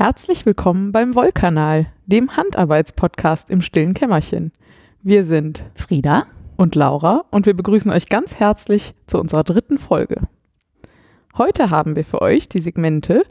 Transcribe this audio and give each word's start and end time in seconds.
Herzlich 0.00 0.46
willkommen 0.46 0.92
beim 0.92 1.16
Wollkanal, 1.16 1.86
dem 2.06 2.36
Handarbeitspodcast 2.36 3.50
im 3.50 3.60
stillen 3.60 3.94
Kämmerchen. 3.94 4.52
Wir 5.02 5.24
sind 5.24 5.64
Frieda 5.74 6.28
und 6.56 6.76
Laura 6.76 7.24
und 7.32 7.46
wir 7.46 7.54
begrüßen 7.56 7.90
euch 7.90 8.08
ganz 8.08 8.36
herzlich 8.36 8.94
zu 9.08 9.18
unserer 9.18 9.42
dritten 9.42 9.76
Folge. 9.76 10.28
Heute 11.36 11.70
haben 11.70 11.96
wir 11.96 12.04
für 12.04 12.22
euch 12.22 12.48
die 12.48 12.60
Segmente 12.60 13.24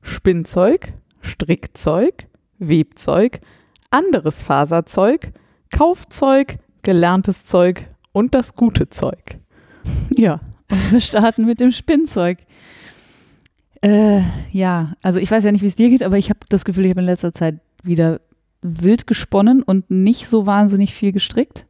Spinnzeug, 0.00 0.94
Strickzeug, 1.22 2.28
Webzeug, 2.60 3.40
anderes 3.90 4.44
Faserzeug, 4.44 5.32
Kaufzeug, 5.72 6.60
gelerntes 6.82 7.46
Zeug 7.46 7.88
und 8.12 8.36
das 8.36 8.54
gute 8.54 8.88
Zeug. 8.90 9.40
Ja, 10.16 10.38
und 10.70 10.92
wir 10.92 11.00
starten 11.00 11.46
mit 11.46 11.58
dem 11.58 11.72
Spinnzeug. 11.72 12.38
Äh, 13.82 14.22
ja, 14.52 14.94
also 15.02 15.18
ich 15.18 15.30
weiß 15.30 15.44
ja 15.44 15.52
nicht, 15.52 15.62
wie 15.62 15.66
es 15.66 15.74
dir 15.74 15.90
geht, 15.90 16.06
aber 16.06 16.16
ich 16.16 16.30
habe 16.30 16.40
das 16.48 16.64
Gefühl, 16.64 16.84
ich 16.84 16.90
habe 16.90 17.00
in 17.00 17.06
letzter 17.06 17.32
Zeit 17.32 17.60
wieder 17.82 18.20
wild 18.62 19.08
gesponnen 19.08 19.62
und 19.62 19.90
nicht 19.90 20.28
so 20.28 20.46
wahnsinnig 20.46 20.94
viel 20.94 21.12
gestrickt. 21.12 21.66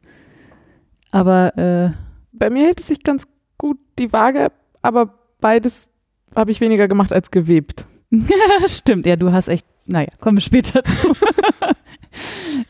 Aber 1.11 1.57
äh, 1.57 1.91
bei 2.31 2.49
mir 2.49 2.65
hält 2.65 2.79
es 2.79 2.87
sich 2.87 3.03
ganz 3.03 3.27
gut 3.57 3.77
die 3.97 4.13
Waage, 4.13 4.51
aber 4.81 5.13
beides 5.41 5.89
habe 6.35 6.51
ich 6.51 6.61
weniger 6.61 6.87
gemacht 6.87 7.11
als 7.11 7.31
gewebt. 7.31 7.85
Stimmt, 8.67 9.05
ja, 9.07 9.15
du 9.15 9.31
hast 9.31 9.47
echt, 9.47 9.65
naja, 9.85 10.09
kommen 10.19 10.37
wir 10.37 10.41
später 10.41 10.83
zu. 10.83 11.13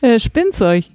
äh, 0.00 0.18
Spinnzeug. 0.18 0.86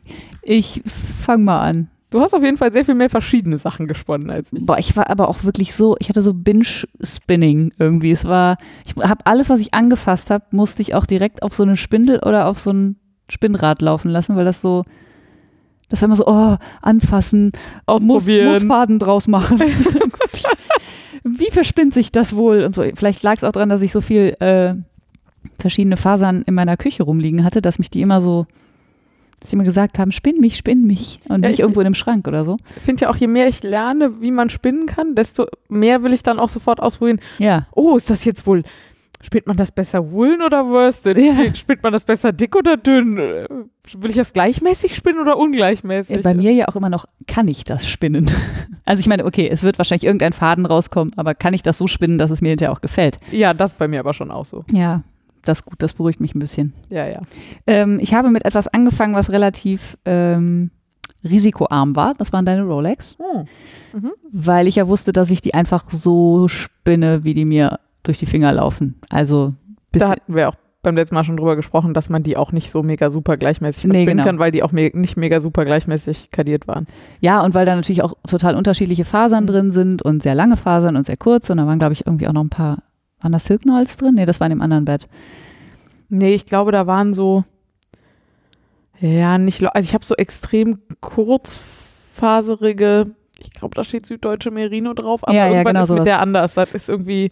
Ich 0.42 0.82
fange 0.86 1.44
mal 1.44 1.62
an. 1.62 1.90
Du 2.10 2.22
hast 2.22 2.34
auf 2.34 2.44
jeden 2.44 2.58
Fall 2.58 2.72
sehr 2.72 2.86
viel 2.86 2.96
mehr 2.96 3.10
verschiedene 3.10 3.58
Sachen 3.58 3.88
gesponnen 3.88 4.32
als 4.32 4.52
ich. 4.52 4.66
Boah, 4.66 4.80
ich 4.80 4.98
war 4.98 5.10
aber 5.10 5.28
auch 5.28 5.44
wirklich 5.44 5.76
so, 5.76 5.96
ich 6.00 6.10
hatte 6.10 6.24
so 6.24 6.34
Binge-Spinning 6.34 7.74
irgendwie. 7.78 8.12
Es 8.12 8.26
war, 8.26 8.58
ich 8.86 8.96
habe 8.96 9.26
alles, 9.26 9.50
was 9.50 9.60
ich 9.60 9.76
angefasst 9.76 10.32
habe, 10.32 10.46
musste 10.52 10.82
ich 10.82 10.96
auch 10.96 11.06
direkt 11.06 11.44
auf 11.44 11.54
so 11.54 11.64
eine 11.64 11.76
Spindel 11.76 12.20
oder 12.20 12.48
auf 12.48 12.58
so 12.58 12.72
ein 12.72 12.96
Spinnrad 13.30 13.84
laufen 13.84 14.10
lassen, 14.10 14.36
weil 14.36 14.46
das 14.46 14.60
so, 14.60 14.86
das 15.90 16.02
war 16.02 16.08
immer 16.08 16.16
so, 16.16 16.26
oh, 16.26 16.58
anfassen, 16.82 17.52
ausprobieren, 17.86 18.54
muss, 18.54 18.64
muss 18.64 18.68
Faden 18.68 18.98
draus 18.98 19.28
machen. 19.28 19.60
Wie 21.24 21.52
verspinnt 21.52 21.94
sich 21.94 22.12
das 22.12 22.36
wohl 22.36 22.64
und 22.64 22.74
so. 22.74 22.84
Vielleicht 22.96 23.22
lag 23.22 23.36
es 23.38 23.44
auch 23.44 23.52
daran, 23.52 23.70
dass 23.70 23.84
ich 23.84 23.92
so 23.92 24.02
viel 24.02 24.36
äh, 24.40 24.74
verschiedene 25.60 25.98
Fasern 25.98 26.42
in 26.42 26.56
meiner 26.56 26.76
Küche 26.78 27.04
rumliegen 27.04 27.44
hatte, 27.44 27.62
dass 27.62 27.78
mich 27.78 27.92
die 27.92 28.02
immer 28.02 28.20
so 28.20 28.48
dass 29.40 29.52
sie 29.52 29.56
immer 29.56 29.64
gesagt 29.64 30.00
haben, 30.00 30.12
spinn 30.12 30.40
mich, 30.40 30.58
spinn 30.58 30.86
mich 30.86 31.20
und 31.30 31.44
ja, 31.44 31.50
nicht 31.50 31.60
irgendwo 31.60 31.80
in 31.80 31.86
einem 31.86 31.96
Schrank 31.96 32.28
oder 32.28 32.44
so. 32.44 32.58
Ich 32.78 32.84
finde 32.84 33.06
ja 33.06 33.10
auch, 33.10 33.16
je 33.16 33.28
mehr 33.28 33.48
ich 33.48 33.64
lerne, 33.64 34.22
wie 34.22 34.32
man 34.32 34.50
spinnen 34.50 34.86
kann, 34.86 35.16
desto 35.16 35.48
mehr 35.68 36.04
will 36.04 36.14
ich 36.14 36.24
dann 36.24 36.40
auch 36.40 36.50
sofort 36.50 36.82
ausprobieren. 36.82 37.20
Ja. 37.38 37.68
Oh, 37.74 37.96
ist 37.96 38.10
das 38.10 38.26
jetzt 38.26 38.46
wohl, 38.46 38.64
spinnt 39.22 39.48
man 39.48 39.58
das 39.58 39.72
besser 39.72 40.12
Woolen 40.12 40.42
oder 40.42 40.68
Worsted? 40.68 41.18
Ja. 41.18 41.34
Spinnt 41.56 41.84
man 41.84 41.94
das 41.94 42.06
besser 42.06 42.32
dick 42.32 42.56
oder 42.56 42.78
dünn? 42.78 43.18
Will 43.18 44.10
ich 44.10 44.16
das 44.16 44.34
gleichmäßig 44.34 44.96
spinnen 44.96 45.20
oder 45.20 45.38
ungleichmäßig? 45.38 46.22
Bei 46.24 46.34
mir 46.34 46.54
ja 46.54 46.68
auch 46.68 46.76
immer 46.76 46.90
noch, 46.90 47.06
kann 47.28 47.48
ich 47.48 47.64
das 47.64 47.88
spinnen? 47.88 48.30
Also 48.86 49.02
ich 49.02 49.08
meine, 49.08 49.26
okay, 49.26 49.48
es 49.48 49.62
wird 49.62 49.78
wahrscheinlich 49.78 50.06
irgendein 50.06 50.34
Faden 50.34 50.66
rauskommen, 50.66 51.14
aber 51.16 51.36
kann 51.36 51.54
ich 51.54 51.62
das 51.62 51.78
so 51.78 51.86
spinnen, 51.86 52.18
dass 52.18 52.32
es 52.32 52.42
mir 52.42 52.50
hinterher 52.50 52.72
auch 52.72 52.82
gefällt? 52.82 53.20
Ja, 53.30 53.54
das 53.54 53.76
bei 53.76 53.88
mir 53.88 54.00
aber 54.00 54.16
schon 54.16 54.32
auch 54.32 54.46
so. 54.46 54.64
Ja, 54.72 55.04
das 55.44 55.60
ist 55.60 55.66
gut, 55.66 55.82
das 55.82 55.94
beruhigt 55.94 56.20
mich 56.20 56.36
ein 56.36 56.40
bisschen. 56.40 56.74
Ja, 56.90 57.08
ja. 57.08 57.22
Ähm, 57.68 58.00
ich 58.00 58.14
habe 58.14 58.30
mit 58.30 58.46
etwas 58.46 58.68
angefangen, 58.68 59.16
was 59.16 59.32
relativ 59.32 59.98
ähm, 60.06 60.72
risikoarm 61.24 61.96
war. 61.96 62.14
Das 62.18 62.34
waren 62.34 62.46
deine 62.46 62.64
Rolex. 62.64 63.18
Oh. 63.20 63.46
Mhm. 63.94 64.12
Weil 64.32 64.68
ich 64.68 64.76
ja 64.76 64.88
wusste, 64.88 65.12
dass 65.12 65.32
ich 65.32 65.42
die 65.42 65.54
einfach 65.54 65.84
so 65.86 66.48
spinne, 66.48 67.24
wie 67.24 67.34
die 67.34 67.46
mir 67.46 67.80
durch 68.04 68.18
die 68.18 68.26
Finger 68.26 68.54
laufen. 68.54 68.96
Also 69.10 69.54
da 69.92 70.10
hatten 70.10 70.36
wir 70.36 70.50
auch 70.50 70.56
beim 70.82 70.96
letzten 70.96 71.16
Mal 71.16 71.24
schon 71.24 71.36
drüber 71.36 71.56
gesprochen, 71.56 71.94
dass 71.94 72.10
man 72.10 72.24
die 72.24 72.38
auch 72.38 72.52
nicht 72.52 72.72
so 72.72 72.84
mega 72.84 73.10
super 73.10 73.36
gleichmäßig 73.36 73.82
verspinnen 73.82 74.06
nee, 74.06 74.12
genau. 74.12 74.24
kann, 74.24 74.40
weil 74.40 74.52
die 74.52 74.64
auch 74.64 74.72
me 74.72 74.92
nicht 74.94 75.18
mega 75.18 75.42
super 75.42 75.66
gleichmäßig 75.66 76.32
kadiert 76.32 76.68
waren. 76.68 76.88
Ja, 77.20 77.42
und 77.44 77.54
weil 77.54 77.66
da 77.66 77.76
natürlich 77.76 78.02
auch 78.02 78.14
total 78.28 78.56
unterschiedliche 78.56 79.04
Fasern 79.04 79.44
mhm. 79.44 79.48
drin 79.48 79.72
sind 79.72 80.02
und 80.02 80.24
sehr 80.24 80.36
lange 80.36 80.56
Fasern 80.56 80.96
und 80.96 81.06
sehr 81.06 81.18
kurze. 81.18 81.52
Und 81.52 81.58
da 81.58 81.68
waren, 81.68 81.80
glaube 81.80 81.94
ich, 81.94 82.06
irgendwie 82.06 82.28
auch 82.28 82.34
noch 82.34 82.44
ein 82.44 82.50
paar 82.50 82.78
waren 83.22 83.32
da 83.32 83.40
Silkenholz 83.40 83.98
drin? 83.98 84.16
Nee, 84.16 84.26
das 84.26 84.40
war 84.40 84.48
in 84.48 84.52
dem 84.52 84.62
anderen 84.62 84.86
Bett. 84.86 85.08
Nee, 86.10 86.34
ich 86.34 86.46
glaube, 86.46 86.72
da 86.72 86.88
waren 86.88 87.14
so, 87.14 87.44
ja, 89.00 89.38
nicht, 89.38 89.64
also 89.64 89.88
ich 89.88 89.94
habe 89.94 90.06
so 90.06 90.16
extrem 90.16 90.80
kurzfaserige, 91.02 93.12
ich 93.38 93.54
glaube, 93.54 93.76
da 93.76 93.84
steht 93.84 94.06
süddeutsche 94.06 94.52
Merino 94.52 94.94
drauf, 94.94 95.24
aber 95.24 95.34
ja, 95.34 95.48
irgendwann 95.48 95.66
ja, 95.66 95.72
genau 95.72 95.84
ist 95.84 95.90
sowas. 95.90 96.00
mit 96.00 96.08
der 96.08 96.22
anders. 96.22 96.54
Das 96.56 96.74
ist 96.74 96.90
irgendwie, 96.90 97.32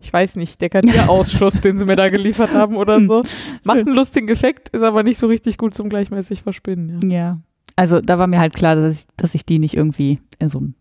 ich 0.00 0.12
weiß 0.12 0.36
nicht, 0.36 0.60
der 0.60 0.68
Kartierausschuss, 0.68 1.60
den 1.60 1.78
sie 1.78 1.84
mir 1.84 1.96
da 1.96 2.08
geliefert 2.08 2.52
haben 2.52 2.76
oder 2.76 3.00
so. 3.00 3.24
Macht 3.64 3.78
einen 3.78 3.94
lustigen 3.94 4.28
Effekt, 4.28 4.68
ist 4.68 4.82
aber 4.82 5.02
nicht 5.02 5.18
so 5.18 5.26
richtig 5.26 5.58
gut 5.58 5.74
zum 5.74 5.88
gleichmäßig 5.88 6.42
Verspinnen. 6.42 7.10
Ja, 7.10 7.18
ja. 7.18 7.40
also 7.74 8.00
da 8.00 8.18
war 8.18 8.28
mir 8.28 8.38
halt 8.38 8.54
klar, 8.54 8.76
dass 8.76 9.00
ich, 9.00 9.06
dass 9.16 9.34
ich 9.34 9.44
die 9.44 9.58
nicht 9.58 9.74
irgendwie 9.74 10.20
in 10.38 10.48
so 10.48 10.58
einem 10.58 10.74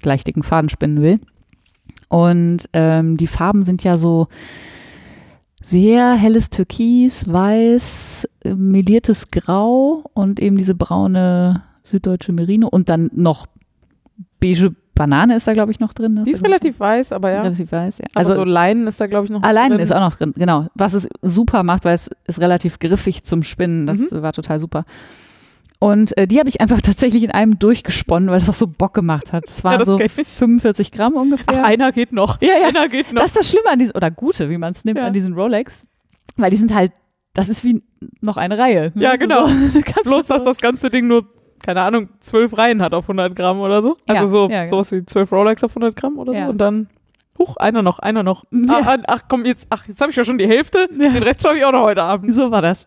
gleich 0.00 0.22
dicken 0.22 0.42
Faden 0.42 0.68
spinnen 0.68 1.02
will. 1.02 1.18
Und 2.10 2.68
ähm, 2.72 3.16
die 3.16 3.28
Farben 3.28 3.62
sind 3.62 3.82
ja 3.84 3.96
so 3.96 4.26
sehr 5.62 6.14
helles 6.14 6.50
Türkis, 6.50 7.32
weiß, 7.32 8.28
meliertes 8.56 9.30
Grau 9.30 10.04
und 10.12 10.40
eben 10.40 10.56
diese 10.56 10.74
braune 10.74 11.62
süddeutsche 11.84 12.32
Merino 12.32 12.68
und 12.68 12.88
dann 12.88 13.10
noch 13.14 13.46
beige 14.40 14.74
Banane 14.94 15.36
ist 15.36 15.46
da, 15.46 15.54
glaube 15.54 15.72
ich, 15.72 15.80
noch 15.80 15.94
drin. 15.94 16.24
Die 16.26 16.30
ist 16.30 16.44
relativ 16.44 16.78
weiß, 16.78 17.12
aber 17.12 17.30
ja. 17.30 17.40
Relativ 17.40 17.72
weiß, 17.72 17.98
ja. 17.98 18.06
Also 18.14 18.34
so 18.34 18.44
Leinen 18.44 18.86
ist 18.86 19.00
da, 19.00 19.06
glaube 19.06 19.24
ich, 19.24 19.30
noch 19.30 19.42
ah, 19.42 19.50
Leinen 19.50 19.72
drin. 19.72 19.80
ist 19.80 19.92
auch 19.92 20.00
noch 20.00 20.14
drin, 20.14 20.34
genau. 20.36 20.66
Was 20.74 20.92
es 20.92 21.08
super 21.22 21.62
macht, 21.62 21.86
weil 21.86 21.94
es 21.94 22.10
ist 22.26 22.40
relativ 22.40 22.78
griffig 22.80 23.24
zum 23.24 23.42
Spinnen. 23.42 23.86
Das 23.86 23.98
mhm. 23.98 24.20
war 24.20 24.32
total 24.32 24.58
super. 24.58 24.82
Und 25.80 26.16
äh, 26.18 26.28
die 26.28 26.38
habe 26.38 26.48
ich 26.48 26.60
einfach 26.60 26.80
tatsächlich 26.82 27.24
in 27.24 27.32
einem 27.32 27.58
durchgesponnen, 27.58 28.30
weil 28.30 28.38
das 28.38 28.48
auch 28.48 28.54
so 28.54 28.68
Bock 28.68 28.94
gemacht 28.94 29.32
hat. 29.32 29.48
Das 29.48 29.64
waren 29.64 29.72
ja, 29.72 29.78
das 29.78 29.88
so 29.88 29.98
45 29.98 30.92
Gramm 30.92 31.14
ungefähr. 31.14 31.46
Ach, 31.48 31.64
einer 31.64 31.90
geht 31.90 32.12
noch. 32.12 32.40
Ja, 32.40 32.54
ja. 32.60 32.68
Einer 32.68 32.88
geht 32.88 33.12
noch. 33.12 33.22
Das 33.22 33.30
ist 33.30 33.36
das 33.38 33.50
Schlimme 33.50 33.70
an 33.70 33.78
diesen, 33.78 33.96
oder 33.96 34.10
Gute, 34.10 34.50
wie 34.50 34.58
man 34.58 34.72
es 34.72 34.84
nimmt, 34.84 34.98
ja. 34.98 35.06
an 35.06 35.12
diesen 35.12 35.34
Rolex. 35.34 35.86
Weil 36.36 36.50
die 36.50 36.56
sind 36.56 36.74
halt, 36.74 36.92
das 37.32 37.48
ist 37.48 37.64
wie 37.64 37.82
noch 38.20 38.36
eine 38.36 38.58
Reihe. 38.58 38.92
Ne? 38.94 39.02
Ja, 39.02 39.16
genau. 39.16 39.48
So, 39.72 39.80
Bloß, 40.02 40.26
dass 40.26 40.44
das 40.44 40.58
ganze 40.58 40.90
Ding 40.90 41.08
nur, 41.08 41.26
keine 41.62 41.82
Ahnung, 41.82 42.10
zwölf 42.20 42.56
Reihen 42.56 42.82
hat 42.82 42.92
auf 42.94 43.04
100 43.04 43.34
Gramm 43.34 43.60
oder 43.60 43.82
so. 43.82 43.96
Also 44.06 44.22
ja, 44.22 44.26
so 44.26 44.42
ja, 44.48 44.64
genau. 44.64 44.70
sowas 44.70 44.92
wie 44.92 45.04
zwölf 45.06 45.32
Rolex 45.32 45.64
auf 45.64 45.72
100 45.72 45.96
Gramm 45.96 46.18
oder 46.18 46.34
so. 46.34 46.42
Und 46.42 46.58
dann 46.58 46.88
Huch, 47.40 47.56
einer 47.56 47.82
noch, 47.82 47.98
einer 48.00 48.22
noch. 48.22 48.44
Ja. 48.52 48.80
Ach, 48.84 48.98
ach, 49.06 49.22
komm, 49.26 49.46
jetzt, 49.46 49.66
ach, 49.70 49.88
jetzt 49.88 50.02
habe 50.02 50.10
ich 50.10 50.16
ja 50.16 50.24
schon 50.24 50.36
die 50.36 50.46
Hälfte. 50.46 50.90
Ja. 50.92 51.08
Den 51.08 51.22
Rest 51.22 51.42
habe 51.46 51.56
ich 51.56 51.64
auch 51.64 51.72
noch 51.72 51.84
heute 51.84 52.02
Abend. 52.02 52.34
So 52.34 52.50
war 52.50 52.60
das. 52.60 52.86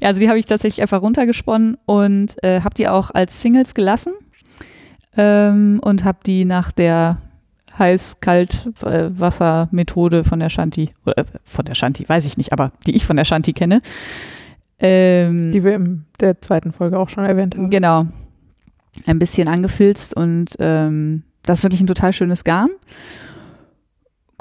Ja, 0.00 0.08
also 0.08 0.18
die 0.18 0.28
habe 0.28 0.40
ich 0.40 0.46
tatsächlich 0.46 0.82
einfach 0.82 1.02
runtergesponnen 1.02 1.78
und 1.86 2.42
äh, 2.42 2.62
habe 2.62 2.74
die 2.74 2.88
auch 2.88 3.12
als 3.12 3.40
Singles 3.40 3.74
gelassen 3.74 4.14
ähm, 5.16 5.78
und 5.84 6.02
habe 6.04 6.18
die 6.26 6.44
nach 6.44 6.72
der 6.72 7.18
Heiß-Kalt-Wasser-Methode 7.78 10.24
von 10.24 10.40
der 10.40 10.48
Shanti, 10.48 10.90
oder, 11.06 11.18
äh, 11.18 11.24
von 11.44 11.64
der 11.64 11.76
Shanti, 11.76 12.08
weiß 12.08 12.26
ich 12.26 12.36
nicht, 12.36 12.52
aber 12.52 12.72
die 12.86 12.96
ich 12.96 13.06
von 13.06 13.16
der 13.16 13.24
Shanti 13.24 13.52
kenne. 13.52 13.82
Ähm, 14.80 15.52
die 15.52 15.62
wir 15.62 15.76
in 15.76 16.06
der 16.18 16.40
zweiten 16.40 16.72
Folge 16.72 16.98
auch 16.98 17.08
schon 17.08 17.24
erwähnt 17.24 17.54
haben. 17.54 17.70
Genau. 17.70 18.06
Ein 19.06 19.20
bisschen 19.20 19.46
angefilzt 19.46 20.16
und 20.16 20.56
ähm, 20.58 21.22
das 21.44 21.60
ist 21.60 21.64
wirklich 21.64 21.80
ein 21.80 21.86
total 21.86 22.12
schönes 22.12 22.42
Garn 22.42 22.70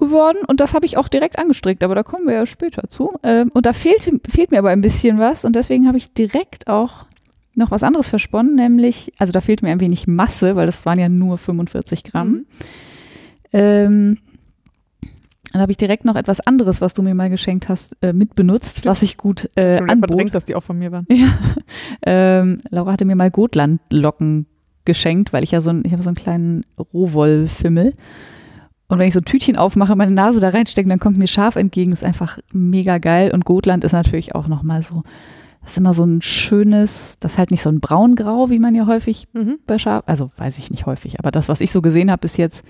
geworden 0.01 0.39
und 0.47 0.59
das 0.59 0.73
habe 0.73 0.85
ich 0.85 0.97
auch 0.97 1.07
direkt 1.07 1.38
angestrickt, 1.38 1.84
aber 1.84 1.95
da 1.95 2.03
kommen 2.03 2.28
wir 2.28 2.34
ja 2.34 2.45
später 2.45 2.89
zu. 2.89 3.13
Ähm, 3.23 3.51
und 3.53 3.66
da 3.66 3.72
fehlt, 3.73 4.12
fehlt 4.28 4.51
mir 4.51 4.59
aber 4.59 4.69
ein 4.69 4.81
bisschen 4.81 5.19
was 5.19 5.45
und 5.45 5.56
deswegen 5.56 5.88
habe 5.88 5.97
ich 5.97 6.13
direkt 6.13 6.67
auch 6.67 7.06
noch 7.56 7.72
was 7.72 7.84
anderes 7.84 8.09
versponnen, 8.09 8.56
nämlich, 8.56 9.11
also 9.19 9.31
da 9.31 9.41
fehlt 9.41 9.61
mir 9.61 9.69
ein 9.69 9.79
wenig 9.79 10.07
Masse, 10.07 10.56
weil 10.56 10.66
das 10.66 10.85
waren 10.85 11.00
ja 11.00 11.09
nur 11.09 11.38
45 11.38 12.03
Gramm. 12.03 12.29
Mhm. 12.29 12.45
Ähm, 13.53 14.17
dann 15.51 15.61
habe 15.61 15.72
ich 15.72 15.78
direkt 15.78 16.06
noch 16.06 16.16
etwas 16.16 16.40
anderes, 16.40 16.79
was 16.79 16.94
du 16.94 17.01
mir 17.01 17.13
mal 17.13 17.29
geschenkt 17.29 17.67
hast, 17.67 17.97
äh, 18.02 18.14
mitbenutzt, 18.14 18.78
Stimmt. 18.78 18.85
was 18.85 19.03
ich 19.03 19.17
gut 19.17 19.49
äh, 19.58 19.76
ich 19.76 19.81
anbot. 19.90 20.09
verdrängt, 20.09 20.34
dass 20.34 20.46
die 20.46 20.55
auch 20.55 20.64
von 20.64 20.79
mir 20.79 20.91
waren. 20.91 21.05
Ja. 21.11 21.28
Ähm, 22.05 22.61
Laura 22.70 22.93
hatte 22.93 23.05
mir 23.05 23.16
mal 23.16 23.29
Gotlandlocken 23.29 24.46
geschenkt, 24.85 25.34
weil 25.34 25.43
ich 25.43 25.52
ja 25.52 25.61
so, 25.61 25.70
ein, 25.70 25.84
ich 25.85 25.91
habe 25.91 26.02
so 26.02 26.09
einen 26.09 26.16
kleinen 26.16 26.66
Rohwollfimmel. 26.93 27.93
Und 28.91 28.99
wenn 28.99 29.08
ich 29.08 29.14
so 29.14 29.22
ein 29.22 29.26
Tütchen 29.26 29.55
aufmache, 29.55 29.96
meine 29.96 30.11
Nase 30.11 30.41
da 30.41 30.49
reinstecke, 30.49 30.90
dann 30.90 30.99
kommt 30.99 31.17
mir 31.17 31.26
Schaf 31.26 31.55
entgegen. 31.55 31.93
Ist 31.93 32.03
einfach 32.03 32.40
mega 32.52 32.97
geil. 32.97 33.32
Und 33.34 33.46
Gotland 33.46 33.85
ist 33.85 33.93
natürlich 33.93 34.35
auch 34.35 34.49
nochmal 34.49 34.82
so, 34.82 35.03
das 35.61 35.72
ist 35.72 35.78
immer 35.78 35.93
so 35.93 36.03
ein 36.03 36.22
schönes, 36.22 37.16
das 37.22 37.34
ist 37.34 37.38
halt 37.38 37.52
nicht 37.52 37.61
so 37.61 37.70
ein 37.70 37.79
braungrau, 37.79 38.49
wie 38.49 38.59
man 38.59 38.76
ja 38.76 38.88
häufig 38.88 39.29
mhm. 39.32 39.59
bei 39.66 39.79
Schaf, 39.79 40.03
also 40.08 40.32
weiß 40.35 40.58
ich 40.58 40.72
nicht 40.72 40.88
häufig, 40.88 41.20
aber 41.20 41.32
das, 41.32 41.47
was 41.47 41.61
ich 41.61 41.72
so 41.72 41.82
gesehen 41.82 42.11
habe 42.11 42.20
bis 42.20 42.35
jetzt, 42.35 42.66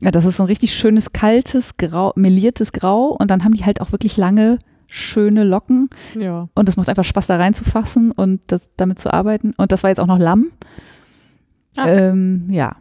ja, 0.00 0.10
das 0.10 0.26
ist 0.26 0.36
so 0.36 0.42
ein 0.42 0.48
richtig 0.48 0.74
schönes, 0.74 1.14
kaltes, 1.14 1.78
grau, 1.78 2.12
meliertes 2.14 2.72
Grau. 2.72 3.16
Und 3.18 3.30
dann 3.30 3.42
haben 3.42 3.54
die 3.54 3.64
halt 3.64 3.80
auch 3.80 3.90
wirklich 3.90 4.18
lange, 4.18 4.58
schöne 4.86 5.44
Locken. 5.44 5.88
Ja. 6.20 6.50
Und 6.54 6.68
es 6.68 6.76
macht 6.76 6.90
einfach 6.90 7.04
Spaß, 7.04 7.26
da 7.26 7.36
reinzufassen 7.36 8.10
und 8.10 8.42
das, 8.48 8.68
damit 8.76 8.98
zu 8.98 9.10
arbeiten. 9.10 9.54
Und 9.56 9.72
das 9.72 9.82
war 9.82 9.88
jetzt 9.88 10.00
auch 10.00 10.06
noch 10.06 10.18
Lamm. 10.18 10.48
Ah. 11.78 11.88
Ähm, 11.88 12.48
ja, 12.50 12.76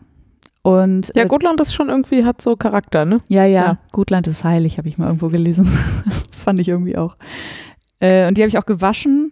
und, 0.64 1.12
ja, 1.16 1.24
äh, 1.24 1.28
Gotland 1.28 1.60
ist 1.62 1.74
schon 1.74 1.90
irgendwie, 1.90 2.24
hat 2.24 2.42
so 2.42 2.56
Charakter, 2.56 3.06
ne? 3.06 3.18
Ja, 3.28 3.46
ja, 3.46 3.62
ja. 3.66 3.78
Gotland 3.92 4.28
ist 4.28 4.44
heilig, 4.44 4.78
habe 4.78 4.88
ich 4.88 4.98
mal 4.98 5.08
irgendwo 5.08 5.30
gelesen. 5.30 5.68
das 6.06 6.24
fand 6.38 6.60
ich 6.60 6.68
irgendwie 6.70 6.98
auch. 6.98 7.16
Äh, 8.00 8.28
und 8.28 8.38
die 8.38 8.42
habe 8.42 8.50
ich 8.50 8.58
auch 8.58 8.66
gewaschen 8.66 9.32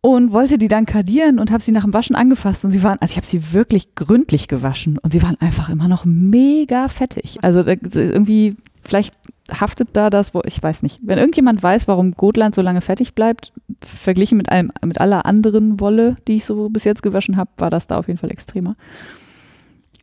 und 0.00 0.32
wollte 0.32 0.58
die 0.58 0.68
dann 0.68 0.86
kadieren 0.86 1.38
und 1.38 1.50
habe 1.50 1.62
sie 1.62 1.72
nach 1.72 1.82
dem 1.84 1.92
Waschen 1.94 2.14
angefasst 2.16 2.64
und 2.64 2.70
sie 2.70 2.82
waren, 2.82 2.98
also 3.00 3.10
ich 3.12 3.16
habe 3.16 3.26
sie 3.26 3.52
wirklich 3.52 3.94
gründlich 3.96 4.46
gewaschen 4.48 4.98
und 4.98 5.12
sie 5.12 5.22
waren 5.22 5.36
einfach 5.40 5.68
immer 5.68 5.88
noch 5.88 6.04
mega 6.04 6.88
fettig. 6.88 7.38
Also 7.42 7.62
da- 7.62 7.72
irgendwie, 7.94 8.56
vielleicht 8.82 9.14
haftet 9.52 9.90
da 9.94 10.08
das, 10.10 10.34
wo, 10.34 10.42
ich 10.44 10.62
weiß 10.62 10.82
nicht. 10.82 11.00
Wenn 11.02 11.18
irgendjemand 11.18 11.62
weiß, 11.62 11.88
warum 11.88 12.12
Gotland 12.12 12.54
so 12.54 12.62
lange 12.62 12.80
fettig 12.80 13.14
bleibt, 13.14 13.52
verglichen 13.80 14.36
mit 14.38 14.50
allem, 14.50 14.70
mit 14.84 15.00
aller 15.00 15.26
anderen 15.26 15.80
Wolle, 15.80 16.16
die 16.28 16.36
ich 16.36 16.44
so 16.44 16.68
bis 16.68 16.84
jetzt 16.84 17.02
gewaschen 17.02 17.36
habe, 17.36 17.50
war 17.56 17.70
das 17.70 17.86
da 17.88 17.98
auf 17.98 18.06
jeden 18.08 18.18
Fall 18.18 18.30
extremer. 18.30 18.74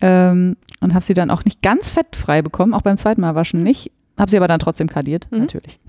Ähm, 0.02 0.58
und 0.82 0.94
habe 0.94 1.04
sie 1.06 1.14
dann 1.14 1.32
auch 1.32 1.46
nicht 1.46 1.62
ganz 1.62 1.90
fettfrei 1.92 2.42
bekommen, 2.42 2.74
auch 2.74 2.82
beim 2.82 2.98
zweiten 2.98 3.22
Mal 3.22 3.34
waschen 3.36 3.64
nicht. 3.64 3.92
Habe 4.20 4.30
sie 4.32 4.38
aber 4.38 4.48
dann 4.48 4.60
trotzdem 4.60 4.88
kadiert, 4.88 5.28
Mhm. 5.32 5.40
natürlich. 5.40 5.80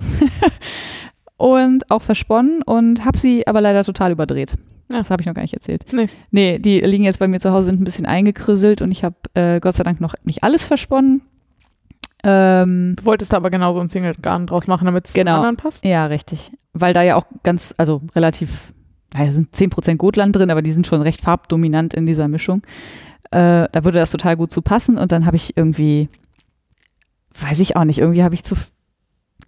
und 1.37 1.91
auch 1.91 2.03
versponnen 2.03 2.63
und 2.63 3.05
habe 3.05 3.19
sie 3.19 3.47
aber 3.47 3.61
leider 3.61 3.85
total 3.85 4.13
überdreht. 4.13 4.55
Ja. 4.91 4.99
Das 4.99 5.11
habe 5.11 5.21
ich 5.21 5.27
noch 5.27 5.35
gar 5.35 5.43
nicht 5.43 5.55
erzählt. 5.55 5.85
Nee. 5.93 6.09
Nee, 6.31 6.59
die 6.59 6.81
liegen 6.81 7.05
jetzt 7.05 7.19
bei 7.19 7.27
mir 7.29 7.41
zu 7.41 7.51
Hause, 7.53 7.67
sind 7.67 7.81
ein 7.81 7.85
bisschen 7.85 8.07
eingekrisselt 8.07 8.81
und 8.83 8.91
ich 8.93 9.03
habe 9.05 9.17
äh, 9.35 9.59
Gott 9.61 9.75
sei 9.75 9.83
Dank 9.85 10.01
noch 10.01 10.15
nicht 10.25 10.45
alles 10.45 10.65
versponnen. 10.65 11.23
Ähm, 12.25 12.95
Du 12.97 13.05
wolltest 13.05 13.33
da 13.33 13.37
aber 13.37 13.51
genauso 13.51 13.81
ein 13.81 13.89
Single-Garn 13.89 14.47
draus 14.47 14.67
machen, 14.67 14.87
damit 14.87 15.07
es 15.09 15.13
Genau. 15.13 15.37
anderen 15.37 15.57
passt? 15.57 15.85
ja, 15.85 16.07
richtig. 16.07 16.53
Weil 16.73 16.95
da 16.95 17.03
ja 17.03 17.17
auch 17.17 17.27
ganz, 17.43 17.75
also 17.77 18.03
relativ, 18.15 18.73
naja, 19.15 19.33
sind 19.33 19.55
10% 19.55 19.97
Gotland 19.97 20.35
drin, 20.37 20.51
aber 20.51 20.63
die 20.63 20.73
sind 20.73 20.87
schon 20.87 21.03
recht 21.03 21.21
farbdominant 21.21 21.95
in 21.95 22.07
dieser 22.07 22.29
Mischung. 22.29 22.63
Äh, 23.31 23.69
da 23.73 23.85
würde 23.85 23.99
das 23.99 24.11
total 24.11 24.37
gut 24.37 24.53
zu 24.53 24.63
passen 24.63 24.99
und 24.99 25.13
dann 25.13 25.27
habe 25.27 25.37
ich 25.37 25.57
irgendwie, 25.57 26.09
weiß 27.41 27.61
ich 27.61 27.77
auch 27.77 27.85
nicht, 27.85 27.99
irgendwie 27.99 28.23
habe 28.23 28.35
ich 28.35 28.45
zu, 28.45 28.55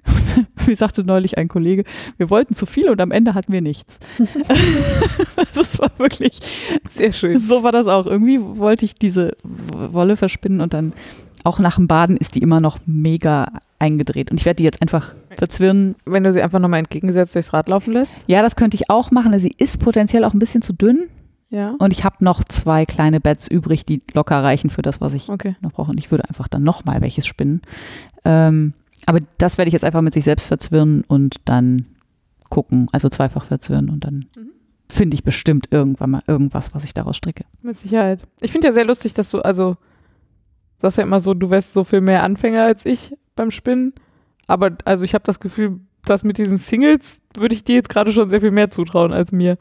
wie 0.66 0.74
sagte 0.74 1.04
neulich 1.04 1.38
ein 1.38 1.48
Kollege, 1.48 1.84
wir 2.16 2.30
wollten 2.30 2.54
zu 2.54 2.66
viel 2.66 2.88
und 2.90 3.00
am 3.00 3.10
Ende 3.10 3.34
hatten 3.34 3.52
wir 3.52 3.60
nichts. 3.60 3.98
das 5.54 5.78
war 5.78 5.90
wirklich, 5.98 6.40
Sehr 6.88 7.12
schön. 7.12 7.38
so 7.38 7.62
war 7.62 7.72
das 7.72 7.86
auch. 7.86 8.06
Irgendwie 8.06 8.40
wollte 8.40 8.84
ich 8.84 8.94
diese 8.94 9.36
Wolle 9.44 10.16
verspinnen 10.16 10.60
und 10.60 10.74
dann 10.74 10.92
auch 11.44 11.58
nach 11.58 11.76
dem 11.76 11.86
Baden 11.86 12.16
ist 12.16 12.34
die 12.34 12.42
immer 12.42 12.60
noch 12.60 12.78
mega 12.84 13.46
eingedreht. 13.78 14.30
Und 14.30 14.40
ich 14.40 14.46
werde 14.46 14.56
die 14.56 14.64
jetzt 14.64 14.82
einfach 14.82 15.14
verzwirnen. 15.36 15.94
Wenn 16.04 16.24
du 16.24 16.32
sie 16.32 16.42
einfach 16.42 16.58
nochmal 16.58 16.80
entgegengesetzt 16.80 17.34
durchs 17.34 17.52
Rad 17.52 17.68
laufen 17.68 17.92
lässt. 17.92 18.16
Ja, 18.26 18.42
das 18.42 18.56
könnte 18.56 18.74
ich 18.74 18.90
auch 18.90 19.10
machen. 19.12 19.36
Sie 19.38 19.54
ist 19.56 19.78
potenziell 19.78 20.24
auch 20.24 20.34
ein 20.34 20.40
bisschen 20.40 20.62
zu 20.62 20.72
dünn. 20.72 21.08
Ja. 21.50 21.74
Und 21.78 21.92
ich 21.92 22.04
habe 22.04 22.16
noch 22.24 22.44
zwei 22.44 22.84
kleine 22.84 23.20
Beds 23.20 23.48
übrig, 23.48 23.86
die 23.86 24.02
locker 24.12 24.42
reichen 24.42 24.68
für 24.70 24.82
das, 24.82 25.00
was 25.00 25.14
ich 25.14 25.28
Okay. 25.30 25.56
noch 25.60 25.72
brauche. 25.72 25.90
Und 25.90 25.98
ich 25.98 26.10
würde 26.10 26.28
einfach 26.28 26.46
dann 26.48 26.62
nochmal 26.62 27.00
welches 27.00 27.26
spinnen. 27.26 27.62
Ähm, 28.24 28.74
aber 29.06 29.20
das 29.38 29.56
werde 29.56 29.68
ich 29.68 29.72
jetzt 29.72 29.84
einfach 29.84 30.02
mit 30.02 30.12
sich 30.12 30.24
selbst 30.24 30.46
verzwirnen 30.46 31.04
und 31.08 31.36
dann 31.46 31.86
gucken. 32.50 32.88
Also 32.92 33.08
zweifach 33.08 33.46
verzwirnen 33.46 33.88
und 33.90 34.04
dann 34.04 34.26
Mhm. 34.36 34.50
finde 34.90 35.14
ich 35.14 35.24
bestimmt 35.24 35.68
irgendwann 35.70 36.10
mal 36.10 36.22
irgendwas, 36.26 36.74
was 36.74 36.84
ich 36.84 36.92
daraus 36.94 37.16
stricke. 37.16 37.44
Mit 37.62 37.78
Sicherheit. 37.78 38.20
Ich 38.40 38.52
finde 38.52 38.68
ja 38.68 38.72
sehr 38.74 38.84
lustig, 38.84 39.14
dass 39.14 39.30
du, 39.30 39.40
also, 39.40 39.72
du 39.74 39.78
sagst 40.82 40.98
ja 40.98 41.04
immer 41.04 41.20
so, 41.20 41.32
du 41.34 41.48
wärst 41.50 41.72
so 41.72 41.84
viel 41.84 42.00
mehr 42.02 42.22
Anfänger 42.24 42.62
als 42.64 42.84
ich 42.84 43.14
beim 43.36 43.50
Spinnen. 43.50 43.94
Aber 44.46 44.76
also 44.84 45.04
ich 45.04 45.14
habe 45.14 45.24
das 45.24 45.40
Gefühl, 45.40 45.80
dass 46.04 46.24
mit 46.24 46.36
diesen 46.38 46.58
Singles 46.58 47.18
würde 47.36 47.54
ich 47.54 47.64
dir 47.64 47.76
jetzt 47.76 47.88
gerade 47.88 48.12
schon 48.12 48.28
sehr 48.30 48.40
viel 48.40 48.50
mehr 48.50 48.70
zutrauen 48.70 49.12
als 49.12 49.32
mir. 49.32 49.56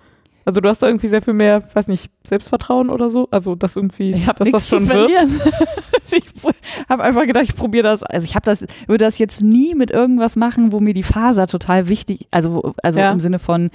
Also 0.48 0.62
du 0.62 0.70
hast 0.70 0.80
da 0.82 0.88
irgendwie 0.88 1.10
sehr 1.10 1.22
viel 1.22 1.34
mehr, 1.34 1.62
weiß 1.74 1.88
nicht, 1.90 2.10
Selbstvertrauen 2.26 2.90
oder 2.90 3.10
so. 3.10 3.28
Also 3.32 3.56
das 3.56 3.76
irgendwie, 3.76 4.14
Ich 4.14 4.28
habe 4.28 4.40
dass 4.46 4.50
das 4.50 4.70
schon 4.70 4.86
zu 4.86 4.94
wird. 4.94 5.12
verlieren. 5.12 5.42
ich 6.12 6.24
habe 6.90 7.04
einfach 7.04 7.26
gedacht, 7.26 7.44
ich 7.44 7.56
probiere 7.56 7.84
das. 7.84 8.02
Also 8.04 8.24
ich 8.24 8.34
habe 8.34 8.46
das, 8.46 8.62
würde 8.88 9.04
das 9.04 9.18
jetzt 9.18 9.42
nie 9.42 9.76
mit 9.76 9.92
irgendwas 9.92 10.38
machen, 10.38 10.72
wo 10.72 10.80
mir 10.80 10.94
die 10.94 11.04
Faser 11.04 11.48
total 11.48 11.90
wichtig, 11.90 12.28
also 12.32 12.74
also 12.82 12.98
Ja. 13.00 13.12
im 13.12 13.20
Sinne 13.20 13.40
von 13.40 13.72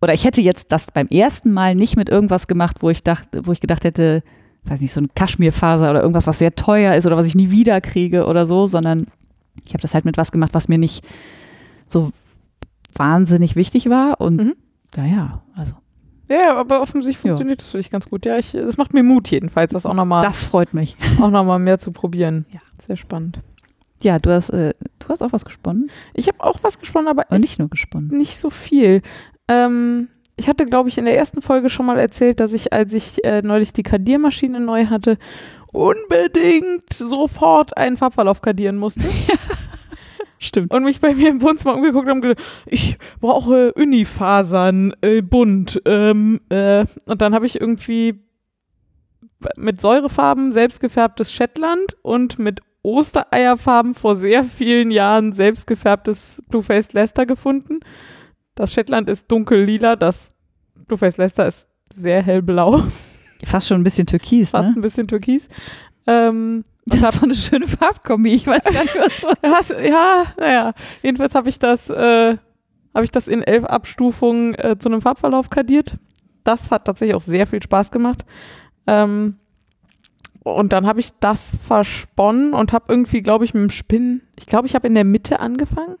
oder 0.00 0.14
ich 0.14 0.24
hätte 0.24 0.40
jetzt 0.42 0.70
das 0.70 0.86
beim 0.92 1.08
ersten 1.08 1.50
Mal 1.52 1.74
nicht 1.74 1.96
mit 1.96 2.08
irgendwas 2.08 2.46
gemacht, 2.46 2.76
wo 2.80 2.88
ich 2.90 3.02
dachte, 3.02 3.44
wo 3.44 3.50
ich 3.52 3.60
gedacht 3.60 3.82
hätte, 3.82 4.22
weiß 4.64 4.80
nicht, 4.80 4.92
so 4.92 5.00
ein 5.00 5.08
Kaschmirfaser 5.16 5.90
oder 5.90 6.02
irgendwas, 6.02 6.28
was 6.28 6.38
sehr 6.38 6.52
teuer 6.52 6.94
ist 6.94 7.04
oder 7.06 7.16
was 7.16 7.26
ich 7.26 7.34
nie 7.34 7.50
wieder 7.50 7.80
kriege 7.80 8.26
oder 8.26 8.46
so, 8.46 8.68
sondern 8.68 9.08
ich 9.64 9.72
habe 9.72 9.82
das 9.82 9.92
halt 9.94 10.04
mit 10.04 10.16
was 10.16 10.30
gemacht, 10.30 10.50
was 10.54 10.68
mir 10.68 10.78
nicht 10.78 11.04
so 11.86 12.12
wahnsinnig 12.94 13.56
wichtig 13.56 13.90
war 13.90 14.20
und 14.20 14.36
Mhm. 14.36 14.54
Naja, 14.96 15.42
also 15.56 15.74
Ja, 16.28 16.56
aber 16.56 16.80
offensichtlich 16.82 17.16
Ja. 17.24 17.30
funktioniert 17.30 17.60
das 17.60 17.70
für 17.70 17.78
dich 17.78 17.90
ganz 17.90 18.08
gut. 18.08 18.24
Ja, 18.26 18.38
ich, 18.38 18.52
das 18.52 18.76
macht 18.76 18.94
mir 18.94 19.02
Mut 19.02 19.28
jedenfalls, 19.30 19.72
das 19.72 19.86
auch 19.86 19.94
nochmal 19.94 20.22
das 20.22 20.44
freut 20.46 20.74
mich. 20.74 20.96
auch 21.20 21.30
noch 21.30 21.44
mal 21.44 21.58
mehr 21.58 21.78
zu 21.78 21.92
probieren. 21.92 22.46
Ja. 22.52 22.60
Sehr 22.86 22.96
spannend. 22.96 23.38
Ja, 24.02 24.18
du 24.18 24.30
hast, 24.32 24.50
äh, 24.50 24.72
du 24.98 25.08
hast 25.08 25.22
auch 25.22 25.32
was 25.32 25.44
gesponnen 25.44 25.90
Ich 26.14 26.26
habe 26.28 26.42
auch 26.42 26.58
was 26.62 26.78
gesponnen, 26.78 27.08
aber 27.08 27.24
und 27.30 27.40
nicht 27.40 27.58
nur 27.58 27.68
gesponnen. 27.68 28.08
nicht 28.16 28.38
so 28.38 28.48
viel. 28.48 29.02
Ähm, 29.48 30.08
ich 30.36 30.48
hatte, 30.48 30.64
glaube 30.64 30.88
ich, 30.88 30.96
in 30.96 31.04
der 31.04 31.16
ersten 31.18 31.42
Folge 31.42 31.68
schon 31.68 31.84
mal 31.84 31.98
erzählt, 31.98 32.40
dass 32.40 32.54
ich, 32.54 32.72
als 32.72 32.94
ich 32.94 33.22
äh, 33.24 33.42
neulich 33.42 33.74
die 33.74 33.82
Kadiermaschine 33.82 34.58
neu 34.60 34.86
hatte, 34.86 35.18
unbedingt 35.72 36.92
sofort 36.92 37.76
einen 37.76 37.96
Farbverlauf 37.96 38.40
kadieren 38.40 38.76
musste 38.78 39.06
Stimmt. 40.42 40.72
und 40.72 40.84
mich 40.84 41.00
bei 41.00 41.14
mir 41.14 41.28
im 41.28 41.42
Wohnzimmer 41.42 41.74
umgeguckt 41.74 42.08
habe 42.08 42.16
und 42.16 42.22
gedacht, 42.22 42.42
ich 42.66 42.96
brauche 43.20 43.74
Unifasern, 43.74 44.94
äh, 45.02 45.20
bunt. 45.20 45.80
Ähm, 45.84 46.40
äh, 46.48 46.86
und 47.04 47.20
dann 47.20 47.34
habe 47.34 47.44
ich 47.44 47.60
irgendwie 47.60 48.18
mit 49.56 49.80
Säurefarben 49.80 50.50
selbstgefärbtes 50.50 51.32
Shetland 51.32 51.96
und 52.02 52.38
mit 52.38 52.60
Ostereierfarben 52.82 53.94
vor 53.94 54.16
sehr 54.16 54.44
vielen 54.44 54.90
Jahren 54.90 55.32
selbstgefärbtes 55.32 56.42
Blueface 56.48 56.94
Leicester 56.94 57.26
gefunden. 57.26 57.80
Das 58.54 58.72
Shetland 58.72 59.10
ist 59.10 59.30
dunkel-lila, 59.30 59.96
das 59.96 60.34
Blueface 60.74 61.18
Leicester 61.18 61.46
ist 61.46 61.66
sehr 61.92 62.22
hellblau, 62.22 62.82
Fast 63.44 63.68
schon 63.68 63.80
ein 63.80 63.84
bisschen 63.84 64.06
türkis, 64.06 64.50
fast 64.50 64.68
ne? 64.68 64.74
ein 64.76 64.80
bisschen 64.80 65.06
türkis. 65.06 65.48
Ähm, 66.06 66.64
und 66.90 67.02
Das 67.02 67.16
so 67.16 67.22
eine 67.24 67.34
schöne 67.34 67.66
Farbkombi. 67.66 68.32
Ich 68.34 68.46
weiß 68.46 68.62
gar 68.64 68.82
nicht, 68.82 68.96
was 68.96 69.24
hast- 69.70 69.74
ja, 69.80 70.24
naja, 70.38 70.72
jedenfalls 71.02 71.34
habe 71.34 71.48
ich 71.48 71.58
das, 71.58 71.90
äh, 71.90 72.36
habe 72.94 73.04
ich 73.04 73.10
das 73.10 73.28
in 73.28 73.42
elf 73.42 73.64
Abstufungen 73.64 74.54
äh, 74.54 74.76
zu 74.78 74.88
einem 74.88 75.00
Farbverlauf 75.00 75.50
kadiert. 75.50 75.96
Das 76.44 76.70
hat 76.70 76.86
tatsächlich 76.86 77.14
auch 77.14 77.20
sehr 77.20 77.46
viel 77.46 77.62
Spaß 77.62 77.90
gemacht. 77.90 78.24
Ähm, 78.86 79.36
und 80.42 80.72
dann 80.72 80.86
habe 80.86 81.00
ich 81.00 81.10
das 81.20 81.54
versponnen 81.66 82.54
und 82.54 82.72
habe 82.72 82.86
irgendwie, 82.88 83.20
glaube 83.20 83.44
ich, 83.44 83.52
mit 83.52 83.62
dem 83.62 83.70
Spinnen, 83.70 84.22
ich 84.38 84.46
glaube, 84.46 84.66
ich 84.66 84.74
habe 84.74 84.86
in 84.86 84.94
der 84.94 85.04
Mitte 85.04 85.38
angefangen. 85.40 85.96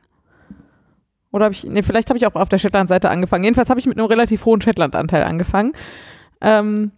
Oder 1.30 1.44
habe 1.44 1.54
ich, 1.54 1.62
nee, 1.64 1.82
vielleicht 1.82 2.08
habe 2.08 2.16
ich 2.16 2.26
auch 2.26 2.34
auf 2.34 2.48
der 2.48 2.58
Shetland-Seite 2.58 3.10
angefangen. 3.10 3.44
Jedenfalls 3.44 3.68
habe 3.70 3.78
ich 3.78 3.86
mit 3.86 3.98
einem 3.98 4.06
relativ 4.06 4.44
hohen 4.46 4.60
Shetland-Anteil 4.60 5.22
angefangen. 5.24 5.72
Ähm, 6.40 6.90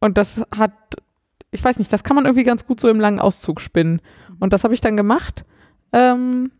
und 0.00 0.18
das 0.18 0.42
hat, 0.58 0.72
ich 1.50 1.64
weiß 1.64 1.78
nicht, 1.78 1.92
das 1.92 2.04
kann 2.04 2.16
man 2.16 2.24
irgendwie 2.24 2.44
ganz 2.44 2.66
gut 2.66 2.80
so 2.80 2.88
im 2.88 3.00
langen 3.00 3.20
Auszug 3.20 3.60
spinnen. 3.60 4.00
Und 4.38 4.52
das 4.52 4.64
habe 4.64 4.74
ich 4.74 4.80
dann 4.80 4.96
gemacht. 4.96 5.44
Ähm, 5.92 6.52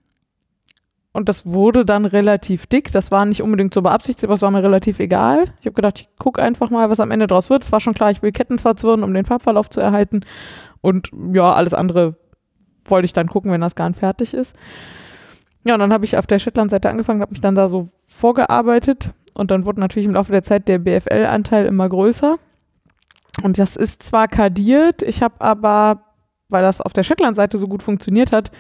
und 1.13 1.29
das 1.29 1.47
wurde 1.47 1.85
dann 1.85 2.05
relativ 2.05 2.67
dick. 2.67 2.93
Das 2.93 3.11
war 3.11 3.25
nicht 3.25 3.43
unbedingt 3.43 3.75
so 3.75 3.83
beabsichtigt, 3.83 4.25
aber 4.25 4.35
es 4.35 4.43
war 4.43 4.51
mir 4.51 4.63
relativ 4.63 5.01
egal. 5.01 5.45
Ich 5.61 5.67
habe 5.67 5.75
gedacht, 5.75 6.01
ich 6.01 6.09
gucke 6.19 6.41
einfach 6.41 6.71
mal, 6.71 6.89
was 6.91 7.01
am 7.01 7.11
Ende 7.11 7.27
draus 7.27 7.51
wird. 7.51 7.65
Es 7.65 7.73
war 7.73 7.81
schon 7.81 7.95
klar, 7.95 8.11
ich 8.11 8.23
will 8.23 8.33
Ketten 8.33 8.59
verzwirren, 8.59 9.03
um 9.03 9.13
den 9.13 9.25
Farbverlauf 9.25 9.69
zu 9.71 9.81
erhalten. 9.81 10.21
Und 10.81 11.11
ja, 11.33 11.53
alles 11.53 11.75
andere 11.75 12.17
wollte 12.85 13.07
ich 13.07 13.13
dann 13.13 13.29
gucken, 13.29 13.51
wenn 13.51 13.61
das 13.61 13.75
Garn 13.75 13.95
fertig 13.95 14.35
ist. 14.35 14.57
Ja, 15.65 15.75
und 15.75 15.81
dann 15.81 15.93
habe 15.93 16.05
ich 16.05 16.17
auf 16.17 16.27
der 16.27 16.39
Shetland-Seite 16.39 16.89
angefangen, 16.89 17.21
habe 17.21 17.33
mich 17.33 17.41
dann 17.41 17.55
da 17.55 17.69
so 17.69 17.89
vorgearbeitet. 18.07 19.11
Und 19.35 19.51
dann 19.51 19.67
wurde 19.67 19.81
natürlich 19.81 20.07
im 20.07 20.15
Laufe 20.15 20.33
der 20.33 20.43
Zeit 20.43 20.69
der 20.69 20.79
BFL-Anteil 20.79 21.67
immer 21.67 21.89
größer. 21.89 22.39
Und 23.43 23.59
das 23.59 23.77
ist 23.77 24.03
zwar 24.03 24.29
kadiert, 24.29 25.03
ich 25.03 25.23
habe 25.23 25.41
aber, 25.41 26.03
weil 26.49 26.63
das 26.63 26.81
auf 26.81 26.93
der 26.93 27.03
Shetland-Seite 27.03 27.59
so 27.59 27.69
gut 27.69 27.83
funktioniert 27.83 28.33
hat, 28.33 28.51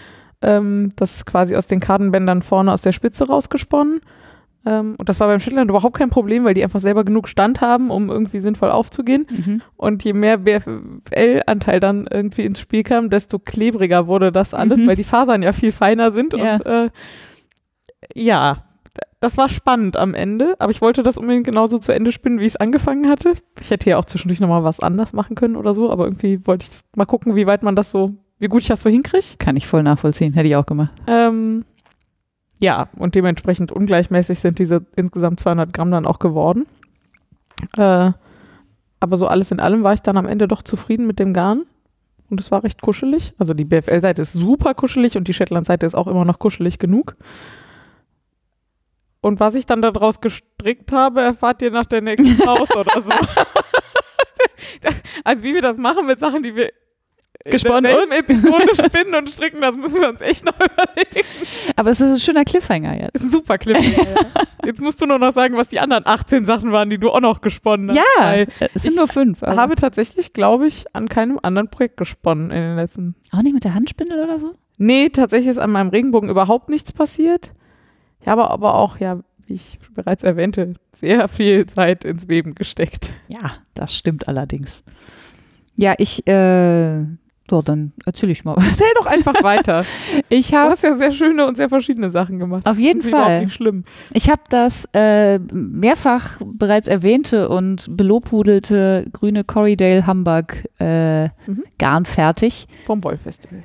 ähm, 0.43 0.91
das 0.97 1.27
quasi 1.27 1.55
aus 1.57 1.67
den 1.67 1.81
Kartenbändern 1.81 2.43
vorne 2.43 2.73
aus 2.73 2.81
der 2.81 2.93
Spitze 2.93 3.27
rausgesponnen. 3.27 4.01
Ähm, 4.67 4.95
und 4.99 5.09
das 5.09 5.19
war 5.21 5.29
beim 5.29 5.41
Shetland 5.41 5.71
überhaupt 5.71 5.97
kein 5.97 6.11
Problem, 6.11 6.45
weil 6.45 6.53
die 6.55 6.63
einfach 6.63 6.81
selber 6.81 7.03
genug 7.05 7.29
Stand 7.29 7.61
haben, 7.63 7.91
um 7.91 8.11
irgendwie 8.11 8.41
sinnvoll 8.41 8.71
aufzugehen. 8.71 9.27
Mhm. 9.31 9.63
Und 9.77 10.05
je 10.05 10.13
mehr 10.13 10.39
BFL-Anteil 10.39 11.81
dann 11.81 12.07
irgendwie 12.11 12.45
ins 12.45 12.61
Spiel 12.61 12.83
kam, 12.83 13.09
desto 13.11 13.39
klebriger 13.39 14.07
wurde 14.07 14.33
das 14.33 14.53
alles, 14.55 14.79
Mhm. 14.79 14.87
weil 14.87 14.97
die 14.97 15.05
Fasern 15.05 15.43
ja 15.43 15.53
viel 15.53 15.73
feiner 15.73 16.11
sind. 16.11 16.35
Ja. 16.35 16.53
Und 16.55 16.67
äh, 16.67 16.91
ja, 18.15 18.65
das 19.21 19.37
war 19.37 19.50
spannend 19.50 19.97
am 19.99 20.15
Ende, 20.15 20.57
aber 20.59 20.71
ich 20.71 20.81
wollte 20.81 21.03
das 21.03 21.19
unbedingt 21.19 21.45
genauso 21.45 21.79
zu 21.79 21.93
Ende 21.93 22.11
spinnen, 22.11 22.41
wie 22.41 22.47
ich 22.47 22.55
es 22.55 22.57
angefangen 22.57 23.09
hatte. 23.09 23.35
Ich 23.61 23.71
hätte 23.71 23.91
ja 23.91 23.99
auch 23.99 24.07
zwischendurch 24.07 24.41
nochmal 24.41 24.65
was 24.65 24.81
anders 24.81 25.12
machen 25.12 25.37
können 25.37 25.57
oder 25.57 25.75
so, 25.75 25.91
aber 25.91 26.05
irgendwie 26.05 26.47
wollte 26.47 26.67
ich 26.71 26.81
mal 26.97 27.05
gucken, 27.05 27.37
wie 27.37 27.47
weit 27.47 27.62
man 27.62 27.77
das 27.77 27.91
so, 27.91 28.15
wie 28.39 28.49
gut 28.49 28.62
ich 28.62 28.69
das 28.69 28.81
so 28.81 28.89
hinkriege. 28.89 29.37
Kann 29.39 29.57
ich 29.57 29.67
voll 29.67 29.83
nachvollziehen. 29.83 30.33
Hätte 30.33 30.49
ich 30.49 30.57
auch 30.57 30.65
gemacht. 30.65 30.93
Ähm, 31.07 31.67
ja, 32.61 32.89
und 32.97 33.15
dementsprechend 33.15 33.73
ungleichmäßig 33.73 34.39
sind 34.39 34.59
diese 34.59 34.87
insgesamt 34.97 35.39
200 35.41 35.73
Gramm 35.73 35.91
dann 35.91 36.07
auch 36.07 36.19
geworden. 36.19 36.67
Äh, 37.77 38.12
aber 39.00 39.19
so 39.19 39.27
alles 39.27 39.50
in 39.50 39.61
allem 39.61 39.83
war 39.83 39.93
ich 39.93 40.00
dann 40.00 40.17
am 40.17 40.27
Ende 40.27 40.49
doch 40.49 40.62
zufrieden 40.62 41.07
mit 41.07 41.19
dem 41.19 41.35
Garn. 41.35 41.65
Und 42.31 42.41
es 42.41 42.50
war 42.50 42.65
recht 42.65 42.81
kuschelig. 42.81 43.35
Also 43.39 43.53
die 43.55 43.65
BFL-Seite 43.65 44.23
ist 44.23 44.33
super 44.33 44.73
kuschelig 44.73 45.17
und 45.17 45.29
die 45.29 45.35
Shetland-Seite 45.35 45.85
ist 45.85 45.95
auch 45.95 46.07
immer 46.07 46.25
noch 46.25 46.39
kuschelig 46.39 46.79
genug. 46.79 47.15
Und 49.23 49.39
was 49.41 49.55
ich 49.55 49.67
dann 49.67 49.83
daraus 49.83 50.21
gestrickt 50.21 50.93
habe, 50.93 51.21
erfahrt 51.21 51.61
ihr 51.62 51.71
nach 51.71 51.87
der 51.87 52.00
nächsten 52.00 52.37
Pause 52.45 52.79
oder 52.79 53.00
so. 53.00 53.11
Also 55.25 55.45
wie 55.45 55.55
wir 55.55 55.62
das 55.62 55.77
machen 55.79 56.07
mit 56.07 56.19
Sachen, 56.19 56.43
die 56.43 56.55
wir 56.55 56.71
Gesponnen 57.45 57.91
in 57.91 58.09
derselben 58.11 58.12
Episode 58.12 58.75
spinnen 58.87 59.15
und 59.15 59.31
stricken, 59.31 59.61
das 59.61 59.77
müssen 59.77 60.00
wir 60.00 60.09
uns 60.09 60.21
echt 60.21 60.45
noch 60.45 60.55
überlegen. 60.55 61.27
Aber 61.77 61.91
es 61.91 62.00
ist 62.00 62.12
ein 62.12 62.21
schöner 62.21 62.45
Cliffhanger 62.45 62.95
jetzt. 63.00 63.15
Das 63.15 63.23
ist 63.23 63.29
ein 63.29 63.33
super 63.33 63.57
Clip. 63.59 63.79
Jetzt 64.65 64.81
musst 64.81 65.00
du 65.00 65.07
nur 65.07 65.19
noch 65.19 65.33
sagen, 65.33 65.57
was 65.57 65.69
die 65.69 65.81
anderen 65.81 66.07
18 66.07 66.45
Sachen 66.45 66.73
waren, 66.73 66.91
die 66.91 66.99
du 66.99 67.11
auch 67.11 67.21
noch 67.21 67.41
gesponnen 67.41 67.91
hast. 67.91 67.99
Ja, 68.19 68.45
es 68.75 68.83
sind 68.83 68.97
nur 68.97 69.09
fünf. 69.09 69.43
ich 69.43 69.49
habe 69.49 69.75
tatsächlich, 69.77 70.33
glaube 70.33 70.67
ich, 70.67 70.85
an 70.95 71.09
keinem 71.09 71.39
anderen 71.43 71.71
Projekt 71.71 71.97
gesponnen 71.97 72.50
in 72.50 72.61
den 72.61 72.77
letzten. 72.77 73.15
auch 73.33 73.43
nicht 73.43 73.55
mit 73.55 73.65
der 73.65 73.75
Handspindel 73.75 74.23
oder 74.23 74.39
so? 74.39 74.53
Nee, 74.77 75.09
tatsächlich 75.09 75.49
ist 75.49 75.59
an 75.59 75.73
meinem 75.73 75.89
Regenbogen 75.91 76.29
überhaupt 76.29 76.69
nichts 76.69 76.93
passiert. 76.93 77.53
Ich 78.21 78.29
habe 78.29 78.50
aber 78.50 78.75
auch, 78.75 78.99
ja, 78.99 79.21
wie 79.47 79.55
ich 79.55 79.79
bereits 79.95 80.23
erwähnte, 80.23 80.75
sehr 80.95 81.29
viel 81.29 81.67
Zeit 81.67 82.05
ins 82.05 82.29
Weben 82.29 82.55
gesteckt. 82.55 83.12
Ja, 83.29 83.53
das 83.75 83.95
stimmt 83.95 84.29
allerdings. 84.29 84.83
Ja, 85.77 85.95
ich, 85.99 86.27
äh, 86.27 87.00
so, 87.49 87.62
dann 87.62 87.93
erzähle 88.07 88.31
ich 88.33 88.45
mal 88.45 88.55
was. 88.57 88.69
Erzähl 88.69 88.93
doch 88.97 89.07
einfach 89.07 89.43
weiter. 89.43 89.83
Ich 90.33 90.50
Du 90.50 90.57
habe 90.59 90.71
hast 90.71 90.85
ja 90.85 90.95
sehr 90.95 91.11
schöne 91.11 91.45
und 91.47 91.57
sehr 91.57 91.69
verschiedene 91.69 92.09
Sachen 92.11 92.39
gemacht. 92.39 92.65
auf 92.69 92.79
jeden 92.79 93.00
überhaupt 93.00 93.27
Fall, 93.27 93.41
nicht 93.45 93.55
schlimm. 93.55 93.85
ich 94.12 94.31
habe 94.31 94.43
das 94.49 94.89
äh, 94.93 95.41
mehrfach 95.53 96.39
bereits 96.45 96.87
erwähnte 96.87 97.49
und 97.49 97.97
belobhudelte 97.97 99.07
grüne 99.12 99.43
Corriedale 99.43 100.07
Hamburg 100.07 100.69
äh, 100.79 101.25
Mhm. 101.25 101.65
Garn 101.79 102.05
fertig. 102.05 102.69
Vom 102.87 103.03
Wollfestival. 103.03 103.65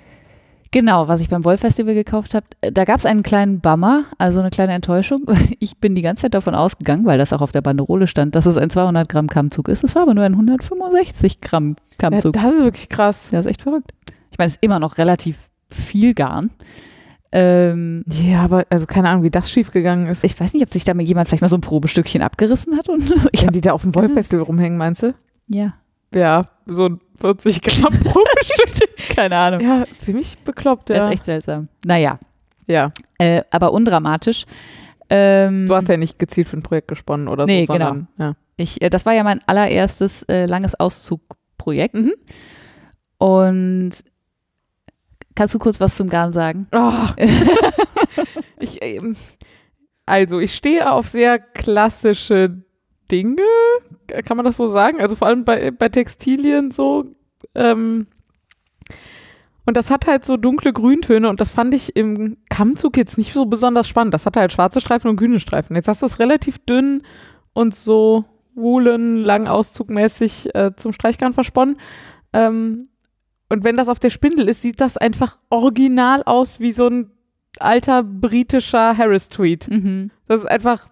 Genau, 0.75 1.07
was 1.07 1.21
ich 1.21 1.29
beim 1.29 1.45
Wollfestival 1.45 1.93
gekauft 1.93 2.33
habe. 2.33 2.45
Da 2.59 2.83
gab 2.83 2.97
es 2.99 3.05
einen 3.05 3.23
kleinen 3.23 3.61
Bummer, 3.61 4.03
also 4.17 4.41
eine 4.41 4.49
kleine 4.49 4.73
Enttäuschung. 4.73 5.21
Ich 5.61 5.77
bin 5.79 5.95
die 5.95 6.01
ganze 6.01 6.23
Zeit 6.23 6.33
davon 6.33 6.53
ausgegangen, 6.53 7.05
weil 7.05 7.17
das 7.17 7.31
auch 7.31 7.39
auf 7.39 7.53
der 7.53 7.61
Banderole 7.61 8.07
stand, 8.07 8.35
dass 8.35 8.45
es 8.45 8.57
ein 8.57 8.69
200 8.69 9.07
Gramm 9.07 9.27
Kammzug 9.29 9.69
ist. 9.69 9.85
Es 9.85 9.95
war 9.95 10.01
aber 10.01 10.13
nur 10.13 10.25
ein 10.25 10.33
165 10.33 11.39
Gramm 11.39 11.77
Ja, 11.79 12.09
Kammzug. 12.09 12.33
das 12.33 12.53
ist 12.55 12.59
wirklich 12.61 12.89
krass. 12.89 13.29
Das 13.31 13.45
ist 13.45 13.49
echt 13.49 13.61
verrückt. 13.61 13.91
Ich 14.31 14.37
meine, 14.37 14.47
es 14.47 14.55
ist 14.55 14.63
immer 14.63 14.79
noch 14.79 14.97
relativ 14.97 15.37
viel 15.69 16.13
Garn. 16.13 16.49
Ähm, 17.31 18.03
Ja, 18.09 18.41
aber 18.41 18.65
also 18.69 18.85
keine 18.85 19.07
Ahnung, 19.09 19.23
wie 19.23 19.31
das 19.31 19.49
schiefgegangen 19.49 20.07
ist. 20.07 20.25
ich 20.25 20.37
weiß 20.37 20.53
nicht, 20.53 20.63
ob 20.63 20.73
sich 20.73 20.83
da 20.83 20.93
mal 20.93 21.03
jemand 21.05 21.29
vielleicht 21.29 21.41
mal 21.41 21.47
so 21.47 21.55
ein 21.57 21.61
Probestückchen 21.61 22.21
abgerissen 22.21 22.77
hat. 22.77 22.89
Und 22.89 23.01
ich 23.31 23.41
Wenn 23.43 23.47
hab, 23.47 23.53
die 23.53 23.61
da 23.61 23.71
auf 23.71 23.83
dem 23.83 23.95
Wollfestival 23.95 24.43
rumhängen, 24.43 24.77
meinst 24.77 25.03
du? 25.03 25.13
ja, 25.47 25.73
Ja, 26.15 26.45
so 26.65 26.85
ein 26.85 26.99
40 27.19 27.61
Gramm 27.61 27.93
pro 28.03 28.21
Stückchen. 28.41 29.15
keine 29.15 29.35
Ahnung. 29.37 29.59
Ja, 29.59 29.83
ziemlich 29.97 30.37
bekloppt, 30.39 30.89
Das 30.89 30.97
ja. 30.97 31.05
ist 31.07 31.13
echt 31.13 31.25
seltsam. 31.25 31.67
Naja, 31.85 32.19
ja, 32.67 32.91
äh, 33.19 33.41
aber 33.51 33.71
undramatisch. 33.73 34.45
Ähm, 35.09 35.67
du 35.67 35.75
hast 35.75 35.87
ja 35.87 35.97
nicht 35.97 36.17
gezielt 36.17 36.47
für 36.49 36.57
ein 36.57 36.63
Projekt 36.63 36.87
gesponnen 36.87 37.27
oder 37.27 37.45
Nee, 37.45 37.65
so, 37.65 37.73
sondern, 37.73 38.07
ja. 38.17 38.33
ich, 38.57 38.81
äh, 38.81 38.89
das 38.89 39.05
war 39.05 39.13
ja 39.13 39.23
mein 39.23 39.39
allererstes 39.45 40.23
äh, 40.23 40.45
langes 40.47 40.73
Auszugprojekt. 40.79 41.93
Mhm. 41.93 42.13
Und 43.19 43.91
kannst 45.35 45.53
du 45.53 45.59
kurz 45.59 45.79
was 45.79 45.95
zum 45.95 46.09
Garn 46.09 46.33
sagen? 46.33 46.67
Oh. 46.71 46.91
ich, 48.59 48.81
ähm, 48.81 49.15
also, 50.05 50.39
ich 50.39 50.55
stehe 50.55 50.91
auf 50.91 51.07
sehr 51.07 51.39
klassische 51.39 52.63
Dinge, 53.11 53.41
kann 54.07 54.37
man 54.37 54.45
das 54.45 54.57
so 54.57 54.67
sagen? 54.67 54.99
Also 55.01 55.15
vor 55.15 55.27
allem 55.27 55.43
bei, 55.43 55.71
bei 55.71 55.89
Textilien 55.89 56.71
so. 56.71 57.05
Ähm, 57.53 58.05
und 59.65 59.77
das 59.77 59.89
hat 59.89 60.05
halt 60.05 60.25
so 60.25 60.37
dunkle 60.37 60.73
Grüntöne 60.73 61.27
und 61.27 61.41
das 61.41 61.51
fand 61.51 61.73
ich 61.73 61.95
im 61.95 62.37
Kammzug 62.49 62.97
jetzt 62.97 63.17
nicht 63.17 63.33
so 63.33 63.45
besonders 63.45 63.87
spannend. 63.87 64.13
Das 64.13 64.25
hatte 64.25 64.39
halt 64.39 64.51
schwarze 64.51 64.79
Streifen 64.79 65.09
und 65.09 65.17
grüne 65.17 65.39
Streifen. 65.39 65.75
Jetzt 65.75 65.87
hast 65.87 66.01
du 66.01 66.05
es 66.05 66.19
relativ 66.19 66.59
dünn 66.59 67.01
und 67.53 67.73
so 67.73 68.25
Woolen, 68.53 69.17
lang 69.17 69.47
auszugmäßig 69.47 70.55
äh, 70.55 70.71
zum 70.75 70.93
Streichgarn 70.93 71.33
versponnen. 71.33 71.77
Ähm, 72.31 72.89
und 73.49 73.63
wenn 73.63 73.75
das 73.75 73.89
auf 73.89 73.99
der 73.99 74.09
Spindel 74.11 74.47
ist, 74.47 74.61
sieht 74.61 74.79
das 74.79 74.97
einfach 74.97 75.37
original 75.49 76.23
aus 76.23 76.59
wie 76.59 76.71
so 76.71 76.87
ein 76.87 77.11
alter 77.59 78.03
britischer 78.03 78.97
Harris-Tweet. 78.97 79.69
Mhm. 79.69 80.11
Das 80.27 80.41
ist 80.41 80.45
einfach 80.45 80.87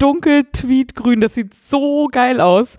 dunkel 0.00 0.44
tweetgrün. 0.52 1.20
Das 1.20 1.34
sieht 1.34 1.54
so 1.54 2.08
geil 2.10 2.40
aus. 2.40 2.76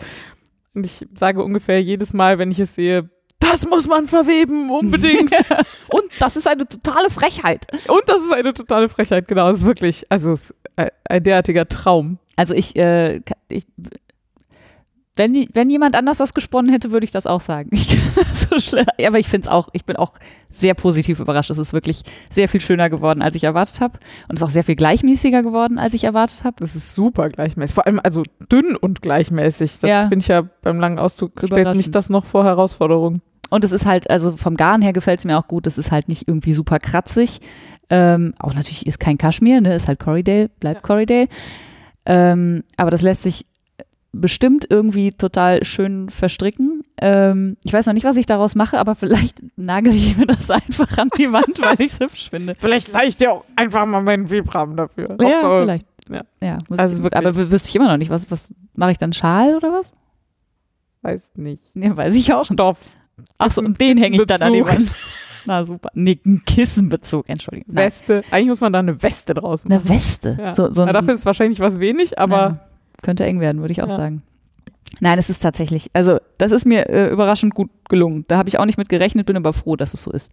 Und 0.73 0.85
ich 0.85 1.05
sage 1.15 1.43
ungefähr 1.43 1.81
jedes 1.81 2.13
Mal, 2.13 2.37
wenn 2.39 2.51
ich 2.51 2.59
es 2.59 2.75
sehe, 2.75 3.09
das 3.39 3.67
muss 3.67 3.87
man 3.87 4.07
verweben, 4.07 4.69
unbedingt. 4.69 5.31
Und 5.89 6.03
das 6.19 6.37
ist 6.37 6.47
eine 6.47 6.67
totale 6.67 7.09
Frechheit. 7.09 7.67
Und 7.89 8.03
das 8.05 8.21
ist 8.21 8.31
eine 8.31 8.53
totale 8.53 8.87
Frechheit, 8.87 9.27
genau. 9.27 9.49
Es 9.49 9.57
ist 9.57 9.65
wirklich, 9.65 10.05
also 10.09 10.33
es 10.33 10.51
ist 10.51 10.55
ein, 11.05 11.23
derartiger 11.23 11.67
Traum. 11.67 12.19
Also 12.37 12.53
ich, 12.53 12.75
äh, 12.75 13.21
ich 13.49 13.65
wenn, 15.17 15.47
wenn 15.53 15.69
jemand 15.69 15.95
anders 15.95 16.19
das 16.19 16.33
gesponnen 16.33 16.71
hätte, 16.71 16.91
würde 16.91 17.03
ich 17.03 17.11
das 17.11 17.27
auch 17.27 17.41
sagen. 17.41 17.69
Ich 17.81 17.97
so 18.33 18.59
schlimm. 18.59 18.85
Aber 19.05 19.19
ich 19.19 19.27
finde 19.29 19.47
es 19.47 19.51
auch, 19.51 19.69
ich 19.73 19.85
bin 19.85 19.95
auch 19.95 20.13
sehr 20.49 20.73
positiv 20.73 21.19
überrascht. 21.19 21.49
Es 21.49 21.57
ist 21.57 21.71
wirklich 21.73 22.01
sehr 22.29 22.49
viel 22.49 22.59
schöner 22.61 22.89
geworden, 22.89 23.21
als 23.21 23.35
ich 23.35 23.43
erwartet 23.45 23.79
habe. 23.81 23.99
Und 24.27 24.35
es 24.35 24.41
ist 24.41 24.47
auch 24.47 24.51
sehr 24.51 24.63
viel 24.65 24.75
gleichmäßiger 24.75 25.43
geworden, 25.43 25.77
als 25.79 25.93
ich 25.93 26.03
erwartet 26.03 26.43
habe. 26.43 26.55
Das 26.59 26.75
ist 26.75 26.93
super 26.95 27.29
gleichmäßig. 27.29 27.73
Vor 27.73 27.85
allem 27.87 27.99
also 28.03 28.23
dünn 28.51 28.75
und 28.75 29.01
gleichmäßig. 29.01 29.79
Das 29.79 29.89
Ja. 29.89 30.01
finde 30.09 30.23
ich 30.23 30.27
ja 30.27 30.41
beim 30.61 30.79
langen 30.79 30.99
Auszug 30.99 31.31
stellt 31.43 31.75
mich 31.75 31.91
das 31.91 32.09
noch 32.09 32.25
vor 32.25 32.43
Herausforderungen. 32.43 33.21
Und 33.49 33.63
es 33.63 33.71
ist 33.73 33.85
halt, 33.85 34.09
also 34.09 34.35
vom 34.37 34.55
Garn 34.57 34.81
her 34.81 34.93
gefällt 34.93 35.19
es 35.19 35.25
mir 35.25 35.37
auch 35.37 35.47
gut. 35.47 35.67
Es 35.67 35.77
ist 35.77 35.91
halt 35.91 36.07
nicht 36.09 36.27
irgendwie 36.27 36.53
super 36.53 36.79
kratzig. 36.79 37.39
Ähm, 37.89 38.33
auch 38.39 38.53
natürlich 38.53 38.85
ist 38.87 38.99
kein 38.99 39.17
Kaschmir, 39.17 39.61
ne? 39.61 39.75
Ist 39.75 39.87
halt 39.87 39.99
Corriedale, 39.99 40.49
bleibt 40.59 40.75
Ja. 40.77 40.81
Corriedale. 40.81 41.27
Ähm, 42.05 42.63
aber 42.77 42.91
das 42.91 43.01
lässt 43.01 43.23
sich 43.23 43.45
bestimmt 44.13 44.65
irgendwie 44.69 45.11
total 45.13 45.63
schön 45.63 46.09
verstricken. 46.09 46.83
Ähm, 46.99 47.55
ich 47.63 47.71
weiß 47.71 47.85
noch 47.85 47.93
nicht, 47.93 48.03
was 48.03 48.17
ich 48.17 48.25
daraus 48.25 48.55
mache, 48.55 48.77
aber 48.77 48.95
vielleicht 48.95 49.41
nagel 49.55 49.93
ich 49.95 50.17
mir 50.17 50.27
das 50.27 50.49
einfach 50.51 50.97
an 50.97 51.09
die 51.17 51.31
Wand, 51.31 51.61
weil 51.61 51.79
ich 51.79 51.93
es 51.93 51.99
hübsch 51.99 52.29
finde. 52.29 52.55
Vielleicht 52.59 52.91
leih 52.91 53.05
ich 53.07 53.17
dir 53.17 53.31
auch 53.31 53.45
einfach 53.55 53.85
mal 53.85 54.01
meinen 54.01 54.29
Webrahmen 54.29 54.75
dafür. 54.75 55.15
Ja, 55.21 55.27
Hauptsache- 55.43 55.63
vielleicht. 55.65 55.85
ja. 56.09 56.21
Ja, 56.41 56.57
Also 56.77 56.97
ich, 57.05 57.15
aber 57.15 57.35
wüsste 57.35 57.69
ich 57.69 57.75
immer 57.75 57.87
noch 57.87 57.97
nicht. 57.97 58.09
Was, 58.09 58.29
was 58.29 58.53
mache 58.75 58.91
ich 58.91 58.97
dann? 58.97 59.13
Schal 59.13 59.55
oder 59.55 59.71
was? 59.71 59.93
Weiß 61.01 61.21
nicht. 61.35 61.63
Ja, 61.73 61.95
weiß 61.95 62.13
ich 62.15 62.33
auch. 62.33 62.45
Stoff. 62.45 62.77
Achso, 63.37 63.61
und 63.61 63.79
den 63.79 63.97
hänge 63.97 64.17
ich 64.17 64.25
dann 64.25 64.41
an 64.41 64.53
die. 64.53 64.65
Wand. 64.65 64.95
Na 65.45 65.63
super. 65.65 65.89
Nee, 65.95 66.19
ein 66.25 66.43
Kissenbezug, 66.45 67.27
Entschuldigung. 67.27 67.73
Nein. 67.73 67.85
Weste. 67.85 68.21
Eigentlich 68.29 68.49
muss 68.49 68.61
man 68.61 68.73
da 68.73 68.79
eine 68.79 69.01
Weste 69.01 69.33
draus 69.33 69.63
machen. 69.63 69.73
Eine 69.73 69.89
Weste. 69.89 70.37
Ja. 70.39 70.53
So, 70.53 70.71
so 70.71 70.83
Na, 70.83 70.89
ein, 70.89 70.93
dafür 70.93 71.13
ist 71.15 71.25
wahrscheinlich 71.25 71.59
was 71.59 71.79
wenig, 71.79 72.19
aber 72.19 72.35
Ja, 72.37 72.59
könnte 73.01 73.25
eng 73.25 73.39
werden, 73.39 73.61
würde 73.61 73.71
ich 73.71 73.81
auch 73.81 73.89
Ja. 73.89 73.97
sagen. 73.97 74.23
Nein, 74.99 75.17
es 75.17 75.29
ist 75.29 75.39
tatsächlich, 75.39 75.89
also 75.93 76.17
das 76.37 76.51
ist 76.51 76.65
mir 76.65 76.89
äh, 76.89 77.09
überraschend 77.09 77.55
gut 77.55 77.69
gelungen. 77.89 78.25
Da 78.27 78.37
habe 78.37 78.49
ich 78.49 78.59
auch 78.59 78.65
nicht 78.65 78.77
mit 78.77 78.89
gerechnet, 78.89 79.25
bin 79.25 79.37
aber 79.37 79.53
froh, 79.53 79.75
dass 79.75 79.93
es 79.93 80.03
so 80.03 80.11
ist. 80.11 80.31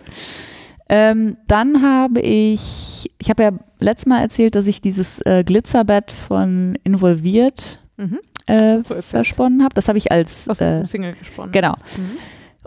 Ähm, 0.89 1.37
dann 1.47 1.83
habe 1.83 2.21
ich, 2.21 3.11
ich 3.19 3.31
habe 3.31 3.43
ja 3.43 3.51
letztes 3.79 4.07
Mal 4.07 4.21
erzählt, 4.21 4.55
dass 4.55 4.67
ich 4.67 4.81
dieses 4.81 5.21
äh, 5.21 5.43
Glitzerbett 5.45 6.11
von 6.11 6.77
Involviert 6.83 7.81
mhm. 7.99 8.19
äh, 8.47 8.81
versponnen 8.83 9.63
habe. 9.63 9.75
Das 9.75 9.89
habe 9.89 9.99
ich 9.99 10.11
als, 10.11 10.49
was 10.49 10.61
äh, 10.61 10.87
Single 10.87 11.15
gesponnen. 11.15 11.53
genau. 11.53 11.73
Mhm. 11.97 12.17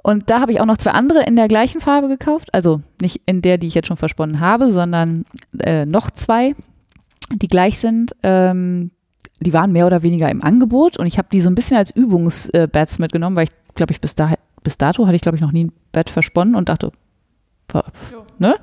Und 0.03 0.29
da 0.29 0.39
habe 0.39 0.51
ich 0.51 0.59
auch 0.61 0.65
noch 0.65 0.77
zwei 0.77 0.91
andere 0.91 1.23
in 1.23 1.35
der 1.35 1.47
gleichen 1.47 1.81
Farbe 1.81 2.07
gekauft. 2.07 2.53
Also 2.53 2.81
nicht 3.01 3.21
in 3.25 3.41
der, 3.41 3.57
die 3.57 3.67
ich 3.67 3.75
jetzt 3.75 3.87
schon 3.87 3.97
versponnen 3.97 4.39
habe, 4.39 4.69
sondern 4.69 5.25
äh, 5.59 5.85
noch 5.85 6.09
zwei, 6.11 6.55
die 7.33 7.47
gleich 7.47 7.79
sind. 7.79 8.15
Ähm, 8.23 8.91
die 9.41 9.53
waren 9.53 9.71
mehr 9.71 9.87
oder 9.87 10.03
weniger 10.03 10.29
im 10.29 10.43
Angebot 10.43 10.97
und 10.97 11.07
ich 11.07 11.17
habe 11.17 11.27
die 11.31 11.41
so 11.41 11.49
ein 11.49 11.55
bisschen 11.55 11.77
als 11.77 11.91
Übungsbats 11.91 12.99
mitgenommen, 12.99 13.35
weil 13.35 13.45
ich 13.45 13.73
glaube 13.73 13.91
ich 13.91 14.01
bis, 14.01 14.15
da, 14.15 14.33
bis 14.63 14.77
dato 14.77 15.05
hatte 15.05 15.15
ich 15.15 15.21
glaube 15.21 15.35
ich 15.35 15.41
noch 15.41 15.51
nie 15.51 15.65
ein 15.65 15.71
Bett 15.91 16.09
versponnen 16.09 16.55
und 16.55 16.69
dachte, 16.69 16.91
ne? 18.37 18.55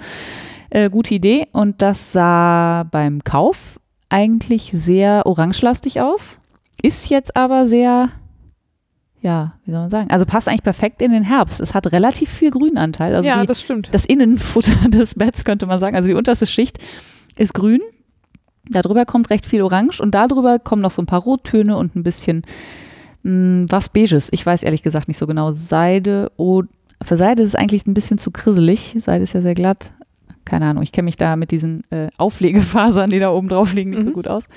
Äh, 0.70 0.90
gute 0.90 1.14
Idee. 1.14 1.47
Und 1.52 1.80
das 1.80 2.12
sah 2.12 2.85
beim 2.85 3.25
Kauf 3.25 3.80
eigentlich 4.11 4.70
sehr 4.73 5.26
orangelastig 5.26 6.00
aus, 6.00 6.40
ist 6.82 7.11
jetzt 7.11 7.37
aber 7.37 7.66
sehr 7.66 8.11
ja, 9.20 9.54
wie 9.64 9.73
soll 9.73 9.80
man 9.80 9.90
sagen? 9.90 10.11
Also 10.11 10.25
passt 10.25 10.49
eigentlich 10.49 10.62
perfekt 10.62 11.02
in 11.02 11.11
den 11.11 11.25
Herbst. 11.25 11.61
Es 11.61 11.75
hat 11.75 11.90
relativ 11.90 12.30
viel 12.30 12.52
Grünanteil. 12.52 13.16
Also 13.16 13.28
ja, 13.28 13.40
die, 13.40 13.49
das 13.49 13.61
stimmt. 13.61 13.88
das 13.92 14.04
Innenfutter 14.04 14.88
des 14.88 15.16
Betts 15.16 15.44
könnte 15.44 15.66
man 15.66 15.80
sagen. 15.80 15.97
Also 15.97 16.06
die 16.06 16.14
unterste 16.14 16.47
Schicht 16.47 16.78
ist 17.37 17.52
grün. 17.52 17.80
Darüber 18.70 19.04
kommt 19.04 19.30
recht 19.30 19.46
viel 19.46 19.62
Orange 19.62 20.00
und 20.00 20.14
darüber 20.14 20.58
kommen 20.58 20.82
noch 20.82 20.90
so 20.90 21.02
ein 21.02 21.06
paar 21.06 21.20
Rottöne 21.22 21.76
und 21.76 21.96
ein 21.96 22.02
bisschen 22.02 22.42
mh, 23.22 23.66
was 23.70 23.88
Beiges. 23.88 24.28
Ich 24.32 24.44
weiß 24.44 24.62
ehrlich 24.62 24.82
gesagt 24.82 25.08
nicht 25.08 25.18
so 25.18 25.26
genau. 25.26 25.52
Seide, 25.52 26.30
oh, 26.37 26.62
für 27.02 27.16
Seide 27.16 27.42
ist 27.42 27.50
es 27.50 27.54
eigentlich 27.54 27.87
ein 27.87 27.94
bisschen 27.94 28.18
zu 28.18 28.30
krisselig. 28.30 28.94
Seide 28.98 29.22
ist 29.22 29.32
ja 29.32 29.40
sehr 29.42 29.54
glatt. 29.54 29.92
Keine 30.44 30.66
Ahnung, 30.66 30.82
ich 30.82 30.92
kenne 30.92 31.04
mich 31.04 31.16
da 31.16 31.37
mit 31.37 31.50
diesen 31.50 31.84
äh, 31.90 32.08
Auflegefasern, 32.16 33.10
die 33.10 33.18
da 33.18 33.30
oben 33.30 33.48
drauf 33.48 33.75
liegen, 33.75 33.90
nicht 33.90 34.02
so 34.02 34.08
Mhm. 34.10 34.14
gut 34.14 34.28
aus. 34.28 34.48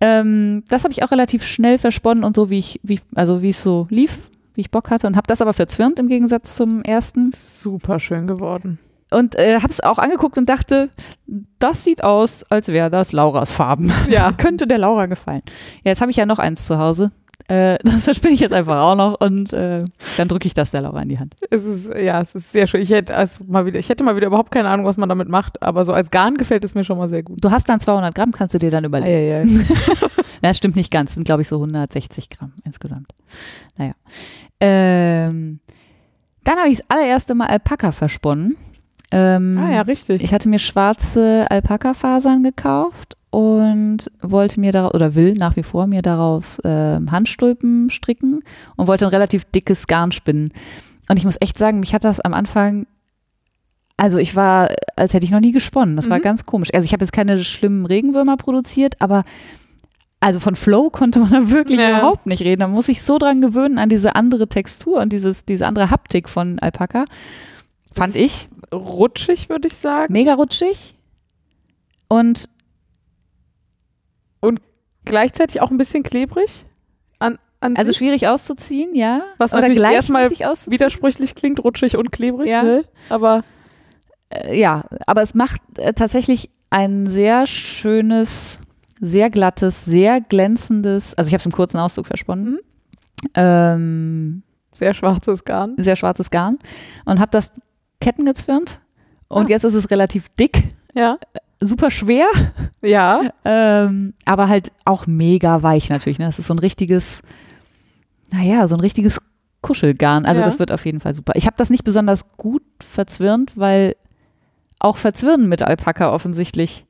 Ähm, 0.00 0.62
das 0.68 0.84
habe 0.84 0.92
ich 0.92 1.02
auch 1.02 1.10
relativ 1.10 1.44
schnell 1.44 1.78
versponnen 1.78 2.22
und 2.24 2.34
so, 2.36 2.50
wie 2.50 2.58
ich, 2.58 2.80
wie, 2.82 3.00
also 3.14 3.42
wie 3.42 3.48
es 3.48 3.62
so 3.62 3.86
lief, 3.90 4.30
wie 4.54 4.60
ich 4.60 4.70
Bock 4.70 4.90
hatte 4.90 5.06
und 5.06 5.16
habe 5.16 5.26
das 5.26 5.40
aber 5.42 5.52
verzwirnt 5.52 5.98
im 5.98 6.08
Gegensatz 6.08 6.54
zum 6.56 6.82
ersten. 6.82 7.32
Super 7.34 7.98
schön 7.98 8.26
geworden. 8.26 8.78
Und 9.10 9.34
äh, 9.36 9.56
habe 9.56 9.68
es 9.68 9.82
auch 9.82 9.98
angeguckt 9.98 10.38
und 10.38 10.48
dachte, 10.48 10.90
das 11.58 11.84
sieht 11.84 12.04
aus, 12.04 12.44
als 12.50 12.68
wäre 12.68 12.90
das 12.90 13.12
Lauras 13.12 13.52
Farben. 13.52 13.92
Ja. 14.08 14.32
Könnte 14.36 14.66
der 14.66 14.78
Laura 14.78 15.06
gefallen. 15.06 15.42
Ja, 15.84 15.90
jetzt 15.90 16.00
habe 16.00 16.10
ich 16.10 16.16
ja 16.16 16.26
noch 16.26 16.38
eins 16.38 16.66
zu 16.66 16.78
Hause. 16.78 17.10
Äh, 17.48 17.78
das 17.82 18.04
verspinne 18.04 18.34
ich 18.34 18.40
jetzt 18.40 18.52
einfach 18.52 18.76
auch 18.76 18.94
noch 18.94 19.20
und 19.20 19.52
äh, 19.52 19.78
dann 20.16 20.28
drücke 20.28 20.46
ich 20.46 20.54
das 20.54 20.70
der 20.70 20.82
Laura 20.82 21.00
in 21.00 21.08
die 21.08 21.18
Hand. 21.18 21.34
Es 21.50 21.64
ist, 21.64 21.88
ja, 21.88 22.20
es 22.20 22.34
ist 22.34 22.52
sehr 22.52 22.66
schön. 22.66 22.82
Ich 22.82 22.90
hätte, 22.90 23.14
also 23.14 23.44
mal 23.44 23.64
wieder, 23.64 23.78
ich 23.78 23.88
hätte 23.88 24.04
mal 24.04 24.16
wieder 24.16 24.26
überhaupt 24.26 24.50
keine 24.50 24.68
Ahnung, 24.68 24.84
was 24.84 24.98
man 24.98 25.08
damit 25.08 25.28
macht, 25.28 25.62
aber 25.62 25.84
so 25.84 25.92
als 25.92 26.10
Garn 26.10 26.36
gefällt 26.36 26.64
es 26.64 26.74
mir 26.74 26.84
schon 26.84 26.98
mal 26.98 27.08
sehr 27.08 27.22
gut. 27.22 27.42
Du 27.42 27.50
hast 27.50 27.68
dann 27.68 27.80
200 27.80 28.14
Gramm, 28.14 28.32
kannst 28.32 28.54
du 28.54 28.58
dir 28.58 28.70
dann 28.70 28.84
überlegen. 28.84 29.10
Eieiei. 29.10 29.66
Ja, 30.42 30.52
stimmt 30.54 30.76
nicht 30.76 30.90
ganz, 30.90 31.14
sind 31.14 31.24
glaube 31.24 31.42
ich 31.42 31.48
so 31.48 31.56
160 31.56 32.28
Gramm 32.28 32.52
insgesamt. 32.64 33.12
Naja. 33.78 33.92
Ähm, 34.60 35.60
dann 36.44 36.58
habe 36.58 36.68
ich 36.68 36.78
das 36.78 36.90
allererste 36.90 37.34
Mal 37.34 37.46
Alpaka 37.46 37.92
versponnen. 37.92 38.56
Ähm, 39.10 39.54
Ah 39.58 39.70
ja, 39.72 39.82
richtig. 39.82 40.22
Ich 40.22 40.32
hatte 40.34 40.48
mir 40.48 40.58
schwarze 40.58 41.46
Alpaka-Fasern 41.50 42.42
gekauft 42.42 43.16
und 43.30 44.10
wollte 44.20 44.60
mir 44.60 44.72
daraus, 44.72 44.94
oder 44.94 45.14
will 45.14 45.34
nach 45.34 45.56
wie 45.56 45.62
vor 45.62 45.86
mir 45.86 46.02
daraus 46.02 46.60
ähm, 46.64 47.10
Handstulpen 47.10 47.90
stricken 47.90 48.40
und 48.76 48.86
wollte 48.86 49.06
ein 49.06 49.10
relativ 49.10 49.44
dickes 49.46 49.86
Garn 49.86 50.12
spinnen. 50.12 50.52
Und 51.08 51.16
ich 51.18 51.24
muss 51.24 51.36
echt 51.40 51.58
sagen, 51.58 51.80
mich 51.80 51.94
hat 51.94 52.04
das 52.04 52.20
am 52.20 52.34
Anfang, 52.34 52.86
also 53.96 54.18
ich 54.18 54.36
war, 54.36 54.68
als 54.96 55.14
hätte 55.14 55.24
ich 55.24 55.30
noch 55.32 55.40
nie 55.40 55.52
gesponnen. 55.52 55.96
Das 55.96 56.10
war 56.10 56.18
Mhm. 56.18 56.22
ganz 56.22 56.44
komisch. 56.46 56.68
Also 56.74 56.84
ich 56.84 56.92
habe 56.92 57.02
jetzt 57.02 57.12
keine 57.12 57.42
schlimmen 57.42 57.86
Regenwürmer 57.86 58.36
produziert, 58.36 58.94
aber 59.00 59.24
also 60.20 60.40
von 60.40 60.54
Flow 60.56 60.90
konnte 60.90 61.20
man 61.20 61.30
da 61.30 61.50
wirklich 61.50 61.80
Ja. 61.80 61.98
überhaupt 61.98 62.26
nicht 62.26 62.42
reden. 62.42 62.60
Da 62.60 62.68
muss 62.68 62.88
ich 62.88 63.02
so 63.02 63.18
dran 63.18 63.40
gewöhnen 63.40 63.78
an 63.78 63.88
diese 63.88 64.16
andere 64.16 64.48
Textur 64.48 65.00
und 65.00 65.12
dieses, 65.12 65.44
diese 65.44 65.66
andere 65.66 65.90
Haptik 65.90 66.28
von 66.28 66.58
Alpaka. 66.58 67.04
Fand 67.94 68.14
Das- 68.14 68.20
ich 68.20 68.48
Rutschig, 68.72 69.48
würde 69.48 69.68
ich 69.68 69.74
sagen. 69.74 70.12
mega 70.12 70.34
rutschig. 70.34 70.94
Und 72.08 72.48
Gleichzeitig 75.04 75.62
auch 75.62 75.70
ein 75.70 75.78
bisschen 75.78 76.02
klebrig. 76.02 76.66
An, 77.18 77.38
an 77.60 77.76
also 77.76 77.90
sich. 77.92 77.96
schwierig 77.96 78.28
auszuziehen, 78.28 78.94
ja. 78.94 79.22
Was 79.38 79.52
Oder 79.52 79.62
natürlich 79.62 79.82
erstmal 79.82 80.30
widersprüchlich 80.30 81.34
klingt, 81.34 81.64
rutschig 81.64 81.96
und 81.96 82.12
klebrig. 82.12 82.46
Ja. 82.48 82.62
Ne? 82.62 82.84
Aber 83.08 83.42
Äh, 84.28 84.60
ja, 84.60 84.84
aber 85.06 85.22
es 85.22 85.32
macht 85.34 85.62
äh, 85.78 85.94
tatsächlich 85.94 86.50
ein 86.68 87.06
sehr 87.06 87.46
schönes, 87.46 88.60
sehr 89.00 89.30
glattes, 89.30 89.86
sehr 89.86 90.20
glänzendes, 90.20 91.14
also 91.14 91.28
ich 91.28 91.32
habe 91.32 91.40
es 91.40 91.46
im 91.46 91.52
kurzen 91.52 91.78
Auszug 91.78 92.06
versponnen, 92.06 92.58
Mhm. 93.24 93.30
ähm, 93.34 94.42
sehr 94.72 94.92
schwarzes 94.92 95.42
Garn. 95.44 95.74
sehr 95.78 95.96
schwarzes 95.96 96.30
Garn 96.30 96.58
und 97.06 97.18
habe 97.18 97.30
das 97.30 97.50
Ketten 98.00 98.24
gezwirnt 98.24 98.80
und 99.28 99.46
Ah. 99.46 99.48
jetzt 99.50 99.64
ist 99.64 99.74
es 99.74 99.90
relativ 99.90 100.28
dick, 100.30 100.74
Ja. 100.94 101.18
super 101.60 101.90
schwer, 101.90 102.26
Ja. 102.82 103.32
ähm, 103.44 104.14
aber 104.24 104.48
halt 104.48 104.72
auch 104.84 105.06
mega 105.06 105.62
weich 105.62 105.88
natürlich. 105.90 106.18
Ne? 106.18 106.28
Es 106.28 106.38
ist 106.38 106.46
so 106.46 106.54
ein 106.54 106.58
richtiges, 106.60 107.22
naja, 108.30 108.66
so 108.66 108.76
ein 108.76 108.80
richtiges 108.80 109.18
Kuschelgarn. 109.60 110.24
Also 110.24 110.40
Ja. 110.40 110.44
das 110.46 110.58
wird 110.60 110.70
auf 110.72 110.84
jeden 110.86 111.00
Fall 111.00 111.14
super. 111.14 111.32
Ich 111.36 111.46
habe 111.46 111.56
das 111.56 111.70
nicht 111.70 111.82
besonders 111.84 112.28
gut 112.36 112.62
verzwirnt, 112.80 113.56
weil 113.56 113.96
auch 114.78 114.96
Verzwirnen 114.96 115.48
mit 115.48 115.62
Alpaka 115.62 116.12
offensichtlich 116.12 116.86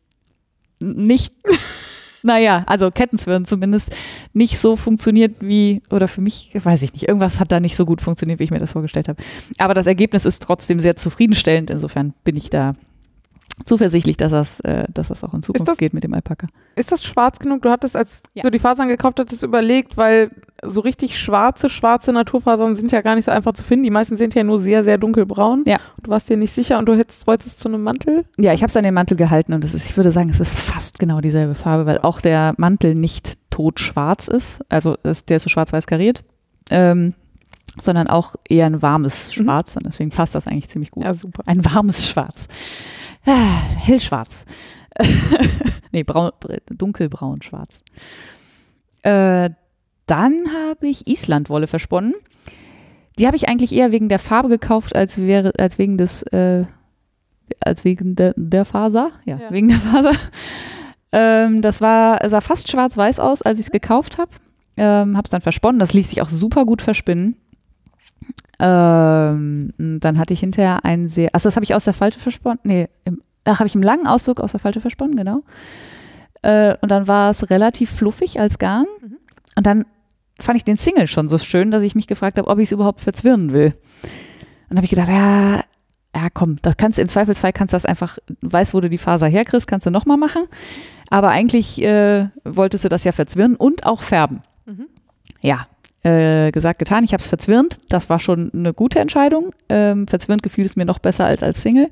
nicht, 0.79 1.33
naja, 2.23 2.65
also 2.67 2.91
Kettenzwirnen 2.91 3.45
zumindest 3.45 3.95
nicht 4.33 4.59
so 4.59 4.77
funktioniert 4.77 5.37
wie, 5.41 5.83
oder 5.91 6.09
für 6.09 6.21
mich, 6.21 6.51
weiß 6.55 6.83
ich 6.83 6.93
nicht, 6.93 7.09
irgendwas 7.09 7.41
hat 7.41 7.53
da 7.53 7.61
nicht 7.61 7.77
so 7.77 7.85
gut 7.85 8.01
funktioniert, 8.01 8.39
wie 8.41 8.45
ich 8.45 8.51
mir 8.51 8.59
das 8.59 8.73
vorgestellt 8.73 9.09
habe. 9.09 9.23
Aber 9.59 9.75
das 9.75 9.87
Ergebnis 9.87 10.25
ist 10.25 10.43
trotzdem 10.43 10.81
sehr 10.81 10.97
zufriedenstellend. 10.97 11.71
Insofern 11.71 12.15
bin 12.25 12.37
ich 12.37 12.51
da 12.51 12.73
zuversichtlich, 13.65 14.17
dass 14.17 14.33
das, 14.33 14.61
äh, 14.61 14.85
dass 14.93 15.09
das 15.09 15.25
auch 15.25 15.35
in 15.35 15.43
Zukunft 15.43 15.69
das- 15.69 15.77
geht 15.79 15.95
mit 15.95 16.05
dem 16.05 16.15
Alpaka. 16.15 16.47
Ist 16.77 16.93
das 16.93 17.05
schwarz 17.05 17.39
genug? 17.39 17.63
Du 17.63 17.71
hattest, 17.71 17.97
als 17.97 18.23
Ja. 18.35 18.43
du 18.43 18.51
die 18.51 18.59
Fasern 18.59 18.89
gekauft 18.89 19.19
hattest, 19.21 19.43
überlegt, 19.43 19.97
weil 19.97 20.31
so 20.65 20.81
richtig 20.81 21.19
schwarze, 21.21 21.69
schwarze 21.69 22.13
Naturfasern 22.13 22.75
sind 22.77 22.91
ja 22.93 23.01
gar 23.01 23.15
nicht 23.15 23.25
so 23.27 23.31
einfach 23.31 23.53
zu 23.53 23.63
finden. 23.63 23.85
Die 23.85 23.91
meisten 23.91 24.17
sind 24.17 24.35
ja 24.35 24.43
nur 24.45 24.59
sehr, 24.59 24.83
sehr 24.85 24.99
dunkelbraun. 24.99 25.65
Ja. 25.67 25.79
Du 26.03 26.11
warst 26.11 26.29
dir 26.29 26.37
nicht 26.37 26.53
sicher 26.53 26.79
und 26.79 26.87
du 26.87 26.97
hättest, 26.97 27.27
wolltest 27.27 27.49
es 27.49 27.57
zu 27.59 27.69
einem 27.69 27.83
Mantel? 27.83 28.25
Ja, 28.39 28.53
ich 28.53 28.63
habe 28.63 28.69
es 28.71 28.77
an 28.77 28.85
den 28.85 28.95
Mantel 28.95 29.17
gehalten 29.17 29.53
und 29.53 29.65
es 29.65 29.75
ist, 29.75 29.89
ich 29.91 29.97
würde 29.97 30.11
sagen, 30.11 30.31
es 30.31 30.41
ist 30.41 30.55
fast 30.59 30.99
genau 30.99 31.21
dieselbe 31.21 31.55
Farbe, 31.55 31.87
weil 31.87 31.99
auch 31.99 32.21
der 32.21 32.55
Mantel 32.59 32.95
nicht 32.95 33.35
totschwarz 33.51 34.29
ist. 34.29 34.65
Also 34.69 34.97
es, 35.03 35.25
der 35.25 35.37
ist 35.37 35.45
so 35.45 35.49
schwarz-weiß 35.51 35.87
kariert, 35.87 36.25
ähm, 36.71 37.15
sondern 37.81 38.09
auch 38.09 38.35
eher 38.49 38.67
ein 38.67 38.83
warmes 38.83 39.29
Mhm. 39.29 39.45
Schwarz. 39.45 39.77
Und 39.77 39.87
deswegen 39.87 40.11
passt 40.11 40.35
das 40.35 40.49
eigentlich 40.49 40.69
ziemlich 40.69 40.91
gut. 40.91 41.05
Ja, 41.05 41.15
super. 41.15 41.43
Ein 41.47 41.65
warmes 41.65 42.09
Schwarz. 42.09 42.49
Ah, 43.31 43.61
hellschwarz. 43.77 44.45
nee, 45.93 46.03
braun, 46.03 46.31
dunkelbraun 46.71 47.43
schwarz. 47.43 47.83
Äh, 49.03 49.51
dann 50.07 50.35
habe 50.53 50.89
ich 50.89 51.07
Islandwolle 51.07 51.67
versponnen. 51.67 52.15
Die 53.19 53.27
habe 53.27 53.37
ich 53.37 53.49
eigentlich 53.49 53.73
eher 53.75 53.93
wegen 53.93 54.09
der 54.09 54.19
Farbe 54.19 54.49
gekauft, 54.49 54.97
als, 54.97 55.19
wäre, 55.19 55.53
als 55.59 55.79
wegen 55.79 55.99
des, 55.99 56.23
äh, 56.23 56.65
als 57.61 57.85
wegen 57.85 58.17
der, 58.17 58.33
der 58.37 58.65
Faser. 58.65 59.11
Ja, 59.27 59.37
Ja. 59.39 59.51
wegen 59.51 59.69
der 59.69 59.79
Faser. 59.79 60.13
Ähm, 61.13 61.61
das 61.61 61.81
war, 61.81 62.27
sah 62.29 62.41
fast 62.41 62.71
schwarz-weiß 62.71 63.21
aus, 63.21 63.43
als 63.43 63.59
ich 63.59 63.67
es 63.67 63.71
gekauft 63.71 64.19
habe. 64.19 64.31
Ähm, 64.77 65.17
habe 65.17 65.25
es 65.27 65.31
dann 65.31 65.41
versponnen. 65.41 65.79
Das 65.81 65.93
ließ 65.93 66.09
sich 66.11 66.23
auch 66.23 66.29
super 66.29 66.65
gut 66.65 66.81
verspinnen. 66.83 67.37
Ähm, 68.61 69.73
dann 69.79 70.19
hatte 70.19 70.35
ich 70.35 70.41
hinterher 70.41 70.85
ein 70.85 71.09
sehr, 71.09 71.31
also 71.33 71.49
das 71.49 71.57
habe 71.57 71.65
ich 71.65 71.75
aus 71.75 71.85
der 71.85 71.95
Falte 71.95 72.19
versponnen. 72.19 72.59
Nee, 72.65 72.89
im, 73.05 73.23
ach, 73.45 73.61
habe 73.61 73.69
ich 73.69 73.75
im 73.75 73.83
langen 73.83 74.07
Auszug 74.07 74.41
aus 74.41 74.53
der 74.53 74.61
Falte 74.61 74.81
versponnen, 74.81 75.17
genau. 75.17 75.43
Äh, 76.43 76.77
und 76.81 76.91
dann 76.91 77.07
war 77.07 77.31
es 77.31 77.51
relativ 77.51 77.91
fluffig 77.91 78.41
als 78.41 78.59
Garn. 78.59 78.87
Mhm. 79.01 79.19
Und 79.57 79.67
dann 79.67 79.85
fand 80.41 80.57
ich 80.57 80.65
den 80.65 80.77
Single 80.77 81.07
schon 81.07 81.29
so 81.29 81.39
schön, 81.39 81.71
dass 81.71 81.83
ich 81.83 81.95
mich 81.95 82.07
gefragt 82.07 82.39
habe, 82.39 82.49
ob 82.49 82.59
ich 82.59 82.69
es 82.69 82.73
überhaupt 82.73 83.01
verzwirnen 83.01 83.53
will. 83.53 83.75
Und 84.71 84.77
habe 84.77 84.85
ich 84.85 84.91
gedacht, 84.91 85.09
ja, 85.09 85.63
ja, 86.15 86.29
komm, 86.33 86.57
das 86.63 86.77
kannst 86.77 86.99
du 86.99 87.03
im 87.03 87.09
Zweifelsfall 87.09 87.53
kannst 87.53 87.73
du 87.73 87.77
das 87.77 87.85
einfach, 87.85 88.19
du 88.27 88.53
weißt, 88.53 88.75
wo 88.75 88.81
du 88.81 88.89
die 88.89 88.99
Faser 88.99 89.29
herkriegst, 89.29 89.67
kannst 89.67 89.87
du 89.87 89.91
nochmal 89.91 90.17
machen. 90.17 90.45
Aber 91.11 91.29
eigentlich 91.29 91.83
äh, 91.83 92.29
wolltest 92.45 92.85
du 92.85 92.89
das 92.89 93.05
ja 93.05 93.13
verzwirnen 93.13 93.57
und 93.57 93.87
auch 93.87 94.03
färben. 94.03 94.43
Mhm. 94.67 94.87
Ja, 95.41 95.67
äh, 96.03 96.51
gesagt, 96.53 96.79
getan. 96.79 97.05
Ich 97.05 97.13
habe 97.13 97.21
es 97.21 97.29
verzwirnt. 97.29 97.79
Das 97.89 98.09
war 98.09 98.19
schon 98.19 98.51
eine 98.53 98.73
gute 98.73 98.99
Entscheidung. 98.99 99.53
Ähm, 99.69 100.07
verzwirnt 100.07 100.43
gefiel 100.43 100.65
es 100.65 100.77
mir 100.77 100.85
noch 100.85 100.99
besser 100.99 101.27
als 101.27 101.43
als 101.43 101.63
Single. 101.63 101.91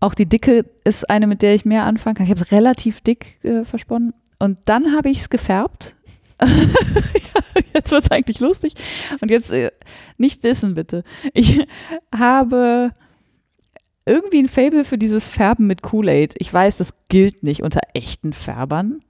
Auch 0.00 0.14
die 0.14 0.26
Dicke 0.26 0.64
ist 0.84 1.08
eine, 1.10 1.26
mit 1.26 1.42
der 1.42 1.54
ich 1.54 1.64
mehr 1.64 1.84
anfangen 1.84 2.16
kann. 2.16 2.24
Ich 2.24 2.30
habe 2.30 2.40
es 2.40 2.52
relativ 2.52 3.00
dick 3.02 3.38
äh, 3.44 3.64
versponnen. 3.64 4.14
Und 4.38 4.58
dann 4.64 4.96
habe 4.96 5.10
ich 5.10 5.18
es 5.18 5.30
gefärbt. 5.30 5.96
jetzt 7.74 7.92
wird 7.92 8.04
es 8.04 8.10
eigentlich 8.10 8.40
lustig. 8.40 8.74
Und 9.20 9.30
jetzt 9.30 9.52
äh, 9.52 9.70
nicht 10.16 10.42
wissen, 10.42 10.74
bitte. 10.74 11.04
Ich 11.34 11.66
habe 12.14 12.92
irgendwie 14.06 14.42
ein 14.42 14.48
Fable 14.48 14.84
für 14.84 14.96
dieses 14.96 15.28
Färben 15.28 15.66
mit 15.66 15.82
Kool-Aid. 15.82 16.34
Ich 16.38 16.52
weiß, 16.52 16.78
das 16.78 16.94
gilt 17.08 17.42
nicht 17.42 17.62
unter 17.62 17.80
echten 17.92 18.32
Färbern. 18.32 19.00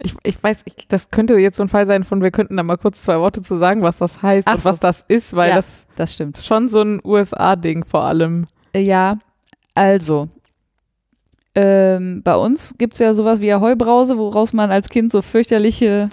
Ich, 0.00 0.14
ich 0.22 0.40
weiß, 0.42 0.62
ich, 0.66 0.86
das 0.88 1.10
könnte 1.10 1.34
jetzt 1.38 1.56
so 1.56 1.64
ein 1.64 1.68
Fall 1.68 1.86
sein 1.86 2.04
von, 2.04 2.22
wir 2.22 2.30
könnten 2.30 2.56
da 2.56 2.62
mal 2.62 2.76
kurz 2.78 3.02
zwei 3.02 3.18
Worte 3.18 3.42
zu 3.42 3.56
sagen, 3.56 3.82
was 3.82 3.98
das 3.98 4.22
heißt 4.22 4.46
Ach 4.46 4.54
und 4.54 4.60
so. 4.62 4.70
was 4.70 4.78
das 4.80 5.04
ist, 5.08 5.34
weil 5.34 5.50
Ja. 5.50 5.56
das 5.56 5.86
Das 5.96 6.12
stimmt. 6.12 6.38
ist 6.38 6.46
schon 6.46 6.68
so 6.68 6.80
ein 6.82 7.00
USA-Ding 7.04 7.84
vor 7.84 8.04
allem. 8.04 8.46
Äh, 8.72 8.80
Ja, 8.82 9.18
also. 9.74 10.28
Ähm, 11.54 12.22
bei 12.22 12.36
uns 12.36 12.76
gibt 12.78 12.92
es 12.94 13.00
ja 13.00 13.12
sowas 13.14 13.40
wie 13.40 13.52
Ahoi-Brause, 13.52 14.16
woraus 14.18 14.52
man 14.52 14.70
als 14.70 14.88
Kind 14.88 15.10
so 15.10 15.22
fürchterliche 15.22 16.08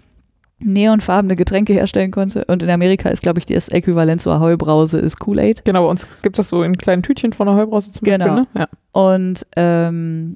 neonfarbene 0.60 1.36
Getränke 1.36 1.74
herstellen 1.74 2.10
konnte. 2.12 2.46
Und 2.46 2.64
in 2.64 2.70
Amerika 2.70 3.10
ist, 3.10 3.22
glaube 3.22 3.40
ich, 3.40 3.46
das 3.46 3.70
Äquivalent 3.70 4.22
zu 4.22 4.32
Ahoi-Brause 4.32 4.98
ist 4.98 5.20
Kool-Aid. 5.20 5.64
Genau, 5.66 5.84
bei 5.84 5.90
uns 5.92 6.08
gibt 6.24 6.38
es 6.40 6.46
das 6.46 6.50
so 6.50 6.64
in 6.64 6.78
kleinen 6.78 7.04
Tütchen 7.04 7.34
von 7.34 7.46
der 7.46 7.56
Heubrause 7.56 7.92
zum 7.92 8.04
Genau. 8.06 8.38
Beispiel. 8.38 8.48
Ne? 8.54 8.62
Ja. 8.62 8.68
Und 8.94 9.46
ähm, 9.58 10.34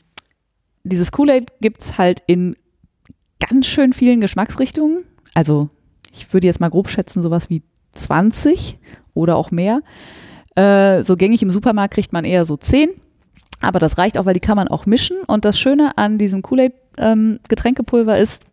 dieses 0.83 1.12
Kool-Aid 1.12 1.53
gibt 1.62 1.81
es 1.81 1.97
halt 1.97 2.21
in 2.27 2.55
ganz 3.39 3.65
schön 3.67 3.93
vielen 3.93 4.21
Geschmacksrichtungen. 4.21 5.06
Also 5.34 5.69
ich 6.13 6.34
würde 6.34 6.47
jetzt 6.47 6.60
mal 6.60 6.69
grob 6.69 6.89
schätzen, 6.89 7.21
sowas 7.21 7.49
wie 7.49 7.63
20 7.93 8.78
oder 9.13 9.36
auch 9.36 9.52
mehr. 9.52 9.82
Äh, 10.56 11.04
so 11.04 11.15
gängig 11.15 11.41
im 11.41 11.52
Supermarkt 11.52 11.93
kriegt 11.93 12.13
man 12.13 12.25
eher 12.25 12.45
so 12.45 12.58
10. 12.58 12.89
Aber 13.62 13.80
das 13.80 13.97
reicht 13.97 14.17
auch, 14.17 14.25
weil 14.25 14.34
die 14.34 14.39
kann 14.39 14.56
man 14.56 14.67
auch 14.67 14.86
mischen. 14.86 15.17
Und 15.28 15.45
das 15.45 15.60
Schöne 15.60 15.97
an 15.97 16.17
diesem 16.17 16.41
Kool-Aid-Getränkepulver 16.41 18.17
ist, 18.17 18.43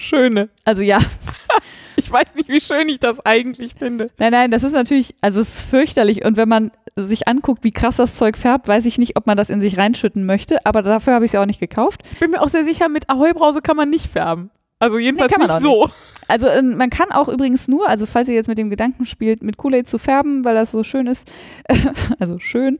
Schöne. 0.00 0.48
also 0.64 0.82
ja, 0.82 0.98
Ich 1.96 2.10
weiß 2.10 2.34
nicht, 2.34 2.48
wie 2.48 2.60
schön 2.60 2.88
ich 2.88 2.98
das 2.98 3.24
eigentlich 3.26 3.74
finde. 3.74 4.10
nein, 4.18 4.32
nein, 4.32 4.50
das 4.50 4.62
ist 4.62 4.72
natürlich, 4.72 5.14
also 5.20 5.40
es 5.40 5.56
ist 5.56 5.60
fürchterlich. 5.68 6.24
Und 6.24 6.36
wenn 6.38 6.48
man 6.48 6.70
sich 6.96 7.28
anguckt, 7.28 7.62
wie 7.62 7.72
krass 7.72 7.96
das 7.96 8.16
Zeug 8.16 8.38
färbt, 8.38 8.68
weiß 8.68 8.86
ich 8.86 8.96
nicht, 8.96 9.16
ob 9.16 9.26
man 9.26 9.36
das 9.36 9.50
in 9.50 9.60
sich 9.60 9.76
reinschütten 9.76 10.24
möchte. 10.24 10.64
Aber 10.64 10.82
dafür 10.82 11.12
habe 11.14 11.24
ich 11.24 11.28
es 11.28 11.32
ja 11.34 11.42
auch 11.42 11.46
nicht 11.46 11.60
gekauft. 11.60 12.00
Ich 12.12 12.18
bin 12.20 12.30
mir 12.30 12.40
auch 12.40 12.48
sehr 12.48 12.64
sicher, 12.64 12.88
mit 12.88 13.10
Ahoi-Brause 13.10 13.60
kann 13.60 13.76
man 13.76 13.90
nicht 13.90 14.06
färben. 14.10 14.50
Also 14.78 14.96
jedenfalls 14.98 15.30
kann 15.30 15.46
man 15.46 15.50
nicht 15.50 15.60
so. 15.60 15.90
Also 16.26 16.46
äh, 16.46 16.62
man 16.62 16.88
kann 16.88 17.12
auch 17.12 17.28
übrigens 17.28 17.68
nur, 17.68 17.86
also 17.86 18.06
falls 18.06 18.28
ihr 18.28 18.34
jetzt 18.34 18.48
mit 18.48 18.56
dem 18.56 18.70
Gedanken 18.70 19.04
spielt, 19.04 19.42
mit 19.42 19.58
Kool-Aid 19.58 19.86
zu 19.86 19.98
färben, 19.98 20.42
weil 20.44 20.54
das 20.54 20.72
so 20.72 20.82
schön 20.82 21.06
ist, 21.06 21.30
also 22.18 22.38
schön, 22.38 22.78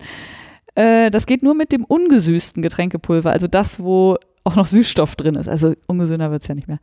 Äh, 0.77 1.11
das 1.11 1.27
geht 1.27 1.43
nur 1.43 1.55
mit 1.55 1.73
dem 1.73 1.85
ungesüßten 1.85 2.63
Getränkepulver, 2.63 3.31
also 3.33 3.49
das, 3.49 3.81
wo 3.81 4.17
auch 4.45 4.57
noch 4.57 4.67
Süßstoff 4.67 5.17
drin 5.17 5.35
ist. 5.35 5.49
Also 5.49 5.75
ungesünder 5.87 6.31
wird 6.31 6.43
es 6.43 6.49
ja 6.49 6.55
nicht 6.55 6.69
mehr. 6.69 6.79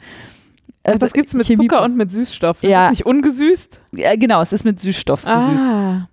Ach, 0.84 0.98
das 0.98 1.12
gibt 1.14 1.28
es 1.28 1.34
mit 1.34 1.46
Chemie- 1.48 1.68
Zucker 1.68 1.84
und 1.84 1.98
mit 1.98 2.12
Süßstoff. 2.12 2.64
Ja. 2.64 2.84
Das 2.90 2.94
ist 2.94 3.00
nicht 3.00 3.06
ungesüßt. 3.06 3.82
Ja, 3.96 4.16
genau, 4.16 4.42
es 4.42 4.54
ist 4.54 4.64
mit 4.64 4.80
Süßstoff 4.80 5.26
gesüßt. 5.26 5.64
Ah. 5.64 6.08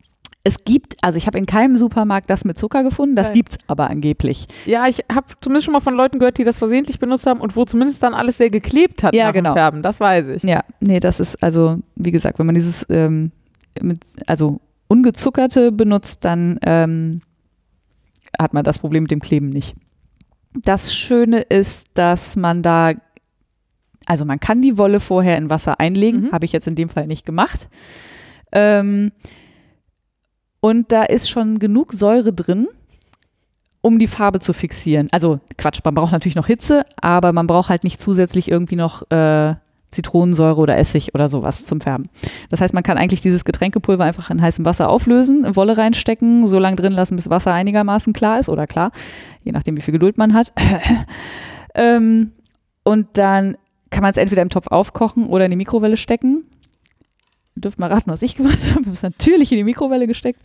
Es 0.47 0.63
gibt, 0.65 0.97
also 1.03 1.17
ich 1.17 1.27
habe 1.27 1.39
in 1.39 1.47
keinem 1.47 1.75
Supermarkt 1.77 2.29
das 2.29 2.45
mit 2.45 2.59
Zucker 2.59 2.83
gefunden, 2.83 3.17
das 3.17 3.29
Geil. 3.29 3.37
gibt's 3.37 3.57
aber 3.67 3.89
angeblich. 3.89 4.47
Ja, 4.67 4.87
ich 4.87 5.03
habe 5.11 5.27
zumindest 5.41 5.65
schon 5.65 5.73
mal 5.73 5.81
von 5.81 5.95
Leuten 5.95 6.19
gehört, 6.19 6.37
die 6.37 6.45
das 6.45 6.59
versehentlich 6.59 6.99
benutzt 6.99 7.25
haben 7.27 7.41
und 7.41 7.57
wo 7.57 7.65
zumindest 7.65 8.03
dann 8.03 8.13
alles 8.13 8.37
sehr 8.37 8.51
geklebt 8.51 9.03
hat 9.03 9.15
Ja, 9.15 9.25
nach 9.27 9.33
dem 9.33 9.45
genau. 9.45 9.55
Färben. 9.55 9.83
Das 9.83 10.01
weiß 10.01 10.27
ich. 10.29 10.43
Ja, 10.43 10.63
nee, 10.81 11.01
das 11.01 11.19
ist 11.19 11.43
also, 11.43 11.79
wie 11.97 12.11
gesagt, 12.11 12.39
wenn 12.39 12.45
man 12.47 12.55
dieses, 12.55 12.85
ähm, 12.91 13.31
mit, 13.81 14.01
also 14.27 14.61
ungezuckerte 14.89 15.73
benutzt, 15.73 16.19
dann 16.27 16.59
ähm, 16.63 17.23
hat 18.39 18.53
man 18.53 18.65
das 18.65 18.79
Problem 18.79 19.05
mit 19.05 19.13
dem 19.13 19.21
Kleben 19.21 19.47
nicht. 19.49 19.75
Das 20.55 20.95
Schöne 20.95 21.41
ist, 21.43 21.89
dass 21.95 22.37
man 22.37 22.63
da, 22.63 22.93
also 24.07 24.25
man 24.25 24.39
kann 24.41 24.63
die 24.63 24.79
Wolle 24.79 25.01
vorher 25.01 25.37
in 25.37 25.51
Wasser 25.51 25.81
einlegen, 25.81 26.23
Mhm. 26.25 26.33
habe 26.33 26.45
ich 26.45 26.53
jetzt 26.53 26.67
in 26.69 26.77
dem 26.77 26.89
Fall 26.89 27.07
nicht 27.07 27.27
gemacht. 27.27 27.69
Ähm, 28.53 29.13
und 30.61 30.93
da 30.93 31.03
ist 31.03 31.29
schon 31.29 31.59
genug 31.59 31.93
Säure 31.93 32.33
drin, 32.33 32.69
um 33.81 33.99
die 33.99 34.07
Farbe 34.07 34.39
zu 34.41 34.53
fixieren. 34.53 35.09
Also 35.13 35.41
Quatsch, 35.59 35.81
man 35.85 35.95
braucht 35.95 36.13
natürlich 36.13 36.37
noch 36.37 36.47
Hitze, 36.47 36.85
aber 36.97 37.33
man 37.33 37.47
braucht 37.47 37.69
halt 37.69 37.85
nicht 37.85 38.01
zusätzlich 38.01 38.51
irgendwie 38.51 38.77
noch 38.77 39.11
äh, 39.11 39.55
Zitronensäure 39.95 40.61
oder 40.61 40.77
Essig 40.77 41.15
oder 41.15 41.29
sowas 41.29 41.65
zum 41.65 41.81
Färben. 41.81 42.09
Das 42.51 42.61
heißt, 42.61 42.75
man 42.75 42.83
kann 42.83 42.99
eigentlich 42.99 43.21
dieses 43.21 43.45
Getränkepulver 43.45 44.05
einfach 44.05 44.31
in 44.31 44.43
heißem 44.43 44.65
Wasser 44.65 44.89
auflösen, 44.89 45.57
Wolle 45.57 45.77
reinstecken, 45.77 46.47
so 46.47 46.59
lange 46.59 46.77
drin 46.77 46.93
lassen, 46.93 47.17
bis 47.17 47.31
Wasser 47.31 47.53
einigermaßen 47.53 48.13
klar 48.13 48.41
ist 48.41 48.49
oder 48.49 48.67
klar, 48.67 48.91
je 49.43 49.53
nachdem, 49.53 49.77
wie 49.77 49.83
viel 49.83 49.93
Geduld 49.93 50.19
man 50.19 50.35
hat. 50.35 50.53
ähm, 51.75 52.33
und 52.85 53.09
dann 53.15 53.57
kann 53.91 54.03
man 54.03 54.11
es 54.11 54.17
entweder 54.17 54.43
im 54.43 54.51
Topf 54.51 54.67
aufkochen 54.69 55.27
oder 55.27 55.45
in 55.45 55.51
die 55.51 55.57
Mikrowelle 55.57 55.97
stecken. 55.97 56.45
Ihr 57.57 57.63
dürft 57.63 57.79
mal 57.79 57.91
raten, 57.91 58.11
was 58.11 58.23
ich 58.23 58.37
gemacht 58.37 58.59
habe. 58.71 58.81
Ich 58.81 58.87
habe 58.87 58.91
es 58.91 59.03
natürlich 59.03 59.53
in 59.53 59.59
die 59.59 59.65
Mikrowelle 59.65 60.07
gesteckt. 60.07 60.43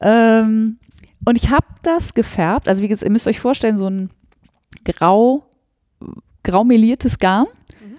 Ähm, 0.00 0.78
und 1.24 1.36
ich 1.36 1.50
habe 1.50 1.66
das 1.82 2.14
gefärbt. 2.14 2.68
Also 2.68 2.82
wie 2.82 2.88
gesagt, 2.88 3.04
ihr 3.04 3.12
müsst 3.12 3.26
euch 3.26 3.40
vorstellen, 3.40 3.78
so 3.78 3.88
ein 3.88 4.10
grau, 4.84 5.44
grau 6.42 6.64
meliertes 6.64 7.18
Garn. 7.18 7.46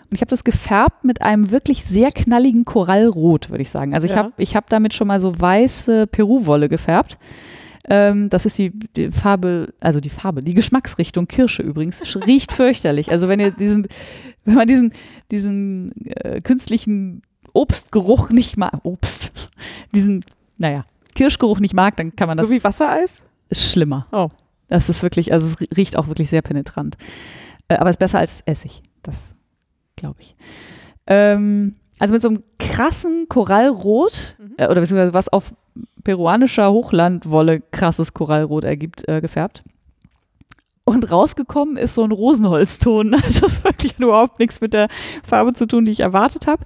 Und 0.09 0.15
ich 0.15 0.21
habe 0.21 0.29
das 0.29 0.43
gefärbt 0.43 1.03
mit 1.03 1.21
einem 1.21 1.51
wirklich 1.51 1.83
sehr 1.83 2.11
knalligen 2.11 2.63
Korallrot, 2.65 3.49
würde 3.49 3.61
ich 3.61 3.69
sagen. 3.69 3.93
Also 3.93 4.05
ich 4.05 4.11
Ja. 4.13 4.17
habe 4.19 4.33
ich 4.37 4.55
hab 4.55 4.69
damit 4.69 4.93
schon 4.93 5.07
mal 5.07 5.19
so 5.19 5.37
weiße 5.37 6.07
Peru-Wolle 6.07 6.69
gefärbt. 6.69 7.17
Ähm, 7.89 8.29
das 8.29 8.45
ist 8.45 8.57
die, 8.57 8.71
die 8.95 9.11
Farbe, 9.11 9.73
also 9.79 9.99
die 9.99 10.09
Farbe, 10.09 10.43
die 10.43 10.53
Geschmacksrichtung 10.53 11.27
Kirsche 11.27 11.63
übrigens. 11.63 12.01
Riecht 12.25 12.51
fürchterlich. 12.51 13.11
Also 13.11 13.27
wenn 13.29 13.39
ihr 13.39 13.51
diesen, 13.51 13.87
wenn 14.45 14.55
man 14.55 14.67
diesen, 14.67 14.91
diesen 15.31 15.91
äh, 16.05 16.39
künstlichen 16.41 17.21
Obstgeruch 17.53 18.29
nicht 18.29 18.57
mag, 18.57 18.79
Obst, 18.83 19.49
diesen, 19.95 20.23
naja, 20.57 20.83
Kirschgeruch 21.15 21.59
nicht 21.59 21.73
mag, 21.73 21.95
dann 21.97 22.15
kann 22.15 22.27
man 22.27 22.37
das 22.37 22.47
So 22.49 22.53
wie 22.53 22.63
Wassereis? 22.63 23.21
ist 23.49 23.71
schlimmer. 23.71 24.05
Oh. 24.11 24.29
Das 24.67 24.89
ist 24.89 25.01
wirklich, 25.01 25.31
also 25.31 25.47
es 25.47 25.77
riecht 25.77 25.97
auch 25.97 26.07
wirklich 26.07 26.29
sehr 26.29 26.41
penetrant. 26.41 26.97
Äh, 27.69 27.75
aber 27.75 27.89
ist 27.89 27.99
besser 27.99 28.19
als 28.19 28.41
Essig. 28.41 28.83
Das 29.01 29.33
glaube 29.97 30.21
ich. 30.21 30.35
Ähm, 31.07 31.75
also 31.99 32.13
mit 32.13 32.21
so 32.21 32.29
einem 32.29 32.43
krassen 32.59 33.27
Korallrot, 33.27 34.37
Mhm. 34.39 34.53
äh, 34.57 34.67
oder 34.67 34.79
beziehungsweise 34.81 35.13
was 35.13 35.27
auf 35.29 35.53
peruanischer 36.03 36.71
Hochlandwolle 36.71 37.61
krasses 37.71 38.13
Korallrot 38.13 38.63
ergibt, 38.63 39.07
äh, 39.09 39.19
gefärbt. 39.19 39.63
Und 40.85 41.11
rausgekommen 41.11 41.75
ist 41.75 41.95
so 41.95 42.03
ein 42.03 42.11
Rosenholzton. 42.11 43.13
Also 43.23 43.41
das 43.41 43.63
wirklich 43.63 43.99
überhaupt 43.99 44.39
nichts 44.39 44.61
mit 44.61 44.73
der 44.73 44.87
Farbe 45.27 45.53
zu 45.53 45.65
tun, 45.67 45.83
die 45.83 45.91
ich 45.91 45.99
erwartet 45.99 46.47
habe. 46.47 46.63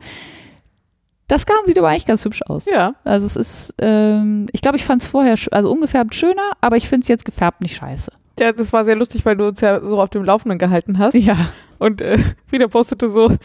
Das 1.28 1.46
Garn 1.46 1.66
sieht 1.66 1.80
aber 1.80 1.88
eigentlich 1.88 2.06
ganz 2.06 2.26
hübsch 2.26 2.42
aus. 2.44 2.66
Ja. 2.66 2.96
Also 3.06 3.26
es 3.26 3.36
ist, 3.38 3.74
ähm, 3.80 4.48
ich 4.52 4.62
glaube, 4.62 4.78
ich 4.78 4.84
fand 4.84 5.02
es 5.02 5.08
vorher, 5.08 5.36
also 5.52 5.72
ungefärbt 5.72 6.14
schöner, 6.14 6.52
aber 6.60 6.76
ich 6.78 6.90
finde 6.90 7.04
es 7.04 7.08
jetzt 7.08 7.26
gefärbt 7.26 7.62
nicht 7.62 7.76
scheiße. 7.76 8.12
Ja, 8.40 8.52
das 8.52 8.72
war 8.74 8.86
sehr 8.86 8.96
lustig, 8.96 9.26
weil 9.26 9.36
du 9.36 9.48
uns 9.48 9.62
ja 9.62 9.80
so 9.82 10.02
auf 10.02 10.10
dem 10.10 10.24
Laufenden 10.24 10.58
gehalten 10.58 10.98
hast. 10.98 11.14
Ja. 11.14 11.38
Und 11.80 12.02
äh, 12.02 12.18
Frieda 12.48 12.68
postete 12.68 13.10
so, 13.10 13.36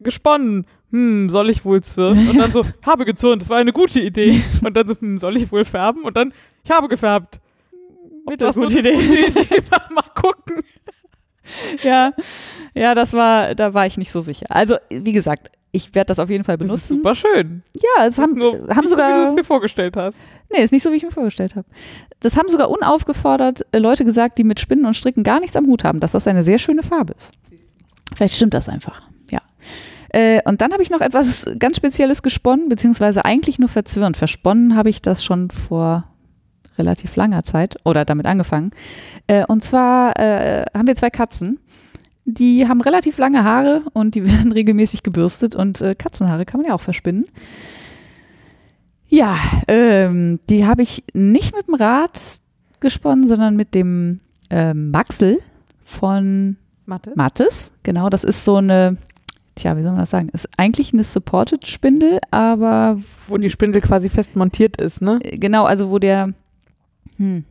gesponnen, 0.00 0.66
hm, 0.90 1.28
soll 1.28 1.50
ich 1.50 1.64
wohl 1.64 1.82
zwirnen? 1.82 2.30
Und 2.30 2.38
dann 2.38 2.52
so, 2.52 2.64
habe 2.86 3.04
gezürnt, 3.04 3.42
das 3.42 3.48
war 3.48 3.58
eine 3.58 3.72
gute 3.72 4.00
Idee. 4.00 4.42
Und 4.62 4.76
dann 4.76 4.86
so, 4.86 4.94
hm, 4.94 5.18
soll 5.18 5.36
ich 5.36 5.50
wohl 5.50 5.64
färben? 5.64 6.02
Und 6.02 6.16
dann, 6.16 6.32
ich 6.62 6.70
habe 6.70 6.88
gefärbt. 6.88 7.40
Mit 8.26 8.40
das 8.40 8.56
gute 8.56 8.78
eine 8.78 8.92
Idee. 8.92 9.26
gute 9.26 9.40
Idee 9.40 9.62
mal 9.90 10.02
gucken. 10.14 10.62
Ja, 11.82 12.12
ja, 12.74 12.94
das 12.94 13.12
war, 13.12 13.54
da 13.54 13.74
war 13.74 13.86
ich 13.86 13.98
nicht 13.98 14.10
so 14.10 14.20
sicher. 14.20 14.46
Also, 14.48 14.76
wie 14.88 15.12
gesagt, 15.12 15.50
ich 15.74 15.94
werde 15.94 16.06
das 16.06 16.18
auf 16.18 16.30
jeden 16.30 16.44
Fall 16.44 16.56
Das 16.56 16.68
ist 16.68 16.88
benutzen. 16.88 16.96
super 16.96 17.14
schön. 17.14 17.62
Ja, 17.74 18.06
es 18.06 18.18
haben, 18.18 18.34
nur 18.34 18.52
haben 18.52 18.60
nicht 18.60 18.68
so, 18.68 18.80
wie 18.80 18.82
du 18.82 18.88
sogar, 18.88 19.28
es 19.30 19.34
dir 19.34 19.44
vorgestellt 19.44 19.96
hast. 19.96 20.18
nee, 20.52 20.62
ist 20.62 20.72
nicht 20.72 20.82
so, 20.82 20.92
wie 20.92 20.96
ich 20.96 21.02
mir 21.02 21.10
vorgestellt 21.10 21.56
habe. 21.56 21.66
Das 22.20 22.36
haben 22.36 22.48
sogar 22.48 22.70
unaufgefordert 22.70 23.66
äh, 23.72 23.78
Leute 23.78 24.04
gesagt, 24.04 24.38
die 24.38 24.44
mit 24.44 24.60
Spinnen 24.60 24.86
und 24.86 24.94
Stricken 24.94 25.24
gar 25.24 25.40
nichts 25.40 25.56
am 25.56 25.66
Hut 25.66 25.84
haben, 25.84 26.00
dass 26.00 26.12
das 26.12 26.26
eine 26.28 26.42
sehr 26.42 26.58
schöne 26.58 26.82
Farbe 26.82 27.14
ist. 27.18 27.32
Vielleicht 28.14 28.34
stimmt 28.34 28.54
das 28.54 28.68
einfach, 28.68 29.02
ja. 29.30 29.40
Äh, 30.10 30.40
und 30.48 30.60
dann 30.60 30.72
habe 30.72 30.82
ich 30.82 30.90
noch 30.90 31.00
etwas 31.00 31.44
ganz 31.58 31.76
Spezielles 31.76 32.22
gesponnen, 32.22 32.68
beziehungsweise 32.68 33.24
eigentlich 33.24 33.58
nur 33.58 33.68
verzwirnt. 33.68 34.16
Versponnen 34.16 34.76
habe 34.76 34.90
ich 34.90 35.02
das 35.02 35.24
schon 35.24 35.50
vor 35.50 36.04
relativ 36.78 37.16
langer 37.16 37.42
Zeit 37.42 37.76
oder 37.84 38.04
damit 38.04 38.26
angefangen. 38.26 38.70
Äh, 39.26 39.44
und 39.46 39.64
zwar 39.64 40.16
äh, 40.18 40.64
haben 40.74 40.86
wir 40.86 40.94
zwei 40.94 41.10
Katzen. 41.10 41.58
Die 42.26 42.66
haben 42.66 42.80
relativ 42.80 43.18
lange 43.18 43.44
Haare 43.44 43.82
und 43.92 44.14
die 44.14 44.26
werden 44.30 44.52
regelmäßig 44.52 45.02
gebürstet 45.02 45.54
und 45.54 45.80
äh, 45.80 45.94
Katzenhaare 45.94 46.44
kann 46.44 46.60
man 46.60 46.68
ja 46.68 46.74
auch 46.74 46.80
verspinnen. 46.80 47.26
Ja, 49.08 49.38
ähm, 49.68 50.40
die 50.48 50.66
habe 50.66 50.82
ich 50.82 51.04
nicht 51.12 51.54
mit 51.54 51.68
dem 51.68 51.74
Rad 51.74 52.40
gesponnen, 52.80 53.26
sondern 53.26 53.54
mit 53.54 53.74
dem 53.74 54.20
ähm, 54.50 54.90
Maxel 54.90 55.38
von 55.82 56.56
Mathe? 56.86 57.12
Mattes. 57.14 57.72
Genau, 57.82 58.08
das 58.08 58.24
ist 58.24 58.44
so 58.44 58.56
eine, 58.56 58.96
tja, 59.54 59.76
wie 59.76 59.82
soll 59.82 59.92
man 59.92 60.00
das 60.00 60.10
sagen? 60.10 60.28
Ist 60.30 60.48
eigentlich 60.56 60.92
eine 60.92 61.04
Supported 61.04 61.66
Spindel, 61.66 62.18
aber 62.30 62.98
Wo 63.28 63.38
die 63.38 63.50
Spindel 63.50 63.80
quasi 63.80 64.08
fest 64.08 64.36
montiert 64.36 64.78
ist, 64.78 65.00
ne? 65.00 65.18
äh, 65.22 65.38
genau, 65.38 65.64
also 65.64 65.90
wo 65.90 65.98
der 65.98 66.28
hm. 67.16 67.44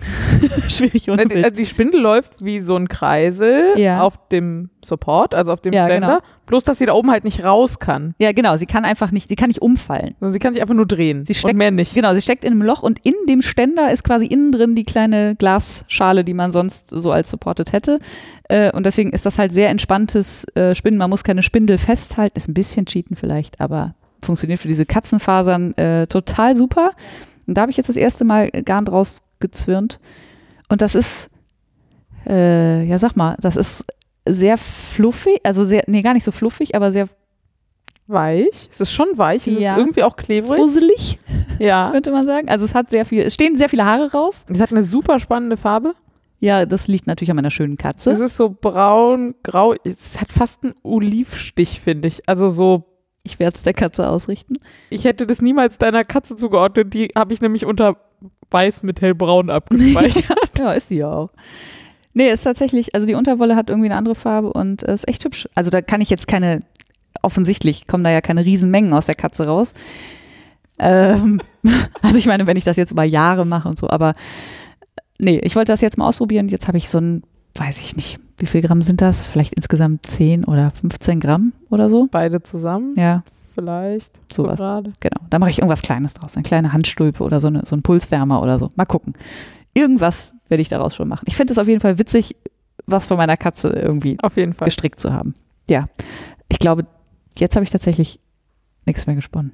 schwierig 0.68 1.10
und 1.10 1.20
Also 1.20 1.50
die 1.56 1.66
Spindel 1.66 2.00
läuft 2.00 2.44
wie 2.44 2.60
so 2.60 2.76
ein 2.76 2.88
Kreisel 2.88 3.74
Ja. 3.76 4.02
auf 4.02 4.28
dem 4.28 4.70
Support, 4.84 5.34
also 5.34 5.52
auf 5.52 5.60
dem 5.60 5.72
Ja, 5.72 5.86
Ständer. 5.86 6.06
genau. 6.08 6.18
Bloß, 6.46 6.64
dass 6.64 6.78
sie 6.78 6.86
da 6.86 6.94
oben 6.94 7.10
halt 7.10 7.24
nicht 7.24 7.44
raus 7.44 7.78
kann. 7.78 8.14
Ja, 8.18 8.32
genau, 8.32 8.56
sie 8.56 8.64
kann 8.66 8.84
einfach 8.86 9.10
nicht, 9.12 9.28
sie 9.28 9.36
kann 9.36 9.48
nicht 9.48 9.60
umfallen. 9.60 10.14
Sondern 10.18 10.32
sie 10.32 10.38
kann 10.38 10.54
sich 10.54 10.62
einfach 10.62 10.74
nur 10.74 10.86
drehen. 10.86 11.24
Sie 11.26 11.34
steckt- 11.34 11.52
und 11.52 11.58
mehr 11.58 11.70
nicht. 11.70 11.94
Genau, 11.94 12.14
sie 12.14 12.22
steckt 12.22 12.42
in 12.44 12.52
einem 12.52 12.62
Loch 12.62 12.82
und 12.82 13.00
in 13.04 13.12
dem 13.28 13.42
Ständer 13.42 13.90
ist 13.92 14.02
quasi 14.02 14.26
innen 14.26 14.52
drin 14.52 14.74
die 14.74 14.84
kleine 14.84 15.34
Glasschale, 15.36 16.24
die 16.24 16.32
man 16.34 16.50
sonst 16.52 16.88
so 16.90 17.12
als 17.12 17.28
supported 17.30 17.72
hätte. 17.72 17.98
Äh, 18.48 18.72
und 18.72 18.86
deswegen 18.86 19.10
ist 19.12 19.26
das 19.26 19.38
halt 19.38 19.52
sehr 19.52 19.68
entspanntes 19.68 20.46
äh, 20.54 20.74
Spinnen. 20.74 20.98
Man 20.98 21.10
muss 21.10 21.22
keine 21.22 21.42
Spindel 21.42 21.76
festhalten, 21.76 22.36
ist 22.38 22.48
ein 22.48 22.54
bisschen 22.54 22.86
cheaten 22.86 23.14
vielleicht, 23.16 23.60
aber 23.60 23.94
funktioniert 24.22 24.60
für 24.60 24.68
diese 24.68 24.86
Katzenfasern 24.86 25.76
äh, 25.76 26.06
total 26.06 26.56
super. 26.56 26.92
Und 27.46 27.54
da 27.54 27.62
habe 27.62 27.70
ich 27.70 27.76
jetzt 27.76 27.88
das 27.88 27.96
erste 27.96 28.24
Mal 28.24 28.50
Garn 28.50 28.84
draus 28.86 29.20
gezwirnt. 29.40 30.00
Und 30.68 30.82
das 30.82 30.94
ist, 30.94 31.30
äh, 32.26 32.84
ja 32.84 32.98
sag 32.98 33.16
mal, 33.16 33.36
das 33.40 33.56
ist 33.56 33.84
sehr 34.26 34.58
fluffig, 34.58 35.40
also 35.44 35.64
sehr, 35.64 35.84
nee, 35.86 36.02
gar 36.02 36.14
nicht 36.14 36.24
so 36.24 36.30
fluffig, 36.32 36.74
aber 36.74 36.90
sehr 36.90 37.08
Weich. 38.10 38.68
Es 38.70 38.80
ist 38.80 38.92
schon 38.92 39.08
weich. 39.16 39.46
Es 39.46 39.60
Ja. 39.60 39.72
ist 39.72 39.78
irgendwie 39.78 40.02
auch 40.02 40.16
klebrig. 40.16 40.58
fusselig, 40.58 41.18
Ja. 41.58 41.90
könnte 41.92 42.10
man 42.10 42.26
sagen. 42.26 42.48
Also 42.48 42.64
es 42.64 42.74
hat 42.74 42.90
sehr 42.90 43.04
viel, 43.04 43.20
es 43.22 43.34
stehen 43.34 43.58
sehr 43.58 43.68
viele 43.68 43.84
Haare 43.84 44.12
raus. 44.12 44.46
Es 44.48 44.60
hat 44.60 44.72
eine 44.72 44.82
super 44.82 45.20
spannende 45.20 45.58
Farbe. 45.58 45.94
Ja, 46.40 46.64
das 46.64 46.88
liegt 46.88 47.06
natürlich 47.06 47.30
an 47.30 47.36
meiner 47.36 47.50
schönen 47.50 47.74
Es 47.74 47.82
Katze. 47.82 48.12
ist 48.12 48.36
so 48.36 48.48
braun, 48.48 49.34
grau. 49.42 49.74
Es 49.84 50.18
hat 50.20 50.32
fast 50.32 50.62
einen 50.64 50.74
Olivstich, 50.82 51.80
finde 51.80 52.08
ich. 52.08 52.26
Also 52.26 52.48
so, 52.48 52.84
Ich 53.24 53.38
werde 53.38 53.56
es 53.56 53.62
der 53.62 53.74
Katze 53.74 54.08
ausrichten. 54.08 54.54
ich 54.88 55.04
hätte 55.04 55.26
das 55.26 55.42
niemals 55.42 55.76
deiner 55.76 56.02
Katze 56.04 56.34
zugeordnet. 56.36 56.94
Die 56.94 57.10
habe 57.14 57.34
ich 57.34 57.42
nämlich 57.42 57.66
unter 57.66 57.96
weiß 58.50 58.82
mit 58.82 59.00
hellbraun 59.00 59.50
abgespeichert. 59.50 60.58
Ja, 60.58 60.72
ist 60.72 60.90
die 60.90 60.96
ja 60.96 61.12
auch. 61.12 61.30
Nee, 62.14 62.30
ist 62.30 62.42
tatsächlich, 62.42 62.94
also 62.94 63.06
die 63.06 63.14
Unterwolle 63.14 63.54
hat 63.54 63.70
irgendwie 63.70 63.88
eine 63.88 63.96
andere 63.96 64.14
Farbe 64.14 64.52
und 64.52 64.82
äh, 64.82 64.92
ist 64.92 65.06
echt 65.06 65.24
hübsch. 65.24 65.48
Also 65.54 65.70
da 65.70 65.82
kann 65.82 66.00
ich 66.00 66.10
jetzt 66.10 66.26
keine, 66.26 66.62
offensichtlich 67.22 67.86
kommen 67.86 68.04
da 68.04 68.10
ja 68.10 68.20
keine 68.20 68.44
Riesenmengen 68.44 68.92
aus 68.92 69.06
der 69.06 69.14
Katze 69.14 69.46
raus. 69.46 69.74
Ähm, 70.78 71.40
also 72.02 72.18
ich 72.18 72.26
meine, 72.26 72.46
wenn 72.46 72.56
ich 72.56 72.64
das 72.64 72.76
jetzt 72.76 72.90
über 72.90 73.04
Jahre 73.04 73.46
mache 73.46 73.68
und 73.68 73.78
so, 73.78 73.88
aber 73.88 74.14
nee, 75.18 75.38
ich 75.42 75.54
wollte 75.56 75.72
das 75.72 75.80
jetzt 75.80 75.98
mal 75.98 76.08
ausprobieren. 76.08 76.48
Jetzt 76.48 76.66
habe 76.68 76.78
ich 76.78 76.88
so 76.88 76.98
ein, 76.98 77.22
weiß 77.54 77.80
ich 77.80 77.96
nicht, 77.96 78.18
wie 78.38 78.46
viel 78.46 78.62
Gramm 78.62 78.82
sind 78.82 79.00
das? 79.00 79.24
Vielleicht 79.24 79.54
insgesamt 79.54 80.06
10 80.06 80.44
oder 80.44 80.70
15 80.70 81.20
Gramm 81.20 81.52
oder 81.70 81.88
so. 81.88 82.06
Beide 82.10 82.42
zusammen. 82.42 82.94
Ja, 82.96 83.22
vielleicht. 83.58 84.20
Sowas. 84.32 84.58
So 84.58 84.64
gerade. 84.64 84.92
Genau. 85.00 85.20
Da 85.30 85.38
mache 85.40 85.50
ich 85.50 85.58
irgendwas 85.58 85.82
Kleines 85.82 86.14
draus. 86.14 86.36
Eine 86.36 86.44
kleine 86.44 86.72
Handstulpe 86.72 87.24
oder 87.24 87.40
so, 87.40 87.48
eine, 87.48 87.64
so 87.66 87.74
ein 87.74 87.82
Pulswärmer 87.82 88.40
oder 88.40 88.58
so. 88.58 88.68
Mal 88.76 88.86
gucken. 88.86 89.14
Irgendwas 89.74 90.32
werde 90.48 90.62
ich 90.62 90.68
daraus 90.68 90.94
schon 90.94 91.08
machen. 91.08 91.24
Ich 91.26 91.36
finde 91.36 91.52
es 91.52 91.58
auf 91.58 91.66
jeden 91.68 91.80
Fall 91.80 91.98
witzig, 91.98 92.36
was 92.86 93.06
von 93.06 93.16
meiner 93.16 93.36
Katze 93.36 93.68
irgendwie 93.70 94.16
Auf 94.22 94.36
jeden 94.36 94.52
Fall. 94.54 94.66
gestrickt 94.66 95.00
zu 95.00 95.12
haben. 95.12 95.34
Ja. 95.68 95.84
Ich 96.48 96.58
glaube, 96.58 96.86
jetzt 97.36 97.56
habe 97.56 97.64
ich 97.64 97.70
tatsächlich 97.70 98.20
nichts 98.86 99.06
mehr 99.06 99.16
gesponnen. 99.16 99.52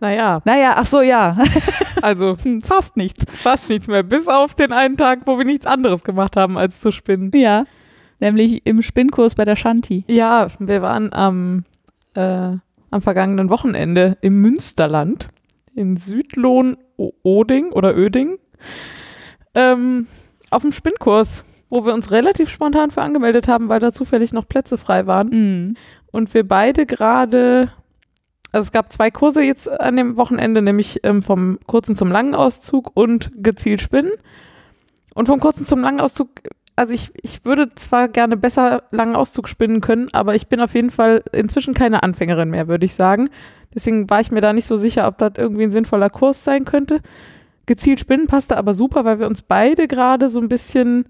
Naja, 0.00 0.42
Naja, 0.44 0.74
ach 0.76 0.86
so, 0.86 1.00
ja. 1.00 1.38
also 2.02 2.36
Hm, 2.42 2.60
Fast 2.60 2.96
nichts. 2.96 3.24
fast 3.30 3.68
nichts 3.70 3.86
mehr. 3.88 4.02
Bis 4.02 4.28
auf 4.28 4.54
den 4.54 4.72
einen 4.72 4.96
Tag, 4.96 5.20
wo 5.26 5.38
wir 5.38 5.44
nichts 5.46 5.66
anderes 5.66 6.02
gemacht 6.04 6.36
haben, 6.36 6.58
als 6.58 6.80
zu 6.80 6.90
spinnen. 6.90 7.30
Ja. 7.34 7.64
Nämlich 8.20 8.66
im 8.66 8.82
Spinnkurs 8.82 9.34
bei 9.34 9.44
der 9.44 9.56
Shanti. 9.56 10.04
Ja, 10.08 10.48
wir 10.58 10.82
waren 10.82 11.12
am, 11.12 11.64
äh, 12.14 12.56
am 12.94 13.02
vergangenen 13.02 13.50
Wochenende 13.50 14.16
im 14.20 14.40
Münsterland 14.40 15.28
in 15.74 15.96
Südlohn-Oding 15.96 17.72
oder 17.72 17.96
Öding 17.96 18.38
ähm, 19.56 20.06
auf 20.52 20.62
dem 20.62 20.70
Spinnkurs, 20.70 21.44
wo 21.70 21.84
wir 21.84 21.92
uns 21.92 22.12
relativ 22.12 22.48
spontan 22.50 22.92
für 22.92 23.02
angemeldet 23.02 23.48
haben, 23.48 23.68
weil 23.68 23.80
da 23.80 23.92
zufällig 23.92 24.32
noch 24.32 24.46
Plätze 24.46 24.78
frei 24.78 25.08
waren. 25.08 25.26
Mhm. 25.26 25.74
Und 26.12 26.32
wir 26.34 26.46
beide 26.46 26.86
gerade, 26.86 27.72
also 28.52 28.66
es 28.66 28.72
gab 28.72 28.92
zwei 28.92 29.10
Kurse 29.10 29.42
jetzt 29.42 29.68
an 29.68 29.96
dem 29.96 30.16
Wochenende, 30.16 30.62
nämlich 30.62 31.00
ähm, 31.02 31.20
vom 31.20 31.58
kurzen 31.66 31.96
zum 31.96 32.12
langen 32.12 32.36
Auszug 32.36 32.92
und 32.94 33.32
gezielt 33.34 33.82
Spinnen. 33.82 34.12
Und 35.16 35.26
vom 35.26 35.40
kurzen 35.40 35.66
zum 35.66 35.80
langen 35.80 36.00
Auszug, 36.00 36.28
also 36.76 36.92
ich, 36.92 37.12
ich 37.22 37.44
würde 37.44 37.68
zwar 37.68 38.08
gerne 38.08 38.36
besser 38.36 38.84
langen 38.90 39.16
Auszug 39.16 39.48
spinnen 39.48 39.80
können, 39.80 40.08
aber 40.12 40.34
ich 40.34 40.48
bin 40.48 40.60
auf 40.60 40.74
jeden 40.74 40.90
Fall 40.90 41.22
inzwischen 41.32 41.74
keine 41.74 42.02
Anfängerin 42.02 42.50
mehr, 42.50 42.68
würde 42.68 42.84
ich 42.84 42.94
sagen. 42.94 43.30
Deswegen 43.74 44.08
war 44.10 44.20
ich 44.20 44.30
mir 44.30 44.40
da 44.40 44.52
nicht 44.52 44.66
so 44.66 44.76
sicher, 44.76 45.06
ob 45.06 45.18
das 45.18 45.32
irgendwie 45.36 45.64
ein 45.64 45.70
sinnvoller 45.70 46.10
Kurs 46.10 46.44
sein 46.44 46.64
könnte. 46.64 47.00
Gezielt 47.66 48.00
Spinnen 48.00 48.26
passte 48.26 48.56
aber 48.56 48.74
super, 48.74 49.04
weil 49.04 49.18
wir 49.18 49.26
uns 49.26 49.42
beide 49.42 49.88
gerade 49.88 50.28
so 50.28 50.40
ein 50.40 50.48
bisschen 50.48 51.06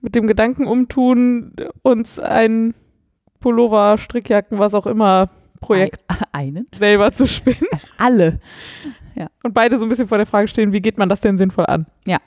mit 0.00 0.14
dem 0.14 0.26
Gedanken 0.26 0.66
umtun, 0.66 1.54
uns 1.82 2.18
ein 2.18 2.74
Pullover, 3.40 3.98
Strickjacken, 3.98 4.58
was 4.58 4.74
auch 4.74 4.86
immer 4.86 5.30
Projekt 5.60 6.04
Einen? 6.32 6.66
selber 6.74 7.12
zu 7.12 7.26
spinnen. 7.26 7.68
Alle. 7.98 8.40
Und 9.42 9.52
beide 9.52 9.78
so 9.78 9.84
ein 9.84 9.88
bisschen 9.90 10.08
vor 10.08 10.16
der 10.16 10.26
Frage 10.26 10.48
stehen, 10.48 10.72
wie 10.72 10.80
geht 10.80 10.96
man 10.96 11.10
das 11.10 11.20
denn 11.20 11.36
sinnvoll 11.36 11.66
an? 11.66 11.84
Ja. 12.06 12.18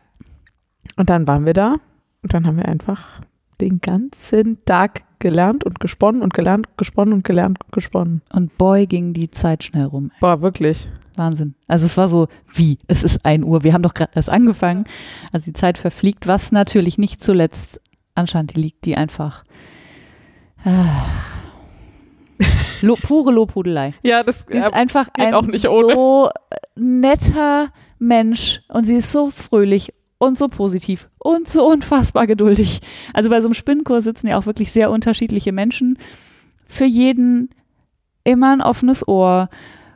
Und 0.95 1.09
dann 1.09 1.27
waren 1.27 1.45
wir 1.45 1.53
da 1.53 1.77
und 2.23 2.33
dann 2.33 2.47
haben 2.47 2.57
wir 2.57 2.67
einfach 2.67 3.21
den 3.61 3.81
ganzen 3.81 4.63
Tag 4.65 5.03
gelernt 5.19 5.63
und 5.63 5.79
gesponnen 5.79 6.21
und 6.21 6.33
gelernt, 6.33 6.67
gesponnen 6.77 7.13
und 7.13 7.23
gelernt 7.23 7.59
und 7.63 7.71
gesponnen. 7.71 8.21
Und 8.33 8.57
boy, 8.57 8.87
ging 8.87 9.13
die 9.13 9.31
Zeit 9.31 9.63
schnell 9.63 9.85
rum. 9.85 10.11
Boah, 10.19 10.41
wirklich. 10.41 10.89
Wahnsinn. 11.15 11.55
Also 11.67 11.85
es 11.85 11.95
war 11.95 12.07
so, 12.07 12.27
wie, 12.53 12.79
es 12.87 13.03
ist 13.03 13.23
1 13.23 13.43
Uhr, 13.43 13.63
wir 13.63 13.73
haben 13.73 13.83
doch 13.83 13.93
gerade 13.93 14.11
erst 14.15 14.29
angefangen. 14.29 14.85
Also 15.31 15.45
die 15.45 15.53
Zeit 15.53 15.77
verfliegt, 15.77 16.27
was 16.27 16.51
natürlich 16.51 16.97
nicht 16.97 17.23
zuletzt 17.23 17.81
an 18.15 18.27
Shanti 18.27 18.59
liegt, 18.59 18.85
die 18.85 18.97
einfach 18.97 19.43
ah, 20.65 21.05
Lo, 22.81 22.95
pure 22.95 23.31
Lobhudelei. 23.31 23.93
Ja, 24.03 24.23
das 24.23 24.45
Sie 24.47 24.57
ist 24.57 24.73
einfach 24.73 25.07
ein 25.13 25.33
so 25.51 26.29
netter 26.75 27.69
Mensch 27.99 28.61
und 28.67 28.85
sie 28.85 28.95
ist 28.95 29.11
so 29.11 29.29
fröhlich 29.29 29.93
und 30.23 30.37
so 30.37 30.47
positiv 30.47 31.09
und 31.19 31.47
so 31.47 31.67
unfassbar 31.71 32.27
geduldig. 32.27 32.81
Also 33.13 33.29
bei 33.29 33.41
so 33.41 33.47
einem 33.47 33.53
Spinnkurs 33.53 34.03
sitzen 34.03 34.27
ja 34.27 34.37
auch 34.37 34.45
wirklich 34.45 34.71
sehr 34.71 34.91
unterschiedliche 34.91 35.51
Menschen. 35.51 35.97
Für 36.65 36.85
jeden 36.85 37.49
immer 38.23 38.53
ein 38.53 38.61
offenes 38.61 39.07
Ohr 39.07 39.49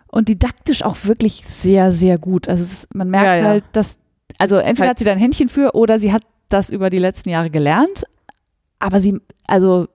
und 0.08 0.30
didaktisch 0.30 0.84
auch 0.84 0.98
wirklich 1.04 1.44
sehr, 1.46 1.92
sehr 1.92 2.18
gut. 2.18 2.48
Also 2.48 2.64
ist, 2.64 2.94
man 2.96 3.10
merkt 3.10 3.26
Ja, 3.26 3.36
ja. 3.36 3.44
halt, 3.44 3.64
dass, 3.72 3.98
also 4.38 4.58
entweder 4.58 4.90
hat 4.90 5.00
sie 5.00 5.06
da 5.06 5.12
ein 5.12 5.18
Händchen 5.18 5.50
für 5.50 5.76
oder 5.76 6.00
sie 6.00 6.12
hat 6.12 6.24
das 6.50 6.70
über 6.70 6.90
die 6.90 7.00
letzten 7.00 7.30
Jahre 7.30 7.50
gelernt. 7.50 8.06
Aber 8.80 9.00
sie, 9.00 9.20
also 9.48 9.88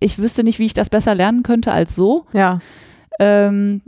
ich 0.00 0.18
wüsste 0.18 0.44
nicht, 0.44 0.58
wie 0.58 0.66
ich 0.66 0.74
das 0.74 0.90
besser 0.90 1.14
lernen 1.14 1.42
könnte 1.42 1.72
als 1.72 1.94
so 1.94 2.26
ja. 2.32 2.58
ähm, 3.20 3.82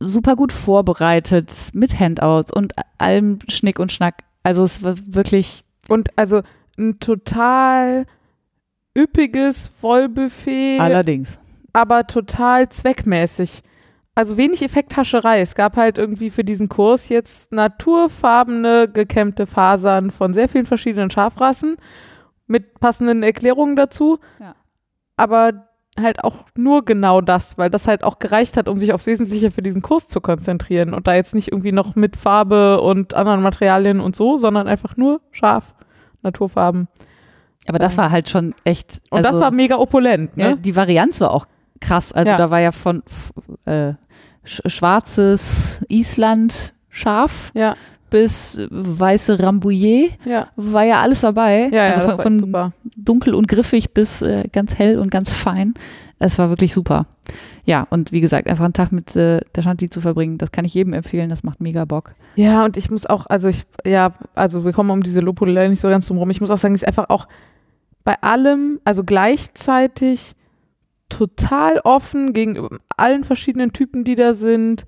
super 0.00 0.36
gut 0.36 0.52
vorbereitet 0.52 1.52
mit 1.74 1.98
Handouts 1.98 2.52
und 2.52 2.74
allem 2.98 3.38
Schnick 3.48 3.78
und 3.78 3.92
Schnack. 3.92 4.24
Also 4.48 4.62
es 4.62 4.82
war 4.82 4.94
wirklich, 5.04 5.64
Und 5.90 6.08
also 6.16 6.40
ein 6.78 6.98
total 7.00 8.06
üppiges 8.96 9.68
Vollbuffet, 9.78 10.80
allerdings. 10.80 11.36
aber 11.74 12.06
total 12.06 12.70
zweckmäßig. 12.70 13.62
Also 14.14 14.38
wenig 14.38 14.62
Effekthascherei. 14.62 15.42
Es 15.42 15.54
gab 15.54 15.76
halt 15.76 15.98
irgendwie 15.98 16.30
für 16.30 16.44
diesen 16.44 16.70
Kurs 16.70 17.10
jetzt 17.10 17.52
naturfarbene 17.52 18.88
gekämmte 18.88 19.46
Fasern 19.46 20.10
von 20.10 20.32
sehr 20.32 20.48
vielen 20.48 20.64
verschiedenen 20.64 21.10
Schafrassen 21.10 21.76
mit 22.46 22.80
passenden 22.80 23.22
Erklärungen 23.22 23.76
dazu. 23.76 24.18
Ja. 24.40 24.54
Aber 25.18 25.67
halt 26.02 26.24
auch 26.24 26.46
nur 26.56 26.84
genau 26.84 27.20
das, 27.20 27.58
weil 27.58 27.70
das 27.70 27.86
halt 27.86 28.04
auch 28.04 28.18
gereicht 28.18 28.56
hat, 28.56 28.68
um 28.68 28.78
sich 28.78 28.92
aufs 28.92 29.06
Wesentliche 29.06 29.50
für 29.50 29.62
diesen 29.62 29.82
Kurs 29.82 30.08
zu 30.08 30.20
konzentrieren 30.20 30.94
und 30.94 31.06
da 31.06 31.14
jetzt 31.14 31.34
nicht 31.34 31.52
irgendwie 31.52 31.72
noch 31.72 31.94
mit 31.96 32.16
Farbe 32.16 32.80
und 32.80 33.14
anderen 33.14 33.42
Materialien 33.42 34.00
und 34.00 34.16
so, 34.16 34.36
sondern 34.36 34.68
einfach 34.68 34.96
nur 34.96 35.20
scharf, 35.30 35.74
Naturfarben. 36.22 36.88
Aber 37.66 37.78
das 37.78 37.98
war 37.98 38.10
halt 38.10 38.28
schon 38.28 38.54
echt. 38.64 39.02
Und 39.10 39.18
also, 39.18 39.30
das 39.30 39.40
war 39.40 39.50
mega 39.50 39.76
opulent, 39.76 40.36
ne? 40.36 40.50
ja, 40.50 40.56
die 40.56 40.74
Varianz 40.74 41.20
war 41.20 41.32
auch 41.32 41.46
krass. 41.80 42.12
Also 42.12 42.30
Ja. 42.30 42.36
da 42.36 42.50
war 42.50 42.60
ja 42.60 42.72
von 42.72 43.02
äh, 43.66 43.92
sch 44.44 44.62
schwarzes 44.66 45.84
Island 45.88 46.74
Schaf 46.88 47.50
Ja, 47.54 47.74
bis 48.10 48.58
weiße 48.70 49.40
Rambouillet 49.40 50.18
ja. 50.24 50.48
war 50.56 50.84
ja 50.84 51.00
alles 51.00 51.22
dabei. 51.22 51.68
Ja, 51.72 51.86
ja, 51.86 51.90
also 51.90 52.02
von, 52.02 52.20
von 52.20 52.40
super. 52.40 52.72
dunkel 52.96 53.34
und 53.34 53.48
griffig 53.48 53.92
bis 53.92 54.22
äh, 54.22 54.44
ganz 54.52 54.78
hell 54.78 54.98
und 54.98 55.10
ganz 55.10 55.32
fein. 55.32 55.74
Es 56.18 56.38
war 56.38 56.48
wirklich 56.50 56.74
super. 56.74 57.06
Ja, 57.64 57.86
und 57.90 58.12
wie 58.12 58.20
gesagt, 58.20 58.48
einfach 58.48 58.64
einen 58.64 58.72
Tag 58.72 58.92
mit 58.92 59.14
äh, 59.14 59.40
der 59.54 59.62
Shanti 59.62 59.90
zu 59.90 60.00
verbringen, 60.00 60.38
das 60.38 60.52
kann 60.52 60.64
ich 60.64 60.72
jedem 60.72 60.94
empfehlen, 60.94 61.28
das 61.28 61.44
macht 61.44 61.60
mega 61.60 61.84
Bock. 61.84 62.14
Ja, 62.34 62.64
und 62.64 62.76
ich 62.76 62.90
muss 62.90 63.04
auch, 63.04 63.26
also 63.26 63.48
ich, 63.48 63.66
ja, 63.84 64.14
also 64.34 64.64
wir 64.64 64.72
kommen 64.72 64.90
um 64.90 65.02
diese 65.02 65.20
Lobhudelei 65.20 65.68
nicht 65.68 65.80
so 65.80 65.88
ganz 65.88 66.06
drum 66.06 66.16
rum. 66.16 66.30
Ich 66.30 66.40
muss 66.40 66.50
auch 66.50 66.58
sagen, 66.58 66.74
sie 66.74 66.82
ist 66.82 66.88
einfach 66.88 67.10
auch 67.10 67.28
bei 68.04 68.14
allem, 68.22 68.80
also 68.84 69.04
gleichzeitig 69.04 70.34
total 71.10 71.80
offen 71.84 72.32
gegenüber 72.32 72.78
allen 72.96 73.24
verschiedenen 73.24 73.72
Typen, 73.72 74.04
die 74.04 74.14
da 74.14 74.34
sind. 74.34 74.86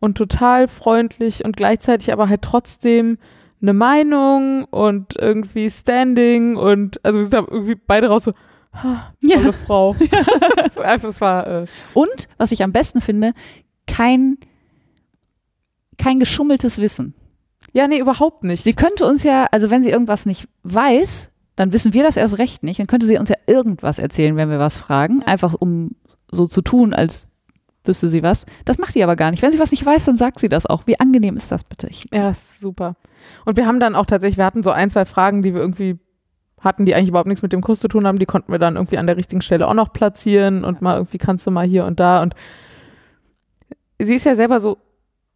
Und 0.00 0.16
total 0.16 0.68
freundlich 0.68 1.44
und 1.44 1.56
gleichzeitig 1.56 2.12
aber 2.12 2.28
halt 2.28 2.42
trotzdem 2.42 3.18
eine 3.60 3.72
Meinung 3.72 4.64
und 4.64 5.16
irgendwie 5.16 5.68
Standing 5.70 6.56
und 6.56 7.04
also 7.04 7.18
wir 7.18 7.24
sind 7.24 7.34
irgendwie 7.34 7.74
beide 7.74 8.08
raus 8.08 8.24
so, 8.24 8.32
ha, 8.72 9.12
tolle 9.20 9.44
Ja. 9.46 9.52
Frau. 9.52 9.96
Einfach, 10.82 11.08
es 11.08 11.20
war, 11.20 11.46
äh, 11.46 11.66
Und, 11.94 12.28
was 12.36 12.52
ich 12.52 12.62
am 12.62 12.72
besten 12.72 13.00
finde, 13.00 13.32
kein, 13.88 14.38
kein 15.96 16.18
geschummeltes 16.20 16.80
Wissen. 16.80 17.14
ja, 17.72 17.88
nee, 17.88 17.98
überhaupt 17.98 18.44
nicht. 18.44 18.62
Sie 18.64 18.74
könnte 18.74 19.04
uns 19.06 19.22
ja, 19.24 19.46
also 19.50 19.70
wenn 19.70 19.82
sie 19.82 19.90
irgendwas 19.90 20.26
nicht 20.26 20.48
weiß, 20.62 21.32
dann 21.56 21.72
wissen 21.72 21.92
wir 21.92 22.04
das 22.04 22.16
erst 22.16 22.38
recht 22.38 22.62
nicht. 22.62 22.78
Dann 22.78 22.86
könnte 22.86 23.06
sie 23.06 23.18
uns 23.18 23.28
ja 23.30 23.36
irgendwas 23.48 23.98
erzählen, 23.98 24.36
wenn 24.36 24.48
wir 24.50 24.60
was 24.60 24.78
fragen. 24.78 25.24
Einfach 25.24 25.54
um 25.58 25.96
so 26.30 26.46
zu 26.46 26.62
tun, 26.62 26.94
als 26.94 27.28
wüsste 27.88 28.08
sie 28.08 28.22
was. 28.22 28.46
Das 28.64 28.78
macht 28.78 28.94
die 28.94 29.02
aber 29.02 29.16
gar 29.16 29.30
nicht. 29.30 29.42
Wenn 29.42 29.52
sie 29.52 29.58
was 29.58 29.70
nicht 29.70 29.84
weiß, 29.84 30.04
dann 30.04 30.16
sagt 30.16 30.38
sie 30.38 30.48
das 30.48 30.66
auch. 30.66 30.82
Wie 30.86 31.00
angenehm 31.00 31.36
ist 31.36 31.50
das 31.50 31.64
bitte? 31.64 31.88
Ich, 31.88 32.06
Ja, 32.12 32.30
ist 32.30 32.60
super. 32.60 32.96
Und 33.44 33.56
wir 33.56 33.66
haben 33.66 33.80
dann 33.80 33.94
auch 33.94 34.06
tatsächlich, 34.06 34.38
wir 34.38 34.44
hatten 34.44 34.62
so 34.62 34.70
ein, 34.70 34.90
zwei 34.90 35.04
Fragen, 35.04 35.42
die 35.42 35.54
wir 35.54 35.60
irgendwie 35.60 35.98
hatten, 36.60 36.84
die 36.84 36.94
eigentlich 36.94 37.10
überhaupt 37.10 37.28
nichts 37.28 37.42
mit 37.42 37.52
dem 37.52 37.60
Kurs 37.60 37.80
zu 37.80 37.88
tun 37.88 38.06
haben, 38.06 38.18
die 38.18 38.26
konnten 38.26 38.52
wir 38.52 38.58
dann 38.58 38.76
irgendwie 38.76 38.98
an 38.98 39.06
der 39.06 39.16
richtigen 39.16 39.42
Stelle 39.42 39.66
auch 39.66 39.74
noch 39.74 39.92
platzieren 39.92 40.64
und 40.64 40.82
mal 40.82 40.96
irgendwie 40.96 41.18
kannst 41.18 41.46
du 41.46 41.50
mal 41.50 41.66
hier 41.66 41.84
und 41.84 42.00
da 42.00 42.22
und 42.22 42.34
sie 43.98 44.14
ist 44.14 44.24
ja 44.24 44.34
selber 44.34 44.60
so 44.60 44.78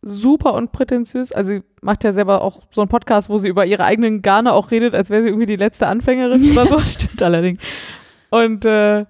super 0.03 0.55
unprätentiös, 0.55 1.31
also 1.31 1.53
sie 1.53 1.63
macht 1.81 2.03
ja 2.03 2.13
selber 2.13 2.43
auch 2.43 2.63
so 2.73 2.81
einen 2.81 2.89
Podcast, 2.89 3.29
wo 3.29 3.39
sie 3.39 3.49
über 3.49 3.67
ihre 3.67 3.85
eigenen 3.85 4.21
Garne 4.21 4.53
auch 4.53 4.73
redet, 4.73 4.95
als 4.95 5.11
wäre 5.11 5.23
sie 5.23 5.29
irgendwie 5.29 5.47
die 5.47 5.57
letzte 5.57 5.87
Anfängerin 5.87 6.53
oder 6.53 6.67
so. 6.71 6.83
stimmt 6.83 7.23
allerdings. 7.23 7.61
Und, 8.31 8.65
äh, 8.65 9.05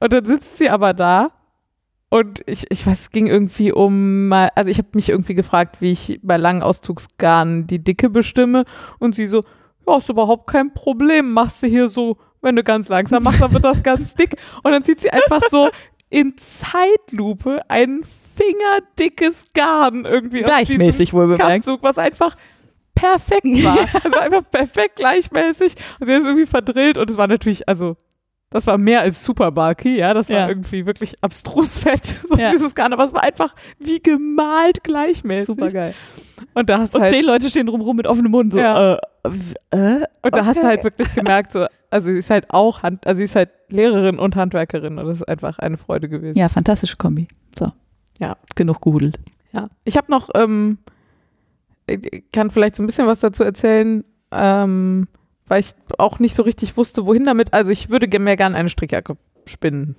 und 0.00 0.12
dann 0.12 0.24
sitzt 0.24 0.58
sie 0.58 0.68
aber 0.68 0.94
da 0.94 1.30
und 2.10 2.40
ich, 2.46 2.66
ich 2.70 2.86
weiß, 2.86 3.00
es 3.00 3.10
ging 3.10 3.26
irgendwie 3.26 3.72
um, 3.72 4.28
mal- 4.28 4.50
also 4.54 4.70
ich 4.70 4.78
habe 4.78 4.88
mich 4.94 5.08
irgendwie 5.08 5.34
gefragt, 5.34 5.80
wie 5.80 5.92
ich 5.92 6.20
bei 6.22 6.36
langen 6.36 6.62
Auszugsgarnen 6.62 7.66
die 7.66 7.78
Dicke 7.82 8.10
bestimme 8.10 8.64
und 8.98 9.14
sie 9.14 9.26
so, 9.26 9.42
ja, 9.86 9.96
ist 9.96 10.08
überhaupt 10.10 10.46
kein 10.50 10.74
Problem, 10.74 11.32
machst 11.32 11.62
du 11.62 11.66
hier 11.68 11.88
so, 11.88 12.16
wenn 12.42 12.56
du 12.56 12.62
ganz 12.64 12.88
langsam 12.88 13.22
machst, 13.22 13.40
dann 13.40 13.52
wird 13.52 13.64
das 13.64 13.82
ganz 13.82 14.14
dick 14.16 14.36
und 14.62 14.72
dann 14.72 14.84
zieht 14.84 15.00
sie 15.00 15.10
einfach 15.10 15.40
so 15.48 15.70
in 16.10 16.34
Zeitlupe 16.36 17.60
ein 17.68 18.00
fingerdickes 18.36 19.44
Garn 19.54 20.04
irgendwie 20.04 20.42
Gleichmäßig 20.42 21.12
wohl 21.12 21.26
bemerkt. 21.28 21.66
Was 21.82 21.98
einfach 21.98 22.36
perfekt 22.94 23.44
war. 23.64 23.78
Also 24.04 24.18
einfach 24.18 24.42
perfekt 24.50 24.96
gleichmäßig. 24.96 25.74
Und 26.00 26.06
sie 26.06 26.12
ist 26.14 26.24
irgendwie 26.24 26.46
verdrillt 26.46 26.98
und 26.98 27.08
es 27.10 27.16
war 27.16 27.28
natürlich, 27.28 27.68
also 27.68 27.96
das 28.50 28.66
war 28.66 28.78
mehr 28.78 29.00
als 29.00 29.24
super 29.24 29.50
bulky, 29.52 29.98
ja, 29.98 30.12
das 30.12 30.28
war 30.28 30.36
Ja. 30.36 30.48
irgendwie 30.48 30.84
wirklich 30.86 31.16
abstrus 31.22 31.78
fett, 31.78 32.16
so 32.28 32.36
Ja. 32.36 32.50
dieses 32.50 32.74
Garn, 32.74 32.92
aber 32.92 33.04
es 33.04 33.12
war 33.12 33.22
einfach 33.22 33.54
wie 33.78 34.00
gemalt 34.00 34.82
gleichmäßig. 34.84 35.46
Super 35.46 35.70
geil. 35.70 35.94
Und 36.54 36.68
da 36.68 36.78
hast 36.78 36.94
du 36.94 36.98
Und 36.98 37.02
halt, 37.04 37.12
zehn 37.12 37.24
Leute 37.24 37.48
stehen 37.48 37.66
drumherum 37.66 37.96
mit 37.96 38.06
offenem 38.06 38.32
Mund. 38.32 38.52
So, 38.52 38.58
Ja. 38.58 38.94
äh, 38.94 38.98
äh, 39.70 40.04
und 40.22 40.34
da 40.34 40.44
hast 40.46 40.56
du 40.56 40.60
okay. 40.60 40.68
halt 40.68 40.84
wirklich 40.84 41.14
gemerkt, 41.14 41.52
so, 41.52 41.66
also 41.90 42.10
sie 42.10 42.18
ist 42.18 42.30
halt 42.30 42.46
auch 42.52 42.82
Hand, 42.82 43.06
also 43.06 43.18
sie 43.18 43.24
ist 43.24 43.36
halt 43.36 43.50
Lehrerin 43.68 44.18
und 44.18 44.34
Handwerkerin 44.36 44.98
und 44.98 45.06
das 45.06 45.16
ist 45.16 45.28
einfach 45.28 45.58
eine 45.58 45.76
Freude 45.76 46.08
gewesen. 46.08 46.38
Ja, 46.38 46.48
fantastische 46.48 46.96
Kombi. 46.96 47.28
So. 47.58 47.70
Ja. 48.18 48.36
Genug 48.56 48.80
gehudelt. 48.80 49.20
Ja. 49.52 49.68
Ich 49.84 49.96
habe 49.96 50.10
noch, 50.10 50.28
ähm, 50.34 50.78
ich 51.86 52.24
kann 52.32 52.50
vielleicht 52.50 52.76
so 52.76 52.82
ein 52.82 52.86
bisschen 52.86 53.06
was 53.06 53.20
dazu 53.20 53.44
erzählen, 53.44 54.04
ähm, 54.32 55.08
weil 55.50 55.60
ich 55.60 55.74
auch 55.98 56.20
nicht 56.20 56.36
so 56.36 56.44
richtig 56.44 56.76
wusste, 56.76 57.06
wohin 57.06 57.24
damit. 57.24 57.52
Also 57.52 57.72
ich 57.72 57.90
würde 57.90 58.06
mir 58.20 58.36
gerne 58.36 58.56
eine 58.56 58.68
Strickjacke 58.68 59.16
spinnen. 59.46 59.96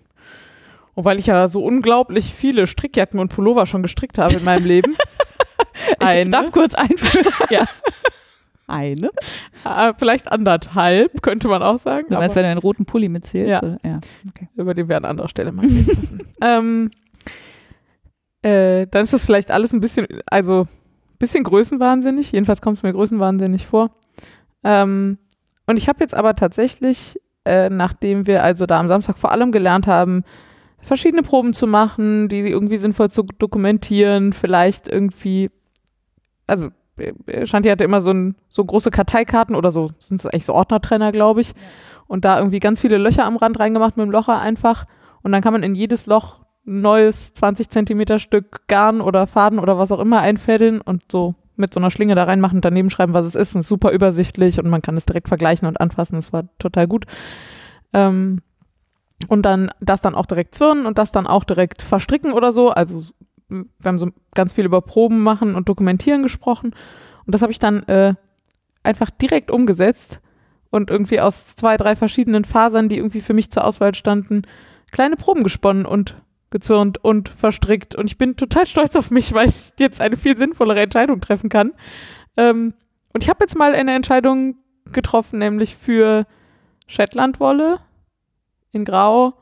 Und 0.93 1.03
weil 1.03 1.19
ich 1.19 1.27
ja 1.27 1.49
so 1.49 1.61
unglaublich 1.61 2.33
viele 2.33 2.67
Strickjacken 2.67 3.19
und 3.19 3.33
Pullover 3.33 3.65
schon 3.65 3.81
gestrickt 3.81 4.17
habe 4.17 4.35
in 4.35 4.45
meinem 4.45 4.65
Leben. 4.65 4.95
Ich 5.93 6.29
darf 6.29 6.43
eine, 6.43 6.51
kurz 6.51 6.75
einführen. 6.75 7.25
ja. 7.49 7.65
Eine? 8.67 9.09
äh, 9.65 9.93
vielleicht 9.97 10.31
anderthalb, 10.31 11.21
könnte 11.21 11.47
man 11.47 11.63
auch 11.63 11.79
sagen. 11.79 12.07
Du 12.09 12.17
meinst, 12.17 12.33
aber- 12.33 12.41
wenn 12.41 12.43
du 12.43 12.51
einen 12.51 12.59
roten 12.59 12.85
Pulli 12.85 13.09
mitzählst? 13.09 13.49
Ja. 13.49 13.59
oder? 13.63 13.77
ja. 13.83 13.99
über 14.55 14.73
den 14.73 14.89
wir 14.89 14.97
an 14.97 15.05
anderer 15.05 15.27
Stelle 15.27 15.51
mal 15.51 15.65
reden 15.65 15.85
müssen. 15.87 16.21
ähm, 16.41 16.91
äh, 18.41 18.85
dann 18.87 19.03
ist 19.03 19.13
das 19.13 19.25
vielleicht 19.25 19.49
alles 19.49 19.73
ein 19.73 19.79
bisschen, 19.79 20.07
also 20.27 20.61
ein 20.61 21.17
bisschen 21.17 21.43
größenwahnsinnig. 21.43 22.31
Jedenfalls 22.31 22.61
kommt 22.61 22.77
es 22.77 22.83
mir 22.83 22.93
größenwahnsinnig 22.93 23.65
vor. 23.65 23.89
Ähm, 24.63 25.17
und 25.71 25.77
ich 25.77 25.87
habe 25.87 26.01
jetzt 26.01 26.13
aber 26.13 26.35
tatsächlich, 26.35 27.19
äh, 27.45 27.69
nachdem 27.69 28.27
wir 28.27 28.43
also 28.43 28.65
da 28.65 28.79
am 28.79 28.89
Samstag 28.89 29.17
vor 29.17 29.31
allem 29.31 29.51
gelernt 29.51 29.87
haben, 29.87 30.23
verschiedene 30.79 31.21
Proben 31.21 31.53
zu 31.53 31.65
machen, 31.65 32.27
die 32.27 32.41
irgendwie 32.41 32.77
sinnvoll 32.77 33.09
zu 33.09 33.23
dokumentieren, 33.23 34.33
vielleicht 34.33 34.89
irgendwie, 34.89 35.49
also 36.45 36.69
äh, 36.97 37.45
Shanti 37.45 37.69
hatte 37.69 37.85
immer 37.85 38.01
so, 38.01 38.11
ein, 38.11 38.35
so 38.49 38.65
große 38.65 38.91
Karteikarten 38.91 39.55
oder 39.55 39.71
so, 39.71 39.91
sind 39.99 40.19
es 40.19 40.25
eigentlich 40.25 40.45
so 40.45 40.53
Ordnertrenner, 40.53 41.13
glaube 41.13 41.39
ich. 41.39 41.53
Und 42.05 42.25
da 42.25 42.37
irgendwie 42.37 42.59
ganz 42.59 42.81
viele 42.81 42.97
Löcher 42.97 43.25
am 43.25 43.37
Rand 43.37 43.57
reingemacht 43.57 43.95
mit 43.95 44.05
dem 44.05 44.11
Locher 44.11 44.41
einfach. 44.41 44.85
Und 45.23 45.31
dann 45.31 45.41
kann 45.41 45.53
man 45.53 45.63
in 45.63 45.73
jedes 45.73 46.05
Loch 46.05 46.41
ein 46.67 46.81
neues 46.81 47.33
20 47.33 47.69
Zentimeter 47.69 48.19
Stück 48.19 48.67
Garn 48.67 48.99
oder 48.99 49.25
Faden 49.25 49.57
oder 49.57 49.77
was 49.77 49.93
auch 49.93 49.99
immer 49.99 50.19
einfädeln 50.19 50.81
und 50.81 51.03
so 51.09 51.35
mit 51.61 51.73
so 51.73 51.79
einer 51.79 51.91
Schlinge 51.91 52.15
da 52.15 52.25
reinmachen 52.25 52.57
und 52.57 52.65
daneben 52.65 52.89
schreiben, 52.89 53.13
was 53.13 53.25
es 53.25 53.35
ist. 53.35 53.55
Und 53.55 53.61
ist 53.61 53.67
super 53.67 53.91
übersichtlich 53.91 54.59
und 54.59 54.69
man 54.69 54.81
kann 54.81 54.97
es 54.97 55.05
direkt 55.05 55.29
vergleichen 55.29 55.67
und 55.67 55.79
anfassen. 55.79 56.15
Das 56.15 56.33
war 56.33 56.43
total 56.59 56.87
gut. 56.87 57.05
Ähm, 57.93 58.41
und 59.27 59.43
dann 59.43 59.71
das 59.79 60.01
dann 60.01 60.15
auch 60.15 60.25
direkt 60.25 60.55
zwirnen 60.55 60.85
und 60.85 60.97
das 60.97 61.11
dann 61.11 61.27
auch 61.27 61.43
direkt 61.43 61.81
verstricken 61.81 62.33
oder 62.33 62.51
so. 62.51 62.71
Also 62.71 63.13
wir 63.49 63.65
haben 63.85 63.99
so 63.99 64.09
ganz 64.33 64.53
viel 64.53 64.65
über 64.65 64.81
Proben 64.81 65.21
machen 65.21 65.55
und 65.55 65.69
dokumentieren 65.69 66.23
gesprochen. 66.23 66.73
Und 67.25 67.35
das 67.35 67.41
habe 67.41 67.51
ich 67.51 67.59
dann 67.59 67.83
äh, 67.83 68.15
einfach 68.83 69.09
direkt 69.09 69.51
umgesetzt 69.51 70.21
und 70.69 70.89
irgendwie 70.89 71.19
aus 71.19 71.55
zwei, 71.55 71.77
drei 71.77 71.95
verschiedenen 71.95 72.45
Fasern, 72.45 72.89
die 72.89 72.97
irgendwie 72.97 73.21
für 73.21 73.33
mich 73.33 73.51
zur 73.51 73.65
Auswahl 73.65 73.93
standen, 73.93 74.43
kleine 74.91 75.17
Proben 75.17 75.43
gesponnen 75.43 75.85
und 75.85 76.15
gezwirnt 76.51 77.03
und 77.03 77.29
verstrickt. 77.29 77.95
Und 77.95 78.11
ich 78.11 78.17
bin 78.17 78.35
total 78.35 78.67
stolz 78.67 78.95
auf 78.95 79.09
mich, 79.09 79.33
weil 79.33 79.49
ich 79.49 79.73
jetzt 79.79 80.01
eine 80.01 80.17
viel 80.17 80.37
sinnvollere 80.37 80.81
Entscheidung 80.81 81.19
treffen 81.21 81.49
kann. 81.49 81.71
Ähm, 82.37 82.73
und 83.13 83.23
ich 83.23 83.29
habe 83.29 83.43
jetzt 83.43 83.57
mal 83.57 83.73
eine 83.73 83.95
Entscheidung 83.95 84.55
getroffen, 84.91 85.39
nämlich 85.39 85.75
für 85.75 86.25
Shetlandwolle 86.87 87.79
in 88.71 88.85
Grau, 88.85 89.33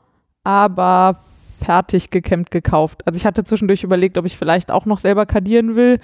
aber 0.44 1.18
fertig 1.62 2.10
gekämmt 2.10 2.50
gekauft. 2.50 3.06
Also 3.06 3.16
ich 3.16 3.26
hatte 3.26 3.44
zwischendurch 3.44 3.84
überlegt, 3.84 4.16
ob 4.16 4.24
ich 4.24 4.36
vielleicht 4.36 4.70
auch 4.70 4.86
noch 4.86 4.98
selber 4.98 5.26
kadieren 5.26 5.76
will. 5.76 5.98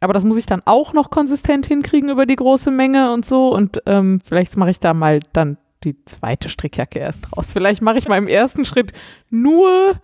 Aber 0.00 0.12
das 0.12 0.24
muss 0.24 0.36
ich 0.36 0.46
dann 0.46 0.62
auch 0.66 0.92
noch 0.92 1.10
konsistent 1.10 1.66
hinkriegen 1.66 2.10
über 2.10 2.26
die 2.26 2.36
große 2.36 2.70
Menge 2.70 3.12
und 3.12 3.24
so. 3.24 3.48
Und 3.48 3.82
ähm, 3.86 4.20
vielleicht 4.22 4.56
mache 4.56 4.70
ich 4.70 4.78
da 4.78 4.94
mal 4.94 5.20
dann 5.32 5.56
die 5.84 6.04
zweite 6.04 6.48
Strickjacke 6.48 6.98
erst 6.98 7.36
raus. 7.36 7.52
Vielleicht 7.52 7.82
mache 7.82 7.98
ich 7.98 8.08
mal 8.08 8.18
im 8.18 8.28
ersten 8.28 8.64
Schritt 8.64 8.92
nur 9.30 10.00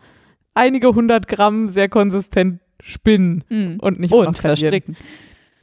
einige 0.54 0.94
hundert 0.94 1.28
Gramm 1.28 1.68
sehr 1.68 1.88
konsistent 1.88 2.60
spinnen 2.80 3.78
und 3.80 4.00
nicht 4.00 4.12
Und 4.12 4.38
verstricken. 4.38 4.96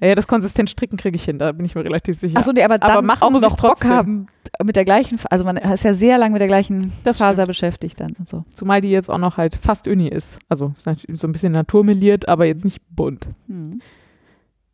Ja, 0.01 0.15
das 0.15 0.27
konsistent 0.27 0.69
stricken 0.69 0.95
kriege 0.95 1.17
ich 1.17 1.25
hin, 1.25 1.39
da 1.39 1.51
bin 1.51 1.65
ich 1.65 1.75
mir 1.75 1.83
relativ 1.83 2.17
sicher. 2.17 2.37
Achso, 2.37 2.53
nee, 2.53 2.63
aber 2.63 2.77
dann 2.77 2.91
Aber 2.91 3.01
machen 3.01 3.21
auch 3.21 3.31
muss 3.31 3.41
noch 3.41 3.55
ich 3.55 3.61
Bock 3.61 3.83
haben 3.83 4.27
mit 4.63 4.77
der 4.77 4.85
gleichen, 4.85 5.19
also 5.29 5.43
man 5.43 5.57
ist 5.57 5.83
ja 5.83 5.91
sehr 5.91 6.17
lang 6.17 6.31
mit 6.31 6.39
der 6.39 6.47
gleichen 6.47 6.93
Das 7.03 7.17
Faser 7.17 7.45
beschäftigt 7.45 7.99
dann 7.99 8.13
und 8.17 8.27
so. 8.27 8.45
Zumal 8.53 8.79
die 8.79 8.91
jetzt 8.91 9.09
auch 9.09 9.17
noch 9.17 9.35
halt 9.35 9.55
fast 9.55 9.89
Uni 9.89 10.07
ist. 10.07 10.39
Also 10.47 10.73
so 10.77 11.27
ein 11.27 11.31
bisschen 11.33 11.51
naturmeliert, 11.51 12.29
aber 12.29 12.45
jetzt 12.45 12.63
nicht 12.63 12.81
bunt. 12.89 13.27
Hm. 13.47 13.81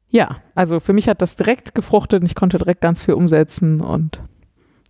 Ja, 0.09 0.37
also 0.53 0.79
für 0.79 0.93
mich 0.93 1.09
hat 1.09 1.23
das 1.23 1.35
direkt 1.35 1.73
gefruchtet 1.73 2.21
und 2.21 2.27
ich 2.27 2.35
konnte 2.35 2.59
direkt 2.59 2.81
ganz 2.81 3.01
viel 3.01 3.15
umsetzen 3.15 3.81
und 3.81 4.21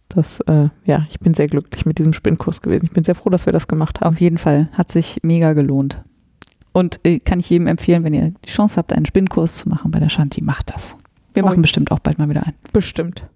das, 0.10 0.40
äh, 0.42 0.70
ja, 0.86 1.06
ich 1.10 1.20
bin 1.20 1.34
sehr 1.34 1.48
glücklich 1.48 1.86
mit 1.86 1.98
diesem 2.00 2.14
Spinnkurs 2.14 2.62
gewesen. 2.62 2.86
Ich 2.86 2.92
bin 2.92 3.04
sehr 3.04 3.16
froh, 3.16 3.30
dass 3.30 3.46
wir 3.46 3.54
das 3.54 3.68
gemacht 3.68 4.02
haben. 4.02 4.14
Auf 4.14 4.22
jeden 4.22 4.38
Fall. 4.38 4.70
Hat 4.74 4.92
sich 4.92 5.20
mega 5.24 5.54
gelohnt. 5.54 6.02
Und 6.74 7.00
äh, 7.04 7.20
kann 7.20 7.40
ich 7.40 7.50
jedem 7.50 7.68
empfehlen, 7.68 8.04
wenn 8.04 8.14
ihr 8.14 8.32
die 8.46 8.50
Chance 8.50 8.78
habt, 8.78 8.94
einen 8.94 9.06
Spinnkurs 9.06 9.56
zu 9.56 9.70
machen 9.70 9.92
bei 9.92 10.00
der 10.00 10.10
Shanti, 10.10 10.42
macht 10.44 10.74
das. 10.74 10.98
Wir 11.34 11.44
Oh. 11.44 11.48
machen 11.48 11.62
bestimmt 11.62 11.92
auch 11.92 12.00
bald 12.00 12.18
mal 12.20 12.30
wieder 12.30 12.44
einen. 12.44 12.56
Bestimmt. 12.74 13.28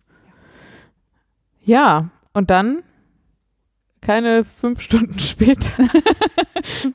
Ja, 1.63 2.10
und 2.34 2.49
dann, 2.49 2.79
keine 4.01 4.43
fünf 4.45 4.82
Stunden 4.82 5.19
später, 5.19 5.71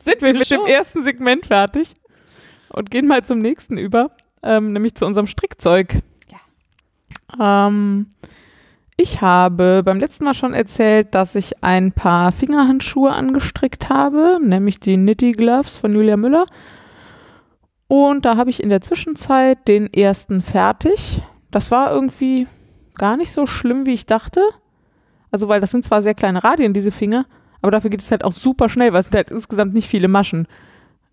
sind 0.00 0.20
wir 0.22 0.32
mit 0.32 0.50
dem 0.50 0.66
ersten 0.66 1.02
Segment 1.02 1.46
fertig 1.46 1.94
und 2.70 2.90
gehen 2.90 3.06
mal 3.06 3.24
zum 3.24 3.38
nächsten 3.38 3.76
über, 3.78 4.10
ähm, 4.42 4.72
nämlich 4.72 4.94
zu 4.94 5.06
unserem 5.06 5.26
Strickzeug. 5.26 5.98
Ähm, 7.40 8.06
ich 8.96 9.20
habe 9.20 9.83
beim 9.85 9.98
letzten 9.98 10.24
Mal 10.24 10.35
schon 10.35 10.54
erzählt, 10.54 11.14
dass 11.14 11.35
ich 11.35 11.64
ein 11.64 11.92
paar 11.92 12.30
Fingerhandschuhe 12.30 13.12
angestrickt 13.12 13.88
habe, 13.88 14.38
nämlich 14.40 14.78
die 14.78 14.96
Nitty 14.96 15.33
Gloves 15.33 15.78
von 15.78 15.94
Julia 15.94 16.16
Müller. 16.16 16.46
Und 17.88 18.24
da 18.24 18.37
habe 18.37 18.50
ich 18.50 18.62
in 18.62 18.68
der 18.68 18.80
Zwischenzeit 18.80 19.66
den 19.66 19.92
ersten 19.92 20.42
fertig. 20.42 21.22
Das 21.50 21.70
war 21.70 21.92
irgendwie 21.92 22.46
gar 22.94 23.16
nicht 23.16 23.33
so 23.33 23.46
schlimm, 23.46 23.87
wie 23.87 23.94
ich 23.94 24.07
dachte. 24.07 24.40
Also, 25.30 25.48
weil 25.48 25.61
das 25.61 25.72
sind 25.72 25.85
zwar 25.85 26.02
sehr 26.02 26.14
kleine 26.14 26.44
Radien, 26.44 26.72
diese 26.72 26.92
Finger, 26.92 27.26
aber 27.61 27.72
dafür 27.72 27.90
geht 27.90 28.00
es 28.00 28.11
halt 28.11 28.22
auch 28.22 28.33
super 28.33 28.68
schnell, 28.68 28.92
weil 28.92 29.00
es 29.00 29.07
sind 29.07 29.16
halt 29.16 29.30
insgesamt 29.30 29.74
nicht 29.74 29.88
viele 29.88 30.07
Maschen. 30.07 30.46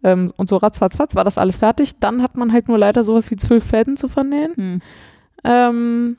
Ähm, 0.04 0.32
und 0.38 0.50
so 0.50 0.58
ratzfatz 0.58 1.16
war 1.16 1.24
das 1.24 1.40
alles 1.40 1.58
fertig. 1.58 2.00
Dann 2.00 2.22
hat 2.22 2.38
man 2.38 2.54
halt 2.54 2.68
nur 2.68 2.78
leider 2.78 3.04
sowas 3.04 3.32
wie 3.32 3.38
zwölf 3.38 3.64
Fäden 3.64 3.98
zu 3.98 4.08
vernähen. 4.08 4.84
Ähm, 5.44 6.18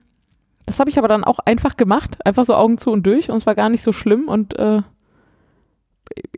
das 0.66 0.78
habe 0.80 0.90
ich 0.90 0.98
aber 0.98 1.08
dann 1.08 1.24
auch 1.24 1.38
einfach 1.40 1.76
gemacht, 1.76 2.24
einfach 2.24 2.44
so 2.44 2.54
Augen 2.54 2.78
zu 2.78 2.90
und 2.90 3.04
durch 3.06 3.30
und 3.30 3.36
es 3.36 3.46
war 3.46 3.54
gar 3.54 3.68
nicht 3.68 3.82
so 3.82 3.92
schlimm 3.92 4.28
und 4.28 4.58
äh, 4.58 4.82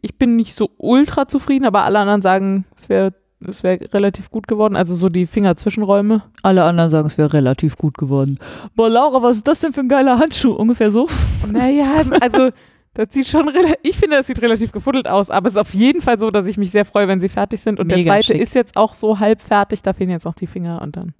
ich 0.00 0.18
bin 0.18 0.36
nicht 0.36 0.56
so 0.56 0.70
ultra 0.78 1.28
zufrieden, 1.28 1.66
aber 1.66 1.84
alle 1.84 1.98
anderen 1.98 2.22
sagen, 2.22 2.64
es 2.76 2.88
wäre 2.88 3.12
es 3.46 3.62
wäre 3.62 3.92
relativ 3.92 4.30
gut 4.30 4.48
geworden, 4.48 4.74
also 4.74 4.94
so 4.94 5.08
die 5.08 5.26
Fingerzwischenräume. 5.26 6.22
Alle 6.42 6.64
anderen 6.64 6.88
sagen, 6.88 7.06
es 7.06 7.18
wäre 7.18 7.32
relativ 7.34 7.76
gut 7.76 7.98
geworden. 7.98 8.38
Boah, 8.74 8.88
Laura, 8.88 9.22
was 9.22 9.38
ist 9.38 9.48
das 9.48 9.60
denn 9.60 9.72
für 9.72 9.80
ein 9.80 9.88
geiler 9.88 10.18
Handschuh? 10.18 10.52
Ungefähr 10.52 10.90
so. 10.90 11.08
Naja, 11.52 12.02
also 12.20 12.50
das 12.94 13.08
sieht 13.10 13.26
schon, 13.28 13.50
ich 13.82 13.96
finde, 13.98 14.16
das 14.16 14.26
sieht 14.26 14.40
relativ 14.40 14.72
gefuddelt 14.72 15.06
aus, 15.08 15.28
aber 15.30 15.48
es 15.48 15.54
ist 15.54 15.58
auf 15.58 15.74
jeden 15.74 16.00
Fall 16.00 16.18
so, 16.18 16.30
dass 16.30 16.46
ich 16.46 16.56
mich 16.56 16.70
sehr 16.70 16.84
freue, 16.84 17.08
wenn 17.08 17.20
sie 17.20 17.28
fertig 17.28 17.60
sind 17.60 17.78
und 17.80 17.88
der 17.90 17.98
Mega 17.98 18.12
zweite 18.12 18.26
schick. 18.34 18.40
ist 18.40 18.54
jetzt 18.54 18.76
auch 18.76 18.94
so 18.94 19.18
halb 19.20 19.40
fertig, 19.40 19.82
da 19.82 19.92
fehlen 19.92 20.10
jetzt 20.10 20.24
noch 20.24 20.34
die 20.34 20.46
Finger 20.46 20.80
und 20.82 20.96
dann. 20.96 21.12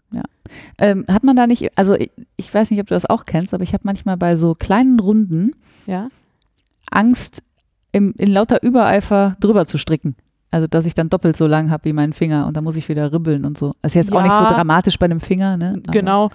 Ähm, 0.79 1.05
hat 1.11 1.25
man 1.25 1.37
da 1.37 1.47
nicht, 1.47 1.77
also 1.77 1.95
ich, 1.95 2.11
ich 2.37 2.53
weiß 2.53 2.71
nicht, 2.71 2.81
ob 2.81 2.87
du 2.87 2.95
das 2.95 3.09
auch 3.09 3.25
kennst, 3.25 3.53
aber 3.55 3.63
ich 3.65 3.73
habe 3.73 3.83
manchmal 3.85 4.17
bei 4.17 4.37
so 4.37 4.55
kleinen 4.55 5.01
Runden 5.01 5.53
Ja. 5.87 6.09
Angst, 6.91 7.43
im, 7.93 8.15
in 8.19 8.31
lauter 8.33 8.63
Übereifer 8.63 9.37
drüber 9.41 9.67
zu 9.67 9.79
stricken. 9.79 10.17
Also, 10.51 10.67
dass 10.69 10.87
ich 10.87 10.95
dann 10.95 11.09
doppelt 11.09 11.37
so 11.37 11.47
lang 11.49 11.71
habe 11.71 11.85
wie 11.87 11.93
mein 11.93 12.13
Finger 12.13 12.47
und 12.47 12.57
dann 12.57 12.63
muss 12.63 12.77
ich 12.77 12.89
wieder 12.89 13.13
ribbeln 13.13 13.45
und 13.45 13.59
so. 13.59 13.75
Das 13.83 13.91
ist 13.93 13.97
jetzt 13.97 14.13
auch 14.13 14.23
nicht 14.23 14.31
so 14.37 14.43
Ja. 14.45 14.49
dramatisch 14.49 14.99
bei 14.99 15.07
einem 15.07 15.19
Finger, 15.21 15.57
ne? 15.57 15.81
Aber- 15.83 15.93
Genau. 15.93 16.31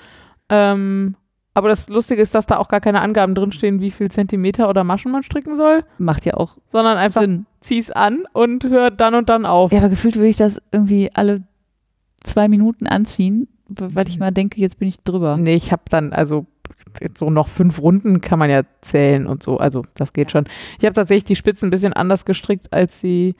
Ähm, 0.49 1.15
aber 1.53 1.67
das 1.69 1.89
Lustige 1.89 2.21
ist, 2.21 2.35
dass 2.35 2.45
da 2.45 2.57
auch 2.57 2.67
gar 2.67 2.79
keine 2.79 3.01
Angaben 3.01 3.35
drinstehen, 3.35 3.81
wie 3.81 3.91
viel 3.91 4.09
Zentimeter 4.09 4.69
oder 4.69 4.83
Maschen 4.83 5.11
man 5.11 5.23
stricken 5.23 5.55
soll, 5.55 5.83
Macht 5.97 6.25
ja 6.25 6.35
auch 6.35 6.57
sondern 6.67 6.97
einfach 6.97 7.21
Sinn. 7.21 7.45
zieh's 7.61 7.91
an 7.91 8.23
und 8.33 8.63
hör 8.65 8.91
dann 8.91 9.15
und 9.15 9.29
dann 9.29 9.45
auf. 9.45 9.71
Ja, 9.71 9.79
aber 9.79 9.89
gefühlt 9.89 10.15
will 10.17 10.25
ich 10.25 10.37
das 10.37 10.61
irgendwie 10.71 11.09
alle 11.13 11.43
zwei 12.23 12.47
Minuten 12.47 12.87
anziehen, 12.87 13.47
weil 13.67 14.07
ich 14.07 14.19
mal 14.19 14.31
denke, 14.31 14.59
jetzt 14.61 14.79
bin 14.79 14.87
ich 14.87 14.99
drüber. 15.03 15.37
Nee, 15.37 15.55
ich 15.55 15.71
habe 15.71 15.83
dann, 15.89 16.13
also 16.13 16.45
so 17.17 17.29
noch 17.29 17.47
fünf 17.47 17.81
Runden 17.81 18.21
kann 18.21 18.39
man 18.39 18.49
ja 18.49 18.61
zählen 18.81 19.27
und 19.27 19.43
so, 19.43 19.57
also 19.57 19.83
das 19.95 20.13
geht 20.13 20.31
schon. 20.31 20.45
Ich 20.79 20.85
habe 20.85 20.93
tatsächlich 20.93 21.25
die 21.25 21.35
Spitzen 21.35 21.67
ein 21.67 21.71
bisschen 21.71 21.93
anders 21.93 22.25
gestrickt, 22.25 22.71
als 22.71 22.99
sie 22.99 23.35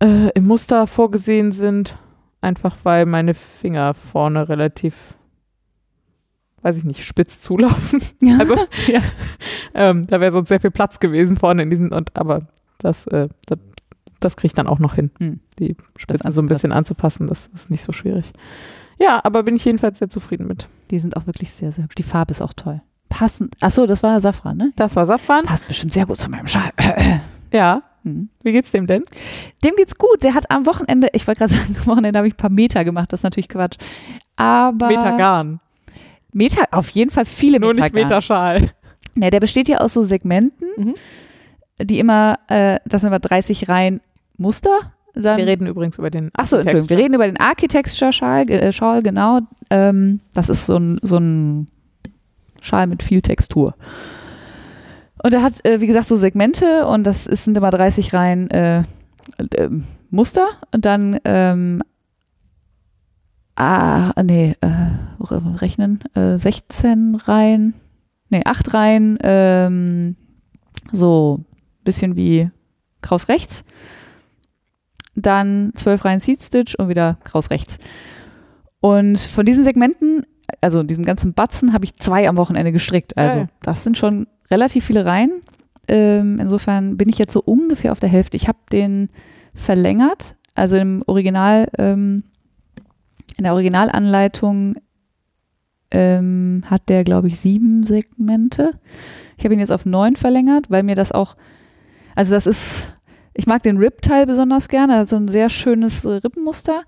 äh, 0.00 0.30
im 0.34 0.46
Muster 0.46 0.86
vorgesehen 0.86 1.52
sind, 1.52 1.96
einfach 2.40 2.76
weil 2.82 3.06
meine 3.06 3.34
Finger 3.34 3.94
vorne 3.94 4.48
relativ 4.48 5.16
weiß 6.62 6.76
ich 6.76 6.84
nicht, 6.84 7.04
spitz 7.04 7.40
zulaufen. 7.40 8.00
Also, 8.38 8.54
Ja. 8.86 9.00
Ähm, 9.74 10.06
da 10.06 10.20
wäre 10.20 10.30
sonst 10.32 10.48
sehr 10.48 10.60
viel 10.60 10.70
Platz 10.70 11.00
gewesen 11.00 11.36
vorne 11.36 11.62
in 11.62 11.70
diesen, 11.70 11.92
und 11.92 12.16
aber 12.16 12.42
das, 12.78 13.06
äh, 13.08 13.28
das, 13.46 13.58
das 14.20 14.36
kriegt 14.36 14.58
dann 14.58 14.66
auch 14.66 14.78
noch 14.78 14.94
hin, 14.94 15.10
Hm. 15.18 15.40
die 15.58 15.76
Spitzen 15.96 16.30
so 16.32 16.42
ein 16.42 16.48
bisschen 16.48 16.72
anzupassen. 16.72 17.26
Das 17.26 17.48
ist 17.54 17.70
nicht 17.70 17.82
so 17.82 17.92
schwierig. 17.92 18.32
Ja, 18.98 19.20
aber 19.24 19.42
bin 19.44 19.56
ich 19.56 19.64
jedenfalls 19.64 19.98
sehr 19.98 20.10
zufrieden 20.10 20.46
mit. 20.46 20.68
Die 20.90 20.98
sind 20.98 21.16
auch 21.16 21.26
wirklich 21.26 21.52
sehr, 21.52 21.72
sehr 21.72 21.84
hübsch. 21.84 21.94
Die 21.94 22.02
Farbe 22.02 22.32
ist 22.32 22.42
auch 22.42 22.52
toll. 22.52 22.82
Passend. 23.08 23.54
Achso, 23.60 23.86
das 23.86 24.02
war 24.02 24.20
Safran, 24.20 24.56
ne? 24.58 24.72
Das 24.76 24.94
war 24.94 25.06
Safran. 25.06 25.44
Passt 25.44 25.66
bestimmt 25.68 25.92
sehr 25.94 26.04
gut 26.06 26.16
zu 26.18 26.30
meinem 26.30 26.46
Schal. 26.48 26.70
Ja. 27.52 27.82
Hm. 28.04 28.28
Wie 28.44 28.52
geht's 28.52 28.70
dem 28.70 28.86
denn? 28.86 29.04
Dem 29.64 29.74
geht's 29.76 29.96
gut. 29.96 30.22
Der 30.22 30.34
hat 30.34 30.50
am 30.52 30.66
Wochenende, 30.66 31.08
ich 31.14 31.26
wollte 31.26 31.40
gerade 31.40 31.52
sagen, 31.52 31.74
am 31.80 31.86
Wochenende 31.88 32.18
habe 32.18 32.28
ich 32.28 32.34
ein 32.34 32.36
paar 32.36 32.48
Meter 32.50 32.84
gemacht. 32.84 33.12
Das 33.12 33.20
ist 33.20 33.24
natürlich 33.24 33.48
Quatsch. 33.48 33.76
Aber. 34.36 34.86
Metagarn. 34.86 35.58
Meter, 36.32 36.64
auf 36.70 36.90
jeden 36.90 37.10
Fall 37.10 37.24
viele 37.24 37.58
Nur 37.60 37.70
Meter. 37.70 37.82
nicht 37.84 37.94
Metaschal. 37.94 38.70
Ja, 39.16 39.30
der 39.30 39.40
besteht 39.40 39.68
ja 39.68 39.78
aus 39.78 39.92
so 39.94 40.02
Segmenten, 40.02 40.68
Mhm. 40.76 40.94
die 41.82 41.98
immer, 41.98 42.38
äh, 42.48 42.78
das 42.84 43.00
sind 43.00 43.08
immer 43.08 43.18
30 43.18 43.68
Reihen 43.68 44.00
Muster. 44.36 44.92
Dann, 45.14 45.38
Wir 45.38 45.46
reden 45.46 45.66
übrigens 45.66 45.98
über 45.98 46.08
den 46.10 46.30
Achso, 46.34 46.56
Entschuldigung, 46.56 46.88
wir 46.90 46.98
reden 46.98 47.14
über 47.14 47.26
den 47.26 47.36
Architecture-Schal, 47.38 48.48
äh, 48.48 48.72
Schal, 48.72 49.02
genau. 49.02 49.40
Ähm, 49.70 50.20
das 50.34 50.48
ist 50.48 50.66
so 50.66 50.76
ein, 50.76 51.00
so 51.02 51.16
ein 51.16 51.66
Schal 52.60 52.86
mit 52.86 53.02
viel 53.02 53.20
Textur. 53.20 53.74
Und 55.22 55.34
er 55.34 55.42
hat, 55.42 55.64
äh, 55.66 55.80
wie 55.80 55.86
gesagt, 55.88 56.06
so 56.06 56.16
Segmente 56.16 56.86
und 56.86 57.04
das 57.04 57.26
ist, 57.26 57.44
sind 57.44 57.56
immer 57.56 57.70
30 57.70 58.14
Reihen 58.14 58.48
äh, 58.50 58.80
äh, 58.80 58.84
Muster 60.10 60.46
und 60.72 60.84
dann 60.84 61.18
ähm, 61.24 61.82
ah, 63.60 64.22
nee, 64.22 64.56
äh, 64.60 65.24
rechnen, 65.24 66.00
äh, 66.14 66.38
16 66.38 67.16
Reihen, 67.16 67.74
nee, 68.28 68.42
8 68.44 68.74
Reihen, 68.74 69.18
ähm, 69.22 70.16
so 70.92 71.44
bisschen 71.84 72.16
wie 72.16 72.50
Kraus 73.02 73.28
rechts 73.28 73.64
dann 75.14 75.72
zwölf 75.74 76.04
Reihen 76.04 76.20
Seed 76.20 76.42
Stitch 76.42 76.74
und 76.74 76.88
wieder 76.88 77.18
Kraus 77.24 77.50
rechts. 77.50 77.78
Und 78.80 79.18
von 79.18 79.44
diesen 79.44 79.64
Segmenten, 79.64 80.24
also 80.60 80.82
diesem 80.82 81.04
ganzen 81.04 81.34
Batzen, 81.34 81.72
habe 81.72 81.84
ich 81.84 81.96
zwei 81.96 82.28
am 82.28 82.36
Wochenende 82.36 82.72
gestrickt. 82.72 83.16
Also 83.16 83.46
das 83.62 83.84
sind 83.84 83.98
schon 83.98 84.26
relativ 84.50 84.84
viele 84.84 85.04
Reihen. 85.04 85.40
Ähm, 85.88 86.38
insofern 86.40 86.96
bin 86.96 87.08
ich 87.08 87.18
jetzt 87.18 87.32
so 87.32 87.42
ungefähr 87.44 87.92
auf 87.92 88.00
der 88.00 88.08
Hälfte. 88.08 88.36
Ich 88.36 88.48
habe 88.48 88.58
den 88.72 89.10
verlängert. 89.54 90.36
Also 90.54 90.76
im 90.76 91.02
Original, 91.06 91.68
ähm, 91.78 92.24
in 93.38 93.44
der 93.44 93.54
Originalanleitung 93.54 94.76
ähm, 95.90 96.62
hat 96.66 96.88
der, 96.88 97.04
glaube 97.04 97.28
ich, 97.28 97.38
sieben 97.38 97.84
Segmente. 97.84 98.72
Ich 99.36 99.44
habe 99.44 99.54
ihn 99.54 99.60
jetzt 99.60 99.72
auf 99.72 99.86
neun 99.86 100.16
verlängert, 100.16 100.70
weil 100.70 100.82
mir 100.82 100.94
das 100.94 101.12
auch, 101.12 101.36
also 102.14 102.34
das 102.34 102.46
ist, 102.46 102.92
ich 103.34 103.46
mag 103.46 103.62
den 103.62 103.78
Rip-Teil 103.78 104.26
besonders 104.26 104.68
gerne, 104.68 104.94
er 104.94 104.98
hat 105.00 105.08
so 105.08 105.16
ein 105.16 105.28
sehr 105.28 105.48
schönes 105.48 106.06
Rippenmuster. 106.06 106.82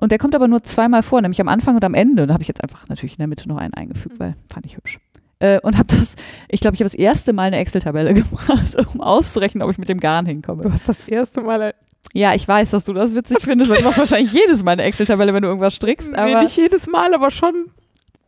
Und 0.00 0.12
der 0.12 0.18
kommt 0.18 0.36
aber 0.36 0.46
nur 0.46 0.62
zweimal 0.62 1.02
vor, 1.02 1.20
nämlich 1.20 1.40
am 1.40 1.48
Anfang 1.48 1.74
und 1.74 1.84
am 1.84 1.94
Ende. 1.94 2.22
Und 2.22 2.28
da 2.28 2.34
habe 2.34 2.42
ich 2.42 2.48
jetzt 2.48 2.62
einfach 2.62 2.88
natürlich 2.88 3.14
in 3.14 3.18
der 3.18 3.26
Mitte 3.26 3.48
noch 3.48 3.56
einen 3.56 3.74
eingefügt, 3.74 4.20
weil 4.20 4.36
fand 4.48 4.64
ich 4.64 4.76
hübsch. 4.76 5.00
Äh, 5.40 5.60
und 5.60 5.76
habe 5.76 5.88
das, 5.88 6.14
ich 6.48 6.60
glaube, 6.60 6.74
ich 6.74 6.80
habe 6.80 6.86
das 6.86 6.94
erste 6.94 7.32
Mal 7.32 7.44
eine 7.44 7.58
Excel-Tabelle 7.58 8.14
gemacht, 8.14 8.76
um 8.94 9.00
auszurechnen, 9.00 9.62
ob 9.62 9.70
ich 9.70 9.78
mit 9.78 9.88
dem 9.88 10.00
Garn 10.00 10.26
hinkomme. 10.26 10.62
Du 10.62 10.72
hast 10.72 10.88
das 10.88 11.06
erste 11.08 11.40
Mal, 11.40 11.74
Ja, 12.14 12.34
ich 12.34 12.46
weiß, 12.48 12.70
dass 12.70 12.84
du 12.84 12.92
das 12.92 13.14
witzig 13.14 13.38
findest, 13.40 13.78
du 13.78 13.84
machst 13.84 13.98
wahrscheinlich 13.98 14.32
jedes 14.32 14.64
Mal 14.64 14.72
eine 14.72 14.82
Excel-Tabelle, 14.84 15.34
wenn 15.34 15.42
du 15.42 15.48
irgendwas 15.48 15.74
strickst. 15.74 16.10
nee, 16.10 16.16
Aber 16.16 16.42
nicht 16.42 16.56
jedes 16.56 16.86
Mal, 16.86 17.12
aber 17.12 17.30
schon, 17.30 17.66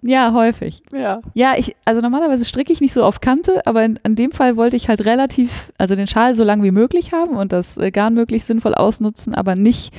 ja, 0.02 0.32
häufig. 0.32 0.82
ja. 0.92 1.20
Ja, 1.34 1.54
ich, 1.56 1.76
also 1.84 2.00
normalerweise 2.00 2.44
stricke 2.44 2.72
ich 2.72 2.80
nicht 2.80 2.92
so 2.92 3.04
auf 3.04 3.20
Kante, 3.20 3.66
aber 3.66 3.84
in, 3.84 3.98
in 4.02 4.16
dem 4.16 4.32
Fall 4.32 4.56
wollte 4.56 4.76
ich 4.76 4.88
halt 4.88 5.04
relativ, 5.04 5.72
also 5.78 5.94
den 5.96 6.06
Schal 6.06 6.34
so 6.34 6.44
lang 6.44 6.62
wie 6.62 6.70
möglich 6.70 7.12
haben 7.12 7.36
und 7.36 7.52
das 7.52 7.76
äh, 7.78 7.90
Garn 7.90 8.14
möglichst 8.14 8.48
sinnvoll 8.48 8.74
ausnutzen, 8.74 9.34
aber 9.34 9.56
nicht 9.56 9.94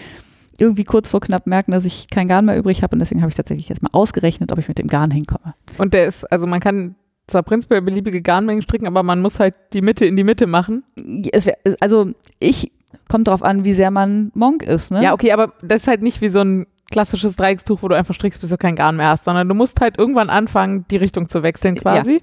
irgendwie 0.58 0.84
kurz 0.84 1.10
vor 1.10 1.20
knapp 1.22 1.48
merken, 1.48 1.72
dass 1.72 1.86
ich 1.86 2.08
kein 2.10 2.28
Garn 2.28 2.46
mehr 2.46 2.58
übrig 2.58 2.84
habe 2.84 2.96
und 2.96 3.00
deswegen 3.00 3.22
habe 3.22 3.30
ich 3.30 3.36
tatsächlich 3.36 3.70
jetzt 3.70 3.82
mal 3.82 3.90
ausgerechnet, 3.94 4.52
ob 4.52 4.60
ich 4.60 4.68
mit 4.68 4.78
dem 4.78 4.88
Garn 4.88 5.10
hinkomme. 5.12 5.54
Und 5.78 5.94
der 5.94 6.06
ist, 6.06 6.32
also 6.32 6.46
man 6.46 6.60
kann 6.60 6.96
zwar 7.28 7.44
prinzipiell 7.44 7.82
beliebige 7.82 8.22
Garnmengen 8.22 8.62
stricken, 8.62 8.88
aber 8.88 9.04
man 9.04 9.22
muss 9.22 9.40
halt 9.40 9.56
die 9.74 9.82
Mitte 9.82 10.06
in 10.06 10.16
die 10.16 10.24
Mitte 10.24 10.48
machen. 10.48 10.84
Es 11.32 11.46
wär, 11.46 11.58
also 11.80 12.12
ich, 12.40 12.72
kommt 13.12 13.28
drauf 13.28 13.44
an, 13.44 13.66
wie 13.66 13.74
sehr 13.74 13.92
man 13.92 14.32
Monk 14.34 14.64
ist, 14.64 14.92
ne? 14.92 15.04
Ja, 15.04 15.14
okay, 15.14 15.32
aber 15.34 15.54
das 15.62 15.82
ist 15.82 15.88
halt 15.88 16.02
nicht 16.02 16.22
wie 16.22 16.30
so 16.30 16.40
ein 16.40 16.66
klassisches 16.90 17.36
Dreieckstuch, 17.36 17.82
wo 17.84 17.88
du 17.90 17.96
einfach 17.96 18.14
strickst, 18.14 18.40
bis 18.42 18.50
du 18.50 18.58
kein 18.58 18.76
Garn 18.76 18.96
mehr 18.98 19.10
hast, 19.10 19.26
sondern 19.26 19.48
du 19.50 19.56
musst 19.56 19.80
halt 19.82 19.98
irgendwann 19.98 20.30
anfangen, 20.30 20.86
die 20.90 20.98
Richtung 20.98 21.28
zu 21.30 21.44
wechseln 21.44 21.76
quasi. 21.76 22.22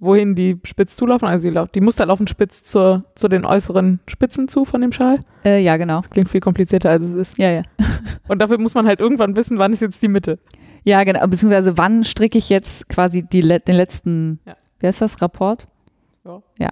Wohin 0.00 0.34
die 0.34 0.58
spitz 0.64 0.96
zulaufen, 0.96 1.28
also 1.28 1.48
die, 1.48 1.72
die 1.74 1.80
Muster 1.80 2.04
laufen 2.04 2.26
spitz 2.26 2.62
zur, 2.62 3.04
zu 3.14 3.28
den 3.28 3.46
äußeren 3.46 4.00
Spitzen 4.06 4.48
zu 4.48 4.64
von 4.64 4.80
dem 4.80 4.92
Schal. 4.92 5.18
Äh, 5.44 5.62
ja, 5.62 5.76
genau. 5.76 6.02
Klingt 6.10 6.28
viel 6.28 6.40
komplizierter, 6.40 6.90
als 6.90 7.02
es 7.02 7.14
ist. 7.14 7.38
Ja, 7.38 7.50
ja. 7.50 7.62
Und 8.28 8.40
dafür 8.40 8.58
muss 8.58 8.74
man 8.74 8.86
halt 8.86 9.00
irgendwann 9.00 9.36
wissen, 9.36 9.58
wann 9.58 9.72
ist 9.72 9.80
jetzt 9.80 10.02
die 10.02 10.08
Mitte. 10.08 10.38
Ja, 10.82 11.04
genau. 11.04 11.26
Beziehungsweise 11.26 11.78
wann 11.78 12.04
stricke 12.04 12.36
ich 12.36 12.50
jetzt 12.50 12.88
quasi 12.88 13.22
die, 13.22 13.40
den 13.40 13.76
letzten, 13.76 14.40
Ja. 14.44 14.56
wie 14.80 14.86
heißt 14.88 15.00
das, 15.00 15.22
Rapport? 15.22 15.68
Ja. 16.24 16.42
Ja. 16.58 16.68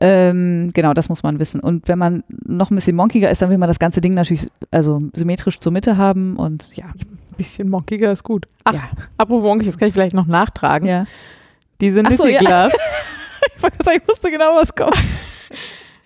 Ähm, 0.00 0.72
genau, 0.74 0.92
das 0.92 1.08
muss 1.08 1.22
man 1.22 1.38
wissen. 1.38 1.60
Und 1.60 1.88
wenn 1.88 1.98
man 1.98 2.22
noch 2.28 2.70
ein 2.70 2.74
bisschen 2.74 2.96
monkiger 2.96 3.30
ist, 3.30 3.40
dann 3.40 3.50
will 3.50 3.58
man 3.58 3.68
das 3.68 3.78
ganze 3.78 4.00
Ding 4.00 4.14
natürlich 4.14 4.46
also 4.70 5.00
symmetrisch 5.14 5.58
zur 5.58 5.72
Mitte 5.72 5.96
haben 5.96 6.36
und 6.36 6.76
ja. 6.76 6.86
Ein 6.86 7.36
bisschen 7.36 7.68
monkiger 7.68 8.12
ist 8.12 8.22
gut. 8.22 8.46
Ach, 8.64 8.74
ja. 8.74 8.82
apropos 9.18 9.42
monkig, 9.42 9.66
das 9.66 9.78
kann 9.78 9.88
ich 9.88 9.94
vielleicht 9.94 10.14
noch 10.14 10.26
nachtragen. 10.26 10.88
ja. 10.88 11.06
Diese 11.80 12.02
Ach 12.04 12.10
so, 12.12 12.26
ja. 12.26 12.38
Gloves, 12.38 12.72
Ich, 13.94 14.08
wusste 14.08 14.30
genau, 14.30 14.54
was 14.56 14.74
kommt. 14.74 14.96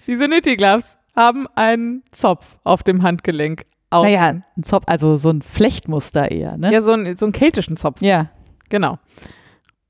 diese 0.07 0.27
Knitty 0.27 0.57
Gloves 0.57 0.97
haben 1.15 1.47
einen 1.55 2.03
Zopf 2.11 2.59
auf 2.65 2.83
dem 2.83 3.03
Handgelenk. 3.03 3.67
Außen. 3.91 4.13
Naja, 4.13 4.43
ein 4.57 4.63
Zopf, 4.63 4.85
also 4.87 5.17
so 5.17 5.31
ein 5.31 5.43
Flechtmuster 5.43 6.31
eher, 6.31 6.57
ne? 6.57 6.73
Ja, 6.73 6.81
so, 6.81 6.93
ein, 6.93 7.17
so 7.17 7.27
einen 7.27 7.33
keltischen 7.33 7.77
Zopf. 7.77 8.01
Ja. 8.03 8.31
Genau. 8.69 8.99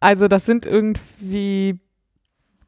Also 0.01 0.27
das 0.27 0.47
sind 0.47 0.65
irgendwie 0.65 1.79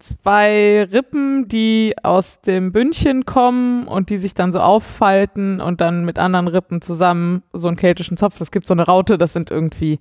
zwei 0.03 0.85
Rippen, 0.85 1.49
die 1.49 1.95
aus 2.03 2.41
dem 2.41 2.73
Bündchen 2.73 3.25
kommen 3.25 3.87
und 3.87 4.11
die 4.11 4.19
sich 4.19 4.35
dann 4.35 4.53
so 4.53 4.59
auffalten 4.59 5.61
und 5.61 5.81
dann 5.81 6.05
mit 6.05 6.19
anderen 6.19 6.49
Rippen 6.49 6.83
zusammen 6.83 7.43
so 7.53 7.69
einen 7.69 7.77
keltischen 7.77 8.17
Zopf. 8.17 8.41
Es 8.41 8.51
gibt 8.51 8.67
so 8.67 8.75
eine 8.75 8.87
Raute, 8.87 9.19
das 9.19 9.33
sind 9.33 9.51
irgendwie, 9.51 9.99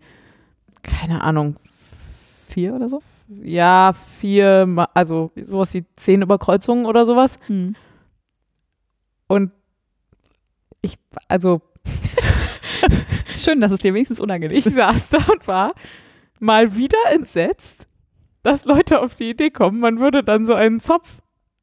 keine 0.84 1.22
Ahnung, 1.22 1.56
Vier 2.52 2.74
oder 2.74 2.90
so? 2.90 3.02
ja, 3.42 3.94
vier, 4.20 4.88
also 4.94 5.32
sowas 5.42 5.74
wie 5.74 5.86
zehn 5.96 6.22
Überkreuzungen 6.22 6.86
oder 6.86 7.06
sowas. 7.06 7.40
Hm. 7.48 7.78
Und 9.28 9.52
ich, 10.82 10.98
also 11.30 11.62
schön, 13.34 13.62
dass 13.62 13.72
es 13.72 13.80
dir 13.80 13.94
wenigstens 13.94 14.20
unangenehm 14.20 14.58
ich 14.58 14.66
ist. 14.66 14.76
saß 14.76 15.12
da 15.12 15.18
und 15.32 15.48
war 15.48 15.74
mal 16.40 16.76
wieder 16.76 16.98
entsetzt, 17.14 17.88
dass 18.44 18.66
Leute 18.66 19.02
auf 19.02 19.16
die 19.16 19.30
Idee 19.30 19.50
kommen, 19.50 19.80
man 19.80 20.00
würde 20.00 20.24
dann 20.24 20.46
so 20.46 20.54
einen 20.54 20.80
Zopf 20.80 21.20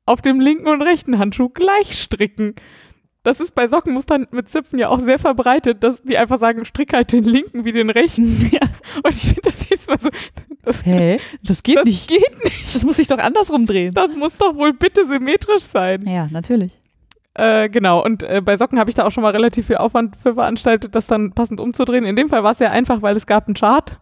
auf 0.07 0.23
dem 0.23 0.41
linken 0.41 0.69
und 0.69 0.83
rechten 0.83 1.19
Handschuh 1.19 1.49
gleich 1.49 2.01
stricken. 2.01 2.55
Das 3.25 3.41
ist 3.41 3.55
bei 3.55 3.67
Sockenmustern 3.67 4.27
mit 4.31 4.49
Zipfen 4.49 4.79
ja 4.79 4.89
auch 4.89 5.01
sehr 5.01 5.19
verbreitet, 5.19 5.83
dass 5.83 6.03
die 6.03 6.17
einfach 6.17 6.39
sagen, 6.39 6.65
strick 6.65 6.95
halt 6.95 7.13
den 7.13 7.25
linken 7.25 7.65
wie 7.65 7.73
den 7.73 7.91
rechten. 7.91 8.51
Ja. 8.53 8.61
Und 9.03 9.15
ich 9.15 9.23
finde 9.23 9.43
das 9.43 9.69
jetzt 9.69 9.89
mal 9.89 9.99
so, 10.01 10.09
das, 10.63 10.85
Hä? 10.85 11.19
Das 11.43 11.63
geht 11.63 11.77
das 11.77 11.85
nicht. 11.85 12.09
geht 12.09 12.45
nicht. 12.45 12.75
Das 12.75 12.85
muss 12.85 12.97
sich 12.97 13.07
doch 13.07 13.19
andersrum 13.19 13.67
drehen. 13.67 13.93
Das 13.93 14.17
muss 14.17 14.37
doch 14.39 14.55
wohl 14.55 14.73
bitte 14.73 15.05
symmetrisch 15.07 15.65
sein. 15.65 16.07
Ja, 16.07 16.29
natürlich. 16.31 16.81
Äh, 17.35 17.69
genau, 17.69 18.03
und 18.03 18.23
äh, 18.23 18.41
bei 18.43 18.57
Socken 18.57 18.79
habe 18.79 18.91
ich 18.91 18.97
da 18.97 19.05
auch 19.05 19.13
schon 19.13 19.23
mal 19.23 19.33
relativ 19.33 19.67
viel 19.67 19.77
Aufwand 19.77 20.17
für 20.17 20.35
veranstaltet, 20.35 20.95
das 20.95 21.07
dann 21.07 21.33
passend 21.33 21.61
umzudrehen. 21.61 22.05
In 22.05 22.17
dem 22.17 22.29
Fall 22.29 22.43
war 22.43 22.53
es 22.53 22.59
sehr 22.59 22.73
einfach, 22.73 23.03
weil 23.03 23.17
es 23.17 23.27
gab 23.27 23.47
einen 23.47 23.55
Chart. 23.55 24.01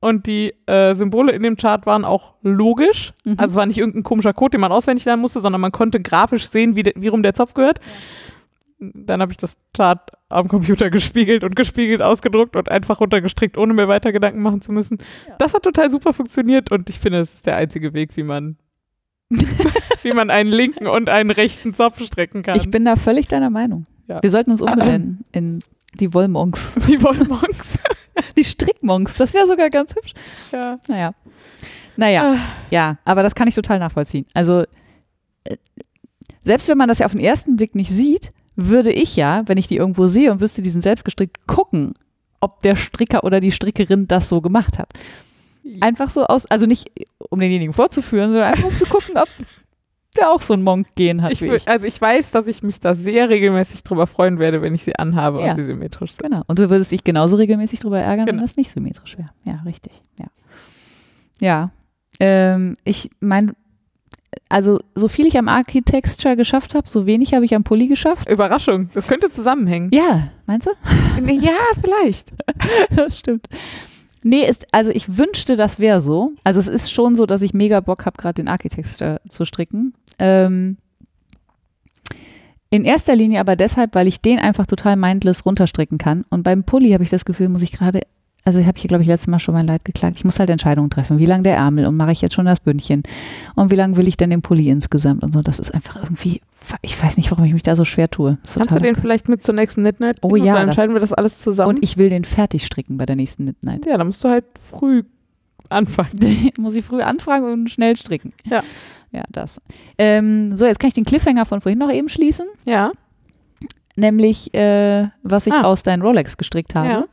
Und 0.00 0.26
die 0.26 0.54
äh, 0.66 0.94
Symbole 0.94 1.32
in 1.32 1.42
dem 1.42 1.56
Chart 1.56 1.84
waren 1.86 2.04
auch 2.04 2.34
logisch. 2.42 3.12
Mhm. 3.24 3.34
Also 3.36 3.52
es 3.52 3.56
war 3.56 3.66
nicht 3.66 3.78
irgendein 3.78 4.04
komischer 4.04 4.32
Code, 4.32 4.52
den 4.52 4.60
man 4.60 4.72
auswendig 4.72 5.04
lernen 5.04 5.22
musste, 5.22 5.40
sondern 5.40 5.60
man 5.60 5.72
konnte 5.72 6.00
grafisch 6.00 6.48
sehen, 6.48 6.76
wie, 6.76 6.84
de, 6.84 6.94
wie 6.96 7.08
rum 7.08 7.22
der 7.22 7.34
Zopf 7.34 7.54
gehört. 7.54 7.80
Dann 8.78 9.20
habe 9.20 9.32
ich 9.32 9.38
das 9.38 9.56
Chart 9.76 10.12
am 10.28 10.46
Computer 10.46 10.88
gespiegelt 10.90 11.42
und 11.42 11.56
gespiegelt 11.56 12.00
ausgedruckt 12.00 12.54
und 12.54 12.70
einfach 12.70 13.00
runtergestrickt, 13.00 13.58
ohne 13.58 13.74
mir 13.74 13.88
weiter 13.88 14.12
Gedanken 14.12 14.40
machen 14.40 14.62
zu 14.62 14.70
müssen. 14.72 14.98
Ja. 15.26 15.34
Das 15.38 15.54
hat 15.54 15.64
total 15.64 15.90
super 15.90 16.12
funktioniert 16.12 16.70
und 16.70 16.88
ich 16.88 16.98
finde, 17.00 17.18
es 17.18 17.34
ist 17.34 17.46
der 17.46 17.56
einzige 17.56 17.92
Weg, 17.92 18.16
wie 18.16 18.22
man 18.22 18.56
wie 20.02 20.12
man 20.12 20.30
einen 20.30 20.50
linken 20.50 20.86
und 20.86 21.10
einen 21.10 21.30
rechten 21.30 21.74
Zopf 21.74 22.02
strecken 22.02 22.42
kann. 22.42 22.56
Ich 22.56 22.70
bin 22.70 22.84
da 22.84 22.96
völlig 22.96 23.28
deiner 23.28 23.50
Meinung. 23.50 23.86
Ja. 24.06 24.22
Wir 24.22 24.30
sollten 24.30 24.52
uns 24.52 24.62
umbenennen 24.62 25.24
in 25.32 25.60
die 26.00 26.12
Wollmonks. 26.14 26.74
die 26.88 27.02
Wollmonks. 27.02 27.78
Die 28.36 28.42
Strickmonks, 28.44 29.14
das 29.14 29.32
wäre 29.32 29.46
sogar 29.46 29.70
ganz 29.70 29.94
hübsch. 29.94 30.12
ja. 30.50 30.78
Naja. 30.88 31.10
Naja, 31.96 32.32
Ah. 32.34 32.38
ja, 32.70 32.98
aber 33.04 33.22
das 33.22 33.34
kann 33.36 33.46
ich 33.46 33.54
total 33.54 33.78
nachvollziehen. 33.78 34.26
Also, 34.34 34.64
äh, 35.44 35.56
selbst 36.44 36.68
wenn 36.68 36.78
man 36.78 36.88
das 36.88 36.98
ja 36.98 37.06
auf 37.06 37.12
den 37.12 37.20
ersten 37.20 37.54
Blick 37.56 37.74
nicht 37.76 37.90
sieht, 37.90 38.32
würde 38.56 38.92
ich 38.92 39.14
ja, 39.14 39.42
wenn 39.46 39.56
ich 39.58 39.68
die 39.68 39.76
irgendwo 39.76 40.08
sehe 40.08 40.32
und 40.32 40.40
wüsste, 40.40 40.62
die 40.62 40.70
sind 40.70 40.82
selbst 40.82 41.04
gestrickt, 41.04 41.46
gucken, 41.46 41.94
ob 42.40 42.60
der 42.62 42.74
Stricker 42.74 43.22
oder 43.22 43.38
die 43.40 43.52
Strickerin 43.52 44.08
das 44.08 44.28
so 44.28 44.40
gemacht 44.40 44.78
hat. 44.80 44.92
Einfach 45.80 46.10
so 46.10 46.24
aus, 46.26 46.46
also 46.46 46.66
nicht 46.66 46.90
um 47.30 47.38
denjenigen 47.38 47.72
vorzuführen, 47.74 48.30
sondern 48.32 48.52
einfach 48.52 48.68
um 48.68 48.76
zu 48.76 48.86
gucken, 48.86 49.16
ob 49.16 49.28
der 50.16 50.30
auch 50.30 50.40
so 50.40 50.54
ein 50.54 50.62
Monk-Gen 50.62 51.22
hat 51.22 51.32
Ich, 51.32 51.40
wür- 51.40 51.54
ich. 51.56 51.68
also 51.68 51.86
ich 51.86 52.00
weiß, 52.00 52.30
dass 52.30 52.46
ich 52.48 52.62
mich 52.62 52.80
da 52.80 52.94
sehr 52.94 53.28
regelmäßig 53.28 53.82
drüber 53.84 54.06
freuen 54.06 54.38
werde, 54.38 54.62
wenn 54.62 54.74
ich 54.74 54.82
sie 54.84 54.96
anhabe 54.96 55.40
Ja. 55.42 55.50
und 55.52 55.58
sie 55.58 55.64
symmetrisch 55.64 56.12
sind. 56.12 56.22
Genau. 56.22 56.42
Und 56.46 56.58
du 56.58 56.70
würdest 56.70 56.90
dich 56.92 57.04
genauso 57.04 57.36
regelmäßig 57.36 57.80
drüber 57.80 58.00
ärgern, 58.00 58.26
wenn 58.26 58.34
Genau. 58.36 58.42
das 58.42 58.56
nicht 58.56 58.70
symmetrisch 58.70 59.18
wäre. 59.18 59.30
Ja, 59.44 59.62
richtig. 59.64 59.92
Ja. 60.18 60.26
Ja. 61.40 61.70
Ähm, 62.20 62.74
ich 62.84 63.10
meine, 63.20 63.52
also 64.48 64.80
so 64.94 65.08
viel 65.08 65.26
ich 65.26 65.38
am 65.38 65.46
Architecture 65.48 66.36
geschafft 66.36 66.74
habe, 66.74 66.88
so 66.88 67.06
wenig 67.06 67.34
habe 67.34 67.44
ich 67.44 67.54
am 67.54 67.62
Pulli 67.64 67.86
geschafft. 67.86 68.28
Überraschung, 68.28 68.90
das 68.94 69.06
könnte 69.06 69.30
zusammenhängen. 69.30 69.90
Ja, 69.92 70.28
meinst 70.46 70.66
du? 70.66 70.70
Ja, 71.32 71.52
vielleicht. 71.82 72.32
das 72.96 73.18
stimmt. 73.18 73.46
Nee, 74.22 74.44
ist, 74.44 74.66
also 74.72 74.90
ich 74.90 75.16
wünschte, 75.16 75.56
das 75.56 75.78
wäre 75.78 76.00
so. 76.00 76.32
Also 76.44 76.60
es 76.60 76.68
ist 76.68 76.90
schon 76.90 77.16
so, 77.16 77.26
dass 77.26 77.42
ich 77.42 77.54
mega 77.54 77.80
Bock 77.80 78.06
habe, 78.06 78.16
gerade 78.16 78.34
den 78.34 78.48
Architecture 78.48 79.20
zu 79.28 79.44
stricken. 79.44 79.94
Ähm, 80.18 80.76
in 82.70 82.84
erster 82.84 83.16
Linie 83.16 83.40
aber 83.40 83.56
deshalb, 83.56 83.94
weil 83.94 84.06
ich 84.06 84.20
den 84.20 84.38
einfach 84.38 84.66
total 84.66 84.96
mindless 84.96 85.46
runterstricken 85.46 85.98
kann. 85.98 86.24
Und 86.28 86.42
beim 86.42 86.64
Pulli 86.64 86.90
habe 86.90 87.04
ich 87.04 87.10
das 87.10 87.24
Gefühl, 87.24 87.48
muss 87.48 87.62
ich 87.62 87.72
gerade, 87.72 88.02
also 88.44 88.60
habe 88.64 88.76
ich 88.76 88.82
hier, 88.82 88.88
glaube 88.88 89.02
ich, 89.02 89.08
letztes 89.08 89.28
Mal 89.28 89.38
schon 89.38 89.54
mein 89.54 89.66
Leid 89.66 89.84
geklagt. 89.84 90.16
Ich 90.16 90.24
muss 90.24 90.38
halt 90.38 90.50
Entscheidungen 90.50 90.90
treffen. 90.90 91.18
Wie 91.18 91.26
lang 91.26 91.42
der 91.44 91.56
Ärmel 91.56 91.86
und 91.86 91.96
mache 91.96 92.12
ich 92.12 92.20
jetzt 92.20 92.34
schon 92.34 92.44
das 92.44 92.60
Bündchen? 92.60 93.04
Und 93.54 93.70
wie 93.70 93.76
lang 93.76 93.96
will 93.96 94.06
ich 94.06 94.18
denn 94.18 94.30
den 94.30 94.42
Pulli 94.42 94.68
insgesamt? 94.68 95.22
Und 95.22 95.32
so, 95.32 95.40
das 95.40 95.58
ist 95.58 95.72
einfach 95.72 95.96
irgendwie, 95.96 96.42
ich 96.82 97.00
weiß 97.02 97.16
nicht, 97.16 97.30
warum 97.30 97.44
ich 97.44 97.52
mich 97.52 97.62
da 97.62 97.76
so 97.76 97.84
schwer 97.84 98.10
tue. 98.10 98.38
Kannst 98.42 98.70
du 98.70 98.78
den 98.78 98.94
vielleicht 98.96 99.28
mit 99.28 99.42
zur 99.42 99.54
nächsten 99.54 99.82
Knit 99.82 100.00
Night 100.00 100.18
Oh 100.22 100.36
ja, 100.36 100.54
Dann 100.54 100.68
entscheiden 100.68 100.94
wir 100.94 101.00
das 101.00 101.12
alles 101.12 101.40
zusammen. 101.40 101.76
und 101.76 101.82
ich 101.82 101.96
will 101.96 102.10
den 102.10 102.24
fertig 102.24 102.64
stricken 102.64 102.96
bei 102.98 103.06
der 103.06 103.16
nächsten 103.16 103.44
Knit 103.44 103.62
Night. 103.62 103.86
ja, 103.86 103.96
dann 103.96 104.06
musst 104.08 104.22
du 104.24 104.28
halt 104.28 104.44
früh 104.70 105.02
anfangen. 105.68 106.50
muss 106.58 106.74
ich 106.74 106.84
früh 106.84 107.00
anfragen 107.02 107.44
und 107.50 107.68
schnell 107.70 107.96
stricken. 107.96 108.32
Ja. 108.44 108.62
Ja, 109.12 109.22
das. 109.30 109.60
Ähm, 109.96 110.56
so, 110.56 110.66
jetzt 110.66 110.78
kann 110.80 110.88
ich 110.88 110.94
den 110.94 111.04
Cliffhanger 111.04 111.46
von 111.46 111.60
vorhin 111.62 111.78
noch 111.78 111.90
eben 111.90 112.08
schließen, 112.10 112.46
Ja, 112.66 112.92
nämlich 113.96 114.52
äh, 114.54 115.08
was 115.22 115.46
ich 115.46 115.52
Ah. 115.54 115.62
aus 115.62 115.82
deinen 115.82 116.02
Rolex 116.02 116.36
gestrickt 116.36 116.74
habe. 116.74 116.88
Ja. 116.88 117.04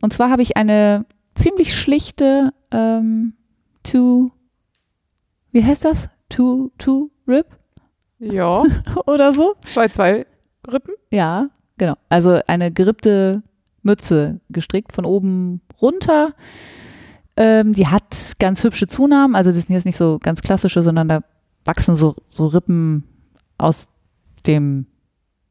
Und 0.00 0.12
zwar 0.12 0.30
habe 0.30 0.42
ich 0.42 0.56
eine 0.56 1.06
ziemlich 1.34 1.74
schlichte 1.74 2.52
ähm, 2.70 3.34
Two, 3.82 4.30
wie 5.52 5.64
heißt 5.64 5.84
das? 5.84 6.08
Two, 6.28 6.70
Two 6.78 7.10
Rip 7.28 7.46
ja. 8.32 8.62
oder 9.06 9.32
so? 9.34 9.54
Zwei, 9.72 9.88
zwei 9.88 10.26
Rippen. 10.70 10.94
Ja, 11.10 11.48
genau. 11.78 11.94
Also 12.08 12.40
eine 12.46 12.72
gerippte 12.72 13.42
Mütze 13.82 14.40
gestrickt 14.50 14.92
von 14.92 15.04
oben 15.04 15.60
runter. 15.80 16.32
Ähm, 17.36 17.72
die 17.72 17.86
hat 17.88 18.32
ganz 18.38 18.62
hübsche 18.62 18.86
Zunahmen, 18.86 19.34
also 19.34 19.50
das 19.50 19.62
sind 19.62 19.74
jetzt 19.74 19.84
nicht 19.86 19.96
so 19.96 20.18
ganz 20.22 20.40
klassische, 20.40 20.82
sondern 20.82 21.08
da 21.08 21.20
wachsen 21.64 21.96
so, 21.96 22.14
so 22.30 22.46
Rippen 22.46 23.04
aus 23.58 23.88
dem 24.46 24.86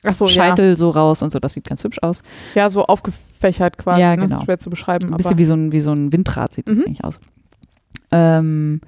ja. 0.03 0.13
Scheitel 0.13 0.77
so 0.77 0.89
raus 0.89 1.21
und 1.23 1.31
so. 1.31 1.39
Das 1.39 1.53
sieht 1.53 1.65
ganz 1.65 1.83
hübsch 1.83 1.99
aus. 2.01 2.23
ja, 2.55 2.69
so 2.69 2.85
aufgefächert 2.85 3.77
quasi. 3.77 4.01
Ja, 4.01 4.15
ne? 4.15 4.23
Genau. 4.23 4.37
ist 4.39 4.45
schwer 4.45 4.59
zu 4.59 4.69
beschreiben. 4.69 5.13
Ein 5.13 5.17
bisschen 5.17 5.37
wie 5.37 5.45
so 5.45 5.53
ein, 5.53 5.71
wie 5.71 5.81
so 5.81 5.91
ein 5.91 6.11
Windrad 6.11 6.53
sieht 6.53 6.67
das 6.67 6.77
Mhm. 6.77 6.83
eigentlich 6.85 7.03
aus. 7.03 7.19
Ähm, 8.11 8.81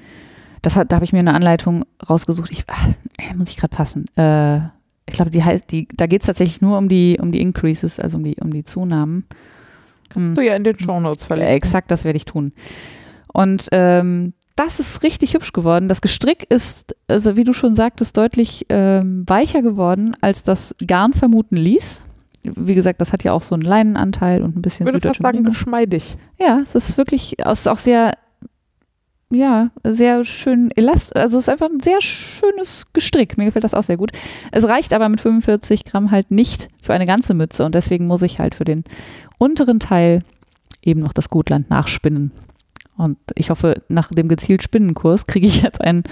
das 0.66 0.76
hat, 0.76 0.92
da 0.92 0.96
habe 0.96 1.06
ich 1.06 1.14
mir 1.14 1.20
eine 1.20 1.34
Anleitung 1.34 1.86
rausgesucht. 2.10 2.52
Ich, 2.52 2.64
ach, 2.68 2.88
äh, 3.18 3.34
muss 3.36 3.50
ich 3.50 3.58
gerade 3.58 3.76
passen. 3.76 4.06
Äh, 4.18 4.58
ich 5.08 5.14
glaube, 5.14 5.30
die 5.30 5.44
heißt, 5.44 5.72
die, 5.72 5.88
da 5.96 6.08
geht 6.08 6.22
es 6.22 6.28
tatsächlich 6.28 6.62
nur 6.62 6.78
um 6.78 6.90
die, 6.90 7.18
um 7.22 7.32
die 7.32 7.42
Increases, 7.42 8.00
also 8.00 8.18
um 8.18 8.24
die, 8.24 8.36
um 8.42 8.52
die 8.52 8.64
Zunahmen. 8.64 9.26
Hm. 10.14 10.34
du 10.34 10.42
ja 10.42 10.56
in 10.56 10.64
den 10.64 10.80
Shownotes 10.80 11.26
verlinken. 11.26 11.54
Äh, 11.54 11.58
Exakt, 11.58 11.92
das 11.92 12.04
werde 12.04 12.18
ich 12.18 12.26
tun. 12.26 12.54
Und 13.32 13.68
ähm, 13.72 14.34
das 14.56 14.80
ist 14.80 15.04
richtig 15.04 15.34
hübsch 15.34 15.52
geworden. 15.52 15.90
Das 15.90 16.02
Gestrick 16.02 16.46
ist, 16.50 16.96
also 17.08 17.36
wie 17.38 17.44
du 17.44 17.54
schon 17.54 17.76
sagtest, 17.76 18.16
deutlich 18.18 18.66
ähm, 18.70 19.24
weicher 19.28 19.62
geworden, 19.62 20.16
als 20.22 20.44
das 20.44 20.76
Garn 20.88 21.14
vermuten 21.14 21.58
ließ. 21.58 22.06
Wie 22.44 22.76
gesagt, 22.76 23.02
das 23.02 23.12
hat 23.12 23.24
ja 23.24 23.34
auch 23.34 23.42
so 23.42 23.56
einen 23.56 23.64
Leinenanteil 23.64 24.42
und 24.42 24.56
ein 24.56 24.62
bisschen 24.62 24.88
Ich 24.88 24.94
würde 24.94 25.08
fast 25.08 25.22
sagen, 25.22 25.44
geschmeidig. 25.44 26.16
Ja, 26.40 26.60
es 26.62 26.76
ist 26.76 26.98
wirklich, 26.98 27.36
es 27.40 27.62
ist 27.62 27.68
auch 27.68 27.80
sehr, 27.80 28.14
ja, 29.32 29.72
sehr 29.84 30.24
schön 30.24 30.72
elastisch. 30.72 31.16
Also 31.16 31.38
es 31.38 31.46
ist 31.46 31.50
einfach 31.50 31.70
ein 31.70 31.80
sehr 31.80 32.02
schönes 32.02 32.86
Gestrick. 32.94 33.38
Mir 33.38 33.46
gefällt 33.46 33.64
das 33.64 33.74
auch 33.74 33.84
sehr 33.84 33.98
gut. 33.98 34.12
Es 34.52 34.68
reicht 34.68 34.94
aber 34.94 35.10
mit 35.10 35.22
45 35.22 35.84
Gramm 35.86 36.12
halt 36.12 36.32
nicht 36.32 36.70
für 36.82 36.94
eine 36.94 37.06
ganze 37.06 37.34
Mütze 37.34 37.66
und 37.66 37.76
deswegen 37.76 38.08
muss 38.08 38.22
ich 38.22 38.40
halt 38.40 38.56
für 38.56 38.66
den 38.66 38.84
unteren 39.38 39.80
Teil 39.80 40.24
eben 40.84 41.00
noch 41.00 41.14
das 41.14 41.30
Gutland 41.30 41.70
nachspinnen. 41.70 42.32
Und 42.98 43.18
ich 43.36 43.50
hoffe, 43.50 43.82
nach 43.90 44.10
dem 44.10 44.30
gezielt 44.30 44.64
Spinnenkurs 44.64 45.28
kriege 45.28 45.48
ich 45.48 45.64
jetzt 45.64 45.82
einen 45.82 46.04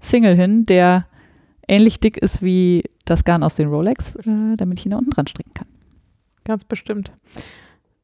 Single 0.00 0.34
hin, 0.34 0.66
der 0.66 1.06
ähnlich 1.68 2.00
dick 2.00 2.16
ist 2.16 2.42
wie 2.42 2.84
das 3.04 3.24
Garn 3.24 3.42
aus 3.42 3.54
den 3.54 3.68
Rolex, 3.68 4.16
äh, 4.16 4.56
damit 4.56 4.80
ich 4.80 4.86
ihn 4.86 4.90
da 4.90 4.98
unten 4.98 5.10
dran 5.10 5.26
stricken 5.26 5.54
kann. 5.54 5.68
Ganz 6.44 6.64
bestimmt. 6.64 7.12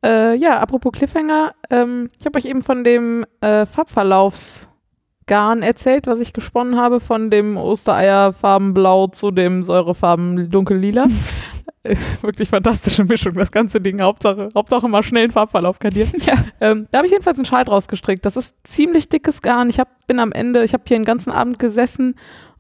Äh, 0.05 0.37
ja, 0.37 0.59
apropos 0.59 0.93
Cliffhanger, 0.93 1.55
ähm, 1.71 2.09
ich 2.19 2.27
habe 2.27 2.39
euch 2.39 2.47
eben 2.47 2.63
von 2.63 2.85
dem 2.85 3.27
äh, 3.41 3.67
Farbverlaufsgarn 3.67 5.63
erzählt, 5.63 6.07
was 6.07 6.21
ich 6.21 6.33
gesponnen 6.33 6.77
habe, 6.77 7.01
von 7.01 7.31
dem 7.31 7.57
Ostereierfarbenblau 7.57 9.09
zu 9.09 9.31
dem 9.31 9.63
Säurefarben 9.63 10.49
dunkellila. 10.51 11.07
Wirklich 12.21 12.49
fantastische 12.49 13.05
Mischung, 13.05 13.35
das 13.35 13.51
ganze 13.51 13.81
Ding. 13.81 14.03
Hauptsache, 14.03 14.49
Hauptsache 14.55 14.89
mal 14.89 15.03
schnell 15.03 15.25
einen 15.25 15.33
Farbverlauf 15.33 15.79
kadieren. 15.79 16.11
Ja. 16.21 16.35
Ähm, 16.61 16.87
da 16.91 16.99
habe 16.99 17.07
ich 17.07 17.13
jedenfalls 17.13 17.39
einen 17.39 17.47
Schal 17.47 17.65
draus 17.65 17.89
gestrickt. 17.89 18.27
Das 18.27 18.37
ist 18.37 18.55
ziemlich 18.65 19.09
dickes 19.09 19.41
Garn. 19.41 19.71
Ich 19.71 19.81
hab, 19.81 20.07
bin 20.07 20.21
am 20.21 20.33
Ende, 20.33 20.63
ich 20.65 20.75
habe 20.75 20.85
hier 20.87 20.99
den 20.99 21.05
ganzen 21.05 21.31
Abend 21.31 21.59
gesessen 21.59 22.15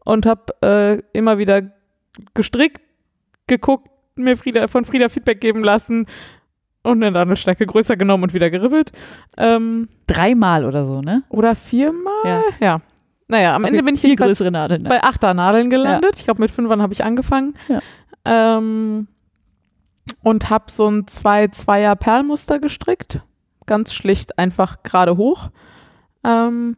und 0.04 0.24
habe 0.24 0.54
äh, 0.62 1.02
immer 1.12 1.38
wieder 1.38 1.70
gestrickt, 2.34 2.80
geguckt, 3.46 3.88
mir 4.16 4.36
Frieda, 4.36 4.66
von 4.66 4.84
Frieda 4.84 5.08
Feedback 5.08 5.40
geben 5.40 5.62
lassen 5.62 6.06
und 6.82 7.02
eine 7.02 7.10
Nadelstärke 7.10 7.66
größer 7.66 7.96
genommen 7.96 8.24
und 8.24 8.34
wieder 8.34 8.50
geribbelt. 8.50 8.92
Ähm, 9.36 9.88
Dreimal 10.06 10.64
oder 10.64 10.84
so, 10.84 11.02
ne? 11.02 11.22
oder 11.28 11.54
viermal? 11.54 12.12
Ja. 12.24 12.42
Ja. 12.60 12.80
Naja, 13.28 13.54
am 13.54 13.64
Ende 13.64 13.78
Okay, 13.78 13.84
bin 13.86 13.94
ich 13.94 14.00
viel 14.00 14.16
größere 14.16 14.50
Nadeln. 14.50 14.82
bei 14.84 15.02
Achternadeln 15.02 15.70
gelandet. 15.70 16.16
Ich 16.18 16.24
glaube, 16.24 16.40
mit 16.40 16.50
Fünfern 16.50 16.82
habe 16.82 16.92
ich 16.92 17.04
angefangen. 17.04 17.54
Ja. 17.68 17.80
Ähm, 18.24 19.06
und 20.22 20.50
habe 20.50 20.64
so 20.68 20.88
ein 20.88 21.06
zwei 21.06 21.46
Zweier 21.48 21.94
Perlmuster 21.94 22.58
gestrickt. 22.58 23.20
Ganz 23.66 23.92
schlicht, 23.94 24.36
einfach 24.38 24.82
gerade 24.82 25.16
hoch. 25.16 25.50
Ähm, 26.24 26.76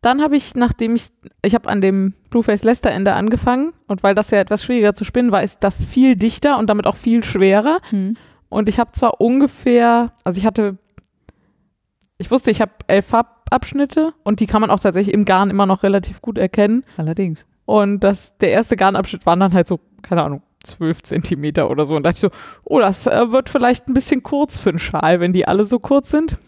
dann 0.00 0.20
habe 0.22 0.36
ich, 0.36 0.54
nachdem 0.54 0.96
ich, 0.96 1.10
ich 1.42 1.54
habe 1.54 1.68
an 1.68 1.80
dem 1.80 2.14
Blueface 2.30 2.64
Lester 2.64 2.90
Ende 2.90 3.14
angefangen 3.14 3.72
und 3.86 4.02
weil 4.02 4.14
das 4.14 4.30
ja 4.30 4.38
etwas 4.38 4.64
schwieriger 4.64 4.94
zu 4.94 5.04
spinnen 5.04 5.32
war, 5.32 5.42
ist 5.42 5.58
das 5.60 5.84
viel 5.84 6.16
dichter 6.16 6.58
und 6.58 6.68
damit 6.68 6.86
auch 6.86 6.96
viel 6.96 7.22
schwerer. 7.24 7.78
Hm. 7.90 8.16
Und 8.48 8.68
ich 8.68 8.78
habe 8.78 8.92
zwar 8.92 9.20
ungefähr, 9.20 10.12
also 10.24 10.38
ich 10.38 10.46
hatte, 10.46 10.78
ich 12.16 12.30
wusste, 12.30 12.50
ich 12.50 12.60
habe 12.60 12.72
elf 12.86 13.06
Farbabschnitte 13.06 14.12
und 14.24 14.40
die 14.40 14.46
kann 14.46 14.60
man 14.60 14.70
auch 14.70 14.80
tatsächlich 14.80 15.14
im 15.14 15.24
Garn 15.24 15.50
immer 15.50 15.66
noch 15.66 15.82
relativ 15.82 16.22
gut 16.22 16.38
erkennen. 16.38 16.84
Allerdings. 16.96 17.46
Und 17.66 18.00
das, 18.00 18.36
der 18.38 18.50
erste 18.50 18.76
Garnabschnitt 18.76 19.26
waren 19.26 19.40
dann 19.40 19.52
halt 19.52 19.66
so, 19.66 19.78
keine 20.02 20.24
Ahnung, 20.24 20.42
12 20.64 21.02
Zentimeter 21.02 21.70
oder 21.70 21.84
so. 21.84 21.96
Und 21.96 22.04
da 22.04 22.10
dachte 22.10 22.26
ich 22.26 22.32
so, 22.32 22.40
oh, 22.64 22.80
das 22.80 23.06
äh, 23.06 23.30
wird 23.30 23.50
vielleicht 23.50 23.88
ein 23.88 23.94
bisschen 23.94 24.22
kurz 24.22 24.58
für 24.58 24.70
einen 24.70 24.78
Schal, 24.78 25.20
wenn 25.20 25.32
die 25.32 25.46
alle 25.46 25.64
so 25.64 25.78
kurz 25.78 26.10
sind. 26.10 26.38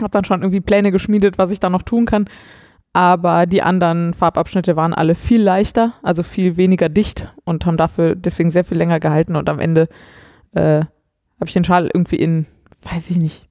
Hab 0.00 0.12
dann 0.12 0.24
schon 0.24 0.42
irgendwie 0.42 0.60
Pläne 0.60 0.92
geschmiedet, 0.92 1.38
was 1.38 1.50
ich 1.50 1.60
da 1.60 1.70
noch 1.70 1.82
tun 1.82 2.06
kann. 2.06 2.28
Aber 2.92 3.46
die 3.46 3.62
anderen 3.62 4.14
Farbabschnitte 4.14 4.76
waren 4.76 4.94
alle 4.94 5.14
viel 5.14 5.42
leichter, 5.42 5.94
also 6.02 6.22
viel 6.22 6.56
weniger 6.56 6.88
dicht 6.88 7.32
und 7.44 7.66
haben 7.66 7.76
dafür 7.76 8.14
deswegen 8.14 8.50
sehr 8.50 8.64
viel 8.64 8.78
länger 8.78 9.00
gehalten. 9.00 9.36
Und 9.36 9.50
am 9.50 9.60
Ende 9.60 9.88
äh, 10.52 10.84
habe 11.40 11.48
ich 11.48 11.52
den 11.54 11.64
Schal 11.64 11.88
irgendwie 11.92 12.16
in, 12.16 12.46
weiß 12.82 13.10
ich 13.10 13.16
nicht, 13.16 13.48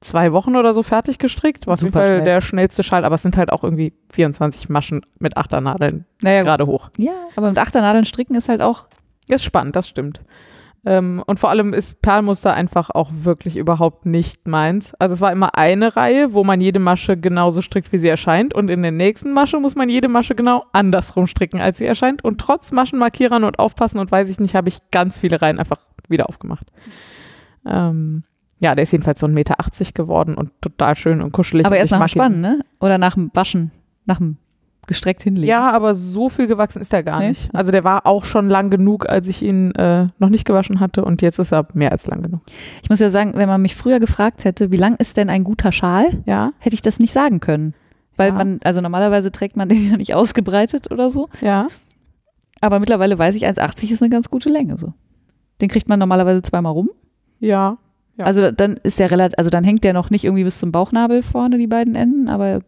zwei 0.00 0.32
Wochen 0.32 0.56
oder 0.56 0.74
so 0.74 0.82
fertig 0.82 1.18
gestrickt. 1.18 1.66
War 1.66 1.74
auf 1.74 1.80
jeden 1.80 1.92
Super 1.92 2.00
Fall 2.00 2.16
schnell. 2.16 2.24
der 2.24 2.40
schnellste 2.40 2.82
Schal, 2.82 3.04
aber 3.04 3.16
es 3.16 3.22
sind 3.22 3.36
halt 3.36 3.52
auch 3.52 3.64
irgendwie 3.64 3.92
24 4.12 4.68
Maschen 4.68 5.04
mit 5.18 5.36
Achternadeln 5.36 6.04
Naja, 6.22 6.42
gerade 6.42 6.66
hoch. 6.66 6.90
Ja, 6.96 7.12
aber 7.36 7.48
mit 7.48 7.58
Achternadeln 7.58 8.04
stricken 8.04 8.34
ist 8.34 8.48
halt 8.48 8.60
auch. 8.62 8.86
Ist 9.28 9.44
spannend, 9.44 9.76
das 9.76 9.88
stimmt. 9.88 10.20
Ähm, 10.86 11.22
und 11.26 11.40
vor 11.40 11.50
allem 11.50 11.74
ist 11.74 12.00
Perlmuster 12.02 12.54
einfach 12.54 12.90
auch 12.90 13.10
wirklich 13.12 13.56
überhaupt 13.56 14.06
nicht 14.06 14.46
meins. 14.46 14.94
Also 14.94 15.14
es 15.14 15.20
war 15.20 15.32
immer 15.32 15.56
eine 15.56 15.96
Reihe, 15.96 16.32
wo 16.32 16.44
man 16.44 16.60
jede 16.60 16.78
Masche 16.78 17.16
genauso 17.16 17.60
strickt, 17.60 17.92
wie 17.92 17.98
sie 17.98 18.08
erscheint. 18.08 18.54
Und 18.54 18.70
in 18.70 18.82
der 18.82 18.92
nächsten 18.92 19.32
Masche 19.32 19.58
muss 19.58 19.74
man 19.74 19.88
jede 19.88 20.08
Masche 20.08 20.34
genau 20.36 20.64
andersrum 20.72 21.26
stricken, 21.26 21.60
als 21.60 21.78
sie 21.78 21.84
erscheint. 21.84 22.22
Und 22.24 22.40
trotz 22.40 22.70
Maschenmarkierern 22.70 23.44
und 23.44 23.58
Aufpassen 23.58 23.98
und 23.98 24.10
weiß 24.12 24.30
ich 24.30 24.38
nicht, 24.38 24.54
habe 24.54 24.68
ich 24.68 24.78
ganz 24.92 25.18
viele 25.18 25.42
Reihen 25.42 25.58
einfach 25.58 25.80
wieder 26.08 26.28
aufgemacht. 26.28 26.68
Ähm, 27.68 28.22
ja, 28.60 28.74
der 28.74 28.82
ist 28.82 28.92
jedenfalls 28.92 29.20
so 29.20 29.26
1,80 29.26 29.30
Meter 29.32 29.56
geworden 29.94 30.34
und 30.34 30.50
total 30.60 30.96
schön 30.96 31.22
und 31.22 31.32
kuschelig. 31.32 31.64
aber 31.66 31.76
erst 31.76 31.92
nach 31.92 32.00
dem. 32.00 32.08
Spannen, 32.08 32.40
ne? 32.40 32.60
Oder 32.80 32.98
nach 32.98 33.14
dem 33.14 33.30
Waschen, 33.34 33.70
nach 34.06 34.18
dem 34.18 34.36
gestreckt 34.88 35.22
hinlegen. 35.22 35.48
Ja, 35.48 35.70
aber 35.72 35.94
so 35.94 36.30
viel 36.30 36.46
gewachsen 36.46 36.80
ist 36.80 36.94
er 36.94 37.02
gar 37.02 37.20
Nee? 37.20 37.28
nicht. 37.28 37.54
Also 37.54 37.70
der 37.70 37.84
war 37.84 38.06
auch 38.06 38.24
schon 38.24 38.48
lang 38.48 38.70
genug, 38.70 39.06
als 39.06 39.26
ich 39.28 39.42
ihn 39.42 39.72
äh, 39.74 40.06
noch 40.18 40.30
nicht 40.30 40.46
gewaschen 40.46 40.80
hatte 40.80 41.04
und 41.04 41.20
jetzt 41.20 41.38
ist 41.38 41.52
er 41.52 41.68
mehr 41.74 41.92
als 41.92 42.06
lang 42.06 42.22
genug. 42.22 42.40
Ich 42.82 42.88
muss 42.88 42.98
ja 42.98 43.10
sagen, 43.10 43.32
wenn 43.36 43.48
man 43.50 43.60
mich 43.60 43.76
früher 43.76 44.00
gefragt 44.00 44.46
hätte, 44.46 44.72
wie 44.72 44.78
lang 44.78 44.96
ist 44.96 45.18
denn 45.18 45.28
ein 45.28 45.44
guter 45.44 45.72
Schal, 45.72 46.22
Ja, 46.24 46.52
hätte 46.58 46.72
ich 46.74 46.80
das 46.80 46.98
nicht 47.00 47.12
sagen 47.12 47.40
können. 47.40 47.74
Weil 48.16 48.28
Ja. 48.30 48.34
man, 48.34 48.60
also 48.64 48.80
normalerweise 48.80 49.30
trägt 49.30 49.56
man 49.58 49.68
den 49.68 49.86
ja 49.90 49.96
nicht 49.98 50.14
ausgebreitet 50.14 50.90
oder 50.90 51.10
so. 51.10 51.28
ja. 51.42 51.66
Aber 52.60 52.80
mittlerweile 52.80 53.16
weiß 53.18 53.36
ich, 53.36 53.46
1,80 53.46 53.92
ist 53.92 54.02
eine 54.02 54.10
ganz 54.10 54.30
gute 54.30 54.48
Länge 54.48 54.78
so. 54.78 54.92
Den 55.60 55.68
kriegt 55.68 55.88
man 55.88 55.98
normalerweise 56.00 56.40
zweimal 56.42 56.72
rum. 56.72 56.88
Ja, 57.40 57.78
Ja. 58.18 58.24
Also 58.24 58.50
dann 58.50 58.78
ist 58.82 58.98
der 58.98 59.10
relativ, 59.10 59.38
also 59.38 59.48
dann 59.48 59.64
hängt 59.64 59.84
der 59.84 59.92
noch 59.92 60.10
nicht 60.10 60.24
irgendwie 60.24 60.44
bis 60.44 60.58
zum 60.58 60.72
Bauchnabel 60.72 61.22
vorne, 61.22 61.56
die 61.56 61.68
beiden 61.68 61.94
Enden, 61.94 62.28
aber 62.28 62.60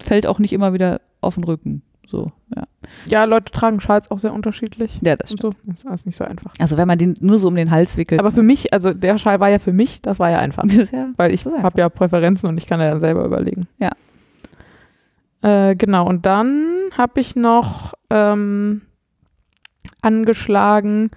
fällt 0.00 0.26
auch 0.26 0.38
nicht 0.38 0.52
immer 0.52 0.72
wieder 0.72 1.00
auf 1.20 1.34
den 1.34 1.44
Rücken. 1.44 1.82
So, 2.06 2.30
ja. 2.54 2.62
ja, 3.08 3.24
Leute 3.24 3.50
tragen 3.50 3.80
Schals 3.80 4.12
auch 4.12 4.20
sehr 4.20 4.32
unterschiedlich. 4.32 5.00
Ja, 5.02 5.16
das 5.16 5.30
so. 5.30 5.54
Das 5.64 5.80
ist 5.80 5.86
alles 5.88 6.06
nicht 6.06 6.14
so 6.14 6.24
einfach. 6.24 6.52
Also 6.60 6.76
wenn 6.76 6.86
man 6.86 6.98
den 6.98 7.14
nur 7.20 7.40
so 7.40 7.48
um 7.48 7.56
den 7.56 7.72
Hals 7.72 7.96
wickelt. 7.96 8.20
Aber 8.20 8.30
für 8.30 8.44
mich, 8.44 8.72
also 8.72 8.94
der 8.94 9.18
Schal 9.18 9.40
war 9.40 9.50
ja 9.50 9.58
für 9.58 9.72
mich, 9.72 10.02
das 10.02 10.20
war 10.20 10.30
ja 10.30 10.38
einfach. 10.38 10.62
ja, 10.92 11.08
Weil 11.16 11.34
ich 11.34 11.44
habe 11.44 11.80
ja 11.80 11.88
Präferenzen 11.88 12.48
und 12.48 12.56
ich 12.58 12.66
kann 12.68 12.78
ja 12.78 12.90
dann 12.90 13.00
selber 13.00 13.24
überlegen. 13.24 13.66
Ja. 13.80 13.90
Äh, 15.42 15.74
genau, 15.74 16.08
und 16.08 16.26
dann 16.26 16.64
habe 16.96 17.18
ich 17.18 17.34
noch 17.34 17.94
ähm, 18.10 18.82
angeschlagen, 20.00 21.10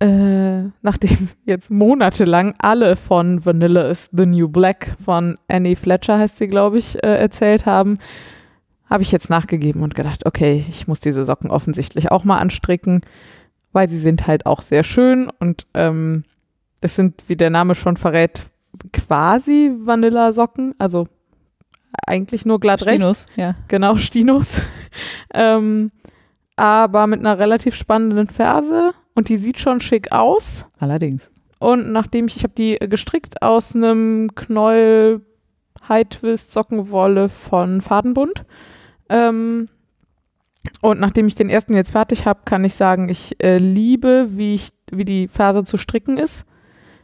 äh, 0.00 0.62
nachdem 0.82 1.28
jetzt 1.44 1.70
monatelang 1.70 2.54
alle 2.58 2.96
von 2.96 3.44
Vanilla 3.44 3.88
is 3.90 4.10
the 4.12 4.26
New 4.26 4.48
Black 4.48 4.94
von 5.04 5.38
Annie 5.48 5.76
Fletcher, 5.76 6.18
heißt 6.18 6.38
sie, 6.38 6.48
glaube 6.48 6.78
ich, 6.78 7.02
äh, 7.02 7.16
erzählt 7.16 7.66
haben, 7.66 7.98
habe 8.88 9.02
ich 9.02 9.12
jetzt 9.12 9.28
nachgegeben 9.28 9.82
und 9.82 9.94
gedacht, 9.94 10.24
okay, 10.24 10.64
ich 10.68 10.88
muss 10.88 11.00
diese 11.00 11.24
Socken 11.24 11.50
offensichtlich 11.50 12.10
auch 12.10 12.24
mal 12.24 12.38
anstricken, 12.38 13.02
weil 13.72 13.88
sie 13.88 13.98
sind 13.98 14.26
halt 14.26 14.46
auch 14.46 14.62
sehr 14.62 14.82
schön 14.82 15.30
und 15.38 15.66
ähm, 15.74 16.24
das 16.80 16.96
sind, 16.96 17.24
wie 17.26 17.36
der 17.36 17.50
Name 17.50 17.74
schon 17.74 17.96
verrät, 17.96 18.44
quasi 18.92 19.72
Vanilla-Socken, 19.76 20.74
also 20.78 21.08
eigentlich 22.06 22.46
nur 22.46 22.60
glatt 22.60 22.86
recht. 22.86 23.00
Stinus, 23.00 23.26
ja. 23.36 23.56
Genau, 23.66 23.96
Stinos. 23.96 24.60
ähm, 25.34 25.90
aber 26.56 27.06
mit 27.06 27.20
einer 27.20 27.38
relativ 27.38 27.74
spannenden 27.74 28.26
Ferse 28.26 28.92
und 29.18 29.28
die 29.28 29.36
sieht 29.36 29.58
schon 29.58 29.80
schick 29.80 30.12
aus. 30.12 30.64
Allerdings. 30.78 31.32
Und 31.58 31.90
nachdem 31.90 32.26
ich, 32.26 32.36
ich 32.36 32.44
habe 32.44 32.54
die 32.56 32.78
gestrickt 32.78 33.42
aus 33.42 33.74
einem 33.74 34.30
Knäuel 34.36 35.22
High 35.88 36.08
Twist 36.08 36.52
Sockenwolle 36.52 37.28
von 37.28 37.80
Fadenbund. 37.80 38.44
Ähm, 39.08 39.66
und 40.82 41.00
nachdem 41.00 41.26
ich 41.26 41.34
den 41.34 41.50
ersten 41.50 41.74
jetzt 41.74 41.90
fertig 41.90 42.26
habe, 42.26 42.42
kann 42.44 42.62
ich 42.62 42.74
sagen, 42.74 43.08
ich 43.08 43.42
äh, 43.42 43.58
liebe, 43.58 44.28
wie, 44.30 44.54
ich, 44.54 44.68
wie 44.92 45.04
die 45.04 45.26
Ferse 45.26 45.64
zu 45.64 45.78
stricken 45.78 46.16
ist. 46.16 46.44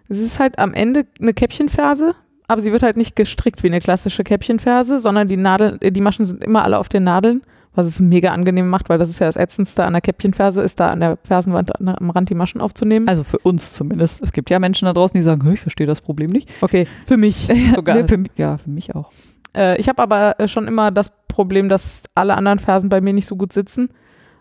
Es 0.08 0.20
ist 0.20 0.38
halt 0.38 0.60
am 0.60 0.72
Ende 0.72 1.06
eine 1.20 1.34
Käppchenferse, 1.34 2.14
aber 2.46 2.60
sie 2.60 2.70
wird 2.70 2.84
halt 2.84 2.96
nicht 2.96 3.16
gestrickt 3.16 3.64
wie 3.64 3.68
eine 3.68 3.80
klassische 3.80 4.22
Käppchenferse, 4.22 5.00
sondern 5.00 5.26
die 5.26 5.36
Nadeln, 5.36 5.82
äh, 5.82 5.90
die 5.90 6.00
Maschen 6.00 6.26
sind 6.26 6.44
immer 6.44 6.62
alle 6.62 6.78
auf 6.78 6.88
den 6.88 7.02
Nadeln, 7.02 7.42
was 7.74 7.86
es 7.86 8.00
mega 8.00 8.32
angenehm 8.32 8.68
macht, 8.68 8.88
weil 8.88 8.98
das 8.98 9.08
ist 9.08 9.18
ja 9.18 9.26
das 9.26 9.36
Ätzendste 9.36 9.84
an 9.84 9.92
der 9.92 10.02
Käppchenferse, 10.02 10.62
ist 10.62 10.78
da 10.80 10.90
an 10.90 11.00
der 11.00 11.18
Fersenwand 11.24 11.74
an, 11.80 11.88
am 11.88 12.10
Rand 12.10 12.30
die 12.30 12.34
Maschen 12.34 12.60
aufzunehmen. 12.60 13.08
Also 13.08 13.24
für 13.24 13.38
uns 13.38 13.72
zumindest. 13.72 14.22
Es 14.22 14.32
gibt 14.32 14.50
ja 14.50 14.58
Menschen 14.58 14.86
da 14.86 14.92
draußen, 14.92 15.16
die 15.16 15.22
sagen, 15.22 15.42
"Hä, 15.44 15.54
ich 15.54 15.60
verstehe 15.60 15.86
das 15.86 16.00
Problem 16.00 16.30
nicht. 16.30 16.50
Okay, 16.60 16.86
für 17.06 17.16
mich 17.16 17.48
sogar. 17.74 17.96
Nee, 17.96 18.06
für 18.06 18.18
mich, 18.18 18.30
ja, 18.36 18.56
für 18.58 18.70
mich 18.70 18.94
auch. 18.94 19.10
Äh, 19.56 19.78
ich 19.80 19.88
habe 19.88 20.02
aber 20.02 20.38
äh, 20.38 20.48
schon 20.48 20.68
immer 20.68 20.90
das 20.90 21.12
Problem, 21.28 21.68
dass 21.68 22.02
alle 22.14 22.36
anderen 22.36 22.58
Fersen 22.58 22.88
bei 22.88 23.00
mir 23.00 23.12
nicht 23.12 23.26
so 23.26 23.36
gut 23.36 23.52
sitzen. 23.52 23.88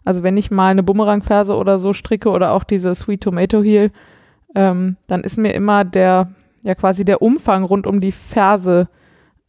Also 0.06 0.22
wenn 0.22 0.38
ich 0.38 0.52
mal 0.52 0.72
eine 0.72 0.84
Bumerangferse 0.84 1.56
oder 1.56 1.80
so 1.80 1.94
stricke 1.94 2.30
oder 2.30 2.52
auch 2.52 2.64
diese 2.64 2.94
Sweet 2.94 3.22
Tomato 3.22 3.64
Heel, 3.64 3.92
ähm, 4.56 4.98
dann 5.08 5.22
ist 5.24 5.38
mir 5.38 5.54
immer 5.54 5.86
der, 5.86 6.32
ja 6.64 6.76
quasi 6.76 7.06
der 7.06 7.22
Umfang 7.22 7.64
rund 7.64 7.88
um 7.88 8.00
die 8.02 8.12
Ferse 8.12 8.90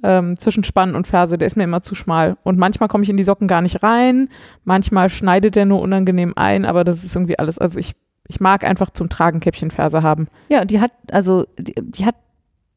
ähm, 0.05 0.38
zwischen 0.38 0.64
Spann 0.64 0.94
und 0.94 1.07
Ferse, 1.07 1.38
der 1.38 1.46
ist 1.46 1.57
mir 1.57 1.64
immer 1.64 1.80
zu 1.80 1.94
schmal. 1.94 2.36
Und 2.44 2.59
manchmal 2.59 2.88
komme 2.88 3.02
ich 3.02 3.11
in 3.11 3.16
die 3.16 3.24
Socken 3.24 3.48
gar 3.48 3.62
nicht 3.62 3.82
rein, 3.82 4.28
manchmal 4.62 5.09
schneidet 5.09 5.55
der 5.57 5.64
nur 5.64 5.80
unangenehm 5.80 6.34
ein, 6.36 6.66
aber 6.66 6.84
das 6.84 7.02
ist 7.02 7.16
irgendwie 7.16 7.38
alles. 7.38 7.59
Also 7.59 7.80
ich, 7.80 7.94
ich 8.28 8.38
mag 8.38 8.64
einfach 8.64 8.90
zum 8.90 9.09
Tragen 9.09 9.40
Käppchenferse 9.40 10.02
haben. 10.02 10.28
Ja, 10.50 10.61
und 10.61 10.70
die 10.70 10.80
hat, 10.80 10.92
also, 11.11 11.46
die, 11.59 11.74
die 11.76 12.05
hat 12.05 12.16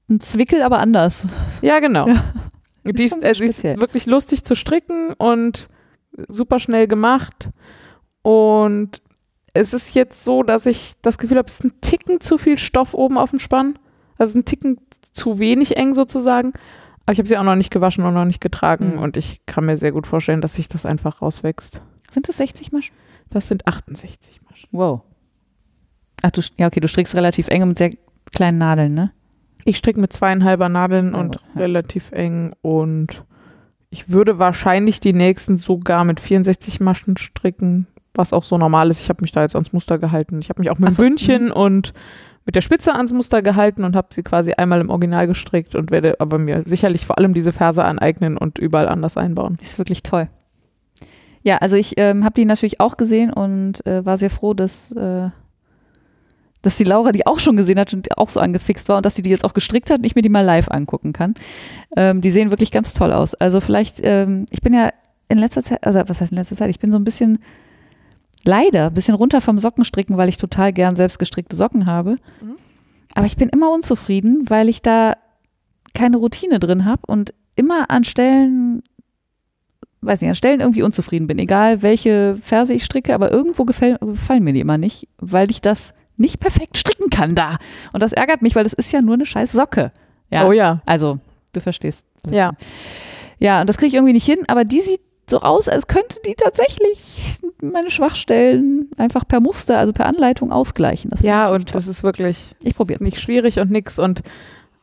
einen 0.09 0.21
Zwickel, 0.21 0.61
aber 0.61 0.80
anders. 0.80 1.25
Ja, 1.61 1.80
genau. 1.80 2.07
Ja. 2.07 2.23
Die 2.86 3.03
ist, 3.03 3.25
äh, 3.25 3.32
ist 3.32 3.63
wirklich 3.63 4.05
lustig 4.05 4.45
zu 4.45 4.55
stricken 4.55 5.11
und 5.17 5.67
super 6.30 6.59
schnell 6.59 6.88
gemacht. 6.88 7.49
Und 8.21 9.01
es 9.53 9.73
ist 9.73 9.93
jetzt 9.93 10.23
so, 10.23 10.43
dass 10.43 10.65
ich 10.65 10.93
das 11.01 11.17
Gefühl 11.17 11.38
habe, 11.38 11.47
es 11.47 11.55
ist 11.55 11.65
ein 11.65 11.82
Ticken 11.82 12.21
zu 12.21 12.38
viel 12.38 12.57
Stoff 12.57 12.93
oben 12.93 13.17
auf 13.17 13.32
dem 13.32 13.39
Spann. 13.39 13.78
Also 14.17 14.39
ein 14.39 14.45
Ticken 14.45 14.80
zu 15.11 15.39
wenig 15.39 15.75
eng 15.75 15.93
sozusagen. 15.93 16.53
Aber 17.08 17.14
ich 17.14 17.20
habe 17.20 17.30
sie 17.30 17.38
auch 17.38 17.43
noch 17.43 17.55
nicht 17.55 17.72
gewaschen 17.72 18.03
und 18.03 18.14
noch 18.14 18.26
nicht 18.26 18.41
getragen. 18.41 18.95
Mhm. 18.95 18.99
Und 18.99 19.16
ich 19.16 19.45
kann 19.45 19.66
mir 19.66 19.78
sehr 19.78 19.93
gut 19.93 20.05
vorstellen, 20.05 20.41
dass 20.41 20.55
sich 20.55 20.68
das 20.68 20.86
einfach 20.86 21.22
rauswächst. 21.22 21.82
Sind 22.12 22.28
das 22.28 22.36
60 22.36 22.74
Maschen? 22.74 22.93
Das 23.30 23.47
sind 23.47 23.66
68 23.66 24.41
Maschen. 24.43 24.68
Wow. 24.74 25.03
Ach, 26.22 26.32
du, 26.32 26.41
ja, 26.58 26.68
okay, 26.68 26.82
du 26.82 26.89
strickst 26.89 27.16
relativ 27.16 27.47
eng 27.47 27.62
und 27.62 27.70
mit 27.70 27.78
sehr 27.78 27.91
kleinen 28.34 28.58
Nadeln, 28.58 28.91
ne? 28.91 29.14
Ich 29.64 29.78
stricke 29.78 30.01
mit 30.01 30.12
zweieinhalber 30.12 30.68
Nadeln 30.68 31.14
Ja, 31.14 31.20
und 31.20 31.36
ja. 31.36 31.62
relativ 31.62 32.12
eng 32.12 32.53
und 32.62 33.24
ich 33.89 34.10
würde 34.10 34.38
wahrscheinlich 34.38 34.99
die 34.99 35.14
nächsten 35.14 35.55
sogar 35.55 36.03
mit 36.03 36.20
64 36.20 36.82
Maschen 36.82 37.16
stricken, 37.16 37.88
was 38.14 38.34
auch 38.34 38.43
so 38.43 38.58
normal 38.58 38.89
ist. 38.89 38.99
Ich 38.99 39.08
habe 39.08 39.22
mich 39.22 39.32
da 39.32 39.43
jetzt 39.43 39.55
ans 39.55 39.72
Muster 39.72 39.97
gehalten. 39.97 40.39
Ich 40.41 40.49
habe 40.49 40.60
mich 40.60 40.70
auch 40.70 40.78
mit 40.78 40.93
so, 40.93 41.01
mhm. 41.01 41.08
Bündchen 41.08 41.51
und 41.51 41.93
mit 42.47 42.55
der 42.55 42.61
Spitze 42.61 42.95
ans 42.95 43.11
Muster 43.11 43.41
gehalten 43.41 43.83
und 43.83 43.95
habe 43.95 44.07
sie 44.11 44.23
quasi 44.23 44.53
einmal 44.53 44.79
im 44.79 44.89
Original 44.89 45.27
gestrickt 45.27 45.75
und 45.75 45.91
werde 45.91 46.19
aber 46.21 46.37
mir 46.37 46.63
sicherlich 46.65 47.05
vor 47.05 47.17
allem 47.17 47.33
diese 47.33 47.51
Ferse 47.51 47.83
aneignen 47.83 48.37
und 48.37 48.57
überall 48.57 48.87
anders 48.87 49.17
einbauen. 49.17 49.57
Die 49.59 49.65
ist 49.65 49.77
wirklich 49.77 50.01
toll. 50.01 50.29
Ja, 51.43 51.57
also 51.57 51.75
ich 51.75 51.95
ähm, 51.97 52.23
habe 52.23 52.35
die 52.35 52.45
natürlich 52.45 52.79
auch 52.79 52.95
gesehen 52.95 53.33
und 53.33 53.85
äh, 53.85 54.05
war 54.05 54.17
sehr 54.17 54.29
froh, 54.29 54.53
dass, 54.53 54.93
äh, 54.93 55.29
dass 56.61 56.77
die 56.77 56.85
Laura 56.85 57.11
die 57.11 57.27
auch 57.27 57.39
schon 57.39 57.57
gesehen 57.57 57.79
hat 57.79 57.93
und 57.93 58.17
auch 58.17 58.29
so 58.29 58.39
angefixt 58.39 58.87
war 58.87 58.97
und 58.97 59.05
dass 59.05 59.15
sie 59.15 59.23
die 59.23 59.29
jetzt 59.29 59.43
auch 59.43 59.53
gestrickt 59.53 59.91
hat 59.91 59.99
und 59.99 60.05
ich 60.05 60.15
mir 60.15 60.21
die 60.21 60.29
mal 60.29 60.45
live 60.45 60.71
angucken 60.71 61.11
kann. 61.11 61.35
Ähm, 61.97 62.21
die 62.21 62.31
sehen 62.31 62.49
wirklich 62.49 62.71
ganz 62.71 62.93
toll 62.93 63.11
aus. 63.11 63.35
Also 63.35 63.59
vielleicht, 63.59 63.99
ähm, 64.03 64.45
ich 64.51 64.61
bin 64.61 64.73
ja 64.73 64.91
in 65.27 65.37
letzter 65.37 65.61
Zeit, 65.63 65.85
also 65.85 66.01
was 66.07 66.21
heißt 66.21 66.31
in 66.31 66.37
letzter 66.37 66.55
Zeit, 66.55 66.69
ich 66.69 66.79
bin 66.79 66.93
so 66.93 66.97
ein 66.97 67.03
bisschen 67.03 67.39
leider 68.47 68.87
ein 68.87 68.93
bisschen 68.93 69.15
runter 69.15 69.41
vom 69.41 69.59
Sockenstricken, 69.59 70.17
weil 70.17 70.29
ich 70.29 70.37
total 70.37 70.73
gern 70.73 70.95
selbst 70.95 71.19
gestrickte 71.19 71.55
Socken 71.55 71.85
habe. 71.85 72.15
Mhm. 72.41 72.55
Aber 73.13 73.25
ich 73.25 73.37
bin 73.37 73.49
immer 73.49 73.71
unzufrieden, 73.71 74.45
weil 74.47 74.69
ich 74.69 74.81
da 74.81 75.13
keine 75.93 76.17
Routine 76.17 76.59
drin 76.59 76.85
habe 76.85 77.01
und 77.07 77.33
immer 77.55 77.89
an 77.89 78.03
Stellen 78.03 78.83
weiß 80.01 80.21
nicht, 80.21 80.29
an 80.29 80.35
Stellen 80.35 80.59
irgendwie 80.59 80.83
unzufrieden 80.83 81.27
bin. 81.27 81.39
Egal, 81.39 81.81
welche 81.81 82.37
Verse 82.41 82.73
ich 82.73 82.83
stricke, 82.83 83.13
aber 83.13 83.31
irgendwo 83.31 83.65
gefällt, 83.65 83.99
gefallen 83.99 84.43
mir 84.43 84.53
die 84.53 84.59
immer 84.59 84.77
nicht, 84.77 85.07
weil 85.17 85.49
ich 85.51 85.61
das 85.61 85.93
nicht 86.17 86.39
perfekt 86.39 86.77
stricken 86.77 87.09
kann 87.09 87.35
da. 87.35 87.57
Und 87.93 88.01
das 88.01 88.13
ärgert 88.13 88.41
mich, 88.41 88.55
weil 88.55 88.63
das 88.63 88.73
ist 88.73 88.91
ja 88.91 89.01
nur 89.01 89.15
eine 89.15 89.25
scheiß 89.25 89.51
Socke. 89.51 89.91
Ja, 90.31 90.47
Oh 90.47 90.51
ja. 90.51 90.81
also, 90.85 91.19
du 91.53 91.59
verstehst. 91.59 92.05
Ja. 92.29 92.53
Ja, 93.39 93.61
und 93.61 93.67
das 93.69 93.77
kriege 93.77 93.87
ich 93.89 93.93
irgendwie 93.95 94.13
nicht 94.13 94.25
hin, 94.25 94.39
aber 94.47 94.65
die 94.65 94.81
sieht 94.81 95.01
so 95.30 95.41
aus, 95.41 95.67
als 95.67 95.88
könnte 95.88 96.19
die 96.25 96.36
tatsächlich 96.36 97.39
meine 97.61 97.91
Schwachstellen 97.91 98.89
einfach 98.97 99.28
per 99.28 99.39
Muster, 99.41 99.78
also 99.78 99.91
per 99.93 100.05
Anleitung 100.05 100.51
ausgleichen. 100.51 101.09
Das 101.11 101.21
Ja, 101.21 101.49
und 101.51 101.75
das 101.75 101.88
ist 101.88 102.03
wirklich 102.03 102.51
Ich 102.63 102.75
probier's. 102.75 103.01
nicht 103.01 103.19
schwierig 103.19 103.59
und 103.59 103.69
nix. 103.69 103.99
Und 103.99 104.21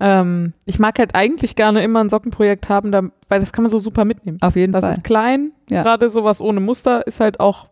ähm, 0.01 0.53
ich 0.67 0.79
mag 0.79 0.99
halt 0.99 1.15
eigentlich 1.15 1.57
gerne 1.57 1.83
immer 1.83 2.01
ein 2.05 2.11
Sockenprojekt 2.11 2.69
haben, 2.69 2.93
da, 2.93 3.03
weil 3.29 3.41
das 3.41 3.53
kann 3.53 3.63
man 3.63 3.71
so 3.71 3.79
super 3.79 4.05
mitnehmen. 4.05 4.39
auf 4.43 4.55
jeden 4.57 4.73
Das 4.73 4.83
Fall. 4.83 4.93
ist 4.93 5.05
klein, 5.05 5.53
Ja. 5.71 5.83
gerade 5.83 6.11
sowas 6.11 6.41
ohne 6.43 6.61
Muster 6.61 7.07
ist 7.07 7.21
halt 7.21 7.41
auch, 7.41 7.69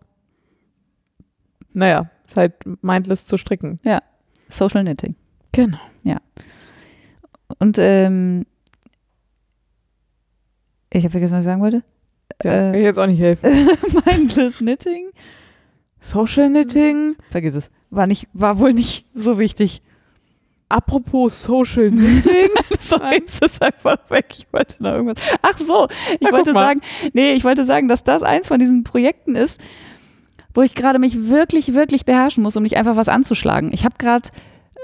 naja, 1.75 2.11
ist 2.27 2.37
halt 2.37 2.55
mindless 2.83 3.27
zu 3.27 3.37
stricken. 3.37 3.79
Social 4.49 4.83
Knitting. 4.83 5.15
Genau. 5.53 5.79
Und 7.59 7.77
ähm, 7.79 8.47
ich 10.91 11.05
habe 11.05 11.11
vergessen, 11.11 11.35
was 11.35 11.41
ich 11.41 11.45
sagen 11.45 11.61
wollte. 11.61 11.83
Ja, 12.45 12.51
Äh. 12.53 12.55
kann 12.71 12.75
ich 12.75 12.83
jetzt 12.83 12.99
auch 12.99 13.07
nicht 13.07 13.21
helfen. 13.21 13.51
Mindless 14.07 14.59
Knitting. 14.59 15.09
Social 16.01 16.49
Knitting. 16.49 17.17
Vergiss 17.31 17.55
es. 17.55 17.71
War 17.91 18.07
nicht, 18.07 18.27
war 18.33 18.59
wohl 18.59 18.73
nicht 18.73 19.07
so 19.15 19.39
wichtig. 19.39 19.83
Apropos 20.69 21.43
Social 21.43 21.91
Knitting. 21.91 22.49
Sorry, 22.79 23.17
jetzt 23.17 23.45
ist 23.45 23.63
einfach 23.63 23.99
weg. 24.09 24.27
Ich 24.39 24.47
wollte 24.53 24.83
noch 24.83 24.93
irgendwas. 24.93 25.19
Ach 25.43 25.59
so, 25.59 25.87
ich 26.13 26.19
Na, 26.23 26.33
wollte 26.33 26.53
sagen, 26.53 26.81
nee, 27.13 27.33
ich 27.35 27.45
wollte 27.45 27.65
sagen, 27.65 27.89
dass 27.89 28.03
das 28.05 28.23
eins 28.23 28.49
von 28.49 28.59
diesen 28.59 28.83
Projekten 28.83 29.35
ist, 29.37 29.61
wo 30.55 30.63
ich 30.63 30.75
gerade 30.75 30.99
mich 30.99 31.29
wirklich, 31.29 31.75
wirklich 31.75 32.05
beherrschen 32.07 32.43
muss, 32.43 32.57
um 32.57 32.63
nicht 32.63 32.77
einfach 32.77 32.97
was 32.97 33.09
anzuschlagen. 33.09 33.71
Ich 33.73 33.85
habe 33.85 33.95
gerade, 33.99 34.29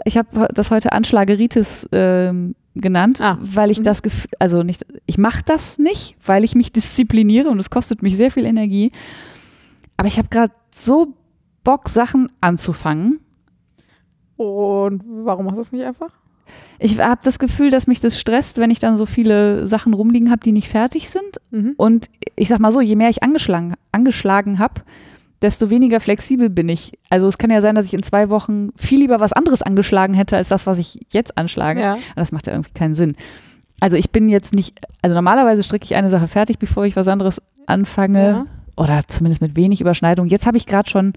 ich 0.04 0.16
habe 0.18 0.48
das 0.54 0.70
heute 0.70 0.92
Anschlageritis 0.92 1.88
ähm, 1.92 2.54
genannt, 2.74 3.20
Ah. 3.20 3.38
weil 3.40 3.70
ich 3.70 3.80
Mhm. 3.80 3.84
das 3.84 4.02
Gefühl, 4.02 4.30
also 4.38 4.62
nicht, 4.62 4.86
ich 5.06 5.18
mache 5.18 5.42
das 5.44 5.78
nicht, 5.78 6.16
weil 6.24 6.44
ich 6.44 6.54
mich 6.54 6.72
diszipliniere 6.72 7.48
und 7.50 7.58
es 7.58 7.70
kostet 7.70 8.02
mich 8.02 8.16
sehr 8.16 8.30
viel 8.30 8.44
Energie. 8.46 8.90
Aber 9.96 10.06
ich 10.08 10.18
habe 10.18 10.28
gerade 10.28 10.52
so 10.78 11.14
Bock, 11.64 11.88
Sachen 11.88 12.30
anzufangen. 12.40 13.20
Und 14.36 15.02
warum 15.06 15.46
machst 15.46 15.56
du 15.58 15.62
das 15.62 15.72
nicht 15.72 15.84
einfach? 15.84 16.10
Ich 16.78 16.98
habe 16.98 17.20
das 17.24 17.38
Gefühl, 17.38 17.70
dass 17.70 17.86
mich 17.88 18.00
das 18.00 18.18
stresst, 18.18 18.58
wenn 18.58 18.70
ich 18.70 18.78
dann 18.78 18.96
so 18.96 19.04
viele 19.04 19.66
Sachen 19.66 19.92
rumliegen 19.92 20.30
habe, 20.30 20.40
die 20.42 20.52
nicht 20.52 20.68
fertig 20.68 21.10
sind. 21.10 21.40
Mhm. 21.50 21.74
Und 21.76 22.08
ich 22.36 22.48
sag 22.48 22.60
mal 22.60 22.72
so, 22.72 22.80
je 22.80 22.94
mehr 22.96 23.10
ich 23.10 23.22
angeschlagen, 23.22 23.74
angeschlagen 23.92 24.58
habe, 24.58 24.80
desto 25.42 25.70
weniger 25.70 26.00
flexibel 26.00 26.50
bin 26.50 26.68
ich. 26.68 26.98
Also 27.10 27.28
es 27.28 27.38
kann 27.38 27.50
ja 27.50 27.60
sein, 27.60 27.74
dass 27.74 27.86
ich 27.86 27.94
in 27.94 28.02
zwei 28.02 28.30
Wochen 28.30 28.70
viel 28.76 29.00
lieber 29.00 29.20
was 29.20 29.32
anderes 29.32 29.62
angeschlagen 29.62 30.14
hätte, 30.14 30.36
als 30.36 30.48
das, 30.48 30.66
was 30.66 30.78
ich 30.78 31.06
jetzt 31.12 31.38
anschlage. 31.38 31.80
Ja. 31.80 31.92
Aber 31.92 32.00
das 32.16 32.32
macht 32.32 32.46
ja 32.46 32.52
irgendwie 32.54 32.72
keinen 32.72 32.94
Sinn. 32.94 33.14
Also 33.80 33.96
ich 33.96 34.10
bin 34.10 34.28
jetzt 34.28 34.54
nicht, 34.54 34.80
also 35.02 35.14
normalerweise 35.14 35.62
stricke 35.62 35.84
ich 35.84 35.94
eine 35.94 36.10
Sache 36.10 36.26
fertig, 36.26 36.58
bevor 36.58 36.84
ich 36.84 36.96
was 36.96 37.08
anderes 37.08 37.40
anfange. 37.66 38.28
Ja. 38.28 38.46
Oder 38.76 39.02
zumindest 39.06 39.40
mit 39.40 39.56
wenig 39.56 39.80
Überschneidung. 39.80 40.26
Jetzt 40.26 40.46
habe 40.46 40.56
ich 40.56 40.66
gerade 40.66 40.88
schon 40.88 41.12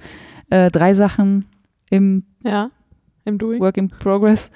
äh, 0.50 0.70
drei 0.70 0.94
Sachen 0.94 1.46
im 1.90 2.24
Ja. 2.44 2.70
Im 3.26 3.38
Doing. 3.38 3.62
Work 3.62 3.78
in 3.78 3.90
Progress. 3.90 4.52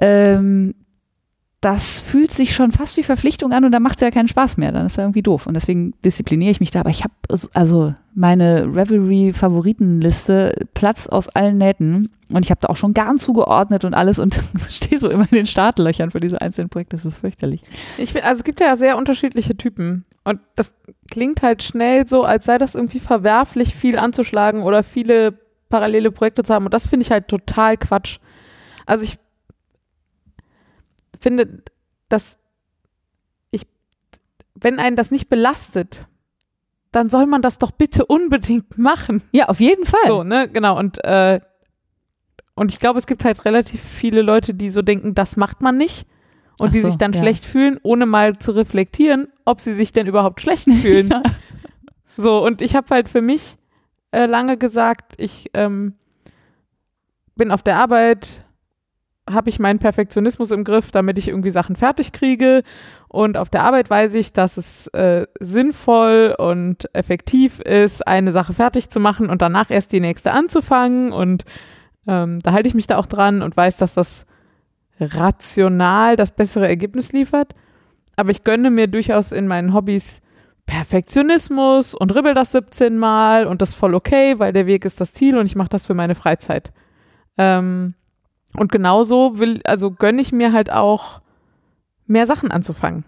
Ähm, 0.00 0.74
das 1.60 1.98
fühlt 1.98 2.30
sich 2.30 2.54
schon 2.54 2.70
fast 2.70 2.96
wie 2.96 3.02
Verpflichtung 3.02 3.52
an 3.52 3.64
und 3.64 3.72
dann 3.72 3.82
macht 3.82 3.96
es 3.96 4.00
ja 4.00 4.12
keinen 4.12 4.28
Spaß 4.28 4.58
mehr. 4.58 4.70
Dann 4.70 4.86
ist 4.86 4.96
ja 4.96 5.02
irgendwie 5.02 5.22
doof. 5.22 5.48
Und 5.48 5.54
deswegen 5.54 5.92
diszipliniere 6.04 6.52
ich 6.52 6.60
mich 6.60 6.70
da. 6.70 6.80
Aber 6.80 6.90
ich 6.90 7.02
habe 7.02 7.14
also 7.52 7.94
meine 8.14 8.66
Revelry-Favoritenliste 8.66 10.66
platzt 10.74 11.10
aus 11.10 11.28
allen 11.28 11.58
Nähten. 11.58 12.10
Und 12.30 12.44
ich 12.44 12.52
habe 12.52 12.60
da 12.60 12.68
auch 12.68 12.76
schon 12.76 12.94
Garn 12.94 13.18
zugeordnet 13.18 13.84
und 13.84 13.94
alles 13.94 14.20
und 14.20 14.38
stehe 14.68 15.00
so 15.00 15.10
immer 15.10 15.24
in 15.24 15.36
den 15.36 15.46
Startlöchern 15.46 16.12
für 16.12 16.20
diese 16.20 16.40
einzelnen 16.40 16.68
Projekte. 16.68 16.94
Das 16.94 17.04
ist 17.04 17.16
fürchterlich. 17.16 17.62
Ich 17.96 18.12
finde, 18.12 18.28
also 18.28 18.38
es 18.38 18.44
gibt 18.44 18.60
ja 18.60 18.76
sehr 18.76 18.96
unterschiedliche 18.96 19.56
Typen. 19.56 20.04
Und 20.22 20.38
das 20.54 20.72
klingt 21.10 21.42
halt 21.42 21.64
schnell 21.64 22.06
so, 22.06 22.22
als 22.22 22.44
sei 22.44 22.58
das 22.58 22.76
irgendwie 22.76 23.00
verwerflich, 23.00 23.74
viel 23.74 23.98
anzuschlagen 23.98 24.62
oder 24.62 24.84
viele 24.84 25.36
parallele 25.70 26.12
Projekte 26.12 26.44
zu 26.44 26.54
haben. 26.54 26.66
Und 26.66 26.74
das 26.74 26.86
finde 26.86 27.04
ich 27.04 27.10
halt 27.10 27.26
total 27.26 27.76
Quatsch. 27.76 28.18
Also 28.86 29.02
ich 29.02 29.18
finde, 31.20 31.62
dass 32.08 32.38
ich, 33.50 33.66
wenn 34.54 34.78
einen 34.78 34.96
das 34.96 35.10
nicht 35.10 35.28
belastet, 35.28 36.06
dann 36.92 37.10
soll 37.10 37.26
man 37.26 37.42
das 37.42 37.58
doch 37.58 37.70
bitte 37.70 38.06
unbedingt 38.06 38.78
machen. 38.78 39.22
Ja, 39.32 39.46
auf 39.46 39.60
jeden 39.60 39.84
Fall. 39.84 40.06
So, 40.06 40.24
ne, 40.24 40.48
genau. 40.48 40.78
Und, 40.78 41.02
äh, 41.04 41.40
und 42.54 42.72
ich 42.72 42.80
glaube, 42.80 42.98
es 42.98 43.06
gibt 43.06 43.24
halt 43.24 43.44
relativ 43.44 43.82
viele 43.82 44.22
Leute, 44.22 44.54
die 44.54 44.70
so 44.70 44.82
denken, 44.82 45.14
das 45.14 45.36
macht 45.36 45.60
man 45.60 45.76
nicht. 45.76 46.06
Und 46.58 46.68
Ach 46.68 46.72
die 46.72 46.80
so, 46.80 46.88
sich 46.88 46.98
dann 46.98 47.12
ja. 47.12 47.20
schlecht 47.20 47.44
fühlen, 47.44 47.78
ohne 47.84 48.04
mal 48.04 48.36
zu 48.38 48.50
reflektieren, 48.50 49.28
ob 49.44 49.60
sie 49.60 49.74
sich 49.74 49.92
denn 49.92 50.08
überhaupt 50.08 50.40
schlecht 50.40 50.64
fühlen. 50.82 51.10
Ja. 51.10 51.22
So, 52.16 52.44
und 52.44 52.62
ich 52.62 52.74
habe 52.74 52.88
halt 52.90 53.08
für 53.08 53.22
mich 53.22 53.56
äh, 54.10 54.26
lange 54.26 54.56
gesagt, 54.56 55.14
ich 55.18 55.50
ähm, 55.54 55.94
bin 57.36 57.52
auf 57.52 57.62
der 57.62 57.76
Arbeit, 57.76 58.44
habe 59.30 59.50
ich 59.50 59.58
meinen 59.58 59.78
Perfektionismus 59.78 60.50
im 60.50 60.64
Griff, 60.64 60.90
damit 60.90 61.18
ich 61.18 61.28
irgendwie 61.28 61.50
Sachen 61.50 61.76
fertig 61.76 62.12
kriege. 62.12 62.62
Und 63.08 63.36
auf 63.36 63.48
der 63.48 63.64
Arbeit 63.64 63.90
weiß 63.90 64.14
ich, 64.14 64.32
dass 64.32 64.56
es 64.56 64.86
äh, 64.88 65.26
sinnvoll 65.40 66.34
und 66.38 66.88
effektiv 66.94 67.60
ist, 67.60 68.06
eine 68.06 68.32
Sache 68.32 68.52
fertig 68.52 68.90
zu 68.90 69.00
machen 69.00 69.30
und 69.30 69.42
danach 69.42 69.70
erst 69.70 69.92
die 69.92 70.00
nächste 70.00 70.32
anzufangen. 70.32 71.12
Und 71.12 71.44
ähm, 72.06 72.38
da 72.40 72.52
halte 72.52 72.68
ich 72.68 72.74
mich 72.74 72.86
da 72.86 72.98
auch 72.98 73.06
dran 73.06 73.42
und 73.42 73.56
weiß, 73.56 73.76
dass 73.76 73.94
das 73.94 74.26
rational 75.00 76.16
das 76.16 76.32
bessere 76.32 76.68
Ergebnis 76.68 77.12
liefert. 77.12 77.54
Aber 78.16 78.30
ich 78.30 78.44
gönne 78.44 78.70
mir 78.70 78.88
durchaus 78.88 79.32
in 79.32 79.46
meinen 79.46 79.72
Hobbys 79.74 80.20
Perfektionismus 80.66 81.94
und 81.94 82.14
ribbel 82.14 82.34
das 82.34 82.52
17 82.52 82.98
Mal 82.98 83.46
und 83.46 83.62
das 83.62 83.70
ist 83.70 83.74
voll 83.76 83.94
okay, 83.94 84.38
weil 84.38 84.52
der 84.52 84.66
Weg 84.66 84.84
ist 84.84 85.00
das 85.00 85.14
Ziel 85.14 85.38
und 85.38 85.46
ich 85.46 85.56
mache 85.56 85.70
das 85.70 85.86
für 85.86 85.94
meine 85.94 86.14
Freizeit. 86.14 86.72
Ähm, 87.38 87.94
und 88.58 88.72
genauso 88.72 89.38
will, 89.38 89.60
also 89.64 89.90
gönne 89.90 90.20
ich 90.20 90.32
mir 90.32 90.52
halt 90.52 90.70
auch 90.70 91.20
mehr 92.06 92.26
Sachen 92.26 92.50
anzufangen, 92.50 93.04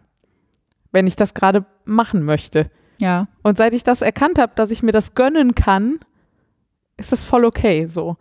wenn 0.93 1.07
ich 1.07 1.17
das 1.17 1.35
gerade 1.35 1.65
machen 1.85 2.23
möchte. 2.23 2.71
ja. 2.99 3.29
Und 3.43 3.59
seit 3.59 3.75
ich 3.75 3.83
das 3.83 4.03
erkannt 4.03 4.39
habe, 4.39 4.53
dass 4.55 4.71
ich 4.71 4.83
mir 4.83 4.93
das 4.93 5.15
gönnen 5.15 5.55
kann, 5.55 6.01
ist 6.97 7.13
das 7.13 7.25
voll 7.25 7.45
okay 7.45 7.87
so. 7.87 8.17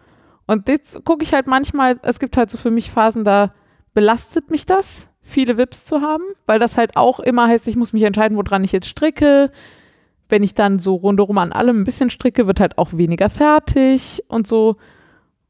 Und 0.47 0.67
jetzt 0.67 1.05
gucke 1.05 1.23
ich 1.23 1.34
halt 1.34 1.45
manchmal, 1.45 1.99
es 2.01 2.19
gibt 2.19 2.36
halt 2.36 2.49
so 2.49 2.57
für 2.57 2.71
mich 2.71 2.89
Phasen, 2.89 3.23
da 3.23 3.53
belastet 3.93 4.49
mich 4.49 4.65
das, 4.65 5.07
viele 5.21 5.57
Vips 5.57 5.86
zu 5.86 6.01
haben, 6.01 6.23
weil 6.47 6.57
das 6.57 6.77
halt 6.77 6.97
auch 6.97 7.19
immer 7.19 7.47
heißt, 7.47 7.67
ich 7.67 7.75
muss 7.75 7.93
mich 7.93 8.03
entscheiden, 8.03 8.38
woran 8.38 8.63
ich 8.63 8.71
jetzt 8.71 8.88
stricke. 8.88 9.51
Wenn 10.27 10.43
ich 10.43 10.53
dann 10.53 10.80
so 10.80 10.95
rundherum 10.95 11.38
an 11.38 11.51
allem 11.51 11.82
ein 11.82 11.84
bisschen 11.84 12.09
stricke, 12.09 12.47
wird 12.47 12.59
halt 12.59 12.77
auch 12.77 12.93
weniger 12.93 13.30
fertig 13.30 14.23
und 14.27 14.47
so. 14.47 14.77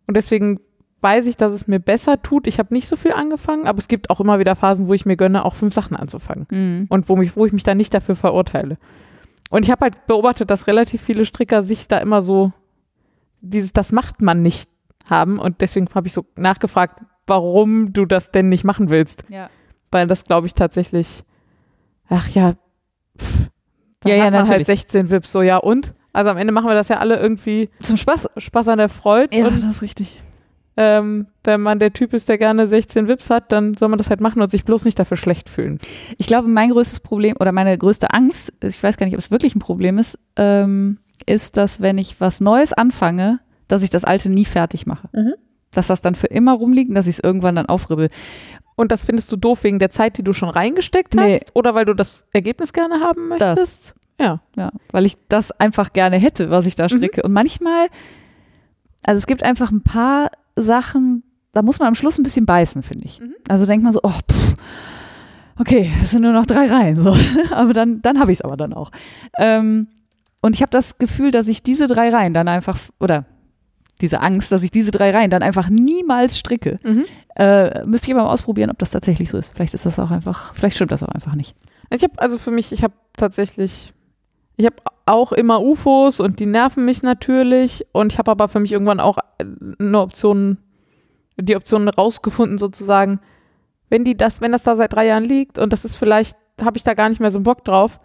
Und 0.07 0.17
deswegen 0.17 0.59
weiß 1.01 1.25
ich, 1.27 1.37
dass 1.37 1.53
es 1.53 1.67
mir 1.67 1.79
besser 1.79 2.21
tut. 2.21 2.45
Ich 2.47 2.59
habe 2.59 2.73
nicht 2.73 2.87
so 2.87 2.95
viel 2.95 3.11
angefangen, 3.13 3.67
aber 3.67 3.79
es 3.79 3.87
gibt 3.87 4.09
auch 4.09 4.19
immer 4.19 4.39
wieder 4.39 4.55
Phasen, 4.55 4.87
wo 4.87 4.93
ich 4.93 5.05
mir 5.05 5.15
gönne, 5.17 5.45
auch 5.45 5.55
fünf 5.55 5.73
Sachen 5.73 5.95
anzufangen 5.95 6.45
Mhm. 6.51 6.87
und 6.89 7.07
wo, 7.09 7.15
mich, 7.15 7.35
wo 7.35 7.45
ich 7.45 7.53
mich 7.53 7.63
dann 7.63 7.77
nicht 7.77 7.93
dafür 7.93 8.15
verurteile. 8.15 8.77
Und 9.49 9.63
ich 9.65 9.71
habe 9.71 9.81
halt 9.85 10.05
beobachtet, 10.07 10.51
dass 10.51 10.67
relativ 10.67 11.01
viele 11.01 11.25
Stricker 11.25 11.63
sich 11.63 11.87
da 11.87 11.97
immer 11.99 12.21
so 12.21 12.51
dieses, 13.41 13.71
das 13.73 13.91
macht 13.91 14.21
man 14.21 14.41
nicht 14.41 14.69
haben. 15.09 15.39
Und 15.39 15.61
deswegen 15.61 15.87
habe 15.95 16.07
ich 16.07 16.13
so 16.13 16.25
nachgefragt, 16.35 16.99
warum 17.25 17.93
du 17.93 18.05
das 18.05 18.31
denn 18.31 18.49
nicht 18.49 18.63
machen 18.63 18.89
willst. 18.89 19.23
Ja. 19.29 19.49
Weil 19.91 20.05
das 20.07 20.23
glaube 20.25 20.45
ich 20.47 20.53
tatsächlich, 20.53 21.23
ach 22.09 22.27
ja, 22.29 22.53
pff, 23.17 23.49
dann 24.01 24.11
Ja, 24.11 24.17
ja, 24.17 24.23
hat 24.25 24.31
man 24.33 24.39
halt 24.41 24.47
natürlich. 24.49 24.67
16 24.67 25.09
Vips, 25.09 25.31
so 25.31 25.41
ja 25.41 25.57
und? 25.57 25.93
Also 26.13 26.29
am 26.31 26.37
Ende 26.37 26.51
machen 26.53 26.67
wir 26.67 26.73
das 26.75 26.89
ja 26.89 26.97
alle 26.97 27.17
irgendwie 27.17 27.69
Zum 27.81 27.95
Spaß. 27.97 28.29
Spaß 28.37 28.67
an 28.67 28.77
der 28.79 28.89
Freude. 28.89 29.35
Ja, 29.37 29.49
das 29.49 29.63
ist 29.63 29.81
richtig. 29.81 30.21
Ähm, 30.81 31.27
wenn 31.43 31.59
man 31.59 31.77
der 31.77 31.91
Typ 31.91 32.13
ist, 32.13 32.29
der 32.29 32.37
gerne 32.37 32.65
16 32.65 33.09
Vips 33.09 33.29
hat, 33.29 33.51
dann 33.51 33.75
soll 33.75 33.89
man 33.89 33.97
das 33.97 34.09
halt 34.09 34.21
machen 34.21 34.41
und 34.41 34.49
sich 34.49 34.63
bloß 34.63 34.85
nicht 34.85 34.97
dafür 34.97 35.17
schlecht 35.17 35.49
fühlen. 35.49 35.77
Ich 36.17 36.25
glaube, 36.25 36.47
mein 36.47 36.69
größtes 36.69 37.01
Problem 37.01 37.35
oder 37.37 37.51
meine 37.51 37.77
größte 37.77 38.11
Angst, 38.11 38.53
ich 38.63 38.81
weiß 38.81 38.95
gar 38.95 39.05
nicht, 39.05 39.15
ob 39.15 39.19
es 39.19 39.29
wirklich 39.29 39.55
ein 39.55 39.59
Problem 39.59 39.97
ist, 39.97 40.17
ähm, 40.37 40.99
ist, 41.25 41.57
dass 41.57 41.81
wenn 41.81 41.97
ich 41.97 42.21
was 42.21 42.39
Neues 42.39 42.71
anfange, 42.71 43.41
dass 43.67 43.83
ich 43.83 43.89
das 43.89 44.05
Alte 44.05 44.29
nie 44.29 44.45
fertig 44.45 44.87
mache. 44.87 45.09
Mhm. 45.11 45.33
Dass 45.71 45.87
das 45.87 45.99
dann 46.01 46.15
für 46.15 46.27
immer 46.27 46.53
rumliegt 46.53 46.87
und 46.87 46.95
dass 46.95 47.07
ich 47.07 47.15
es 47.15 47.23
irgendwann 47.23 47.57
dann 47.57 47.65
aufribbel. 47.65 48.07
Und 48.77 48.93
das 48.93 49.03
findest 49.03 49.29
du 49.33 49.35
doof 49.35 49.65
wegen 49.65 49.79
der 49.79 49.89
Zeit, 49.89 50.17
die 50.17 50.23
du 50.23 50.31
schon 50.31 50.49
reingesteckt 50.49 51.13
hast? 51.17 51.25
Nee. 51.25 51.41
Oder 51.53 51.75
weil 51.75 51.83
du 51.83 51.93
das 51.93 52.23
Ergebnis 52.31 52.71
gerne 52.71 53.01
haben 53.01 53.27
möchtest? 53.27 53.95
Ja. 54.17 54.39
Ja, 54.55 54.71
weil 54.93 55.05
ich 55.05 55.15
das 55.27 55.51
einfach 55.51 55.91
gerne 55.91 56.15
hätte, 56.15 56.49
was 56.49 56.65
ich 56.65 56.75
da 56.75 56.87
stricke. 56.87 57.21
Und 57.23 57.33
manchmal, 57.33 57.87
also 59.03 59.17
es 59.17 59.27
gibt 59.27 59.43
einfach 59.43 59.71
ein 59.71 59.83
paar 59.83 60.29
Sachen, 60.55 61.23
da 61.51 61.61
muss 61.61 61.79
man 61.79 61.87
am 61.87 61.95
Schluss 61.95 62.17
ein 62.17 62.23
bisschen 62.23 62.45
beißen, 62.45 62.83
finde 62.83 63.05
ich. 63.05 63.19
Mhm. 63.19 63.33
Also 63.47 63.65
denkt 63.65 63.83
man 63.83 63.93
so, 63.93 63.99
oh, 64.03 64.11
pff, 64.11 64.53
okay, 65.59 65.91
es 66.01 66.11
sind 66.11 66.21
nur 66.21 66.33
noch 66.33 66.45
drei 66.45 66.67
Reihen. 66.67 66.95
So. 66.95 67.15
aber 67.51 67.73
dann, 67.73 68.01
dann 68.01 68.19
habe 68.19 68.31
ich 68.31 68.39
es 68.39 68.41
aber 68.41 68.57
dann 68.57 68.73
auch. 68.73 68.91
Ähm, 69.37 69.87
und 70.41 70.55
ich 70.55 70.61
habe 70.61 70.71
das 70.71 70.97
Gefühl, 70.97 71.31
dass 71.31 71.47
ich 71.47 71.63
diese 71.63 71.87
drei 71.87 72.09
Reihen 72.09 72.33
dann 72.33 72.47
einfach, 72.47 72.79
oder 72.99 73.25
diese 74.01 74.21
Angst, 74.21 74.51
dass 74.51 74.63
ich 74.63 74.71
diese 74.71 74.91
drei 74.91 75.11
Reihen 75.11 75.29
dann 75.29 75.43
einfach 75.43 75.69
niemals 75.69 76.39
stricke. 76.39 76.77
Mhm. 76.83 77.05
Äh, 77.35 77.85
müsste 77.85 78.07
ich 78.07 78.15
aber 78.15 78.25
mal 78.25 78.33
ausprobieren, 78.33 78.69
ob 78.69 78.79
das 78.79 78.91
tatsächlich 78.91 79.29
so 79.29 79.37
ist. 79.37 79.51
Vielleicht 79.53 79.73
ist 79.73 79.85
das 79.85 79.99
auch 79.99 80.11
einfach, 80.11 80.53
vielleicht 80.55 80.75
stimmt 80.75 80.91
das 80.91 81.03
auch 81.03 81.09
einfach 81.09 81.35
nicht. 81.35 81.55
Ich 81.89 82.03
habe 82.03 82.13
also 82.17 82.37
für 82.37 82.51
mich, 82.51 82.71
ich 82.71 82.83
habe 82.83 82.93
tatsächlich, 83.17 83.93
ich 84.59 84.65
habe 84.65 84.75
auch 85.05 85.31
immer 85.31 85.61
UFOs 85.61 86.19
und 86.19 86.41
die 86.41 86.45
nerven 86.45 86.83
mich 86.83 87.01
natürlich. 87.01 87.87
Und 87.93 88.11
ich 88.11 88.19
habe 88.19 88.29
aber 88.29 88.49
für 88.49 88.59
mich 88.59 88.73
irgendwann 88.73 88.99
auch 88.99 89.17
eine 89.79 90.01
Option, 90.01 90.57
die 91.37 91.55
Option 91.55 91.87
rausgefunden 91.87 92.57
sozusagen, 92.57 93.21
wenn 93.87 94.03
die 94.03 94.17
das, 94.17 94.41
wenn 94.41 94.51
das 94.51 94.63
da 94.63 94.75
seit 94.75 94.91
drei 94.91 95.07
Jahren 95.07 95.23
liegt 95.23 95.57
und 95.59 95.71
das 95.71 95.85
ist 95.85 95.95
vielleicht, 95.95 96.35
habe 96.61 96.75
ich 96.75 96.83
da 96.83 96.93
gar 96.93 97.07
nicht 97.07 97.21
mehr 97.21 97.31
so 97.31 97.37
einen 97.37 97.43
Bock 97.43 97.63
drauf, 97.63 98.01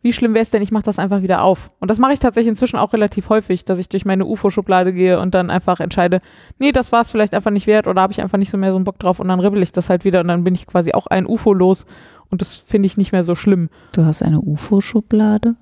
wie 0.00 0.12
schlimm 0.12 0.32
wäre 0.32 0.42
es 0.42 0.50
denn, 0.50 0.62
ich 0.62 0.70
mache 0.70 0.84
das 0.84 1.00
einfach 1.00 1.22
wieder 1.22 1.42
auf. 1.42 1.72
Und 1.80 1.90
das 1.90 1.98
mache 1.98 2.12
ich 2.12 2.20
tatsächlich 2.20 2.50
inzwischen 2.50 2.78
auch 2.78 2.92
relativ 2.92 3.28
häufig, 3.28 3.64
dass 3.64 3.80
ich 3.80 3.88
durch 3.88 4.04
meine 4.04 4.26
UFO-Schublade 4.26 4.92
gehe 4.92 5.18
und 5.18 5.34
dann 5.34 5.50
einfach 5.50 5.80
entscheide, 5.80 6.20
nee, 6.60 6.70
das 6.70 6.92
war 6.92 7.00
es 7.00 7.10
vielleicht 7.10 7.34
einfach 7.34 7.50
nicht 7.50 7.66
wert 7.66 7.88
oder 7.88 8.00
habe 8.00 8.12
ich 8.12 8.20
einfach 8.20 8.38
nicht 8.38 8.50
so 8.50 8.56
mehr 8.56 8.70
so 8.70 8.76
einen 8.76 8.84
Bock 8.84 9.00
drauf 9.00 9.18
und 9.18 9.26
dann 9.26 9.40
ribbel 9.40 9.60
ich 9.60 9.72
das 9.72 9.90
halt 9.90 10.04
wieder 10.04 10.20
und 10.20 10.28
dann 10.28 10.44
bin 10.44 10.54
ich 10.54 10.68
quasi 10.68 10.92
auch 10.92 11.08
ein 11.08 11.26
UFO 11.26 11.52
los 11.52 11.84
und 12.30 12.40
das 12.40 12.54
finde 12.54 12.86
ich 12.86 12.96
nicht 12.96 13.10
mehr 13.10 13.24
so 13.24 13.34
schlimm. 13.34 13.70
Du 13.90 14.04
hast 14.04 14.22
eine 14.22 14.40
UFO-Schublade? 14.40 15.56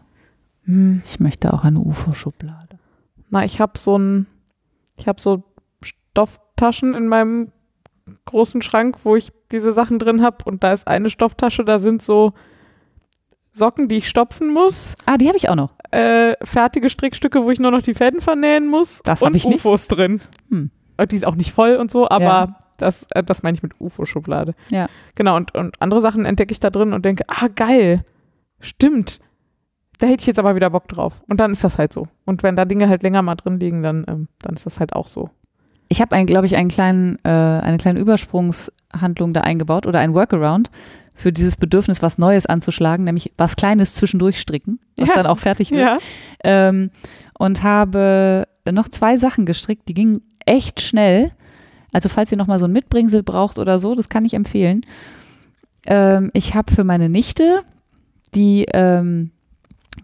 Hm. 0.68 1.02
Ich 1.04 1.18
möchte 1.18 1.52
auch 1.52 1.64
eine 1.64 1.80
UFO-Schublade. 1.80 2.78
Na, 3.30 3.44
ich 3.44 3.60
habe 3.60 3.78
so 3.78 3.96
ein, 3.98 4.26
ich 4.96 5.08
habe 5.08 5.20
so 5.20 5.42
Stofftaschen 5.82 6.94
in 6.94 7.08
meinem 7.08 7.52
großen 8.26 8.62
Schrank, 8.62 8.98
wo 9.04 9.16
ich 9.16 9.32
diese 9.52 9.72
Sachen 9.72 9.98
drin 9.98 10.22
habe 10.22 10.44
und 10.44 10.62
da 10.62 10.72
ist 10.72 10.86
eine 10.86 11.10
Stofftasche, 11.10 11.64
da 11.64 11.78
sind 11.78 12.02
so 12.02 12.32
Socken, 13.50 13.88
die 13.88 13.96
ich 13.96 14.08
stopfen 14.08 14.52
muss, 14.52 14.94
Ah, 15.06 15.16
die 15.18 15.26
habe 15.26 15.36
ich 15.38 15.48
auch 15.48 15.54
noch. 15.56 15.72
äh, 15.90 16.34
fertige 16.44 16.90
Strickstücke, 16.90 17.42
wo 17.42 17.50
ich 17.50 17.58
nur 17.58 17.70
noch 17.70 17.82
die 17.82 17.94
Fäden 17.94 18.20
vernähen 18.20 18.68
muss 18.68 19.00
Das 19.04 19.22
und 19.22 19.28
hab 19.28 19.34
ich 19.34 19.46
nicht. 19.46 19.56
UFOs 19.64 19.88
drin. 19.88 20.20
Hm. 20.50 20.70
Und 20.98 21.12
Die 21.12 21.16
ist 21.16 21.26
auch 21.26 21.34
nicht 21.34 21.52
voll 21.52 21.76
und 21.76 21.90
so, 21.90 22.08
aber 22.08 22.22
Ja. 22.24 22.58
das, 22.76 23.06
äh, 23.14 23.22
das 23.22 23.42
meine 23.42 23.56
ich 23.56 23.62
mit 23.62 23.72
UFO-Schublade. 23.80 24.54
Ja. 24.70 24.88
Genau, 25.14 25.36
und, 25.36 25.54
und 25.54 25.80
andere 25.80 26.00
Sachen 26.00 26.24
entdecke 26.24 26.52
ich 26.52 26.60
da 26.60 26.70
drin 26.70 26.92
und 26.92 27.04
denke, 27.04 27.24
ah, 27.28 27.48
geil, 27.54 28.04
stimmt. 28.60 29.20
Da 29.98 30.06
hätte 30.06 30.20
ich 30.22 30.26
jetzt 30.28 30.38
aber 30.38 30.54
wieder 30.54 30.70
Bock 30.70 30.88
drauf. 30.88 31.22
Und 31.28 31.40
dann 31.40 31.50
ist 31.50 31.64
das 31.64 31.76
halt 31.78 31.92
so. 31.92 32.06
Und 32.24 32.42
wenn 32.42 32.54
da 32.56 32.64
Dinge 32.64 32.88
halt 32.88 33.02
länger 33.02 33.22
mal 33.22 33.34
drin 33.34 33.58
liegen, 33.58 33.82
dann, 33.82 34.04
ähm, 34.08 34.28
dann 34.40 34.54
ist 34.54 34.64
das 34.66 34.78
halt 34.80 34.92
auch 34.94 35.08
so. 35.08 35.30
Ich 35.88 36.00
habe, 36.00 36.24
glaube 36.26 36.46
ich, 36.46 36.56
einen 36.56 36.68
kleinen, 36.68 37.16
äh, 37.24 37.28
eine 37.30 37.78
kleine 37.78 37.98
Übersprungshandlung 37.98 39.32
da 39.32 39.40
eingebaut 39.40 39.86
oder 39.86 39.98
ein 40.00 40.14
Workaround 40.14 40.70
für 41.14 41.32
dieses 41.32 41.56
Bedürfnis, 41.56 42.00
was 42.00 42.16
Neues 42.18 42.46
anzuschlagen, 42.46 43.04
nämlich 43.04 43.32
was 43.36 43.56
Kleines 43.56 43.94
zwischendurch 43.94 44.38
stricken, 44.38 44.78
was 44.98 45.08
Ja. 45.08 45.14
dann 45.16 45.26
auch 45.26 45.38
fertig 45.38 45.70
wird. 45.72 45.80
Ja. 45.80 45.98
Ähm, 46.44 46.90
und 47.38 47.62
habe 47.64 48.46
noch 48.70 48.88
zwei 48.88 49.16
Sachen 49.16 49.46
gestrickt, 49.46 49.88
die 49.88 49.94
gingen 49.94 50.20
echt 50.46 50.80
schnell. 50.80 51.32
Also 51.92 52.08
falls 52.08 52.30
ihr 52.30 52.38
noch 52.38 52.46
mal 52.46 52.58
so 52.58 52.66
ein 52.66 52.72
Mitbringsel 52.72 53.22
braucht 53.22 53.58
oder 53.58 53.78
so, 53.78 53.94
das 53.94 54.08
kann 54.08 54.24
ich 54.24 54.34
empfehlen. 54.34 54.82
Ähm, 55.86 56.30
ich 56.34 56.54
habe 56.54 56.72
für 56.72 56.84
meine 56.84 57.08
Nichte, 57.08 57.62
die 58.34 58.66
ähm, 58.74 59.30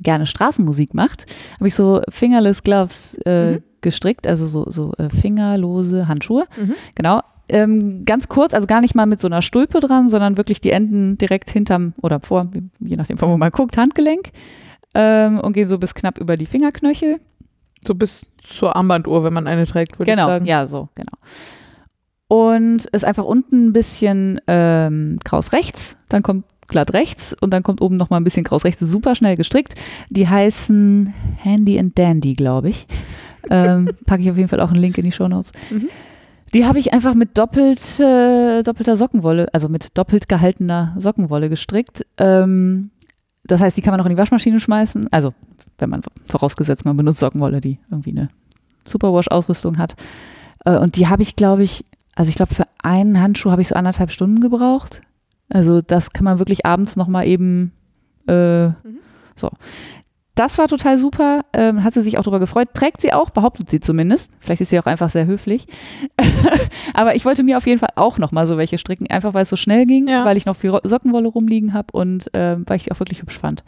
gerne 0.02 0.26
Straßenmusik 0.26 0.94
macht, 0.94 1.26
habe 1.58 1.68
ich 1.68 1.74
so 1.74 2.00
Fingerless 2.08 2.62
Gloves 2.62 3.14
äh, 3.26 3.52
Mhm. 3.52 3.62
gestrickt, 3.80 4.26
also 4.26 4.46
so, 4.46 4.70
so 4.70 4.92
äh, 4.98 5.08
fingerlose 5.10 6.08
Handschuhe. 6.08 6.44
Mhm. 6.56 6.74
Genau. 6.94 7.20
Ähm, 7.50 8.04
ganz 8.06 8.28
kurz, 8.28 8.54
also 8.54 8.66
gar 8.66 8.80
nicht 8.80 8.94
mal 8.94 9.04
mit 9.04 9.20
so 9.20 9.28
einer 9.28 9.42
Stulpe 9.42 9.80
dran, 9.80 10.08
sondern 10.08 10.38
wirklich 10.38 10.62
die 10.62 10.70
Enden 10.70 11.18
direkt 11.18 11.50
hinterm 11.50 11.92
oder 12.02 12.20
vor, 12.20 12.48
je 12.80 12.96
nachdem, 12.96 13.18
von 13.18 13.28
wo 13.28 13.36
man 13.36 13.50
guckt, 13.50 13.76
Handgelenk 13.76 14.30
ähm, 14.94 15.38
und 15.40 15.52
gehen 15.52 15.68
so 15.68 15.76
bis 15.76 15.94
knapp 15.94 16.16
über 16.18 16.38
die 16.38 16.46
Fingerknöchel. 16.46 17.20
So 17.86 17.94
bis 17.94 18.24
zur 18.42 18.74
Armbanduhr, 18.76 19.24
wenn 19.24 19.34
man 19.34 19.46
eine 19.46 19.66
trägt, 19.66 19.98
würde 19.98 20.10
ich 20.10 20.16
Genau, 20.16 20.28
sagen. 20.28 20.46
ja, 20.46 20.66
so, 20.66 20.88
genau. 20.94 21.12
Und 22.28 22.86
ist 22.86 23.04
einfach 23.04 23.24
unten 23.24 23.66
ein 23.68 23.72
bisschen 23.74 24.40
ähm, 24.46 25.18
kraus 25.24 25.52
rechts, 25.52 25.98
dann 26.08 26.22
kommt 26.22 26.46
glatt 26.74 26.92
rechts 26.92 27.36
und 27.40 27.52
dann 27.52 27.62
kommt 27.62 27.80
oben 27.80 27.96
noch 27.96 28.10
mal 28.10 28.16
ein 28.16 28.24
bisschen 28.24 28.42
kraus 28.42 28.64
rechts, 28.64 28.80
super 28.80 29.14
schnell 29.14 29.36
gestrickt. 29.36 29.76
Die 30.10 30.28
heißen 30.28 31.14
Handy 31.36 31.78
and 31.78 31.96
Dandy, 31.96 32.34
glaube 32.34 32.70
ich. 32.70 32.86
ähm, 33.48 33.90
packe 34.06 34.22
ich 34.22 34.30
auf 34.30 34.36
jeden 34.36 34.48
Fall 34.48 34.60
auch 34.60 34.72
einen 34.72 34.80
Link 34.80 34.98
in 34.98 35.04
die 35.04 35.12
Shownotes. 35.12 35.52
Mhm. 35.70 35.88
Die 36.52 36.66
habe 36.66 36.80
ich 36.80 36.92
einfach 36.92 37.14
mit 37.14 37.38
doppelt, 37.38 38.00
äh, 38.00 38.64
doppelter 38.64 38.96
Sockenwolle, 38.96 39.48
also 39.52 39.68
mit 39.68 39.96
doppelt 39.96 40.28
gehaltener 40.28 40.96
Sockenwolle 40.98 41.48
gestrickt. 41.48 42.04
Ähm, 42.18 42.90
das 43.44 43.60
heißt, 43.60 43.76
die 43.76 43.80
kann 43.82 43.92
man 43.92 44.00
auch 44.00 44.06
in 44.06 44.10
die 44.10 44.18
Waschmaschine 44.18 44.58
schmeißen. 44.58 45.12
Also, 45.12 45.32
wenn 45.78 45.90
man 45.90 46.00
vorausgesetzt, 46.26 46.84
man 46.84 46.96
benutzt 46.96 47.20
Sockenwolle, 47.20 47.60
die 47.60 47.78
irgendwie 47.88 48.10
eine 48.10 48.30
Superwash-Ausrüstung 48.84 49.78
hat. 49.78 49.94
Äh, 50.64 50.76
und 50.78 50.96
die 50.96 51.06
habe 51.06 51.22
ich, 51.22 51.36
glaube 51.36 51.62
ich, 51.62 51.84
also 52.16 52.30
ich 52.30 52.34
glaube, 52.34 52.52
für 52.52 52.66
einen 52.82 53.20
Handschuh 53.20 53.52
habe 53.52 53.62
ich 53.62 53.68
so 53.68 53.76
anderthalb 53.76 54.10
Stunden 54.10 54.40
gebraucht. 54.40 55.02
Also, 55.48 55.80
das 55.82 56.12
kann 56.12 56.24
man 56.24 56.38
wirklich 56.38 56.66
abends 56.66 56.96
nochmal 56.96 57.26
eben 57.26 57.72
äh, 58.26 58.68
so. 59.36 59.50
Das 60.36 60.58
war 60.58 60.66
total 60.66 60.98
super. 60.98 61.44
Ähm, 61.52 61.84
hat 61.84 61.94
sie 61.94 62.02
sich 62.02 62.18
auch 62.18 62.24
darüber 62.24 62.40
gefreut. 62.40 62.70
Trägt 62.74 63.00
sie 63.00 63.12
auch, 63.12 63.30
behauptet 63.30 63.70
sie 63.70 63.78
zumindest. 63.78 64.32
Vielleicht 64.40 64.62
ist 64.62 64.70
sie 64.70 64.80
auch 64.80 64.86
einfach 64.86 65.08
sehr 65.08 65.26
höflich. 65.26 65.66
Aber 66.94 67.14
ich 67.14 67.24
wollte 67.24 67.44
mir 67.44 67.56
auf 67.56 67.68
jeden 67.68 67.78
Fall 67.78 67.90
auch 67.94 68.18
nochmal 68.18 68.48
so 68.48 68.56
welche 68.56 68.76
stricken, 68.78 69.06
einfach 69.08 69.32
weil 69.32 69.42
es 69.42 69.50
so 69.50 69.54
schnell 69.54 69.86
ging, 69.86 70.08
Ja. 70.08 70.24
weil 70.24 70.36
ich 70.36 70.44
noch 70.44 70.56
viel 70.56 70.76
Sockenwolle 70.82 71.28
rumliegen 71.28 71.72
habe 71.72 71.86
und 71.92 72.30
ähm, 72.32 72.64
weil 72.66 72.78
ich 72.78 72.84
die 72.84 72.90
auch 72.92 72.98
wirklich 72.98 73.22
hübsch 73.22 73.38
fand. 73.38 73.62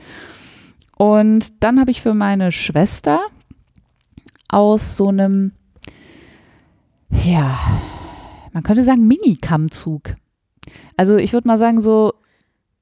Und 0.96 1.62
dann 1.62 1.78
habe 1.78 1.92
ich 1.92 2.02
für 2.02 2.14
meine 2.14 2.50
Schwester 2.50 3.20
aus 4.48 4.96
so 4.96 5.08
einem, 5.08 5.52
ja, 7.10 7.58
man 8.52 8.62
könnte 8.64 8.82
sagen 8.82 9.06
Mini-Kammzug. 9.06 10.14
Also 10.96 11.16
ich 11.16 11.32
würde 11.32 11.48
mal 11.48 11.58
sagen 11.58 11.80
so 11.80 12.12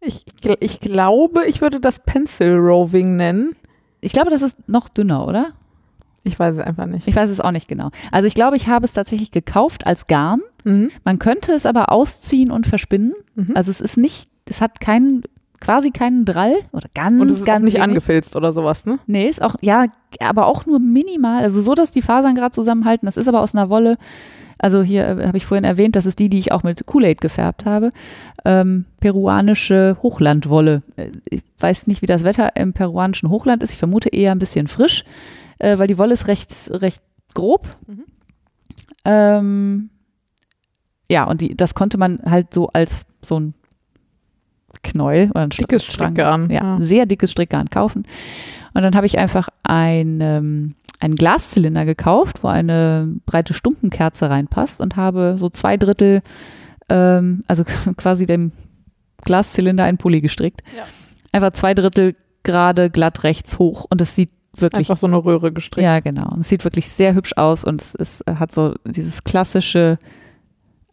Ich, 0.00 0.24
ich 0.60 0.80
glaube, 0.80 1.46
ich 1.46 1.60
würde 1.60 1.80
das 1.80 2.00
Pencil 2.00 2.56
Roving 2.56 3.16
nennen. 3.16 3.54
Ich 4.00 4.12
glaube, 4.12 4.30
das 4.30 4.42
ist 4.42 4.68
noch 4.68 4.88
dünner, 4.88 5.26
oder? 5.26 5.52
Ich 6.24 6.38
weiß 6.38 6.56
es 6.56 6.60
einfach 6.62 6.86
nicht. 6.86 7.06
Ich 7.06 7.16
weiß 7.16 7.28
es 7.30 7.40
auch 7.40 7.50
nicht 7.50 7.68
genau. 7.68 7.90
Also 8.10 8.26
ich 8.26 8.34
glaube, 8.34 8.56
ich 8.56 8.68
habe 8.68 8.84
es 8.84 8.92
tatsächlich 8.94 9.30
gekauft 9.30 9.86
als 9.86 10.06
Garn. 10.06 10.40
Mhm. 10.64 10.90
Man 11.04 11.18
könnte 11.18 11.52
es 11.52 11.66
aber 11.66 11.92
ausziehen 11.92 12.50
und 12.50 12.66
verspinnen. 12.66 13.12
Mhm. 13.34 13.52
Also 13.54 13.70
es 13.70 13.80
ist 13.82 13.96
nicht, 13.98 14.28
es 14.48 14.60
hat 14.62 14.80
keinen, 14.80 15.22
quasi 15.60 15.90
keinen 15.90 16.24
Drall 16.24 16.54
oder 16.72 16.88
ganz, 16.94 17.20
Und 17.20 17.28
es 17.30 17.38
ist 17.40 17.44
ganz 17.46 17.62
auch 17.62 17.64
nicht 17.64 17.74
wenig. 17.74 17.88
angefilzt 17.88 18.36
oder 18.36 18.52
sowas, 18.52 18.86
ne? 18.86 18.98
Nee, 19.06 19.28
ist 19.28 19.42
auch, 19.42 19.56
ja, 19.60 19.86
aber 20.20 20.46
auch 20.46 20.64
nur 20.64 20.78
minimal. 20.78 21.42
Also 21.42 21.60
so, 21.60 21.74
dass 21.74 21.90
die 21.92 22.02
Fasern 22.02 22.34
gerade 22.34 22.52
zusammenhalten. 22.54 23.04
Das 23.06 23.18
ist 23.18 23.28
aber 23.28 23.40
aus 23.40 23.54
einer 23.54 23.68
Wolle. 23.68 23.96
Also 24.58 24.82
hier 24.82 25.06
äh, 25.18 25.26
habe 25.26 25.36
ich 25.36 25.46
vorhin 25.46 25.64
erwähnt, 25.64 25.96
das 25.96 26.06
ist 26.06 26.18
die, 26.18 26.28
die 26.28 26.38
ich 26.38 26.52
auch 26.52 26.62
mit 26.62 26.86
Kool-Aid 26.86 27.20
gefärbt 27.20 27.64
habe. 27.66 27.90
Ähm, 28.44 28.84
peruanische 29.00 29.96
Hochlandwolle. 30.02 30.82
Äh, 30.96 31.10
Ich 31.30 31.42
weiß 31.58 31.86
nicht, 31.86 32.02
wie 32.02 32.06
das 32.06 32.24
Wetter 32.24 32.56
im 32.56 32.72
peruanischen 32.72 33.30
Hochland 33.30 33.62
ist. 33.62 33.72
Ich 33.72 33.78
vermute 33.78 34.08
eher 34.10 34.32
ein 34.32 34.38
bisschen 34.38 34.66
frisch, 34.68 35.04
äh, 35.58 35.78
weil 35.78 35.86
die 35.88 35.98
Wolle 35.98 36.12
ist 36.14 36.28
recht, 36.28 36.52
recht 36.70 37.02
grob. 37.34 37.68
Mhm. 37.86 38.04
Ähm, 39.04 39.90
ja, 41.10 41.24
und 41.24 41.40
die, 41.40 41.56
das 41.56 41.74
konnte 41.74 41.98
man 41.98 42.20
halt 42.24 42.54
so 42.54 42.68
als 42.68 43.06
so 43.22 43.38
ein 43.38 43.54
Knäuel 44.82 45.30
oder 45.30 45.42
ein 45.42 45.50
Dickes 45.50 45.84
Strang- 45.84 46.12
Strickgarn, 46.14 46.50
Ja, 46.50 46.62
ja. 46.64 46.80
sehr 46.80 47.06
dickes 47.06 47.30
Strickgarn 47.30 47.68
kaufen. 47.70 48.04
Und 48.74 48.82
dann 48.82 48.94
habe 48.96 49.06
ich 49.06 49.18
einfach 49.18 49.48
ein, 49.62 50.20
ähm, 50.20 50.74
einen 51.00 51.16
Glaszylinder 51.16 51.84
gekauft, 51.84 52.42
wo 52.42 52.48
eine 52.48 53.12
breite 53.26 53.54
Stumpenkerze 53.54 54.30
reinpasst 54.30 54.80
und 54.80 54.96
habe 54.96 55.36
so 55.36 55.50
zwei 55.50 55.76
Drittel, 55.76 56.22
ähm, 56.88 57.44
also 57.46 57.64
quasi 57.96 58.26
dem 58.26 58.52
Glaszylinder 59.22 59.84
einen 59.84 59.98
Pulli 59.98 60.20
gestrickt. 60.20 60.62
Ja. 60.76 60.84
Einfach 61.32 61.52
zwei 61.52 61.74
Drittel 61.74 62.14
gerade 62.42 62.90
glatt 62.90 63.24
rechts 63.24 63.58
hoch 63.58 63.86
und 63.90 64.00
es 64.00 64.14
sieht 64.14 64.30
wirklich 64.56 64.90
Einfach 64.90 65.00
so 65.00 65.06
eine 65.06 65.16
Röhre 65.16 65.52
gestrickt. 65.52 65.84
ja, 65.84 65.98
genau. 66.00 66.28
Und 66.30 66.40
es 66.40 66.48
sieht 66.48 66.64
wirklich 66.64 66.88
sehr 66.88 67.14
hübsch 67.14 67.32
aus 67.36 67.64
und 67.64 67.82
es 67.82 67.94
ist, 67.94 68.24
hat 68.26 68.52
so 68.52 68.74
dieses 68.84 69.24
klassische, 69.24 69.98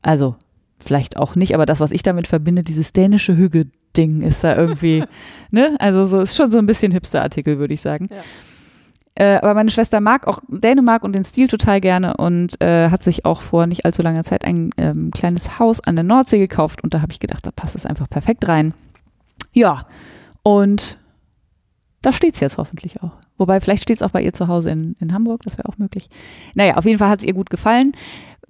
also 0.02 0.36
vielleicht 0.80 1.18
auch 1.18 1.36
nicht, 1.36 1.54
aber 1.54 1.66
das, 1.66 1.80
was 1.80 1.92
ich 1.92 2.02
damit 2.02 2.28
verbinde, 2.28 2.64
dieses 2.64 2.92
dänische 2.94 3.38
Hügge-Ding 3.38 4.24
ist 4.24 4.44
da 4.44 4.56
irgendwie, 4.56 5.04
ne? 5.52 5.76
Also 5.80 6.06
so 6.06 6.22
ist 6.22 6.36
schon 6.36 6.50
so 6.50 6.58
ein 6.58 6.66
bisschen 6.66 6.92
Hipster-Artikel, 6.92 7.60
würde 7.60 7.74
ich 7.74 7.82
sagen. 7.82 8.08
Ja. 8.10 8.18
Äh, 9.16 9.36
aber 9.36 9.54
meine 9.54 9.70
Schwester 9.70 10.00
mag 10.00 10.28
auch 10.28 10.40
Dänemark 10.48 11.04
und 11.04 11.14
den 11.14 11.26
Stil 11.26 11.48
total 11.48 11.82
gerne 11.82 12.16
und 12.16 12.62
äh, 12.62 12.90
hat 12.90 13.04
sich 13.04 13.26
auch 13.26 13.42
vor 13.42 13.68
nicht 13.68 13.86
allzu 13.86 14.02
langer 14.02 14.24
Zeit 14.24 14.46
ein 14.46 14.72
ähm, 14.78 15.12
kleines 15.12 15.60
Haus 15.60 15.82
an 15.82 15.96
der 15.96 16.04
Nordsee 16.04 16.40
gekauft 16.40 16.82
und 16.84 16.94
da 16.94 17.02
habe 17.02 17.12
ich 17.12 17.20
gedacht, 17.20 17.46
da 17.46 17.52
passt 17.52 17.76
es 17.76 17.86
einfach 17.86 18.10
perfekt 18.10 18.48
rein. 18.48 18.74
Ja, 19.52 19.86
und 20.44 20.98
da 22.02 22.14
steht 22.14 22.36
es 22.36 22.40
jetzt 22.40 22.58
hoffentlich 22.58 23.04
auch. 23.04 23.12
Wobei, 23.38 23.60
vielleicht 23.60 23.84
steht 23.84 23.98
es 23.98 24.04
auch 24.04 24.12
bei 24.12 24.22
ihr 24.22 24.34
zu 24.34 24.48
Hause 24.48 24.70
in, 24.70 24.96
in 25.00 25.14
Hamburg, 25.14 25.42
das 25.44 25.58
wäre 25.58 25.68
auch 25.68 25.78
möglich. 25.78 26.10
Naja, 26.54 26.78
auf 26.78 26.86
jeden 26.86 26.98
Fall 26.98 27.10
hat 27.10 27.20
es 27.20 27.26
ihr 27.26 27.34
gut 27.34 27.50
gefallen, 27.50 27.92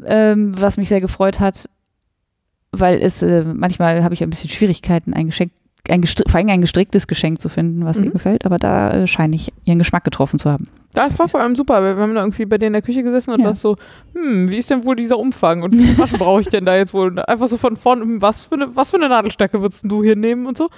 ähm, 0.06 0.54
was 0.62 0.78
mich 0.78 0.90
sehr 0.90 1.02
gefreut 1.02 1.40
hat, 1.40 1.70
weil 2.72 3.02
es 3.02 3.24
äh, 3.24 3.44
manchmal 3.44 4.04
habe 4.04 4.14
ich 4.14 4.22
ein 4.22 4.30
bisschen 4.30 4.50
Schwierigkeiten, 4.50 5.14
ein 5.14 5.26
Geschenk, 5.26 5.52
ein 5.90 6.04
vor 6.06 6.36
allem 6.36 6.50
ein 6.50 6.62
gestricktes 6.62 7.08
Geschenk 7.08 7.42
zu 7.42 7.50
finden, 7.50 7.86
was 7.86 7.98
ihr 7.98 8.06
Mhm. 8.06 8.12
gefällt, 8.12 8.46
aber 8.46 8.58
da 8.60 8.92
äh, 8.92 9.08
scheine 9.08 9.36
ich 9.36 9.52
ihren 9.66 9.80
Geschmack 9.80 10.04
getroffen 10.04 10.38
zu 10.40 10.50
haben. 10.52 10.68
Das 10.94 11.18
war 11.20 11.30
vor 11.30 11.40
allem 11.40 11.56
super, 11.56 11.82
weil 11.82 11.96
wir 11.96 12.04
haben 12.04 12.14
da 12.16 12.22
irgendwie 12.22 12.46
bei 12.46 12.58
dir 12.58 12.68
in 12.68 12.74
der 12.74 12.82
Küche 12.82 13.02
gesessen 13.02 13.32
und 13.34 13.40
Ja. 13.40 13.48
das 13.48 13.62
so, 13.62 13.78
hm, 14.14 14.52
wie 14.52 14.58
ist 14.58 14.70
denn 14.70 14.86
wohl 14.86 14.96
dieser 14.98 15.18
Umfang 15.18 15.64
und 15.64 15.74
wie 15.74 15.86
viele 15.86 15.98
Maschen 15.98 16.18
brauche 16.20 16.42
ich 16.42 16.50
denn 16.50 16.66
da 16.66 16.76
jetzt 16.76 16.94
wohl? 16.94 17.18
Einfach 17.22 17.48
so 17.48 17.56
von 17.58 17.78
vorn, 17.78 18.02
hm, 18.02 18.22
was 18.22 18.46
für 18.46 18.56
eine, 18.56 18.76
was 18.76 18.92
für 18.92 18.98
eine 18.98 19.08
Nadelstärke 19.10 19.62
würdest 19.62 19.84
du 19.86 20.04
hier 20.04 20.16
nehmen 20.18 20.46
und 20.46 20.58
so? 20.58 20.70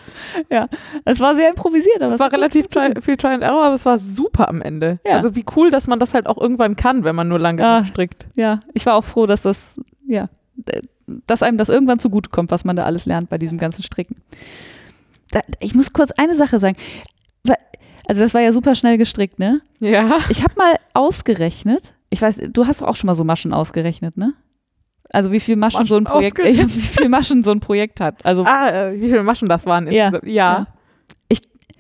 Es 1.06 1.20
war 1.20 1.34
sehr 1.36 1.50
improvisiert, 1.50 2.02
aber 2.02 2.14
Es 2.14 2.20
war 2.20 2.32
relativ 2.32 2.68
try, 2.68 2.94
viel 3.02 3.18
Try 3.18 3.30
and 3.30 3.44
Error, 3.44 3.66
aber 3.66 3.76
es 3.76 3.86
war 3.86 3.98
super 3.98 4.48
am 4.50 4.62
Ende. 4.62 5.00
Ja. 5.06 5.14
Also 5.18 5.36
wie 5.36 5.46
cool, 5.56 5.70
dass 5.72 5.88
man 5.88 6.00
das 6.00 6.14
halt 6.14 6.28
auch 6.28 6.38
irgendwann 6.40 6.76
kann, 6.76 7.04
wenn 7.04 7.16
man 7.16 7.28
nur 7.28 7.40
lange 7.40 7.66
Ah. 7.66 7.84
strickt. 7.84 8.28
Ja, 8.36 8.60
ich 8.74 8.86
war 8.86 8.94
auch 8.96 9.04
froh, 9.04 9.26
dass 9.26 9.42
das, 9.42 9.82
ja, 10.08 10.30
dass 11.26 11.42
einem 11.44 11.58
das 11.58 11.70
irgendwann 11.70 11.98
zugutekommt, 12.00 12.52
was 12.52 12.64
man 12.66 12.76
da 12.76 12.84
alles 12.84 13.06
lernt 13.08 13.30
bei 13.30 13.38
diesem 13.40 13.58
ganzen 13.58 13.82
Stricken. 13.84 14.16
Da, 15.34 15.42
ich 15.60 15.76
muss 15.76 15.92
kurz 15.92 16.12
eine 16.12 16.36
Sache 16.36 16.60
sagen. 16.60 16.78
Also 18.06 18.22
das 18.22 18.34
war 18.34 18.42
ja 18.42 18.52
super 18.52 18.76
schnell 18.76 18.98
gestrickt, 18.98 19.40
ne? 19.40 19.62
Ja. 19.80 20.18
Ich 20.30 20.44
habe 20.44 20.54
mal 20.58 20.76
ausgerechnet, 20.94 21.96
ich 22.10 22.22
weiß, 22.22 22.42
du 22.52 22.68
hast 22.68 22.84
auch 22.84 22.98
schon 22.98 23.08
mal 23.08 23.14
so 23.14 23.24
Maschen 23.24 23.54
ausgerechnet, 23.54 24.18
ne? 24.18 24.34
Also 25.10 25.32
wie 25.32 25.40
viel 25.40 25.56
Maschen, 25.56 25.80
Maschen 25.82 25.88
so 25.88 25.96
ein 25.96 26.04
Projekt, 26.04 26.40
äh, 26.40 26.58
wie 26.58 26.70
viel 26.70 27.08
Maschen 27.08 27.44
so 27.44 27.52
ein 27.52 27.60
Projekt 27.60 28.02
hat. 28.02 28.26
Also 28.26 28.44
Ah, 28.46 28.70
äh, 28.70 29.00
wie 29.00 29.08
viele 29.08 29.24
Maschen 29.24 29.48
das 29.48 29.66
waren? 29.66 29.90
Ja. 29.90 30.12
ja. 30.24 30.68
Ich, 31.30 31.40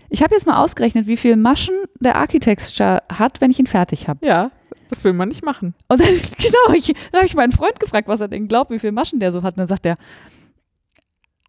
ich 0.10 0.24
habe 0.24 0.34
jetzt 0.34 0.47
mal 0.47 0.64
ausgerechnet, 0.64 1.08
wie 1.08 1.18
viel 1.18 1.36
Maschen 1.36 1.76
der 1.99 2.16
Architecture 2.16 3.04
hat, 3.12 3.41
wenn 3.41 3.51
ich 3.51 3.60
ihn 3.60 3.68
fertig 3.68 4.08
habe. 4.08 4.26
Ja. 4.26 4.49
Das 4.89 5.04
will 5.04 5.14
man 5.14 5.28
nicht 5.28 5.43
machen. 5.43 5.74
Und 5.89 5.99
dann, 5.99 6.08
genau, 6.38 6.74
ich, 6.74 6.93
dann 7.12 7.20
habe 7.20 7.26
ich 7.26 7.36
meinen 7.36 7.51
Freund 7.51 7.80
gefragt, 7.82 8.08
was 8.08 8.22
er 8.22 8.30
denn 8.30 8.47
glaubt, 8.47 8.72
wie 8.72 8.80
viel 8.80 8.93
Maschen 8.93 9.20
der 9.20 9.32
so 9.32 9.43
hat. 9.43 9.56
Und 9.56 9.60
dann 9.60 9.68
sagt 9.68 9.86
er, 9.86 9.97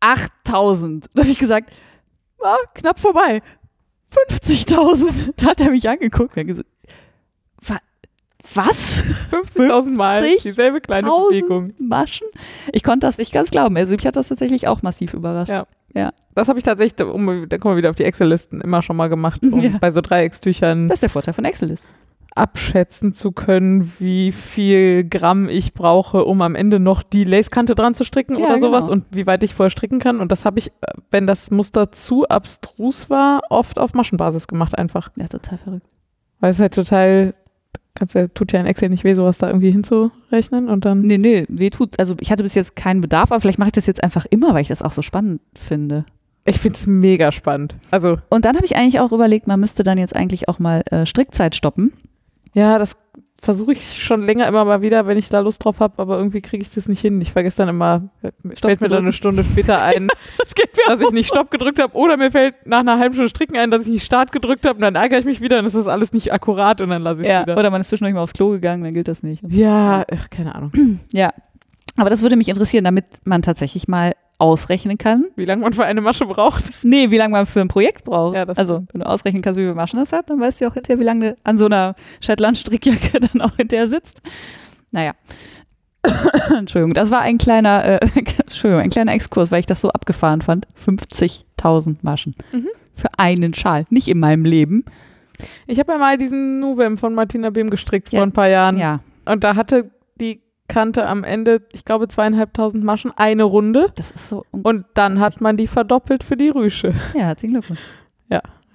8000. 0.00 1.06
Da 1.14 1.22
habe 1.22 1.30
ich 1.30 1.38
gesagt, 1.38 1.70
ah, 2.44 2.56
knapp 2.74 2.98
vorbei. 3.00 3.40
50.000. 4.30 5.32
Da 5.36 5.46
hat 5.48 5.60
er 5.60 5.70
mich 5.70 5.88
angeguckt 5.88 6.36
und 6.36 6.46
gesagt, 6.46 6.68
"Wa- 7.66 7.78
Was? 8.54 9.02
50.000 9.30 9.96
Mal 9.96 10.36
dieselbe 10.42 10.80
kleine 10.80 11.08
50.000 11.08 11.28
Bewegung. 11.30 11.64
Maschen? 11.78 12.26
Ich 12.72 12.82
konnte 12.82 13.06
das 13.06 13.18
nicht 13.18 13.32
ganz 13.32 13.50
glauben. 13.50 13.76
Also 13.76 13.94
mich 13.96 14.06
hat 14.06 14.16
das 14.16 14.28
tatsächlich 14.28 14.68
auch 14.68 14.82
massiv 14.82 15.14
überrascht. 15.14 15.48
Ja. 15.50 15.66
Ja. 15.94 16.12
Das 16.34 16.48
habe 16.48 16.58
ich 16.58 16.64
tatsächlich, 16.64 17.06
um, 17.06 17.48
da 17.48 17.58
kommen 17.58 17.74
wir 17.74 17.78
wieder 17.78 17.90
auf 17.90 17.96
die 17.96 18.02
Excel-Listen, 18.04 18.60
immer 18.60 18.82
schon 18.82 18.96
mal 18.96 19.08
gemacht, 19.08 19.40
um 19.42 19.60
Ja. 19.62 19.70
bei 19.80 19.90
so 19.92 20.00
Dreieckstüchern 20.00 20.88
Das 20.88 20.96
ist 20.96 21.02
der 21.02 21.10
Vorteil 21.10 21.34
von 21.34 21.44
Excel-Listen. 21.44 21.88
Abschätzen 22.34 23.14
zu 23.14 23.32
können, 23.32 23.92
wie 23.98 24.32
viel 24.32 25.04
Gramm 25.04 25.48
ich 25.48 25.72
brauche, 25.74 26.24
um 26.24 26.42
am 26.42 26.54
Ende 26.54 26.80
noch 26.80 27.02
die 27.02 27.24
Lacekante 27.24 27.74
dran 27.74 27.94
zu 27.94 28.04
stricken 28.04 28.38
Ja, 28.38 28.46
oder 28.46 28.60
sowas 28.60 28.84
genau. 28.84 28.92
und 28.92 29.04
wie 29.12 29.26
weit 29.26 29.42
ich 29.44 29.54
vorher 29.54 29.70
stricken 29.70 30.00
kann. 30.00 30.20
Und 30.20 30.32
das 30.32 30.44
habe 30.44 30.58
ich, 30.58 30.68
äh, 30.68 30.92
wenn 31.10 31.26
das 31.26 31.50
Muster 31.50 31.92
zu 31.92 32.26
abstrus 32.28 33.08
war, 33.10 33.42
oft 33.50 33.78
auf 33.78 33.94
Maschenbasis 33.94 34.46
gemacht 34.46 34.76
einfach. 34.76 35.10
Ja, 35.16 35.28
total 35.28 35.58
verrückt. 35.58 35.86
Weil 36.40 36.50
es 36.50 36.58
halt 36.58 36.74
total, 36.74 37.34
kannst 37.94 38.14
ja, 38.14 38.26
tut 38.28 38.52
ja 38.52 38.60
in 38.60 38.66
Excel 38.66 38.88
nicht 38.88 39.04
weh, 39.04 39.14
sowas 39.14 39.38
da 39.38 39.46
irgendwie 39.46 39.70
hinzurechnen 39.70 40.68
und 40.68 40.84
dann. 40.84 41.02
Nee, 41.02 41.18
nee, 41.18 41.46
weh 41.48 41.70
tut. 41.70 41.98
Also 41.98 42.16
ich 42.20 42.32
hatte 42.32 42.42
bis 42.42 42.54
jetzt 42.54 42.74
keinen 42.74 43.00
Bedarf, 43.00 43.30
aber 43.30 43.40
vielleicht 43.40 43.58
mache 43.58 43.68
ich 43.68 43.74
das 43.74 43.86
jetzt 43.86 44.02
einfach 44.02 44.26
immer, 44.30 44.54
weil 44.54 44.62
ich 44.62 44.68
das 44.68 44.82
auch 44.82 44.92
so 44.92 45.02
spannend 45.02 45.40
finde. 45.54 46.04
Ich 46.46 46.58
finde 46.58 46.76
es 46.76 46.86
mega 46.86 47.32
spannend. 47.32 47.74
Also, 47.90 48.18
Und 48.28 48.44
dann 48.44 48.56
habe 48.56 48.66
ich 48.66 48.76
eigentlich 48.76 49.00
auch 49.00 49.12
überlegt, 49.12 49.46
man 49.46 49.60
müsste 49.60 49.82
dann 49.82 49.96
jetzt 49.96 50.14
eigentlich 50.14 50.48
auch 50.48 50.58
mal 50.58 50.82
äh, 50.90 51.06
Strickzeit 51.06 51.54
stoppen. 51.54 51.92
Ja, 52.54 52.78
das 52.78 52.96
versuche 53.40 53.72
ich 53.72 54.02
schon 54.02 54.24
länger 54.24 54.48
immer 54.48 54.64
mal 54.64 54.80
wieder, 54.80 55.06
wenn 55.06 55.18
ich 55.18 55.28
da 55.28 55.40
Lust 55.40 55.62
drauf 55.62 55.80
habe, 55.80 56.00
aber 56.00 56.16
irgendwie 56.16 56.40
kriege 56.40 56.62
ich 56.62 56.70
das 56.70 56.88
nicht 56.88 57.00
hin. 57.00 57.20
Ich 57.20 57.32
vergesse 57.32 57.58
dann 57.58 57.68
immer, 57.68 58.08
fällt 58.58 58.80
mir 58.80 58.88
dann 58.88 59.02
eine 59.02 59.12
Stunde 59.12 59.44
später 59.44 59.82
ein, 59.82 60.08
Das 60.38 60.54
geht 60.54 60.70
mir 60.74 60.84
dass 60.86 61.00
ich 61.02 61.10
nicht 61.10 61.28
Stopp 61.28 61.50
gedrückt 61.50 61.78
habe 61.78 61.94
oder 61.94 62.16
mir 62.16 62.30
fällt 62.30 62.66
nach 62.66 62.80
einer 62.80 62.98
halben 62.98 63.12
Stunde 63.14 63.28
Stricken 63.28 63.58
ein, 63.58 63.70
dass 63.70 63.82
ich 63.86 63.92
nicht 63.92 64.04
Start 64.06 64.32
gedrückt 64.32 64.64
habe 64.64 64.76
und 64.76 64.80
dann 64.80 64.94
ärgere 64.94 65.18
ich 65.18 65.26
mich 65.26 65.42
wieder 65.42 65.58
und 65.58 65.64
das 65.64 65.74
ist 65.74 65.88
alles 65.88 66.14
nicht 66.14 66.32
akkurat 66.32 66.80
und 66.80 66.88
dann 66.88 67.02
lasse 67.02 67.20
ich 67.22 67.28
Ja, 67.28 67.42
wieder. 67.42 67.58
oder 67.58 67.70
man 67.70 67.82
ist 67.82 67.88
zwischendurch 67.88 68.14
mal 68.14 68.22
aufs 68.22 68.32
Klo 68.32 68.48
gegangen, 68.48 68.82
dann 68.82 68.94
gilt 68.94 69.08
das 69.08 69.22
nicht. 69.22 69.44
Ja, 69.50 70.04
ach, 70.10 70.30
keine 70.30 70.54
Ahnung. 70.54 71.00
Ja. 71.12 71.28
Aber 71.96 72.08
das 72.10 72.22
würde 72.22 72.36
mich 72.36 72.48
interessieren, 72.48 72.84
damit 72.84 73.04
man 73.24 73.42
tatsächlich 73.42 73.88
mal 73.88 74.14
ausrechnen 74.44 74.98
kann. 74.98 75.24
Wie 75.36 75.44
lange 75.44 75.62
man 75.62 75.72
für 75.72 75.84
eine 75.84 76.00
Masche 76.00 76.26
braucht. 76.26 76.70
Nee, 76.82 77.10
wie 77.10 77.16
lange 77.16 77.32
man 77.32 77.46
für 77.46 77.60
ein 77.60 77.68
Projekt 77.68 78.04
braucht. 78.04 78.36
Ja, 78.36 78.44
also, 78.44 78.84
wenn 78.92 79.00
du 79.00 79.06
ausrechnen 79.06 79.42
kannst, 79.42 79.58
wie 79.58 79.62
viele 79.62 79.74
Maschen 79.74 79.98
das 79.98 80.12
hat, 80.12 80.28
dann 80.30 80.38
weißt 80.40 80.60
du 80.60 80.66
auch 80.68 80.74
hinterher, 80.74 81.00
wie 81.00 81.04
lange 81.04 81.36
an 81.44 81.56
so 81.58 81.66
einer 81.66 81.94
Shetland-Strickjacke 82.20 83.20
dann 83.32 83.40
auch 83.40 83.56
hinterher 83.56 83.88
sitzt. 83.88 84.20
Naja. 84.90 85.12
Entschuldigung, 86.56 86.92
das 86.94 87.10
war 87.10 87.20
ein 87.20 87.38
kleiner, 87.38 87.84
äh, 87.84 87.98
Entschuldigung, 88.42 88.82
ein 88.84 88.90
kleiner 88.90 89.12
Exkurs, 89.14 89.50
weil 89.50 89.60
ich 89.60 89.66
das 89.66 89.80
so 89.80 89.88
abgefahren 89.90 90.42
fand. 90.42 90.66
50.000 90.86 91.96
Maschen. 92.02 92.34
Mhm. 92.52 92.68
Für 92.94 93.08
einen 93.16 93.54
Schal. 93.54 93.86
Nicht 93.90 94.08
in 94.08 94.20
meinem 94.20 94.44
Leben. 94.44 94.84
Ich 95.66 95.78
habe 95.80 95.92
ja 95.92 95.98
mal 95.98 96.16
diesen 96.18 96.60
Nuvem 96.60 96.96
von 96.98 97.14
Martina 97.14 97.50
Behm 97.50 97.70
gestrickt 97.70 98.12
Ja. 98.12 98.18
vor 98.20 98.26
ein 98.26 98.32
paar 98.32 98.48
Jahren. 98.48 98.78
Ja, 98.78 99.00
Und 99.24 99.42
da 99.42 99.56
hatte 99.56 99.90
die 100.20 100.40
Kante 100.68 101.06
am 101.06 101.24
Ende, 101.24 101.62
ich 101.72 101.84
glaube, 101.84 102.08
zweieinhalbtausend 102.08 102.82
Maschen, 102.84 103.12
eine 103.16 103.42
Runde. 103.44 103.86
das 103.96 104.10
ist 104.12 104.28
so. 104.28 104.44
un- 104.52 104.62
Und 104.62 104.84
dann 104.94 105.20
hat 105.20 105.40
man 105.40 105.56
die 105.56 105.66
verdoppelt 105.66 106.24
für 106.24 106.36
die 106.36 106.48
Rüsche. 106.48 106.88
Ja, 107.14 107.26
herzlichen 107.26 107.54
Glückwunsch. 107.54 107.80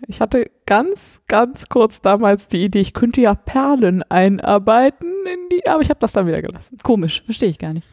Ich 0.07 0.21
hatte 0.21 0.49
ganz, 0.65 1.21
ganz 1.27 1.67
kurz 1.67 1.99
damals 1.99 2.47
die 2.47 2.63
Idee, 2.63 2.79
ich 2.79 2.93
könnte 2.93 3.19
ja 3.19 3.35
Perlen 3.35 4.01
einarbeiten 4.03 5.09
in 5.25 5.49
die, 5.51 5.67
aber 5.67 5.81
ich 5.81 5.89
habe 5.89 5.99
das 5.99 6.13
dann 6.13 6.25
wieder 6.25 6.41
gelassen. 6.41 6.77
Komisch, 6.81 7.21
verstehe 7.25 7.49
ich 7.49 7.59
gar 7.59 7.73
nicht. 7.73 7.85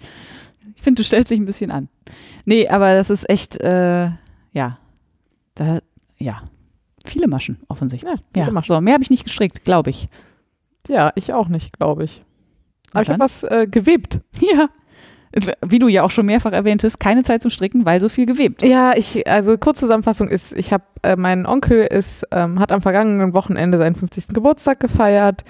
Ich 0.77 0.83
finde, 0.83 1.01
du 1.03 1.05
stellst 1.05 1.33
dich 1.33 1.41
ein 1.41 1.47
bisschen 1.47 1.73
an. 1.73 1.89
Nee, 2.45 2.69
aber 2.69 2.95
das 2.95 3.11
ist 3.11 3.29
echt, 3.29 3.61
äh, 3.61 4.11
ja. 4.53 4.79
Da, 5.57 5.81
ja. 6.17 6.39
Viele 7.05 7.27
Maschen, 7.27 7.59
offensichtlich. 7.67 8.13
Ja, 8.13 8.19
viele 8.33 8.47
Ja, 8.47 8.53
Maschen. 8.53 8.69
so, 8.77 8.81
mehr 8.81 8.95
habe 8.95 9.03
ich 9.03 9.11
nicht 9.11 9.25
gestrickt, 9.25 9.65
glaube 9.65 9.91
ich. 9.91 10.07
Ja, 10.87 11.11
ich 11.17 11.33
auch 11.33 11.49
nicht, 11.49 11.77
glaube 11.77 12.05
ich. 12.05 12.23
Na 12.97 13.03
ich 13.03 13.09
habe 13.09 13.21
was 13.21 13.43
äh, 13.43 13.67
gewebt. 13.71 14.21
Ja. 14.41 14.69
Wie 15.67 15.79
du 15.79 15.89
ja 15.89 16.03
auch 16.03 16.11
schon 16.11 16.25
mehrfach 16.25 16.53
erwähntest, 16.53 16.99
keine 16.99 17.23
Zeit 17.23 17.43
zum 17.43 17.51
Stricken, 17.51 17.85
weil 17.85 18.01
so 18.01 18.09
viel 18.09 18.25
gewebt. 18.25 18.63
Ja, 18.63 18.95
ich, 18.97 19.29
also 19.29 19.59
Kurzzusammenfassung 19.59 20.29
ist, 20.29 20.53
ich 20.53 20.73
habe, 20.73 20.85
äh, 21.03 21.15
mein 21.15 21.45
Onkel 21.45 21.85
ist, 21.85 22.25
ähm, 22.31 22.59
hat 22.59 22.73
am 22.73 22.81
vergangenen 22.81 23.35
Wochenende 23.35 23.77
seinen 23.77 23.97
50. 23.97 24.29
Geburtstag 24.29 24.81
gefeiert. 24.81 25.45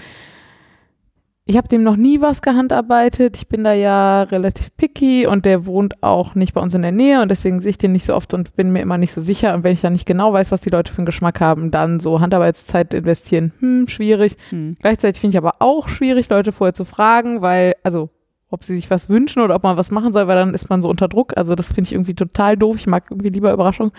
Ich 1.48 1.56
habe 1.56 1.68
dem 1.68 1.84
noch 1.84 1.94
nie 1.94 2.20
was 2.20 2.42
gehandarbeitet. 2.42 3.36
Ich 3.36 3.46
bin 3.46 3.62
da 3.62 3.72
ja 3.72 4.24
relativ 4.24 4.76
picky 4.76 5.28
und 5.28 5.44
der 5.44 5.64
wohnt 5.64 6.02
auch 6.02 6.34
nicht 6.34 6.54
bei 6.54 6.60
uns 6.60 6.74
in 6.74 6.82
der 6.82 6.90
Nähe 6.90 7.22
und 7.22 7.30
deswegen 7.30 7.60
sehe 7.60 7.70
ich 7.70 7.78
den 7.78 7.92
nicht 7.92 8.04
so 8.04 8.16
oft 8.16 8.34
und 8.34 8.56
bin 8.56 8.72
mir 8.72 8.80
immer 8.80 8.98
nicht 8.98 9.12
so 9.12 9.20
sicher. 9.20 9.54
Und 9.54 9.62
wenn 9.62 9.72
ich 9.72 9.80
dann 9.80 9.92
nicht 9.92 10.06
genau 10.06 10.32
weiß, 10.32 10.50
was 10.50 10.60
die 10.60 10.70
Leute 10.70 10.92
für 10.92 10.98
einen 10.98 11.06
Geschmack 11.06 11.40
haben, 11.40 11.70
dann 11.70 12.00
so 12.00 12.20
Handarbeitszeit 12.20 12.92
investieren, 12.94 13.52
hm, 13.60 13.86
schwierig. 13.86 14.36
Hm. 14.50 14.74
Gleichzeitig 14.80 15.20
finde 15.20 15.36
ich 15.36 15.38
aber 15.38 15.54
auch 15.60 15.88
schwierig, 15.88 16.28
Leute 16.30 16.50
vorher 16.50 16.74
zu 16.74 16.84
fragen, 16.84 17.42
weil, 17.42 17.76
also, 17.84 18.10
ob 18.50 18.64
sie 18.64 18.74
sich 18.74 18.90
was 18.90 19.08
wünschen 19.08 19.40
oder 19.40 19.54
ob 19.54 19.62
man 19.62 19.76
was 19.76 19.92
machen 19.92 20.12
soll, 20.12 20.26
weil 20.26 20.36
dann 20.36 20.52
ist 20.52 20.68
man 20.68 20.82
so 20.82 20.88
unter 20.88 21.06
Druck. 21.06 21.36
Also, 21.36 21.54
das 21.54 21.68
finde 21.68 21.82
ich 21.82 21.92
irgendwie 21.92 22.14
total 22.14 22.56
doof. 22.56 22.74
Ich 22.76 22.88
mag 22.88 23.04
irgendwie 23.08 23.30
lieber 23.30 23.52
Überraschung. 23.52 23.92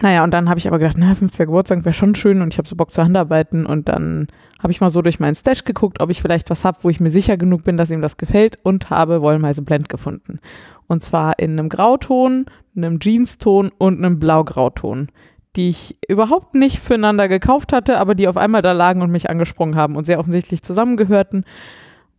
Naja, 0.00 0.24
und 0.24 0.32
dann 0.32 0.48
habe 0.48 0.58
ich 0.58 0.66
aber 0.66 0.78
gedacht, 0.78 0.96
na, 0.98 1.14
50. 1.14 1.46
Geburtstag 1.46 1.84
wäre 1.84 1.92
schon 1.92 2.14
schön 2.14 2.40
und 2.40 2.54
ich 2.54 2.58
habe 2.58 2.66
so 2.66 2.76
Bock 2.76 2.92
zu 2.92 3.02
Handarbeiten 3.02 3.66
und 3.66 3.88
dann 3.88 4.28
habe 4.62 4.72
ich 4.72 4.80
mal 4.80 4.90
so 4.90 5.02
durch 5.02 5.20
meinen 5.20 5.34
Stash 5.34 5.64
geguckt, 5.64 6.00
ob 6.00 6.08
ich 6.10 6.22
vielleicht 6.22 6.48
was 6.48 6.64
habe, 6.64 6.78
wo 6.82 6.88
ich 6.88 6.98
mir 6.98 7.10
sicher 7.10 7.36
genug 7.36 7.64
bin, 7.64 7.76
dass 7.76 7.90
ihm 7.90 8.00
das 8.00 8.16
gefällt 8.16 8.58
und 8.62 8.90
habe 8.90 9.20
Wollmeise 9.20 9.62
Blend 9.62 9.88
gefunden. 9.88 10.40
Und 10.86 11.02
zwar 11.02 11.38
in 11.38 11.58
einem 11.58 11.68
Grauton, 11.68 12.46
einem 12.74 13.00
Jeanston 13.00 13.70
und 13.76 13.98
einem 13.98 14.18
Blaugrauton, 14.18 15.08
die 15.56 15.68
ich 15.68 15.98
überhaupt 16.08 16.54
nicht 16.54 16.78
füreinander 16.78 17.28
gekauft 17.28 17.72
hatte, 17.72 17.98
aber 17.98 18.14
die 18.14 18.28
auf 18.28 18.38
einmal 18.38 18.62
da 18.62 18.72
lagen 18.72 19.02
und 19.02 19.10
mich 19.10 19.28
angesprungen 19.28 19.76
haben 19.76 19.96
und 19.96 20.06
sehr 20.06 20.18
offensichtlich 20.18 20.62
zusammengehörten. 20.62 21.44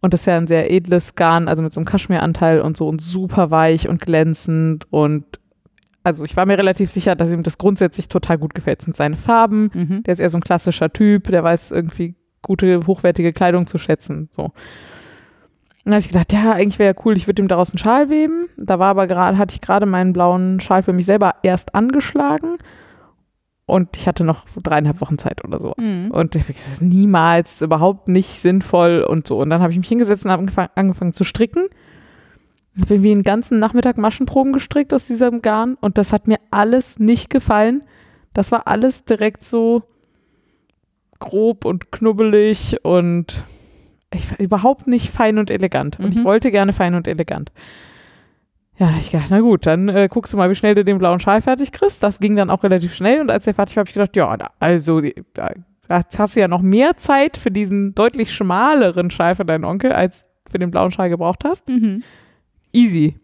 Und 0.01 0.13
das 0.13 0.21
ist 0.21 0.26
ja 0.28 0.38
ein 0.38 0.47
sehr 0.47 0.69
edles 0.69 1.15
Garn, 1.15 1.47
also 1.47 1.63
mit 1.63 1.74
so 1.74 1.80
einem 1.80 1.86
Kaschmiranteil 1.86 2.61
und 2.61 2.78
so 2.78 2.88
und 2.88 3.01
super 3.01 3.51
weich 3.51 3.88
und 3.88 4.01
glänzend 4.01 4.86
und 4.91 5.39
also 6.04 6.24
ich 6.24 6.36
war 6.36 6.45
mir 6.45 6.58
relativ 6.58 6.89
sicher, 6.89 7.16
dass 7.16 7.32
ihm 7.32 7.43
das 7.43 7.58
grundsätzlich 7.58 8.08
total 8.10 8.38
gut 8.38 8.54
gefällt. 8.54 8.80
Es 8.80 8.86
sind 8.86 8.97
seine 8.97 9.16
Farben, 9.16 9.72
Mhm. 9.74 10.04
der 10.04 10.14
ist 10.14 10.20
eher 10.20 10.30
so 10.30 10.38
ein 10.38 10.41
klassischer 10.43 10.91
Typ, 10.91 11.24
der 11.28 11.43
weiß 11.43 11.72
irgendwie 11.72 12.16
gute, 12.41 12.82
hochwertige 12.88 13.32
Kleidung 13.34 13.68
zu 13.68 13.78
schätzen. 13.78 14.30
So. 14.36 14.51
Dann 15.86 15.93
habe 15.93 16.01
ich 16.01 16.08
gedacht, 16.08 16.32
ja, 16.32 16.54
eigentlich 16.54 16.80
wäre 16.80 16.93
ja 16.95 17.01
cool, 17.06 17.16
ich 17.18 17.28
würde 17.28 17.41
ihm 17.41 17.47
daraus 17.47 17.72
einen 17.72 17.78
Schal 17.78 18.10
weben. 18.10 18.47
Da 18.58 18.80
war 18.80 18.88
aber 18.89 19.08
gerade, 19.08 19.38
hatte 19.38 19.56
ich 19.56 19.62
gerade 19.62 19.86
meinen 19.86 20.14
blauen 20.14 20.60
Schal 20.60 20.84
für 20.84 20.93
mich 20.93 21.06
selber 21.06 21.36
erst 21.43 21.76
angeschlagen 21.76 22.58
und 23.66 23.95
ich 23.97 24.08
hatte 24.08 24.24
noch 24.24 24.45
dreieinhalb 24.62 24.99
Wochen 25.01 25.18
Zeit 25.18 25.43
oder 25.43 25.60
so. 25.60 25.74
Mhm. 25.78 26.12
Und 26.12 26.36
ich 26.36 26.45
das 26.47 26.68
ist 26.68 26.82
niemals 26.82 27.62
überhaupt 27.62 28.08
nicht 28.08 28.39
sinnvoll 28.41 29.06
und 29.08 29.26
so. 29.28 29.39
Und 29.39 29.49
dann 29.49 29.62
habe 29.62 29.72
ich 29.72 29.78
mich 29.80 29.88
hingesetzt 29.88 30.26
und 30.26 30.32
habe 30.32 30.41
angefangen, 30.41 30.70
angefangen 30.76 31.14
zu 31.14 31.24
stricken. 31.24 31.68
Habe 32.82 32.95
irgendwie 32.95 33.11
einen 33.11 33.24
ganzen 33.24 33.59
Nachmittag 33.59 33.97
Maschenproben 33.97 34.51
gestrickt 34.53 34.93
aus 34.93 35.05
diesem 35.05 35.41
Garn 35.41 35.76
und 35.80 35.97
das 35.97 36.11
hat 36.11 36.28
mir 36.28 36.39
alles 36.51 36.97
nicht 36.99 37.30
gefallen. 37.30 37.84
Das 38.34 38.51
war 38.51 38.67
alles 38.67 39.03
direkt 39.05 39.43
so 39.43 39.84
grob 41.19 41.65
und 41.65 41.91
knubbelig 41.91 42.78
und 42.84 43.43
ich, 44.13 44.30
war 44.32 44.39
überhaupt 44.39 44.88
nicht 44.88 45.09
fein 45.09 45.38
und 45.38 45.49
elegant. 45.49 45.99
Und 45.99 46.09
ich 46.11 46.17
Mhm. 46.17 46.24
wollte 46.24 46.51
gerne 46.51 46.74
fein 46.74 46.95
und 46.95 47.07
elegant. 47.07 47.51
Ja, 48.78 48.89
ich 48.99 49.11
gedacht, 49.11 49.28
na 49.30 49.39
gut, 49.39 49.65
dann 49.67 49.88
äh, 49.88 50.07
guckst 50.11 50.34
du 50.34 50.38
mal, 50.38 50.49
wie 50.49 50.55
schnell 50.55 50.74
du 50.76 50.84
den 50.84 50.97
blauen 50.97 51.19
Schal 51.19 51.41
fertig 51.41 51.71
kriegst. 51.71 52.01
Das 52.01 52.19
ging 52.19 52.36
dann 52.36 52.49
auch 52.49 52.63
relativ 52.63 52.95
schnell 52.95 53.21
und 53.21 53.30
als 53.30 53.45
der 53.45 53.53
fertig 53.53 53.76
war, 53.76 53.82
habe 53.82 53.89
ich 53.89 53.93
gedacht, 53.93 54.15
ja, 54.15 54.36
also 54.59 54.99
da 55.34 55.51
jetzt 55.89 56.17
hast 56.17 56.36
du 56.36 56.39
ja 56.39 56.47
noch 56.47 56.61
mehr 56.61 56.97
Zeit 56.97 57.38
für 57.38 57.51
diesen 57.51 57.93
deutlich 57.93 58.34
schmaleren 58.34 59.11
Schal 59.11 59.36
für 59.36 59.45
deinen 59.45 59.63
Onkel, 59.63 59.91
als 59.91 60.26
für 60.49 60.57
den 60.57 60.71
blauen 60.71 60.91
Schal 60.91 61.09
gebraucht 61.09 61.43
hast. 61.45 61.69
Mhm. 61.69 62.01
Easy. 62.74 63.15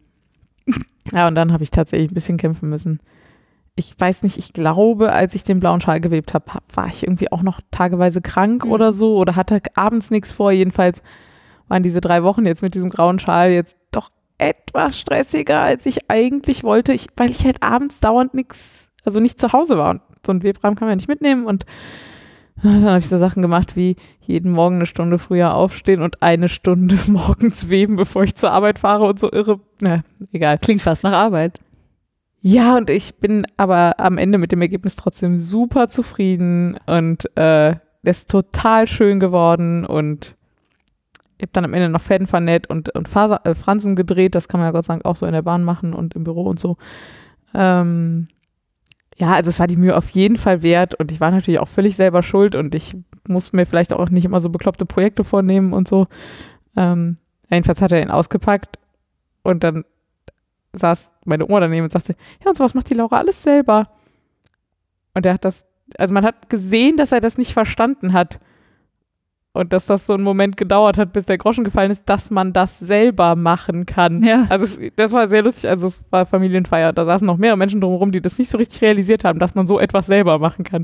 Ja, 1.11 1.27
und 1.27 1.33
dann 1.33 1.51
habe 1.51 1.63
ich 1.63 1.71
tatsächlich 1.71 2.11
ein 2.11 2.13
bisschen 2.13 2.37
kämpfen 2.37 2.69
müssen. 2.69 2.99
Ich 3.75 3.95
weiß 3.97 4.21
nicht, 4.21 4.37
ich 4.37 4.53
glaube, 4.53 5.11
als 5.11 5.33
ich 5.33 5.43
den 5.43 5.59
blauen 5.59 5.81
Schal 5.81 5.99
gewebt 5.99 6.35
habe, 6.35 6.45
war 6.71 6.85
ich 6.87 7.01
irgendwie 7.01 7.31
auch 7.31 7.41
noch 7.41 7.61
tageweise 7.71 8.21
krank 8.21 8.65
Mhm. 8.65 8.71
oder 8.71 8.93
so 8.93 9.17
oder 9.17 9.35
hatte 9.35 9.59
abends 9.73 10.11
nichts 10.11 10.31
vor. 10.31 10.51
Jedenfalls 10.51 11.01
waren 11.67 11.81
diese 11.81 11.99
drei 12.01 12.21
Wochen 12.21 12.45
jetzt 12.45 12.61
mit 12.61 12.75
diesem 12.75 12.91
grauen 12.91 13.17
Schal 13.17 13.49
jetzt 13.51 13.77
doch 13.91 14.11
etwas 14.37 14.99
stressiger, 14.99 15.61
als 15.61 15.87
ich 15.87 16.11
eigentlich 16.11 16.63
wollte, 16.63 16.93
ich, 16.93 17.07
weil 17.17 17.31
ich 17.31 17.43
halt 17.43 17.63
abends 17.63 17.99
dauernd 17.99 18.35
nichts, 18.35 18.89
also 19.03 19.19
nicht 19.19 19.41
zu 19.41 19.51
Hause 19.51 19.77
war. 19.79 19.89
Und 19.91 20.01
so 20.23 20.31
ein 20.31 20.43
Webrahmen 20.43 20.75
kann 20.75 20.85
man 20.87 20.91
ja 20.91 20.95
nicht 20.97 21.09
mitnehmen 21.09 21.47
und 21.47 21.65
dann 22.63 22.85
habe 22.85 22.99
ich 22.99 23.07
so 23.07 23.17
Sachen 23.17 23.41
gemacht 23.41 23.75
wie 23.75 23.95
jeden 24.21 24.51
Morgen 24.51 24.75
eine 24.75 24.85
Stunde 24.85 25.17
früher 25.17 25.53
aufstehen 25.53 26.01
und 26.01 26.21
eine 26.21 26.49
Stunde 26.49 26.97
morgens 27.07 27.69
weben, 27.69 27.95
bevor 27.95 28.23
ich 28.23 28.35
zur 28.35 28.51
Arbeit 28.51 28.79
fahre 28.79 29.05
und 29.05 29.19
so 29.19 29.31
irre. 29.31 29.59
Na, 29.79 30.03
egal. 30.31 30.57
Klingt 30.57 30.81
fast 30.81 31.03
nach 31.03 31.13
Arbeit. 31.13 31.59
Ja, 32.41 32.77
und 32.77 32.89
ich 32.89 33.15
bin 33.15 33.45
aber 33.57 33.99
am 33.99 34.17
Ende 34.17 34.37
mit 34.37 34.51
dem 34.51 34.61
Ergebnis 34.61 34.95
trotzdem 34.95 35.37
super 35.37 35.89
zufrieden 35.89 36.77
und 36.85 37.25
äh, 37.37 37.75
ist 38.03 38.29
total 38.29 38.87
schön 38.87 39.19
geworden 39.19 39.85
und 39.85 40.37
ich 41.37 41.43
habe 41.43 41.51
dann 41.53 41.65
am 41.65 41.73
Ende 41.73 41.89
noch 41.89 42.01
Fäden 42.01 42.27
vernäht 42.27 42.69
und, 42.69 42.93
und 42.95 43.07
Faser, 43.07 43.41
äh, 43.45 43.55
Fransen 43.55 43.95
gedreht. 43.95 44.35
Das 44.35 44.47
kann 44.49 44.59
man 44.59 44.67
ja 44.67 44.71
Gott 44.71 44.85
sei 44.85 44.93
Dank 44.93 45.05
auch 45.05 45.15
so 45.15 45.25
in 45.25 45.31
der 45.31 45.41
Bahn 45.41 45.63
machen 45.63 45.93
und 45.93 46.13
im 46.13 46.25
Büro 46.25 46.43
und 46.43 46.59
so. 46.59 46.77
Ähm, 47.53 48.27
ja, 49.19 49.33
also 49.33 49.49
es 49.49 49.59
war 49.59 49.67
die 49.67 49.75
Mühe 49.75 49.95
auf 49.95 50.09
jeden 50.11 50.37
Fall 50.37 50.61
wert 50.61 50.95
und 50.95 51.11
ich 51.11 51.19
war 51.19 51.31
natürlich 51.31 51.59
auch 51.59 51.67
völlig 51.67 51.95
selber 51.95 52.23
schuld 52.23 52.55
und 52.55 52.73
ich 52.73 52.95
muss 53.27 53.51
mir 53.51 53.65
vielleicht 53.65 53.91
auch 53.91 54.09
nicht 54.09 54.25
immer 54.25 54.39
so 54.39 54.49
bekloppte 54.49 54.85
Projekte 54.85 55.23
vornehmen 55.23 55.73
und 55.73 55.87
so. 55.87 56.07
Ähm, 56.77 57.17
jedenfalls 57.49 57.81
hat 57.81 57.91
er 57.91 58.01
ihn 58.01 58.11
ausgepackt 58.11 58.79
und 59.43 59.63
dann 59.63 59.83
saß 60.73 61.11
meine 61.25 61.45
Oma 61.45 61.59
daneben 61.61 61.83
und 61.85 61.91
sagte, 61.91 62.15
ja, 62.43 62.49
und 62.49 62.57
so 62.57 62.63
was 62.63 62.73
macht 62.73 62.89
die 62.89 62.93
Laura 62.93 63.17
alles 63.17 63.43
selber. 63.43 63.89
Und 65.13 65.25
er 65.25 65.33
hat 65.33 65.43
das, 65.43 65.65
also 65.97 66.13
man 66.13 66.25
hat 66.25 66.49
gesehen, 66.49 66.95
dass 66.95 67.11
er 67.11 67.19
das 67.19 67.37
nicht 67.37 67.51
verstanden 67.51 68.13
hat. 68.13 68.39
Und 69.51 69.73
dass 69.73 69.87
das 69.87 70.05
so 70.05 70.13
einen 70.13 70.23
Moment 70.23 70.57
gedauert 70.57 70.97
hat, 70.97 71.11
bis 71.11 71.25
der 71.25 71.39
Groschen 71.39 71.63
gefallen 71.63 71.89
ist, 71.89 72.03
dass 72.05 72.29
man 72.29 72.53
das 72.53 72.77
selber 72.77 73.35
machen 73.35 73.87
kann. 73.87 74.23
Ja. 74.23 74.45
Also 74.49 74.65
es, 74.65 74.79
das 74.95 75.11
war 75.11 75.27
sehr 75.27 75.41
lustig. 75.41 75.67
Also 75.69 75.87
es 75.87 76.03
war 76.11 76.27
Familienfeier. 76.27 76.93
Da 76.93 77.03
saßen 77.03 77.25
noch 77.25 77.37
mehrere 77.37 77.57
Menschen 77.57 77.81
drumherum, 77.81 78.11
die 78.11 78.21
das 78.21 78.37
nicht 78.37 78.49
so 78.49 78.59
richtig 78.59 78.81
realisiert 78.81 79.23
haben, 79.23 79.39
dass 79.39 79.55
man 79.55 79.65
so 79.65 79.79
etwas 79.79 80.05
selber 80.05 80.37
machen 80.37 80.63
kann. 80.63 80.83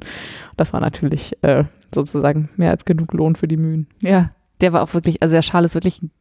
Das 0.58 0.74
war 0.74 0.82
natürlich 0.82 1.38
äh, 1.44 1.66
sozusagen 1.94 2.50
mehr 2.58 2.72
als 2.72 2.86
genug 2.86 3.14
Lohn 3.14 3.36
für 3.36 3.48
die 3.48 3.58
Mühen. 3.58 3.88
Ja, 4.02 4.32
der 4.62 4.74
war 4.74 4.82
auch 4.82 4.94
wirklich, 4.96 5.22
also 5.22 5.36
der 5.36 5.44
Schal 5.44 5.64
ist 5.64 5.76
wirklich 5.76 6.02
ein, 6.02 6.12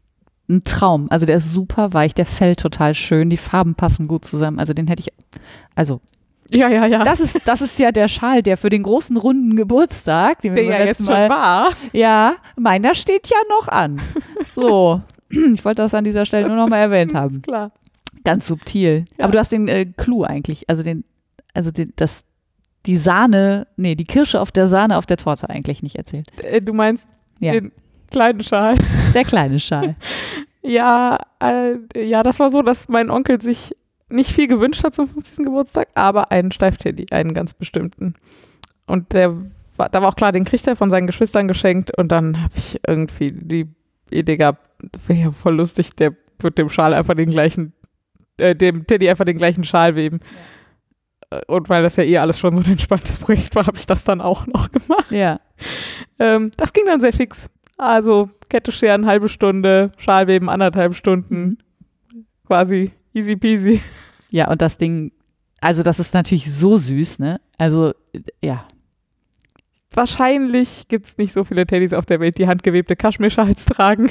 ein 0.50 0.64
Traum. 0.64 1.06
Also 1.10 1.24
der 1.24 1.36
ist 1.36 1.50
super 1.50 1.94
weich, 1.94 2.14
der 2.14 2.26
fällt 2.26 2.60
total 2.60 2.92
schön, 2.92 3.30
die 3.30 3.38
Farben 3.38 3.74
passen 3.74 4.06
gut 4.06 4.26
zusammen. 4.26 4.58
Also 4.58 4.74
den 4.74 4.86
hätte 4.86 5.00
ich, 5.00 5.12
also 5.74 6.02
Ja, 6.50 6.68
ja, 6.68 6.86
ja. 6.86 7.04
das 7.04 7.20
ist, 7.20 7.40
das 7.46 7.62
ist 7.62 7.78
ja 7.78 7.90
der 7.90 8.06
Schal, 8.08 8.42
der 8.42 8.56
für 8.56 8.68
den 8.70 8.82
großen 8.82 9.16
runden 9.16 9.56
Geburtstag, 9.56 10.42
den 10.42 10.54
wir 10.54 10.62
der 10.64 10.70
beim 10.70 10.80
ja 10.80 10.86
jetzt 10.86 10.98
schon 10.98 11.06
Mal, 11.06 11.28
war. 11.28 11.68
ja, 11.92 12.34
meiner 12.56 12.94
steht 12.94 13.28
ja 13.28 13.36
noch 13.48 13.68
an. 13.68 14.00
So, 14.48 15.00
ich 15.30 15.64
wollte 15.64 15.82
das 15.82 15.94
an 15.94 16.04
dieser 16.04 16.26
Stelle 16.26 16.46
nur 16.48 16.56
noch 16.56 16.68
mal 16.68 16.78
erwähnt 16.78 17.14
haben. 17.14 17.36
Ist 17.36 17.42
klar. 17.44 17.72
Ganz 18.24 18.46
subtil. 18.46 19.04
Ja. 19.18 19.24
Aber 19.24 19.32
du 19.32 19.38
hast 19.38 19.52
den 19.52 19.68
äh, 19.68 19.86
Clou 19.86 20.22
eigentlich, 20.24 20.68
also 20.68 20.82
den, 20.82 21.04
also 21.54 21.70
den, 21.70 21.92
das, 21.96 22.24
die 22.86 22.96
Sahne, 22.96 23.66
nee, 23.76 23.94
die 23.94 24.04
Kirsche 24.04 24.40
auf 24.40 24.52
der 24.52 24.66
Sahne 24.66 24.98
auf 24.98 25.06
der 25.06 25.16
Torte 25.16 25.48
eigentlich 25.50 25.82
nicht 25.82 25.96
erzählt. 25.96 26.26
Äh, 26.42 26.60
Du 26.60 26.72
meinst 26.74 27.06
Ja. 27.40 27.52
den 27.52 27.72
kleinen 28.10 28.42
Schal. 28.42 28.76
Der 29.14 29.24
kleine 29.24 29.58
Schal. 29.60 29.96
Ja, 30.66 31.18
äh, 31.42 31.74
ja, 31.94 32.22
das 32.22 32.40
war 32.40 32.50
so, 32.50 32.62
dass 32.62 32.88
mein 32.88 33.10
Onkel 33.10 33.38
sich 33.42 33.76
nicht 34.08 34.30
viel 34.30 34.46
gewünscht 34.46 34.84
hat 34.84 34.94
zum 34.94 35.08
50. 35.08 35.44
Geburtstag, 35.44 35.88
aber 35.94 36.30
einen 36.30 36.52
Steifteddy, 36.52 37.06
einen 37.10 37.34
ganz 37.34 37.54
bestimmten. 37.54 38.14
Und 38.86 39.12
der 39.12 39.34
war, 39.76 39.88
da 39.88 40.02
war 40.02 40.10
auch 40.10 40.16
klar, 40.16 40.32
den 40.32 40.44
kriegt 40.44 40.66
er 40.66 40.76
von 40.76 40.90
seinen 40.90 41.06
Geschwistern 41.06 41.48
geschenkt 41.48 41.96
und 41.96 42.12
dann 42.12 42.42
habe 42.42 42.54
ich 42.56 42.78
irgendwie 42.86 43.32
die 43.32 43.66
Idee 44.10 44.36
gehabt, 44.36 44.60
wäre 45.06 45.20
ja 45.20 45.30
voll 45.30 45.56
lustig, 45.56 45.94
der 45.96 46.14
wird 46.40 46.58
dem 46.58 46.68
Schal 46.68 46.94
einfach 46.94 47.14
den 47.14 47.30
gleichen, 47.30 47.72
äh, 48.38 48.54
dem 48.54 48.86
Teddy 48.86 49.08
einfach 49.08 49.24
den 49.24 49.38
gleichen 49.38 49.64
Schal 49.64 49.96
weben. 49.96 50.20
Äh, 51.30 51.40
Und 51.46 51.68
weil 51.68 51.82
das 51.82 51.96
ja 51.96 52.04
eh 52.04 52.18
alles 52.18 52.38
schon 52.38 52.54
so 52.54 52.62
ein 52.62 52.70
entspanntes 52.72 53.18
Projekt 53.18 53.54
war, 53.56 53.66
habe 53.66 53.78
ich 53.78 53.86
das 53.86 54.04
dann 54.04 54.20
auch 54.20 54.46
noch 54.46 54.70
gemacht. 54.70 55.10
Ja. 55.10 55.40
Ähm, 56.18 56.50
das 56.56 56.72
ging 56.72 56.84
dann 56.86 57.00
sehr 57.00 57.12
fix. 57.12 57.48
Also 57.78 58.30
Kette 58.50 58.70
scheren, 58.70 59.06
halbe 59.06 59.28
Stunde, 59.28 59.90
Schalweben, 59.96 60.48
anderthalb 60.48 60.94
Stunden. 60.94 61.58
Quasi 62.46 62.92
easy 63.14 63.36
peasy. 63.36 63.80
Ja, 64.30 64.50
und 64.50 64.60
das 64.60 64.78
Ding, 64.78 65.12
also 65.60 65.82
das 65.82 65.98
ist 65.98 66.12
natürlich 66.12 66.52
so 66.52 66.76
süß, 66.76 67.20
ne? 67.20 67.40
Also, 67.56 67.90
äh, 68.12 68.20
ja. 68.42 68.66
Wahrscheinlich 69.92 70.88
gibt 70.88 71.06
es 71.06 71.16
nicht 71.16 71.32
so 71.32 71.44
viele 71.44 71.66
Teddys 71.66 71.92
auf 71.92 72.04
der 72.04 72.20
Welt, 72.20 72.36
die 72.38 72.48
handgewebte 72.48 72.96
Kaschmirschals 72.96 73.64
tragen. 73.66 74.10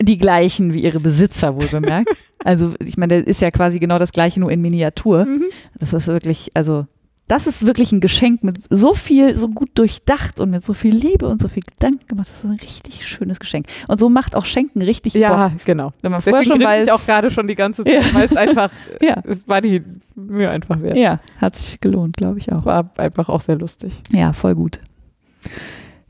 Die 0.00 0.18
gleichen 0.18 0.74
wie 0.74 0.80
ihre 0.80 0.98
Besitzer, 0.98 1.56
wohl 1.56 1.68
bemerkt. 1.68 2.10
also, 2.44 2.74
ich 2.84 2.96
meine, 2.96 3.22
der 3.22 3.26
ist 3.28 3.40
ja 3.40 3.52
quasi 3.52 3.78
genau 3.78 3.98
das 3.98 4.10
gleiche, 4.10 4.40
nur 4.40 4.50
in 4.50 4.60
Miniatur. 4.60 5.24
Mhm. 5.24 5.44
Das 5.78 5.92
ist 5.92 6.08
wirklich, 6.08 6.50
also, 6.54 6.84
das 7.26 7.46
ist 7.46 7.64
wirklich 7.66 7.90
ein 7.92 8.00
Geschenk 8.00 8.44
mit 8.44 8.58
so 8.68 8.92
viel, 8.92 9.34
so 9.34 9.48
gut 9.48 9.70
durchdacht 9.74 10.40
und 10.40 10.50
mit 10.50 10.62
so 10.62 10.74
viel 10.74 10.94
Liebe 10.94 11.26
und 11.26 11.40
so 11.40 11.48
viel 11.48 11.62
Gedanken 11.62 12.06
gemacht. 12.06 12.28
Das 12.28 12.38
ist 12.38 12.44
ein 12.44 12.50
richtig 12.60 13.08
schönes 13.08 13.40
Geschenk. 13.40 13.66
Und 13.88 13.98
so 13.98 14.10
macht 14.10 14.36
auch 14.36 14.44
Schenken 14.44 14.82
richtig 14.82 15.14
Ja, 15.14 15.48
Bock. 15.48 15.64
genau. 15.64 15.92
Wenn 16.02 16.12
man 16.12 16.20
vorher 16.20 16.42
Deswegen 16.42 16.60
schon 16.60 16.68
weiß, 16.68 16.86
ich 16.86 16.92
auch 16.92 17.04
gerade 17.06 17.30
schon 17.30 17.48
die 17.48 17.54
ganze 17.54 17.82
Zeit, 17.84 18.04
Ja. 18.04 18.14
weil 18.14 18.26
es 18.26 18.36
einfach, 18.36 18.70
ja, 19.00 19.20
es 19.26 19.48
war 19.48 19.62
die 19.62 19.82
Mühe 20.14 20.50
einfach 20.50 20.80
wert. 20.82 20.96
ja, 20.98 21.18
hat 21.40 21.56
sich 21.56 21.80
gelohnt, 21.80 22.16
glaube 22.16 22.38
ich 22.38 22.52
auch. 22.52 22.66
War 22.66 22.90
einfach 22.98 23.30
auch 23.30 23.40
sehr 23.40 23.56
lustig. 23.56 23.94
Ja, 24.10 24.32
voll 24.34 24.54
gut. 24.54 24.78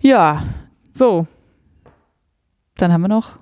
Ja, 0.01 0.43
So. 0.93 1.27
dann 2.77 2.93
haben 2.93 3.03
wir 3.03 3.09
noch 3.09 3.37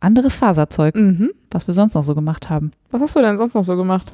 anderes 0.00 0.34
Faserzeug, 0.34 0.94
Mhm. 0.96 1.30
was 1.50 1.66
wir 1.66 1.74
sonst 1.74 1.94
noch 1.94 2.02
so 2.04 2.14
gemacht 2.14 2.50
haben. 2.50 2.70
Was 2.90 3.00
hast 3.00 3.14
du 3.16 3.20
denn 3.20 3.36
sonst 3.38 3.54
noch 3.54 3.62
so 3.64 3.76
gemacht? 3.76 4.10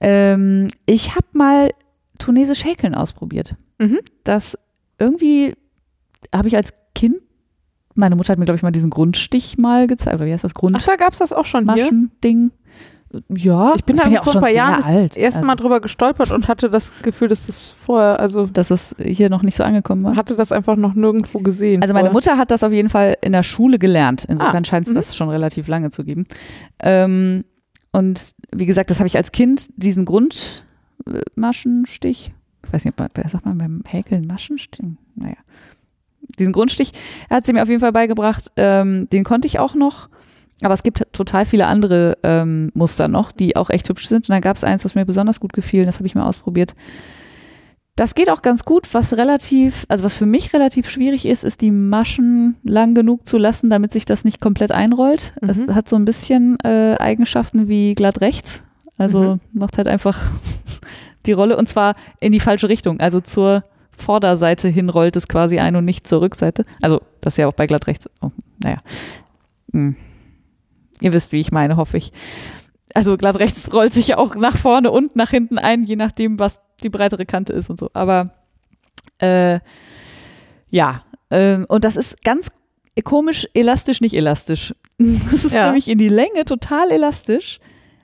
Ähm, 0.00 0.68
ich 0.86 1.14
habe 1.14 1.26
mal 1.32 1.70
tunesisch 2.18 2.64
Häkeln 2.64 2.94
ausprobiert. 2.94 3.54
Mhm. 3.78 3.98
Das 4.24 4.58
irgendwie 4.98 5.54
habe 6.34 6.48
ich 6.48 6.56
als 6.56 6.72
Kind, 6.94 7.16
meine 7.94 8.16
Mutter 8.16 8.32
hat 8.32 8.38
mir, 8.38 8.44
glaube 8.44 8.56
ich, 8.56 8.62
mal 8.62 8.70
diesen 8.72 8.90
Grundstich 8.90 9.58
mal 9.58 9.86
gezeigt. 9.86 10.16
Oder 10.16 10.26
wie 10.26 10.32
heißt 10.32 10.44
das? 10.44 10.52
Ach, 10.54 10.84
da 10.86 10.96
gab 10.96 11.12
es 11.12 11.18
das 11.18 11.32
auch 11.32 11.46
schon 11.46 11.72
hier. 11.72 11.84
Grundmaschen-Ding. 11.84 12.50
Ja, 13.30 13.74
Ich 13.74 13.84
bin 13.86 13.96
da 13.96 14.06
ja 14.06 14.22
vor 14.22 14.34
ein 14.34 14.40
paar 14.42 14.50
Jahren 14.50 14.76
das 14.76 14.84
alt. 14.84 15.16
erste 15.16 15.42
Mal 15.42 15.54
drüber 15.54 15.80
gestolpert 15.80 16.30
und 16.30 16.46
hatte 16.46 16.68
das 16.68 16.92
Gefühl, 17.02 17.28
dass 17.28 17.46
das 17.46 17.68
vorher, 17.70 18.20
also 18.20 18.44
dass 18.46 18.70
es 18.70 18.94
hier 19.02 19.30
noch 19.30 19.42
nicht 19.42 19.56
so 19.56 19.64
angekommen 19.64 20.04
war. 20.04 20.14
hatte 20.14 20.36
das 20.36 20.52
einfach 20.52 20.76
noch 20.76 20.92
nirgendwo 20.94 21.38
gesehen. 21.38 21.80
Also 21.80 21.94
meine 21.94 22.10
vorher. 22.10 22.12
Mutter 22.32 22.36
hat 22.38 22.50
das 22.50 22.62
auf 22.62 22.72
jeden 22.72 22.90
Fall 22.90 23.16
in 23.22 23.32
der 23.32 23.42
Schule 23.42 23.78
gelernt. 23.78 24.26
Insofern 24.28 24.62
Ah, 24.62 24.64
scheint 24.66 24.86
es 24.86 24.92
mhm. 24.92 24.96
das 24.96 25.16
schon 25.16 25.30
relativ 25.30 25.68
lange 25.68 25.88
zu 25.90 26.04
geben. 26.04 26.26
Ähm, 26.80 27.44
und 27.92 28.32
wie 28.52 28.66
gesagt, 28.66 28.90
das 28.90 28.98
habe 29.00 29.06
ich 29.06 29.16
als 29.16 29.32
Kind, 29.32 29.68
diesen 29.76 30.04
Grundmaschenstich, 30.04 32.32
ich 32.66 32.72
weiß 32.72 32.84
nicht, 32.84 33.00
ob 33.00 33.16
man- 33.16 33.28
sagt 33.28 33.46
man 33.46 33.58
beim 33.58 33.82
Häkeln 33.86 34.26
Maschenstich? 34.26 34.84
Naja. 35.14 35.36
Diesen 36.38 36.52
Grundstich 36.52 36.92
hat 37.30 37.46
sie 37.46 37.52
mir 37.52 37.62
auf 37.62 37.68
jeden 37.68 37.80
Fall 37.80 37.92
beigebracht. 37.92 38.50
Ähm, 38.56 39.08
den 39.10 39.24
konnte 39.24 39.46
ich 39.46 39.58
auch 39.58 39.74
noch. 39.74 40.08
Aber 40.62 40.74
es 40.74 40.82
gibt 40.82 41.06
total 41.12 41.46
viele 41.46 41.66
andere 41.66 42.18
ähm, 42.24 42.70
Muster 42.74 43.08
noch, 43.08 43.32
die 43.32 43.56
auch 43.56 43.70
echt 43.70 43.88
hübsch 43.88 44.08
sind. 44.08 44.28
Und 44.28 44.32
da 44.34 44.40
gab 44.40 44.56
es 44.56 44.64
eins, 44.64 44.84
was 44.84 44.94
mir 44.94 45.06
besonders 45.06 45.40
gut 45.40 45.52
gefiel. 45.52 45.84
Das 45.84 45.96
habe 45.98 46.06
ich 46.06 46.14
mal 46.14 46.26
ausprobiert. 46.26 46.74
Das 47.98 48.14
geht 48.14 48.30
auch 48.30 48.42
ganz 48.42 48.64
gut. 48.64 48.94
Was 48.94 49.16
relativ, 49.16 49.84
also 49.88 50.04
was 50.04 50.14
für 50.14 50.24
mich 50.24 50.54
relativ 50.54 50.88
schwierig 50.88 51.26
ist, 51.26 51.42
ist 51.42 51.60
die 51.62 51.72
Maschen 51.72 52.54
lang 52.62 52.94
genug 52.94 53.26
zu 53.26 53.38
lassen, 53.38 53.70
damit 53.70 53.90
sich 53.90 54.04
das 54.04 54.24
nicht 54.24 54.40
komplett 54.40 54.70
einrollt. 54.70 55.34
Mhm. 55.42 55.48
Es 55.48 55.66
hat 55.66 55.88
so 55.88 55.96
ein 55.96 56.04
bisschen 56.04 56.60
äh, 56.60 56.94
Eigenschaften 57.00 57.66
wie 57.66 57.96
glatt 57.96 58.20
rechts. 58.20 58.62
Also 58.98 59.34
Mhm. 59.34 59.40
macht 59.52 59.78
halt 59.78 59.88
einfach 59.88 60.16
die 61.26 61.32
Rolle 61.32 61.56
und 61.56 61.68
zwar 61.68 61.94
in 62.20 62.30
die 62.30 62.38
falsche 62.38 62.68
Richtung. 62.68 63.00
Also 63.00 63.20
zur 63.20 63.64
Vorderseite 63.90 64.68
hin 64.68 64.90
rollt 64.90 65.16
es 65.16 65.26
quasi 65.26 65.58
ein 65.58 65.74
und 65.74 65.84
nicht 65.84 66.06
zur 66.06 66.20
Rückseite. 66.20 66.62
Also 66.80 67.00
das 67.20 67.32
ist 67.32 67.38
ja 67.38 67.48
auch 67.48 67.52
bei 67.52 67.66
glatt 67.66 67.88
rechts. 67.88 68.08
Oh, 68.20 68.30
naja. 68.62 68.76
Hm. 69.72 69.96
Ihr 71.00 71.12
wisst, 71.12 71.32
wie 71.32 71.40
ich 71.40 71.50
meine, 71.50 71.76
hoffe 71.76 71.96
ich. 71.96 72.12
Also 72.94 73.16
glatt 73.16 73.40
rechts 73.40 73.72
rollt 73.72 73.92
sich 73.92 74.06
ja 74.06 74.18
auch 74.18 74.36
nach 74.36 74.56
vorne 74.56 74.92
und 74.92 75.16
nach 75.16 75.30
hinten 75.30 75.58
ein, 75.58 75.82
je 75.82 75.96
nachdem, 75.96 76.38
was 76.38 76.60
die 76.82 76.88
breitere 76.88 77.26
Kante 77.26 77.52
ist 77.52 77.70
und 77.70 77.78
so. 77.78 77.90
Aber 77.92 78.30
äh, 79.20 79.60
ja, 80.70 81.02
ähm, 81.30 81.66
und 81.68 81.84
das 81.84 81.96
ist 81.96 82.22
ganz 82.24 82.50
komisch 83.04 83.46
elastisch, 83.54 84.00
nicht 84.00 84.14
elastisch. 84.14 84.74
Das 85.30 85.44
ist 85.44 85.52
Ja. 85.54 85.66
nämlich 85.66 85.88
in 85.88 85.98
die 85.98 86.08
Länge 86.08 86.44
total 86.44 86.90
elastisch, 86.90 87.60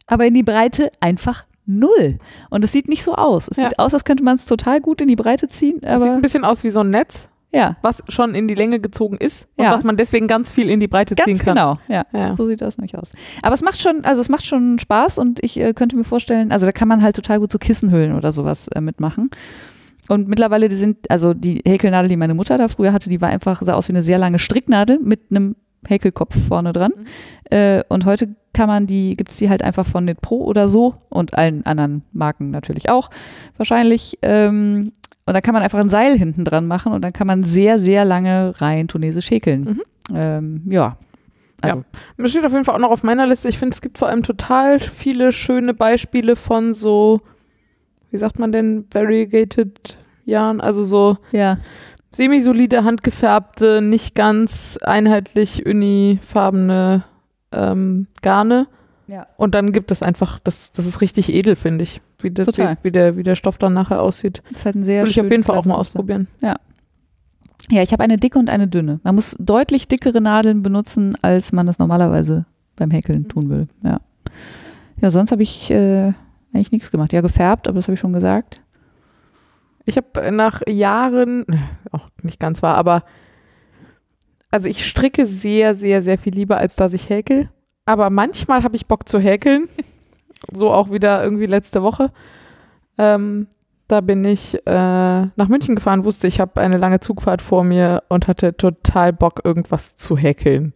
aber 0.06 0.26
in 0.26 0.34
die 0.34 0.42
Breite 0.44 0.92
einfach 1.00 1.44
null. 1.66 2.18
Und 2.50 2.62
es 2.62 2.70
sieht 2.72 2.88
nicht 2.88 3.02
so 3.02 3.14
aus. 3.14 3.48
Es 3.50 3.56
Ja. 3.56 3.64
sieht 3.68 3.78
aus, 3.78 3.94
als 3.94 4.04
könnte 4.04 4.22
man 4.22 4.36
es 4.36 4.44
total 4.46 4.80
gut 4.80 5.01
in 5.01 5.09
die 5.09 5.16
Breite 5.16 5.48
ziehen, 5.48 5.80
Das 5.80 6.01
sieht 6.01 6.02
aber 6.09 6.14
ein 6.16 6.22
bisschen 6.22 6.44
aus 6.44 6.62
wie 6.62 6.70
so 6.70 6.80
ein 6.80 6.90
Netz, 6.90 7.28
ja, 7.55 7.76
was 7.82 8.02
schon 8.09 8.35
in 8.35 8.48
die 8.48 8.55
Länge 8.55 8.81
gezogen 8.81 9.16
ist 9.16 9.47
und 9.56 9.64
Ja. 9.64 9.72
was 9.72 9.85
man 9.85 9.97
deswegen 9.97 10.26
ganz 10.26 10.51
viel 10.52 10.68
in 10.68 10.81
die 10.81 10.89
Breite 10.89 11.14
ziehen 11.14 11.24
ganz 11.26 11.44
kann. 11.44 11.55
genau. 11.55 11.78
Ja. 11.89 12.05
Ja. 12.12 12.35
So 12.35 12.47
sieht 12.47 12.60
das 12.60 12.76
nämlich 12.76 12.98
aus. 12.98 13.12
Aber 13.43 13.55
es 13.55 13.62
macht 13.62 13.81
schon, 13.81 14.05
also 14.05 14.20
es 14.20 14.28
macht 14.28 14.44
schon 14.44 14.78
Spaß 14.78 15.18
und 15.18 15.43
ich 15.43 15.59
äh, 15.59 15.72
könnte 15.72 15.97
mir 15.97 16.05
vorstellen, 16.05 16.52
also 16.52 16.66
da 16.66 16.72
kann 16.72 16.89
man 16.89 17.02
halt 17.02 17.16
total 17.16 17.39
gut 17.40 17.51
so 17.52 17.59
Kissenhüllen 17.59 18.14
oder 18.16 18.32
sowas 18.32 18.68
äh, 18.68 18.81
mitmachen. 18.81 19.31
Und 20.09 20.28
mittlerweile, 20.28 20.68
die 20.68 20.76
sind, 20.76 21.10
also 21.10 21.32
die 21.32 21.62
Häkelnadel, 21.66 22.09
die 22.10 22.16
meine 22.16 22.35
Mutter 22.35 22.59
da 22.59 22.68
früher 22.68 22.93
hatte, 22.93 23.09
die 23.09 23.20
war 23.22 23.31
einfach, 23.31 23.62
sah 23.62 23.72
aus 23.74 23.89
wie 23.89 23.93
eine 23.93 24.02
sehr 24.02 24.18
lange 24.18 24.39
Stricknadel 24.39 24.98
mit 25.02 25.20
einem 25.31 25.56
Häkelkopf 25.86 26.35
vorne 26.48 26.72
dran. 26.72 26.93
Mhm. 26.97 27.06
Äh, 27.56 27.82
und 27.89 28.05
heute 28.05 28.35
kann 28.52 28.68
man 28.68 28.86
die, 28.86 29.14
gibt 29.16 29.31
es 29.31 29.36
die 29.39 29.48
halt 29.48 29.62
einfach 29.62 29.86
von 29.86 30.05
Knit 30.05 30.20
Pro 30.20 30.44
oder 30.44 30.68
so 30.68 30.94
und 31.09 31.35
allen 31.35 31.64
anderen 31.66 32.02
Marken 32.12 32.51
natürlich 32.51 32.89
auch 32.90 33.10
wahrscheinlich. 33.56 34.18
Ähm, 34.22 34.93
und 35.26 35.34
da 35.34 35.40
kann 35.40 35.55
man 35.55 35.62
einfach 35.62 35.78
ein 35.78 35.88
Seil 35.88 36.18
hinten 36.18 36.44
dran 36.44 36.66
machen 36.66 36.92
und 36.92 37.02
dann 37.02 37.12
kann 37.12 37.26
man 37.26 37.42
sehr, 37.44 37.78
sehr 37.78 38.05
lange 38.05 38.60
rein 38.60 38.88
tunesisch 38.88 39.30
häkeln. 39.30 39.64
Mhm. 39.64 39.82
Ähm, 40.14 40.62
ja. 40.66 40.96
Also, 41.62 41.84
Das 42.18 42.30
steht 42.30 42.44
auf 42.44 42.52
jeden 42.52 42.64
Fall 42.64 42.74
auch 42.74 42.80
noch 42.80 42.90
auf 42.90 43.02
meiner 43.02 43.26
Liste. 43.26 43.48
Ich 43.48 43.59
finde, 43.59 43.74
es 43.74 43.80
gibt 43.80 43.96
vor 43.96 44.09
allem 44.09 44.22
total 44.22 44.80
viele 44.80 45.32
schöne 45.32 45.72
Beispiele 45.72 46.36
von 46.36 46.74
so, 46.74 47.22
wie 48.10 48.18
sagt 48.18 48.38
man 48.38 48.52
denn, 48.52 48.84
variegated 48.92 49.96
Jahren, 50.26 50.60
also 50.60 50.84
so 50.84 51.16
ja. 51.32 51.59
semi-solide, 52.12 52.84
handgefärbte, 52.84 53.80
nicht 53.80 54.14
ganz 54.14 54.78
einheitlich 54.82 55.64
unifarbene 55.64 57.05
ähm, 57.52 58.09
Garne. 58.20 58.66
Ja. 59.06 59.26
Und 59.36 59.55
dann 59.55 59.72
gibt 59.72 59.90
es 59.90 60.02
einfach, 60.02 60.38
das, 60.40 60.72
das 60.72 60.86
ist 60.86 61.01
richtig 61.01 61.32
edel, 61.32 61.56
finde 61.56 61.84
ich, 61.84 62.01
wie, 62.24 62.30
das, 62.30 62.46
Total. 62.46 62.76
wie, 62.80 62.84
wie, 62.84 62.90
der, 62.90 63.16
wie 63.16 63.22
der 63.22 63.36
Stoff 63.36 63.59
dann 63.59 63.74
nachher 63.74 64.02
aussieht. 64.02 64.42
Das 64.51 64.60
ist 64.60 64.66
halt 64.66 64.76
ein 64.76 64.84
sehr 64.84 65.05
Will 65.05 65.10
ich 65.10 65.20
auf 65.20 65.30
jeden 65.30 65.44
Fall 65.44 65.56
auch 65.56 65.64
mal 65.64 65.76
ausprobieren. 65.76 66.26
Ja, 67.70 67.82
ich 67.82 67.92
habe 67.92 68.02
eine 68.02 68.18
dicke 68.18 68.38
und 68.38 68.51
eine 68.51 68.68
dünne. 68.68 69.01
Man 69.05 69.14
muss 69.14 69.36
deutlich 69.38 69.88
dickere 69.88 70.20
Nadeln 70.20 70.62
benutzen, 70.62 71.16
als 71.22 71.52
man 71.52 71.66
das 71.66 71.78
normalerweise 71.78 72.44
beim 72.76 72.90
Häkeln 72.90 73.28
tun 73.28 73.48
würde. 73.48 73.68
Ja, 73.82 74.01
ja 75.01 75.10
sonst 75.10 75.32
habe 75.32 75.42
ich 75.42 75.70
äh, 75.70 76.12
eigentlich 76.52 76.72
nichts 76.72 76.90
gemacht. 76.90 77.12
Ja, 77.12 77.20
gefärbt, 77.20 77.68
aber 77.68 77.76
das 77.76 77.86
habe 77.86 77.94
ich 77.94 78.01
schon 78.01 78.12
gesagt. 78.12 78.60
Ich 79.86 79.96
habe 79.96 80.32
nach 80.32 80.62
Jahren, 80.66 81.44
auch 81.90 82.09
nicht 82.22 82.40
ganz 82.40 82.62
wahr, 82.62 82.76
aber 82.76 83.05
also 84.51 84.68
ich 84.68 84.86
stricke 84.86 85.26
sehr, 85.26 85.74
sehr, 85.74 86.01
sehr 86.02 86.16
viel 86.16 86.34
lieber, 86.34 86.59
als 86.59 86.76
dass 86.76 86.92
ich 86.92 87.09
häkel. 87.09 87.48
Aber 87.86 88.09
manchmal 88.09 88.62
habe 88.62 88.76
ich 88.76 88.86
Bock 88.86 89.09
zu 89.09 89.18
häkeln. 89.18 89.68
so 90.52 90.70
auch 90.70 90.90
wieder 90.90 91.22
irgendwie 91.22 91.46
letzte 91.46 91.82
Woche. 91.82 92.10
Ähm, 92.98 93.46
da 93.88 94.00
bin 94.00 94.24
ich 94.24 94.54
äh, 94.66 94.70
nach 95.36 95.48
München 95.48 95.74
gefahren, 95.74 96.04
wusste, 96.04 96.26
ich 96.26 96.40
habe 96.40 96.60
eine 96.60 96.78
lange 96.78 97.00
Zugfahrt 97.00 97.42
vor 97.42 97.64
mir 97.64 98.02
und 98.08 98.28
hatte 98.28 98.56
total 98.56 99.12
Bock, 99.12 99.40
irgendwas 99.44 99.96
zu 99.96 100.16
häkeln. 100.16 100.72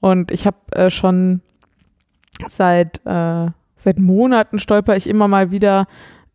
Und 0.00 0.30
ich 0.30 0.46
habe 0.46 0.56
äh, 0.72 0.90
schon 0.90 1.40
seit, 2.48 3.00
äh, 3.04 3.48
seit 3.76 3.98
Monaten 3.98 4.58
stolper 4.58 4.96
ich 4.96 5.08
immer 5.08 5.28
mal 5.28 5.50
wieder 5.50 5.86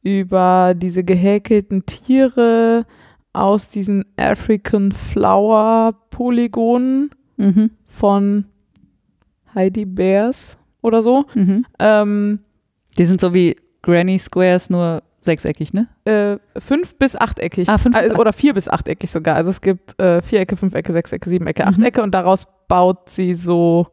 über 0.04 0.74
diese 0.76 1.04
gehäkelten 1.04 1.86
Tiere 1.86 2.86
aus 3.34 3.70
diesen 3.70 4.06
African 4.18 4.92
Flower 4.92 5.94
Polygonen 6.10 7.12
Mhm. 7.38 7.72
von 7.88 8.46
Heidi 9.56 9.86
Bears 9.86 10.58
oder 10.82 11.02
so. 11.02 11.26
Mhm. 11.36 11.66
Ähm, 11.80 12.40
Die 12.98 13.06
sind 13.06 13.22
so 13.22 13.34
wie 13.34 13.56
Granny 13.82 14.18
Squares, 14.20 14.70
nur 14.70 15.02
sechseckig, 15.22 15.74
ne? 15.74 15.88
äh, 16.06 16.38
fünf 16.60 16.96
bis 16.96 17.16
achteckig. 17.16 17.70
Ah, 17.70 17.78
fünf 17.78 17.96
bis 17.96 18.04
also, 18.10 18.18
oder 18.18 18.34
vier 18.34 18.54
bis 18.54 18.68
achteckig 18.68 19.10
sogar. 19.12 19.36
Also 19.36 19.50
es 19.52 19.62
gibt 19.62 20.00
äh, 20.00 20.22
Vierecke, 20.22 20.56
Fünfecke, 20.56 20.92
Sechsecke, 20.92 21.30
Siebenecke, 21.30 21.64
Mhm. 21.64 21.70
Achtecke 21.70 22.02
und 22.02 22.12
daraus 22.14 22.48
baut 22.68 23.10
sie 23.10 23.36
so 23.36 23.88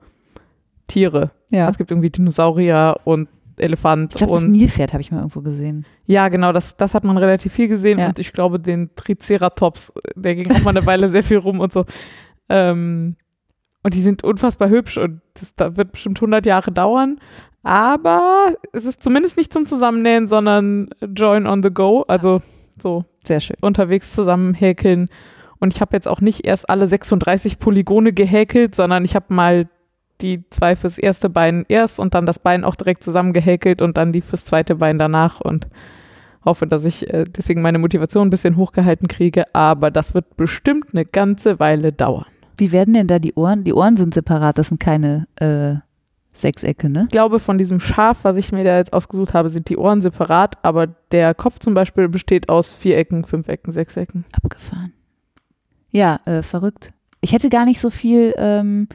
Tiere. 0.86 1.31
Ja. 1.51 1.69
Es 1.69 1.77
gibt 1.78 1.90
irgendwie 1.90 2.10
Dinosaurier 2.10 2.97
und 3.05 3.28
Elefant 3.56 4.12
Ich 4.12 4.16
glaube, 4.19 4.35
das 4.35 4.44
und 4.44 4.52
Nilpferd 4.52 4.93
habe 4.93 5.01
ich 5.01 5.10
mal 5.10 5.19
irgendwo 5.19 5.40
gesehen. 5.40 5.85
ja, 6.06 6.28
genau, 6.28 6.52
das, 6.52 6.77
das 6.77 6.94
hat 6.94 7.05
man 7.05 7.19
relativ 7.19 7.52
viel 7.52 7.69
gesehen 7.69 7.98
Ja. 7.98 8.06
und 8.09 8.19
ich 8.19 8.32
glaube, 8.32 8.60
den 8.60 8.90
Triceratops, 8.94 9.93
der 10.15 10.35
ging 10.36 10.51
auch 10.52 10.62
mal 10.62 10.70
eine 10.77 10.86
Weile 10.86 11.09
sehr 11.09 11.23
viel 11.24 11.39
rum 11.39 11.59
und 11.60 11.73
so. 11.73 11.85
Ähm, 12.48 13.16
und 13.82 13.94
die 13.94 14.02
sind 14.02 14.24
unfassbar 14.24 14.68
hübsch 14.68 14.98
und 14.98 15.20
das 15.34 15.55
da 15.55 15.76
wird 15.76 15.92
bestimmt 15.92 16.18
100 16.18 16.46
Jahre 16.46 16.72
dauern. 16.72 17.18
Aber 17.62 18.55
es 18.72 18.86
ist 18.86 19.02
zumindest 19.02 19.36
nicht 19.36 19.52
zum 19.52 19.66
Zusammennähen, 19.66 20.28
sondern 20.28 20.88
Join 21.00 21.46
on 21.46 21.62
the 21.62 21.70
Go, 21.70 22.05
also 22.09 22.40
so 22.80 23.05
Sehr 23.24 23.40
schön. 23.40 23.56
unterwegs 23.60 24.12
zusammen 24.12 24.55
häkeln. 24.55 25.09
Und 25.60 25.74
ich 25.74 25.80
habe 25.80 25.96
jetzt 25.96 26.06
auch 26.06 26.20
nicht 26.20 26.46
erst 26.46 26.70
alle 26.70 26.86
36 26.86 27.59
Polygone 27.59 28.12
gehäkelt, 28.12 28.74
sondern 28.74 29.05
ich 29.05 29.14
habe 29.16 29.34
mal 29.34 29.68
die 30.20 30.44
zwei 30.50 30.76
fürs 30.76 30.98
erste 30.98 31.30
Bein 31.30 31.64
erst 31.68 32.00
und 32.00 32.14
dann 32.14 32.26
das 32.26 32.38
Bein 32.38 32.64
auch 32.64 32.74
direkt 32.74 33.05
zusammen 33.05 33.32
gehäkelt 33.32 33.82
und 33.82 33.96
dann 33.96 34.12
die 34.12 34.20
fürs 34.20 34.44
zweite 34.44 34.76
Bein 34.76 34.98
danach 34.98 35.40
und 35.40 35.68
hoffe, 36.44 36.66
dass 36.66 36.84
ich 36.84 37.12
äh, 37.12 37.24
deswegen 37.24 37.62
meine 37.62 37.78
Motivation 37.78 38.28
ein 38.28 38.30
bisschen 38.30 38.56
hochgehalten 38.56 39.09
kriege. 39.09 39.55
Aber 39.55 39.90
das 39.90 40.14
wird 40.14 40.36
bestimmt 40.36 40.88
eine 40.92 41.05
ganze 41.05 41.60
Weile 41.60 41.92
dauern. 41.92 42.26
Wie 42.59 42.72
werden 42.72 42.94
denn 42.94 43.06
da 43.06 43.18
die 43.18 43.35
Ohren? 43.35 43.64
Die 43.64 43.72
Ohren 43.72 43.97
sind 43.97 44.14
separat, 44.14 44.59
das 44.59 44.68
sind 44.68 44.80
keine 44.80 45.26
äh, 45.36 45.76
Sechsecke, 46.32 46.89
ne? 46.89 47.05
Ich 47.05 47.12
glaube, 47.12 47.39
von 47.39 47.56
diesem 47.56 47.80
Schaf, 47.80 48.18
was 48.24 48.36
ich 48.36 48.52
mir 48.52 48.64
da 48.64 48.76
jetzt 48.76 48.93
ausgesucht 48.93 49.32
habe, 49.32 49.48
sind 49.48 49.68
die 49.68 49.76
Ohren 49.76 50.01
separat, 50.01 50.56
aber 50.62 50.86
der 50.86 51.35
Kopf 51.35 51.59
zum 51.59 51.74
Beispiel 51.74 52.09
besteht 52.09 52.48
aus 52.48 52.74
Vierecken, 52.74 53.24
Fünfecken, 53.24 53.72
Sechsecken. 53.72 54.24
Abgefahren. 54.32 54.93
Ja, 55.90 56.20
äh, 56.26 56.43
verrückt. 56.43 56.93
Ich 57.20 57.32
hätte 57.32 57.48
gar 57.48 57.64
nicht 57.64 57.80
so 57.80 57.90
viel 57.90 58.35
ähm, 58.36 58.89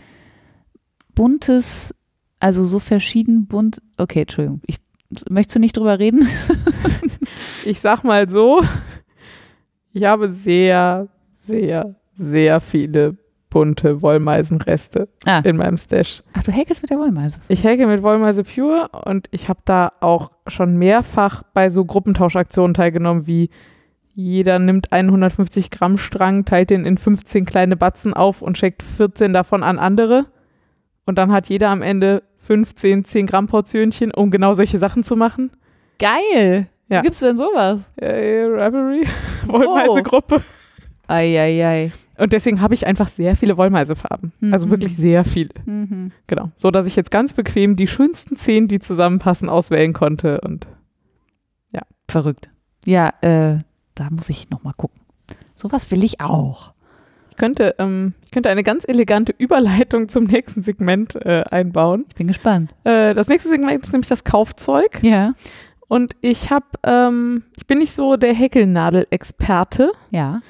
buntes, 1.15 1.95
also 2.39 2.63
so 2.63 2.79
verschieden 2.79 3.47
bunt. 3.47 3.81
Okay, 3.97 4.21
Entschuldigung. 4.21 4.61
Ich, 4.65 4.77
möchtest 5.29 5.55
du 5.55 5.59
nicht 5.59 5.77
drüber 5.77 5.99
reden? 5.99 6.27
Ich 7.65 7.79
sag 7.79 8.03
mal 8.03 8.29
so, 8.29 8.61
ich 9.93 10.03
habe 10.03 10.29
sehr, 10.29 11.07
sehr, 11.33 11.95
sehr 12.13 12.59
viele 12.59 13.17
bunte 13.53 14.01
Wollmeisenreste 14.01 15.07
Ah. 15.27 15.39
in 15.45 15.57
meinem 15.57 15.77
Stash. 15.77 16.23
Ach, 16.33 16.41
du 16.43 16.51
häkelst 16.51 16.81
mit 16.81 16.89
der 16.89 16.97
Wollmeise. 16.97 17.39
Ich 17.47 17.63
häke 17.63 17.85
mit 17.85 18.01
Wollmeise 18.01 18.43
Pure 18.43 18.89
und 19.05 19.27
ich 19.29 19.47
habe 19.47 19.59
da 19.65 19.91
auch 19.99 20.31
schon 20.47 20.75
mehrfach 20.77 21.43
bei 21.53 21.69
so 21.69 21.85
Gruppentauschaktionen 21.85 22.73
teilgenommen, 22.73 23.27
wie 23.27 23.49
jeder 24.15 24.57
nimmt 24.59 24.91
einen 24.91 25.09
150 25.09 25.69
Gramm 25.71 25.97
Strang, 25.99 26.45
teilt 26.45 26.71
den 26.71 26.85
in 26.85 26.97
15 26.97 27.45
kleine 27.45 27.75
Batzen 27.77 28.13
auf 28.13 28.41
und 28.41 28.57
schickt 28.57 28.81
14 28.83 29.33
davon 29.33 29.61
an 29.63 29.77
andere. 29.79 30.25
Und 31.05 31.17
dann 31.17 31.31
hat 31.31 31.47
jeder 31.49 31.69
am 31.69 31.81
Ende 31.81 32.23
15 32.37 33.05
10 33.05 33.25
Gramm 33.27 33.47
Portionchen, 33.47 34.11
um 34.11 34.31
genau 34.31 34.53
solche 34.55 34.77
Sachen 34.79 35.03
zu 35.03 35.15
machen. 35.15 35.51
Geil. 35.99 36.67
Ja. 36.89 36.99
Wie 36.99 37.03
gibt's 37.03 37.19
denn 37.19 37.37
sowas? 37.37 37.81
Äh, 37.97 38.45
Ravelry, 38.45 39.05
Wollmeise-Gruppe. 39.47 40.41
Eieiei. 41.07 41.91
Und 42.17 42.31
deswegen 42.33 42.61
habe 42.61 42.73
ich 42.73 42.85
einfach 42.85 43.07
sehr 43.07 43.35
viele 43.35 43.57
Wollmeisefarben. 43.57 44.33
Also 44.51 44.67
Mhm. 44.67 44.71
wirklich 44.71 44.95
sehr 44.95 45.25
viele. 45.25 45.49
Mhm. 45.65 46.11
Genau. 46.27 46.51
So 46.55 46.69
dass 46.71 46.85
ich 46.85 46.95
jetzt 46.95 47.09
ganz 47.11 47.33
bequem 47.33 47.75
die 47.75 47.87
schönsten 47.87 48.37
zehn, 48.37 48.67
die 48.67 48.79
zusammenpassen, 48.79 49.49
auswählen 49.49 49.93
konnte. 49.93 50.41
Und 50.41 50.67
Verrückt. 52.09 52.51
Ja, 52.85 53.13
äh, 53.21 53.57
da 53.95 54.07
muss 54.11 54.29
ich 54.29 54.49
nochmal 54.49 54.73
gucken. 54.75 54.99
Sowas 55.55 55.89
will 55.89 56.03
ich 56.03 56.19
auch. 56.21 56.73
ich 57.31 57.37
könnte, 57.37 57.73
ähm, 57.79 58.13
ich 58.25 58.31
könnte 58.31 58.49
eine 58.49 58.61
ganz 58.61 58.83
elegante 58.87 59.33
Überleitung 59.35 60.09
zum 60.09 60.25
nächsten 60.25 60.61
Segment 60.61 61.15
äh, 61.15 61.43
einbauen. 61.49 62.05
Ich 62.09 62.15
bin 62.15 62.27
gespannt. 62.27 62.75
Äh, 62.83 63.15
das 63.15 63.29
nächste 63.29 63.49
Segment 63.49 63.83
ist 63.85 63.93
nämlich 63.93 64.09
das 64.09 64.23
Kaufzeug. 64.25 65.01
Ja. 65.01 65.33
Und 65.87 66.13
ich 66.21 66.51
habe, 66.51 66.65
ähm, 66.83 67.43
ich 67.57 67.65
bin 67.65 67.79
nicht 67.79 67.93
so 67.93 68.15
der 68.17 68.33
Häkelnadel-Experte. 68.33 69.89
Ja. 70.11 70.41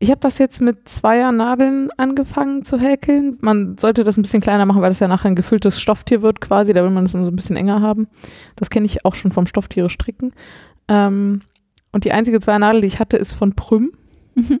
Ich 0.00 0.10
habe 0.10 0.20
das 0.20 0.38
jetzt 0.38 0.60
mit 0.60 0.88
Zweier-Nadeln 0.88 1.88
angefangen 1.96 2.64
zu 2.64 2.78
häkeln. 2.78 3.38
Man 3.40 3.78
sollte 3.78 4.04
das 4.04 4.16
ein 4.16 4.22
bisschen 4.22 4.40
kleiner 4.40 4.66
machen, 4.66 4.82
weil 4.82 4.90
das 4.90 4.98
ja 5.00 5.08
nachher 5.08 5.28
ein 5.28 5.36
gefülltes 5.36 5.80
Stofftier 5.80 6.20
wird 6.20 6.40
quasi. 6.40 6.72
Da 6.74 6.82
will 6.82 6.90
man 6.90 7.04
es 7.04 7.14
immer 7.14 7.24
so 7.24 7.30
ein 7.30 7.36
bisschen 7.36 7.56
enger 7.56 7.80
haben. 7.80 8.08
Das 8.56 8.70
kenne 8.70 8.86
ich 8.86 9.04
auch 9.04 9.14
schon 9.14 9.32
vom 9.32 9.46
Stofftiere 9.46 9.88
stricken. 9.88 10.32
Ähm, 10.88 11.42
und 11.92 12.04
die 12.04 12.12
einzige 12.12 12.40
Zweier-Nadel, 12.40 12.80
die 12.80 12.88
ich 12.88 12.98
hatte, 12.98 13.16
ist 13.16 13.32
von 13.34 13.54
Prüm. 13.54 13.92
Mhm. 14.34 14.60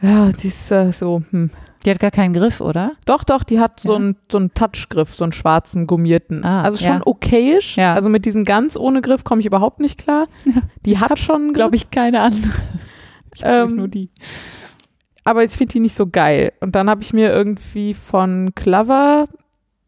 Ja, 0.00 0.30
die 0.30 0.48
ist 0.48 0.70
äh, 0.70 0.92
so, 0.92 1.22
hm. 1.30 1.50
Die 1.84 1.90
hat 1.90 1.98
gar 1.98 2.12
keinen 2.12 2.32
Griff, 2.32 2.60
oder? 2.60 2.92
Doch, 3.06 3.24
doch, 3.24 3.42
die 3.42 3.58
hat 3.58 3.80
so 3.80 3.90
Ja. 3.90 3.96
einen 3.96 4.16
so 4.30 4.38
einen 4.38 4.54
Touchgriff, 4.54 5.14
so 5.16 5.24
einen 5.24 5.32
schwarzen, 5.32 5.88
gummierten. 5.88 6.44
Ah, 6.44 6.62
also 6.62 6.78
schon 6.78 6.98
ja. 6.98 7.02
okayisch. 7.04 7.76
Ja. 7.76 7.94
Also 7.94 8.08
mit 8.08 8.24
diesen 8.24 8.44
ganz 8.44 8.76
ohne 8.76 9.00
Griff 9.00 9.24
komme 9.24 9.40
ich 9.40 9.46
überhaupt 9.46 9.80
nicht 9.80 9.98
klar. 9.98 10.26
Die 10.86 10.98
hat 10.98 11.18
schon, 11.18 11.52
Glaube 11.52 11.74
ich, 11.74 11.90
keine 11.90 12.20
andere. 12.20 12.52
Ich 13.34 13.42
Ähm, 13.44 13.76
nur 13.76 13.88
die. 13.88 14.10
aber 15.24 15.44
ich 15.44 15.52
finde 15.52 15.72
die 15.72 15.80
nicht 15.80 15.94
so 15.94 16.06
geil. 16.06 16.52
Und 16.60 16.74
dann 16.76 16.88
habe 16.90 17.02
ich 17.02 17.12
mir 17.12 17.30
irgendwie 17.32 17.94
von 17.94 18.54
Clover, 18.54 19.28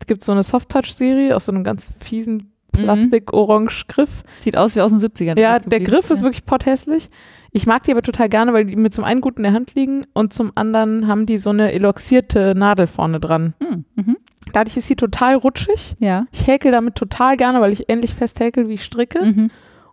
es 0.00 0.06
gibt 0.06 0.24
so 0.24 0.32
eine 0.32 0.42
Soft-Touch-Serie 0.42 1.34
aus 1.36 1.46
so 1.46 1.52
einem 1.52 1.64
ganz 1.64 1.92
fiesen 2.00 2.52
Plastik-Orange-Griff. 2.72 4.24
Sieht 4.38 4.56
aus 4.56 4.74
wie 4.76 4.80
aus 4.80 4.90
den 4.96 5.00
70ern. 5.00 5.38
Ja, 5.38 5.58
der. 5.58 5.80
Griff 5.80 6.10
ist 6.10 6.22
wirklich 6.22 6.44
potthässlich. 6.44 7.08
Ich 7.52 7.66
mag 7.66 7.84
die 7.84 7.92
aber 7.92 8.02
total 8.02 8.28
gerne, 8.28 8.52
weil 8.52 8.64
die 8.64 8.76
mir 8.76 8.90
zum 8.90 9.04
einen 9.04 9.20
gut 9.20 9.36
in 9.36 9.44
der 9.44 9.52
Hand 9.52 9.74
liegen 9.74 10.06
und 10.12 10.32
zum 10.32 10.52
anderen 10.56 11.06
haben 11.06 11.24
die 11.26 11.38
so 11.38 11.50
eine 11.50 11.72
eloxierte 11.72 12.54
Nadel 12.56 12.86
vorne 12.88 13.20
dran. 13.20 13.54
Mhm. 13.60 13.84
Mhm. 13.94 14.16
Dadurch 14.52 14.76
ist 14.76 14.88
sie 14.88 14.96
total 14.96 15.36
rutschig. 15.36 15.94
Ja. 16.00 16.26
Ich 16.32 16.46
häkel 16.46 16.72
damit 16.72 16.96
total 16.96 17.36
gerne, 17.36 17.60
weil 17.60 17.72
ich 17.72 17.88
ähnlich 17.88 18.14
fest 18.14 18.40
häkel, 18.40 18.68
wie 18.68 18.74
ich 18.74 18.84
stricke. 18.84 19.24
Mhm. 19.24 19.50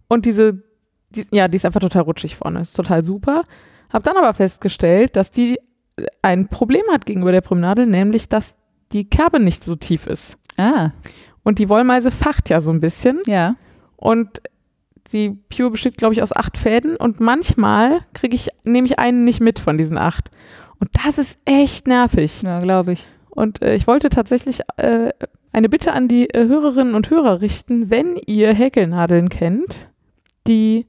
Und 0.07 0.25
diese, 0.25 0.63
die, 1.15 1.25
ja, 1.31 1.47
die 1.47 1.55
ist 1.57 1.65
einfach 1.65 1.79
total 1.81 2.03
rutschig 2.03 2.35
vorne. 2.35 2.61
Ist 2.61 2.75
total 2.75 3.03
super. 3.03 3.43
Hab 3.91 4.03
dann 4.03 4.17
aber 4.17 4.33
festgestellt, 4.33 5.15
dass 5.15 5.31
die 5.31 5.59
ein 6.21 6.47
Problem 6.47 6.83
hat 6.91 7.05
gegenüber 7.05 7.31
der 7.31 7.41
Prümnadel, 7.41 7.85
nämlich, 7.85 8.29
dass 8.29 8.55
die 8.91 9.09
Kerbe 9.09 9.39
nicht 9.39 9.63
so 9.63 9.75
tief 9.75 10.07
ist. 10.07 10.37
Ah, 10.57 10.91
Und 11.43 11.59
die 11.59 11.69
Wollmeise 11.69 12.11
facht 12.11 12.49
ja 12.49 12.61
so 12.61 12.71
ein 12.71 12.79
bisschen. 12.79 13.19
ja. 13.27 13.55
Und 13.97 14.41
die 15.11 15.31
Pure 15.55 15.71
besteht, 15.71 15.97
glaube 15.97 16.13
ich, 16.13 16.21
aus 16.23 16.33
acht 16.35 16.57
Fäden. 16.57 16.95
Und 16.95 17.19
manchmal 17.19 17.99
kriege 18.13 18.33
ich, 18.35 18.49
nehme 18.63 18.87
ich 18.87 18.97
einen 18.97 19.25
nicht 19.25 19.41
mit 19.41 19.59
von 19.59 19.77
diesen 19.77 19.97
acht. 19.97 20.31
Und 20.79 20.89
das 21.05 21.17
ist 21.17 21.37
echt 21.45 21.85
nervig. 21.87 22.41
Ja, 22.43 22.59
glaube 22.59 22.93
ich. 22.93 23.05
Und 23.29 23.61
äh, 23.61 23.75
ich 23.75 23.85
wollte 23.87 24.09
tatsächlich 24.09 24.61
äh, 24.77 25.09
eine 25.51 25.69
Bitte 25.69 25.91
an 25.93 26.07
die 26.07 26.29
äh, 26.33 26.47
Hörerinnen 26.47 26.95
und 26.95 27.09
Hörer 27.09 27.41
richten, 27.41 27.89
wenn 27.89 28.15
ihr 28.25 28.53
Häkelnadeln 28.53 29.29
kennt, 29.29 29.89
die 30.47 30.87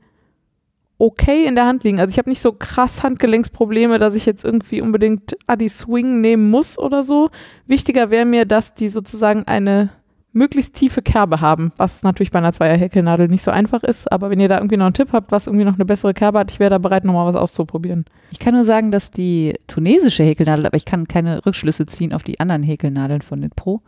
okay 1.02 1.46
in 1.46 1.56
der 1.56 1.66
Hand 1.66 1.82
liegen. 1.82 1.98
Also 1.98 2.12
ich 2.12 2.18
habe 2.18 2.30
nicht 2.30 2.40
so 2.40 2.52
krass 2.52 3.02
Handgelenksprobleme, 3.02 3.98
dass 3.98 4.14
ich 4.14 4.24
jetzt 4.24 4.44
irgendwie 4.44 4.80
unbedingt 4.80 5.36
Adi 5.48 5.68
Swing 5.68 6.20
nehmen 6.20 6.48
muss 6.48 6.78
oder 6.78 7.02
so. 7.02 7.30
Wichtiger 7.66 8.10
wäre 8.10 8.24
mir, 8.24 8.44
dass 8.44 8.74
die 8.74 8.88
sozusagen 8.88 9.42
eine 9.44 9.90
möglichst 10.32 10.74
tiefe 10.74 11.02
Kerbe 11.02 11.40
haben, 11.40 11.72
was 11.76 12.04
natürlich 12.04 12.30
bei 12.30 12.38
einer 12.38 12.52
Zweier-Häkelnadel 12.52 13.26
nicht 13.26 13.42
so 13.42 13.50
einfach 13.50 13.82
ist. 13.82 14.10
Aber 14.12 14.30
wenn 14.30 14.38
ihr 14.38 14.48
da 14.48 14.58
irgendwie 14.58 14.76
noch 14.76 14.86
einen 14.86 14.94
Tipp 14.94 15.08
habt, 15.12 15.32
was 15.32 15.48
irgendwie 15.48 15.64
noch 15.64 15.74
eine 15.74 15.84
bessere 15.84 16.14
Kerbe 16.14 16.38
hat, 16.38 16.52
ich 16.52 16.60
wäre 16.60 16.70
da 16.70 16.78
bereit, 16.78 17.04
nochmal 17.04 17.26
was 17.26 17.40
auszuprobieren. 17.40 18.04
Ich 18.30 18.38
kann 18.38 18.54
nur 18.54 18.64
sagen, 18.64 18.92
dass 18.92 19.10
die 19.10 19.54
tunesische 19.66 20.22
Häkelnadel, 20.22 20.66
aber 20.66 20.76
ich 20.76 20.84
kann 20.84 21.08
keine 21.08 21.44
Rückschlüsse 21.44 21.84
ziehen 21.86 22.12
auf 22.12 22.22
die 22.22 22.38
anderen 22.38 22.62
Häkelnadeln 22.62 23.22
von 23.22 23.40
Nitpro, 23.40 23.82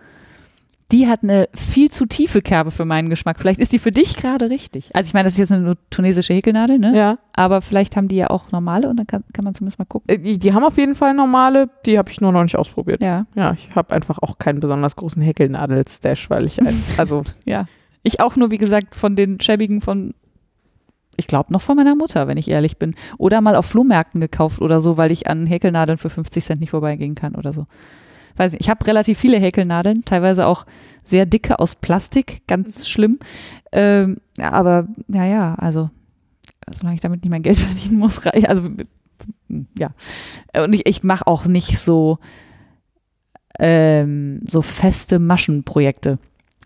die 0.93 1.09
hat 1.09 1.23
eine 1.23 1.49
viel 1.55 1.91
zu 1.91 2.07
tiefe 2.07 2.43
Kerbe 2.43 2.71
für 2.71 2.85
meinen 2.85 3.09
Geschmack. 3.09 3.41
Vielleicht 3.41 3.59
ist 3.59 3.73
die 3.73 3.79
für 3.79 3.91
dich 3.91 4.17
gerade 4.17 4.51
richtig. 4.51 4.95
Also 4.95 5.09
ich 5.09 5.15
meine, 5.15 5.25
das 5.25 5.33
ist 5.33 5.39
jetzt 5.39 5.53
eine 5.53 5.77
tunesische 5.91 6.35
Häkelnadel, 6.35 6.79
ne? 6.79 6.97
Ja. 6.97 7.19
Aber 7.33 7.63
vielleicht 7.63 7.97
haben 7.97 8.07
die 8.09 8.17
ja 8.17 8.29
auch 8.31 8.53
normale 8.53 8.89
und 8.89 8.97
dann 8.99 9.07
kann, 9.07 9.25
kann 9.33 9.45
man 9.45 9.55
zumindest 9.55 9.79
mal 9.79 9.87
gucken. 9.87 10.09
Äh, 10.15 10.19
Die 10.19 10.39
die 10.39 10.53
haben 10.53 10.63
auf 10.63 10.77
jeden 10.77 10.95
Fall 10.95 11.15
normale, 11.15 11.71
die 11.87 11.99
habe 11.99 12.11
ich 12.11 12.21
nur 12.21 12.33
noch 12.33 12.43
nicht 12.43 12.57
ausprobiert. 12.57 13.03
Ja. 13.03 13.27
Ja, 13.35 13.55
ich 13.55 13.75
habe 13.75 13.95
einfach 13.95 14.19
auch 14.21 14.39
keinen 14.39 14.61
besonders 14.61 14.95
großen 14.97 15.23
Häkelnadel-Stash, 15.23 16.29
weil 16.31 16.45
ich 16.45 16.61
ein, 16.61 16.83
also 16.99 17.23
Ja. 17.45 17.65
Ich 18.03 18.21
auch 18.21 18.37
nur, 18.37 18.51
wie 18.51 18.59
gesagt, 18.59 18.95
von 18.95 19.17
den 19.17 19.41
schäbigen 19.41 19.81
von, 19.81 20.13
ich 21.17 21.27
glaube 21.27 21.51
noch 21.53 21.63
von 21.63 21.77
meiner 21.77 21.97
Mutter, 21.97 22.29
wenn 22.29 22.37
ich 22.37 22.51
ehrlich 22.51 22.77
bin. 22.77 22.95
Oder 23.17 23.41
mal 23.41 23.57
auf 23.57 23.65
Flohmärkten 23.65 24.21
gekauft 24.21 24.61
oder 24.61 24.79
so, 24.79 24.99
weil 24.99 25.11
ich 25.11 25.27
an 25.29 25.47
Häkelnadeln 25.47 25.97
für 25.97 26.11
50 26.11 26.45
Cent 26.45 26.61
nicht 26.61 26.71
vorbeigehen 26.71 27.15
kann 27.15 27.35
oder 27.35 27.55
so. 27.55 27.67
Weiß 28.37 28.53
nicht, 28.53 28.63
ich 28.63 28.71
habe 28.71 28.87
relativ 28.87 29.19
viele 29.19 29.39
Häkelnadeln, 29.39 30.05
teilweise 30.05 30.47
auch 30.47 30.67
sehr 31.05 31.27
dicke 31.27 31.59
aus 31.59 31.75
Plastik, 31.75 32.43
ganz 32.47 32.89
schlimm. 32.89 33.19
Ähm, 33.73 34.19
ja, 34.39 34.53
aber 34.53 34.89
ja, 35.09 35.25
ja, 35.25 35.55
also 35.55 35.91
solange 36.73 36.97
ich 36.97 37.01
damit 37.01 37.23
nicht 37.23 37.31
mein 37.31 37.43
Geld 37.43 37.59
verdienen 37.61 37.99
muss, 37.99 38.25
reicht. 38.27 38.49
Also 38.49 38.71
ja. 39.79 39.91
Und 40.63 40.73
ich, 40.73 40.87
ich 40.87 41.03
mache 41.03 41.27
auch 41.27 41.47
nicht 41.47 41.79
so, 41.79 42.19
ähm, 43.59 44.41
so 44.49 44.63
feste 44.63 45.19
Maschenprojekte. 45.19 46.19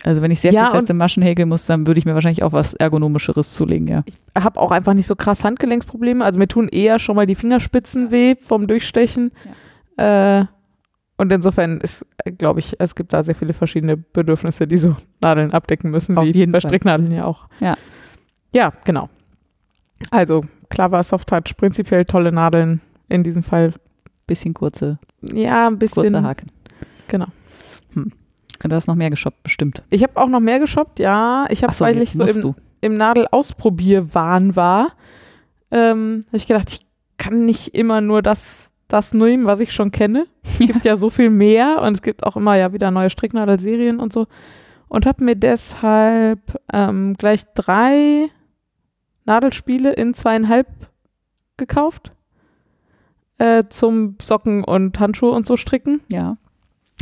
Also 0.05 0.23
wenn 0.23 0.31
ich 0.31 0.40
sehr 0.40 0.53
Ja, 0.53 0.66
viel 0.66 0.77
feste 0.77 0.95
Maschen 0.95 1.23
häkeln 1.23 1.49
muss, 1.49 1.66
dann 1.66 1.86
würde 1.86 1.99
ich 1.99 2.07
mir 2.07 2.15
wahrscheinlich 2.15 2.45
auch 2.45 2.53
was 2.53 2.74
Ergonomischeres 2.74 3.55
zulegen, 3.55 3.89
ja. 3.89 4.05
ich 4.07 4.16
habe 4.39 4.61
auch 4.61 4.70
einfach 4.70 4.95
nicht 4.95 5.07
so 5.07 5.16
krass 5.16 5.43
Handgelenksprobleme. 5.43 6.24
Also 6.24 6.39
mir 6.39 6.47
tun 6.47 6.69
eher 6.69 7.01
schon 7.01 7.16
mal 7.16 7.27
die 7.27 7.35
Fingerspitzen 7.35 8.12
weh 8.12 8.36
vom 8.40 8.69
Durchstechen. 8.69 9.32
Äh, 9.97 10.45
und 11.19 11.31
insofern 11.32 11.81
ist, 11.81 12.07
glaube 12.39 12.61
ich, 12.61 12.77
es 12.81 12.95
gibt 12.95 13.12
da 13.12 13.23
sehr 13.23 13.35
viele 13.35 13.53
verschiedene 13.53 13.97
Bedürfnisse, 13.97 14.66
die 14.66 14.78
so 14.78 14.97
Nadeln 15.20 15.53
abdecken 15.53 15.90
müssen, 15.90 16.16
Auf 16.16 16.24
wie 16.24 16.32
jeden 16.32 16.53
bei. 16.53 16.61
Stricknadeln 16.61 17.12
ja 17.12 17.24
auch. 17.24 17.49
Ja. 17.61 17.77
Ja, 18.55 18.73
genau. 18.85 19.11
Also 20.11 20.43
Clever 20.70 21.03
Soft 21.03 21.28
Touch, 21.28 21.57
prinzipiell 21.57 22.05
tolle 22.05 22.32
Nadeln 22.32 22.81
in 23.09 23.23
diesem 23.23 23.43
Fall. 23.43 23.74
Bisschen 24.27 24.55
kurze, 24.55 24.99
Ja, 25.23 25.66
ein 25.69 25.78
bisschen. 25.78 26.03
kurze 26.03 26.23
Haken. 26.23 26.51
Genau. 27.09 27.27
Hm. 27.95 28.12
Du 28.62 28.74
hast 28.74 28.86
noch 28.86 28.95
mehr 28.97 29.09
geshoppt, 29.11 29.43
bestimmt. 29.43 29.82
Ich 29.90 30.03
habe 30.03 30.16
auch 30.16 30.28
noch 30.28 30.40
mehr 30.40 30.59
geshoppt, 30.59 30.99
ja. 30.99 31.47
Ich 31.51 31.62
habe, 31.62 31.73
so, 31.73 31.85
weil 31.85 31.97
ich 32.03 32.15
jetzt 32.15 32.35
so 32.35 32.39
im, 32.39 32.40
du. 32.43 32.55
im 32.81 32.95
Nadelausprobierwahn 32.95 34.57
war, 34.57 34.89
ähm, 35.70 36.24
habe 36.28 36.36
ich 36.36 36.47
gedacht, 36.47 36.69
ich 36.70 36.81
kann 37.16 37.45
nicht 37.47 37.74
immer 37.74 38.01
nur 38.01 38.20
das, 38.23 38.70
das 38.89 39.15
nehmen, 39.15 39.47
was 39.47 39.60
ich 39.60 39.73
schon 39.73 39.90
kenne. 39.90 40.27
Es 40.43 40.59
gibt 40.59 40.85
ja 40.85 40.97
so 40.97 41.10
viel 41.10 41.31
mehr 41.31 41.81
und 41.82 41.93
es 41.93 42.02
gibt 42.02 42.24
auch 42.24 42.36
immer 42.36 42.56
ja 42.56 42.73
wieder 42.73 42.90
neue 42.90 43.10
Stricknadelserien 43.10 44.01
und 44.01 44.12
so. 44.12 44.27
Und 44.89 45.06
habe 45.06 45.23
mir 45.23 45.36
deshalb 45.36 46.40
ähm, 46.73 47.15
gleich 47.19 47.43
drei 47.55 48.31
Nadelspiele 49.27 49.93
in 49.93 50.15
zweieinhalb 50.15 50.66
gekauft. 51.59 52.12
Äh, 53.36 53.65
zum 53.69 54.16
Socken 54.20 54.65
und 54.65 54.98
Handschuhe 54.98 55.31
und 55.31 55.47
so 55.47 55.56
stricken. 55.56 56.01
Ja. 56.10 56.39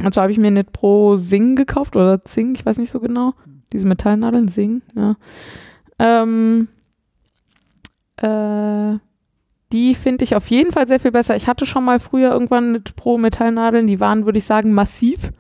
Und 0.05 0.13
zwar 0.13 0.25
habe 0.25 0.33
ich 0.33 0.39
mir 0.39 0.51
Knit 0.51 0.73
Pro 0.73 1.17
Sing 1.17 1.57
gekauft 1.57 1.97
oder 1.97 2.23
Zing, 2.25 2.55
ich 2.55 2.67
weiß 2.67 2.77
nicht 2.77 2.91
so 2.91 3.01
genau. 3.01 3.33
Diese 3.73 3.87
Metallnadeln, 3.87 4.49
Sing, 4.49 4.83
ja. 4.95 5.17
Ähm, 5.99 6.69
äh, 8.17 8.99
die 9.73 9.95
finde 9.95 10.25
ich 10.25 10.37
auf 10.37 10.47
jeden 10.49 10.73
Fall 10.73 10.87
sehr 10.87 11.01
viel 11.01 11.11
besser. 11.11 11.37
Ich 11.37 11.49
hatte 11.49 11.67
schon 11.67 11.85
mal 11.85 11.99
früher 11.99 12.31
irgendwann 12.31 12.71
Knit 12.71 12.97
Pro 12.97 13.19
Metallnadeln, 13.19 13.87
die 13.87 14.01
waren, 14.01 14.25
würde 14.25 14.39
ich 14.39 14.45
sagen, 14.45 14.73
massiv. 14.73 15.33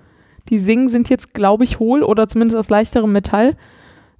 Die 0.48 0.58
Sing 0.58 0.88
sind 0.88 1.08
jetzt, 1.08 1.34
glaube 1.34 1.64
ich, 1.64 1.78
hohl 1.78 2.02
oder 2.02 2.28
zumindest 2.28 2.56
aus 2.56 2.68
leichterem 2.68 3.12
Metall. 3.12 3.54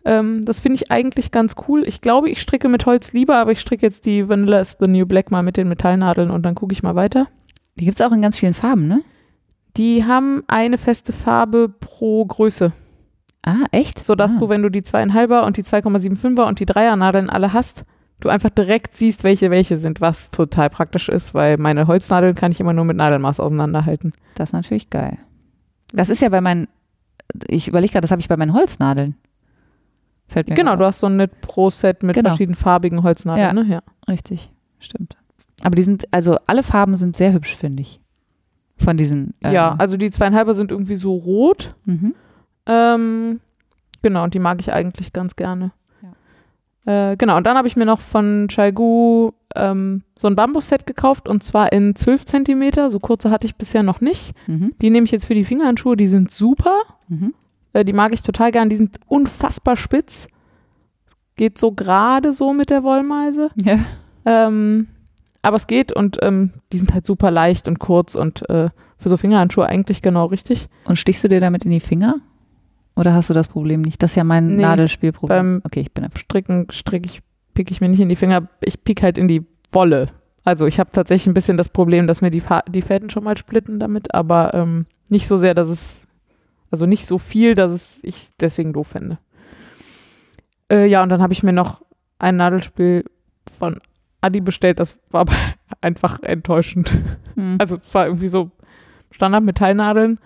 Ähm, 0.05 0.45
das 0.45 0.61
finde 0.61 0.77
ich 0.77 0.91
eigentlich 0.91 1.33
ganz 1.33 1.55
cool. 1.69 1.83
Ich 1.87 2.01
glaube, 2.01 2.31
ich 2.31 2.41
stricke 2.41 2.69
mit 2.69 2.87
Holz 2.87 3.13
lieber, 3.13 3.37
aber 3.37 3.53
ich 3.53 3.61
stricke 3.61 3.85
jetzt 3.85 4.07
die 4.07 4.29
Vanilla 4.29 4.61
is 4.61 4.77
the 4.81 4.89
New 4.89 5.07
Black 5.07 5.31
mal 5.31 5.43
mit 5.43 5.57
den 5.57 5.69
Metallnadeln 5.69 6.31
und 6.31 6.43
dann 6.45 6.55
gucke 6.55 6.73
ich 6.73 6.83
mal 6.83 6.95
weiter. 6.95 7.27
Die 7.77 7.85
gibt 7.85 7.97
es 7.97 8.07
auch 8.07 8.13
in 8.13 8.23
ganz 8.23 8.39
vielen 8.39 8.55
Farben, 8.55 8.89
ne? 8.89 9.03
Die 9.77 10.05
haben 10.05 10.43
eine 10.47 10.79
feste 10.79 11.13
Farbe 11.13 11.69
pro 11.69 12.25
Größe. 12.25 12.73
Ah, 13.43 13.67
echt? 13.71 14.05
sodass 14.05 14.33
ah. 14.33 14.39
du, 14.39 14.49
wenn 14.49 14.63
du 14.63 14.71
die 14.71 14.83
2,5er 14.83 15.45
und 15.45 15.57
die 15.57 15.63
2,75er 15.63 16.47
und 16.47 16.59
die 16.59 16.67
3er 16.67 16.97
Nadeln 16.97 17.31
alle 17.31 17.53
hast, 17.53 17.85
du 18.21 18.29
einfach 18.29 18.51
direkt 18.51 18.97
siehst, 18.97 19.25
welche 19.25 19.51
welche 19.51 19.77
sind, 19.77 20.01
was 20.01 20.31
total 20.31 20.71
praktisch 20.71 21.09
ist, 21.09 21.35
weil 21.35 21.57
meine 21.59 21.87
Holznadeln 21.87 22.35
kann 22.35 22.53
ich 22.53 22.61
immer 22.61 22.73
nur 22.73 22.85
mit 22.85 22.97
Nadelmaß 22.97 23.41
auseinanderhalten. 23.41 24.13
Das 24.35 24.51
ist 24.51 24.53
natürlich 24.55 24.91
geil. 24.91 25.19
Das 25.93 26.11
ist 26.11 26.21
ja 26.23 26.29
bei 26.29 26.41
meinen, 26.41 26.69
ich 27.49 27.69
überlege 27.69 27.93
gerade, 27.93 28.03
das 28.03 28.11
habe 28.11 28.21
ich 28.21 28.29
bei 28.29 28.37
meinen 28.37 28.53
Holznadeln. 28.55 29.17
Fällt 30.29 30.49
mir 30.49 30.55
Genau, 30.57 30.71
gerade 30.73 30.81
du 30.81 30.87
hast 30.87 30.99
so 31.01 31.07
ein 31.07 31.15
Knit 31.17 31.41
Pro 31.41 31.71
Set 31.71 32.03
mit 32.03 32.15
Genau. 32.17 32.31
verschiedenen 32.31 32.57
farbigen 32.57 33.03
Holznadeln, 33.03 33.47
Ja. 33.47 33.53
ne? 33.53 33.65
Ja. 33.71 33.83
Richtig, 34.09 34.51
stimmt. 34.81 35.17
Aber 35.63 35.77
die 35.77 35.83
sind, 35.85 36.13
also 36.13 36.37
alle 36.47 36.63
Farben 36.63 36.95
sind 36.95 37.17
sehr 37.17 37.33
hübsch, 37.33 37.55
finde 37.55 37.83
ich. 37.83 38.01
Von 38.79 38.97
diesen. 38.97 39.35
äh, 39.43 39.55
ja, 39.55 39.75
also 39.79 39.97
die 39.97 40.11
2,5er 40.11 40.53
sind 40.55 40.71
irgendwie 40.71 40.97
so 40.97 41.15
rot. 41.15 41.75
mhm. 41.85 42.15
Ähm, 42.67 43.41
genau, 44.03 44.25
und 44.25 44.35
die 44.35 44.39
mag 44.41 44.61
ich 44.61 44.73
eigentlich 44.73 45.13
ganz 45.13 45.37
gerne. 45.37 45.71
Äh, 46.87 47.17
genau, 47.17 47.37
und 47.37 47.45
dann 47.45 47.57
habe 47.57 47.69
ich 47.69 47.77
mir 47.77 47.85
noch 47.85 48.01
von 48.01 48.47
Chaigu 48.49 49.33
ähm, 49.57 50.03
so 50.17 50.29
ein 50.29 50.37
Bambus-Set 50.37 50.87
gekauft 50.87 51.29
und 51.29 51.43
zwar 51.43 51.73
in 51.73 51.97
12 51.97 52.25
Zentimeter. 52.25 52.91
So 52.91 53.01
kurze 53.01 53.31
hatte 53.31 53.47
ich 53.47 53.57
bisher 53.57 53.83
noch 53.83 54.01
nicht. 54.01 54.33
Mhm. 54.47 54.73
Die 54.81 54.91
nehme 54.91 55.05
ich 55.05 55.11
jetzt 55.11 55.27
für 55.27 55.35
die 55.35 55.45
Fingerhandschuhe, 55.45 55.97
die 55.97 56.07
sind 56.07 56.31
super. 56.31 56.81
Mhm. 57.09 57.35
Äh, 57.73 57.85
die 57.85 57.93
mag 57.93 58.15
ich 58.15 58.23
total 58.23 58.53
gern. 58.53 58.69
Die 58.69 58.77
sind 58.77 58.97
unfassbar 59.09 59.77
spitz. 59.77 60.29
Geht 61.35 61.59
so 61.59 61.73
gerade 61.73 62.33
so 62.33 62.53
mit 62.53 62.71
der 62.71 62.85
Wollmeise. 62.85 63.51
Ja. 63.63 63.79
Ähm, 64.25 64.87
aber 65.43 65.57
es 65.57 65.67
geht 65.67 65.93
und 65.93 66.19
ähm, 66.23 66.53
die 66.73 66.79
sind 66.79 66.95
halt 66.95 67.05
super 67.07 67.31
leicht 67.31 67.69
und 67.69 67.79
kurz 67.79 68.15
und 68.15 68.49
äh, 68.49 68.71
für 68.97 69.09
so 69.09 69.17
Fingerhandschuhe 69.17 69.67
eigentlich 69.67 70.03
genau 70.03 70.27
richtig. 70.27 70.69
Und 70.87 70.97
stichst 70.97 71.23
du 71.25 71.29
dir 71.29 71.41
damit 71.41 71.65
in 71.65 71.71
die 71.73 71.81
Finger? 71.81 72.17
Oder 72.97 73.13
hast 73.13 73.29
du 73.31 73.35
das 73.35 73.49
Problem 73.49 73.83
nicht? 73.83 74.03
Das 74.03 74.13
ist 74.13 74.17
ja 74.17 74.25
mein 74.25 74.57
Nee, 74.57 74.63
Nadelspielproblem. 74.63 75.61
okay, 75.65 75.81
ich 75.81 75.93
bin 75.93 76.05
einfach. 76.05 76.19
Stricken, 76.19 76.67
stricke 76.71 77.07
ich, 77.07 77.23
pick 77.55 77.71
ich 77.71 77.81
mir 77.81 77.89
nicht 77.89 78.01
in 78.01 78.09
die 78.09 78.17
Finger, 78.17 78.49
ich 78.61 78.83
pick 78.83 79.03
halt 79.03 79.19
in 79.19 79.29
die 79.29 79.45
Wolle. 79.71 80.07
Also 80.45 80.67
ich 80.67 80.79
habe 80.81 80.91
tatsächlich 80.93 81.27
ein 81.27 81.35
bisschen 81.35 81.57
das 81.57 81.69
Problem, 81.69 82.07
dass 82.07 82.23
mir 82.23 82.31
die, 82.31 82.41
Fa 82.41 82.63
die 82.69 82.83
Fäden 82.83 83.11
schon 83.11 83.25
mal 83.25 83.37
splitten 83.37 83.79
damit, 83.79 84.15
aber 84.15 84.55
ähm, 84.55 84.87
nicht 85.09 85.27
so 85.27 85.37
sehr, 85.37 85.55
dass 85.55 85.69
es, 85.69 86.07
also 86.71 86.87
nicht 86.87 87.05
so 87.07 87.19
viel, 87.19 87.55
dass 87.55 87.71
es 87.73 87.99
ich 88.03 88.31
deswegen 88.41 88.73
doof 88.73 88.89
fände. 88.89 89.19
Äh, 90.71 90.87
ja, 90.87 91.03
und 91.03 91.11
dann 91.11 91.21
habe 91.23 91.33
ich 91.33 91.43
mir 91.43 91.53
noch 91.53 91.83
ein 92.19 92.37
Nadelspiel 92.37 93.05
von 93.59 93.81
Adi 94.21 94.41
bestellt, 94.41 94.81
das 94.81 94.99
war 95.11 95.23
aber 95.23 95.35
einfach 95.81 96.23
enttäuschend. 96.23 96.91
Hm. 97.35 97.57
Also 97.59 97.77
es 97.77 97.95
war 97.95 98.07
irgendwie 98.07 98.29
so 98.29 98.51
Standard 99.11 99.45
Metallnadeln 99.45 100.19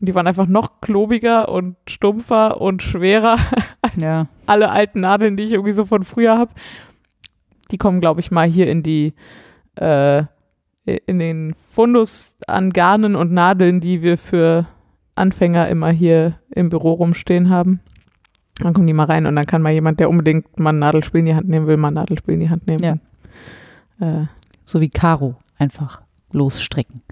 und 0.00 0.08
die 0.08 0.14
waren 0.14 0.26
einfach 0.26 0.46
noch 0.46 0.80
klobiger 0.80 1.48
und 1.48 1.76
stumpfer 1.88 2.60
und 2.60 2.82
schwerer 2.82 3.36
ja. 3.96 4.26
alle 4.46 4.70
alten 4.70 5.00
Nadeln, 5.00 5.36
die 5.36 5.44
ich 5.44 5.52
irgendwie 5.52 5.72
so 5.72 5.84
von 5.84 6.02
früher 6.02 6.36
habe. 6.36 6.52
Die 7.70 7.78
kommen, 7.78 8.00
glaube 8.00 8.20
ich, 8.20 8.30
mal 8.30 8.46
hier 8.46 8.68
in 8.68 8.82
die 8.82 9.14
äh, 9.76 10.24
in 10.84 11.18
den 11.18 11.54
Fundus 11.70 12.36
an 12.46 12.70
Garnen 12.70 13.16
und 13.16 13.32
Nadeln, 13.32 13.80
die 13.80 14.02
wir 14.02 14.18
für 14.18 14.66
Anfänger 15.14 15.68
immer 15.68 15.90
hier 15.90 16.38
im 16.50 16.68
Büro 16.68 16.92
rumstehen 16.92 17.48
haben. 17.48 17.80
Dann 18.58 18.74
kommen 18.74 18.86
die 18.86 18.92
mal 18.92 19.06
rein 19.06 19.26
und 19.26 19.34
dann 19.34 19.46
kann 19.46 19.62
mal 19.62 19.72
jemand, 19.72 19.98
der 19.98 20.10
unbedingt 20.10 20.58
mal 20.58 20.70
ein 20.72 20.78
Nadelspiel 20.78 21.20
in 21.20 21.26
die 21.26 21.34
Hand 21.34 21.48
nehmen 21.48 21.66
will, 21.66 21.76
mal 21.76 21.88
ein 21.88 21.94
Nadelspiel 21.94 22.34
in 22.34 22.40
die 22.40 22.50
Hand 22.50 22.66
nehmen. 22.66 23.00
Äh, 24.00 24.26
So 24.64 24.80
wie 24.80 24.90
Karo. 24.90 25.36
Einfach 25.56 26.02
losstricken. 26.32 27.02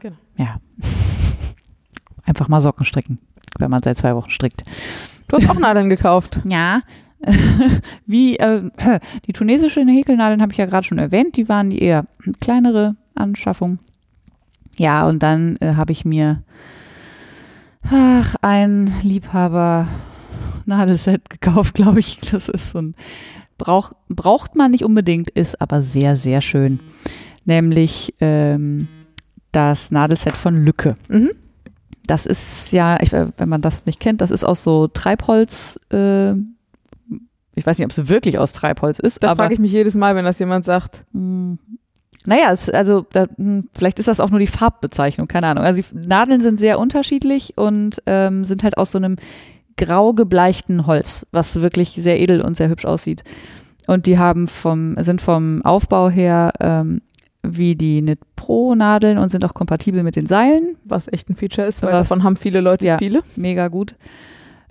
Genau. 0.00 0.16
Ja. 0.36 0.56
Einfach 2.30 2.46
mal 2.46 2.60
Socken 2.60 2.86
stricken, 2.86 3.18
wenn 3.58 3.72
man 3.72 3.82
seit 3.82 3.98
zwei 3.98 4.14
Wochen 4.14 4.30
strickt. 4.30 4.62
du 5.26 5.36
hast 5.36 5.50
auch 5.50 5.58
Nadeln 5.58 5.90
gekauft. 5.90 6.40
Ja. 6.48 6.82
Wie, 8.06 8.38
äh, 8.38 8.70
die 9.26 9.32
tunesischen 9.32 9.88
Häkelnadeln 9.88 10.40
habe 10.40 10.52
ich 10.52 10.58
ja 10.58 10.66
gerade 10.66 10.86
schon 10.86 10.98
erwähnt, 10.98 11.36
die 11.36 11.48
waren 11.48 11.70
die 11.70 11.80
eher 11.80 12.06
kleinere 12.40 12.94
Anschaffung. 13.16 13.80
Ja, 14.78 15.06
und 15.08 15.24
dann 15.24 15.56
äh, 15.56 15.74
habe 15.74 15.90
ich 15.90 16.04
mir 16.04 16.38
ach, 17.90 18.36
ein 18.42 18.94
Liebhaber 19.02 19.88
Nadelset 20.66 21.28
gekauft, 21.28 21.74
glaube 21.74 21.98
ich. 21.98 22.20
Das 22.30 22.48
ist 22.48 22.70
so 22.70 22.80
ein, 22.80 22.94
brauch, 23.58 23.92
braucht 24.08 24.54
man 24.54 24.70
nicht 24.70 24.84
unbedingt, 24.84 25.30
ist 25.30 25.60
aber 25.60 25.82
sehr, 25.82 26.14
sehr 26.14 26.40
schön. 26.40 26.78
Nämlich 27.44 28.14
ähm, 28.20 28.86
das 29.50 29.90
Nadelset 29.90 30.36
von 30.36 30.64
Lücke. 30.64 30.94
Mhm. 31.08 31.32
Das 32.10 32.26
ist 32.26 32.72
ja, 32.72 32.98
ich, 33.00 33.12
äh, 33.12 33.28
wenn 33.36 33.48
man 33.48 33.62
das 33.62 33.86
nicht 33.86 34.00
kennt, 34.00 34.20
das 34.20 34.32
ist 34.32 34.44
aus 34.44 34.64
so 34.64 34.88
Treibholz. 34.88 35.78
Äh, 35.92 36.32
ich 37.54 37.66
weiß 37.66 37.78
nicht, 37.78 37.84
ob 37.84 37.92
es 37.92 38.08
wirklich 38.08 38.38
aus 38.38 38.52
Treibholz 38.52 38.98
ist, 38.98 39.22
Da 39.22 39.34
frage 39.34 39.54
ich 39.54 39.60
mich 39.60 39.72
jedes 39.72 39.94
Mal, 39.94 40.16
wenn 40.16 40.24
das 40.24 40.38
jemand 40.38 40.64
sagt. 40.64 41.04
mh, 41.12 41.58
naja, 42.26 42.52
es, 42.52 42.68
also 42.68 43.06
da, 43.12 43.26
hm, 43.36 43.68
vielleicht 43.74 43.98
ist 43.98 44.08
das 44.08 44.20
auch 44.20 44.30
nur 44.30 44.40
die 44.40 44.46
Farbbezeichnung, 44.46 45.26
keine 45.26 45.46
Ahnung. 45.46 45.64
Also 45.64 45.80
die 45.80 46.06
Nadeln 46.06 46.40
sind 46.40 46.60
sehr 46.60 46.78
unterschiedlich 46.78 47.56
und 47.56 48.02
ähm, 48.06 48.44
sind 48.44 48.62
halt 48.62 48.76
aus 48.76 48.90
so 48.90 48.98
einem 48.98 49.16
grau 49.76 50.12
gebleichten 50.12 50.86
Holz, 50.86 51.26
was 51.30 51.62
wirklich 51.62 51.90
sehr 51.90 52.20
edel 52.20 52.42
und 52.42 52.56
sehr 52.56 52.68
hübsch 52.68 52.84
aussieht. 52.84 53.24
Und 53.86 54.06
die 54.06 54.18
haben 54.18 54.48
vom, 54.48 55.02
sind 55.02 55.20
vom 55.22 55.64
Aufbau 55.64 56.10
her 56.10 56.52
ähm, 56.60 57.00
wie 57.42 57.74
die 57.74 58.00
Knit 58.02 58.20
Pro 58.36 58.74
Nadeln 58.74 59.18
und 59.18 59.30
sind 59.30 59.44
auch 59.44 59.54
kompatibel 59.54 60.02
mit 60.02 60.16
den 60.16 60.26
Seilen. 60.26 60.76
Was 60.84 61.08
echt 61.12 61.28
ein 61.30 61.36
Feature 61.36 61.66
ist, 61.66 61.82
weil 61.82 61.92
Was- 61.92 62.08
davon 62.08 62.22
haben 62.24 62.36
viele 62.36 62.60
Leute 62.60 62.84
Ja. 62.84 62.98
viele. 62.98 63.22
Mega 63.36 63.68
gut. 63.68 63.94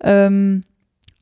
Ähm, 0.02 0.62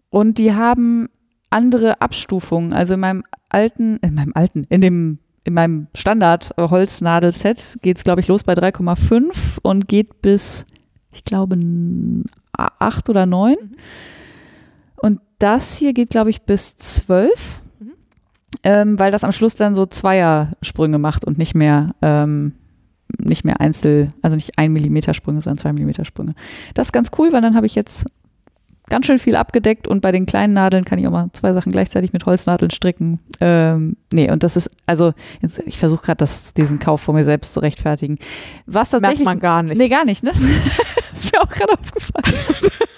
und 0.09 0.37
die 0.37 0.53
haben 0.53 1.09
andere 1.49 2.01
Abstufungen. 2.01 2.73
Also 2.73 2.95
in 2.95 2.99
meinem 2.99 3.23
alten, 3.49 3.97
in 3.97 4.13
meinem 4.15 4.31
alten, 4.35 4.65
in 4.69 4.81
dem 4.81 5.19
in 5.45 5.53
meinem 5.53 5.87
Standard-Holznadelset 5.95 7.77
geht 7.81 7.95
es, 7.97 8.03
glaube 8.03 8.19
ich, 8.19 8.27
los 8.27 8.43
bei 8.43 8.53
3,5 8.53 9.59
und 9.61 9.87
geht 9.87 10.21
bis, 10.21 10.65
ich 11.13 11.23
glaube, 11.23 11.57
8 12.51 13.09
oder 13.09 13.25
9. 13.25 13.55
Mhm. 13.61 13.75
Und 14.97 15.21
das 15.39 15.77
hier 15.77 15.93
geht, 15.93 16.09
glaube 16.09 16.31
ich, 16.31 16.41
bis 16.41 16.75
12, 16.77 17.61
Mhm. 17.63 17.66
Ähm, 18.63 18.97
weil 18.99 19.11
das 19.11 19.23
am 19.23 19.31
Schluss 19.31 19.55
dann 19.55 19.75
so 19.75 19.85
Zweiersprünge 19.85 20.97
macht 20.97 21.25
und 21.25 21.37
nicht 21.37 21.55
mehr, 21.55 21.91
ähm, 22.01 22.53
nicht 23.17 23.45
mehr 23.45 23.59
Einzel, 23.59 24.07
also 24.21 24.35
nicht 24.35 24.57
1 24.57 24.71
Millimeter 24.71 25.13
Sprünge, 25.13 25.41
sondern 25.41 25.57
2 25.57 25.73
Millimeter 25.73 26.05
Sprünge. 26.05 26.31
Das 26.73 26.87
ist 26.87 26.91
ganz 26.93 27.11
cool, 27.17 27.31
weil 27.33 27.41
dann 27.41 27.55
habe 27.55 27.65
ich 27.65 27.75
jetzt 27.75 28.05
ganz 28.89 29.05
schön 29.05 29.19
viel 29.19 29.35
abgedeckt 29.35 29.87
und 29.87 30.01
bei 30.01 30.11
den 30.11 30.25
kleinen 30.25 30.53
Nadeln 30.53 30.85
kann 30.85 30.97
ich 30.97 31.07
auch 31.07 31.11
mal 31.11 31.29
zwei 31.33 31.53
Sachen 31.53 31.71
gleichzeitig 31.71 32.13
mit 32.13 32.25
Holznadeln 32.25 32.71
stricken. 32.71 33.19
Ähm, 33.41 33.97
nee, 34.13 34.31
und 34.31 34.43
das 34.43 34.55
ist, 34.55 34.71
also 34.85 35.13
jetzt, 35.41 35.59
ich 35.65 35.77
versuche 35.77 36.05
gerade 36.05 36.25
diesen 36.55 36.79
Kauf 36.79 37.01
vor 37.01 37.13
mir 37.13 37.23
selbst 37.23 37.53
zu 37.53 37.59
rechtfertigen. 37.59 38.17
Was 38.65 38.91
Merkt 38.91 39.03
tatsächlich. 39.03 39.25
man 39.25 39.39
gar 39.39 39.63
nicht. 39.63 39.77
Nee, 39.77 39.89
gar 39.89 40.05
nicht, 40.05 40.23
ne? 40.23 40.31
ist 41.15 41.33
mir 41.33 41.41
auch 41.41 41.49
gerade 41.49 41.73
aufgefallen. 41.73 42.37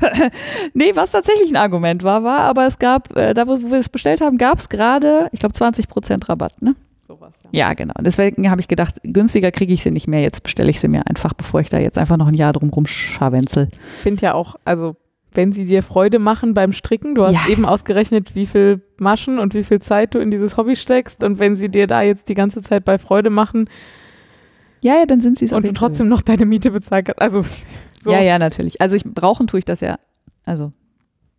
nee, 0.74 0.92
was 0.94 1.10
tatsächlich 1.10 1.50
ein 1.50 1.56
Argument 1.56 2.02
war, 2.02 2.22
war, 2.24 2.40
aber 2.40 2.66
es 2.66 2.78
gab, 2.78 3.16
äh, 3.16 3.34
da 3.34 3.46
wo, 3.46 3.52
wo 3.62 3.70
wir 3.70 3.78
es 3.78 3.88
bestellt 3.88 4.20
haben, 4.20 4.38
gab 4.38 4.58
es 4.58 4.68
gerade, 4.68 5.28
ich 5.32 5.40
glaube, 5.40 5.54
20% 5.54 6.28
Rabatt, 6.28 6.60
ne? 6.62 6.74
Sowas, 7.06 7.34
ja. 7.44 7.50
Ja, 7.68 7.74
genau. 7.74 7.94
Deswegen 8.00 8.50
habe 8.50 8.60
ich 8.60 8.66
gedacht, 8.68 8.96
günstiger 9.04 9.52
kriege 9.52 9.72
ich 9.72 9.82
sie 9.82 9.92
nicht 9.92 10.08
mehr. 10.08 10.22
Jetzt 10.22 10.42
bestelle 10.42 10.70
ich 10.70 10.80
sie 10.80 10.88
mir 10.88 11.06
einfach, 11.06 11.34
bevor 11.34 11.60
ich 11.60 11.70
da 11.70 11.78
jetzt 11.78 11.98
einfach 11.98 12.16
noch 12.16 12.26
ein 12.26 12.34
Jahr 12.34 12.52
drum 12.52 12.70
rumscharwenzel. 12.70 13.68
Ich 13.70 14.02
finde 14.02 14.22
ja 14.22 14.34
auch, 14.34 14.56
also 14.64 14.96
wenn 15.32 15.52
sie 15.52 15.66
dir 15.66 15.82
Freude 15.84 16.18
machen 16.18 16.54
beim 16.54 16.72
Stricken, 16.72 17.14
du 17.14 17.24
hast 17.24 17.34
Ja. 17.34 17.40
eben 17.48 17.64
ausgerechnet, 17.64 18.34
wie 18.34 18.46
viel 18.46 18.82
Maschen 18.98 19.38
und 19.38 19.54
wie 19.54 19.62
viel 19.62 19.80
Zeit 19.80 20.14
du 20.14 20.18
in 20.18 20.30
dieses 20.32 20.56
Hobby 20.56 20.74
steckst 20.74 21.22
und 21.22 21.38
wenn 21.38 21.54
sie 21.54 21.68
dir 21.68 21.86
da 21.86 22.02
jetzt 22.02 22.28
die 22.28 22.34
ganze 22.34 22.62
Zeit 22.62 22.84
bei 22.84 22.98
Freude 22.98 23.30
machen 23.30 23.68
Ja, 24.80 24.94
ja, 24.94 25.06
dann 25.06 25.20
sind 25.20 25.38
sie 25.38 25.44
es 25.44 25.52
und 25.52 25.66
du 25.66 25.72
trotzdem 25.72 26.08
noch 26.08 26.22
deine 26.22 26.46
Miete 26.46 26.70
bezahlt 26.70 27.08
hast, 27.08 27.20
also 27.20 27.44
so, 28.06 28.12
Ja, 28.12 28.20
ja, 28.20 28.38
natürlich. 28.38 28.80
Also 28.80 28.96
ich 28.96 29.04
brauchen 29.04 29.46
tue 29.46 29.58
ich 29.58 29.64
das 29.64 29.80
ja. 29.80 29.98
Also 30.46 30.72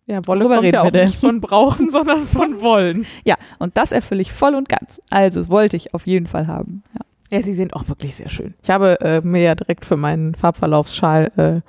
ja 0.05 0.21
Wolle 0.27 0.45
kommt 0.45 0.61
reden 0.63 0.65
ja 0.75 0.83
wir 0.83 0.87
auch 0.87 0.91
denn? 0.91 1.05
nicht 1.07 1.19
von 1.19 1.41
brauchen, 1.41 1.89
sondern 1.91 2.21
von 2.27 2.61
wollen. 2.61 3.05
ja, 3.25 3.35
und 3.59 3.75
das 3.77 3.91
erfülle 3.91 4.21
ich 4.21 4.31
voll 4.31 4.55
und 4.55 4.69
ganz. 4.69 5.01
Also 5.09 5.41
das 5.41 5.49
wollte 5.49 5.75
ich 5.77 5.93
auf 5.93 6.05
jeden 6.07 6.27
Fall 6.27 6.47
haben. 6.47 6.83
Ja. 6.93 7.01
Ja, 7.29 7.41
sie 7.43 7.53
sind 7.53 7.73
auch 7.73 7.89
wirklich 7.89 8.15
sehr 8.15 8.29
schön. 8.29 8.53
Ich 8.63 8.69
habe 8.69 9.01
äh, 9.01 9.19
mir 9.19 9.41
ja 9.41 9.53
direkt 9.55 9.83
für 9.85 9.97
meinen 9.97 10.33
Farbverlaufsschal 10.33 11.31
äh, 11.35 11.61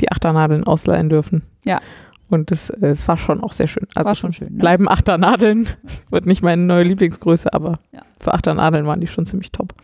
die 0.00 0.10
Achternadeln 0.10 0.64
ausleihen 0.64 1.10
dürfen. 1.10 1.42
Ja. 1.64 1.82
Und 2.30 2.50
es, 2.50 2.70
äh, 2.70 2.86
es 2.86 3.06
war 3.06 3.18
schon 3.18 3.42
auch 3.42 3.52
sehr 3.52 3.68
schön. 3.68 3.86
Also 3.94 4.06
War 4.08 4.14
schon 4.14 4.32
schön. 4.32 4.54
Ne? 4.54 4.58
bleiben 4.58 4.88
Achternadeln. 4.88 5.68
Wird 6.10 6.24
nicht 6.24 6.40
meine 6.42 6.62
neue 6.62 6.84
Lieblingsgröße, 6.84 7.52
aber 7.52 7.78
Ja. 7.92 8.00
für 8.20 8.32
Achternadeln 8.32 8.86
waren 8.86 9.00
die 9.02 9.06
schon 9.06 9.26
ziemlich 9.26 9.52
top. 9.52 9.74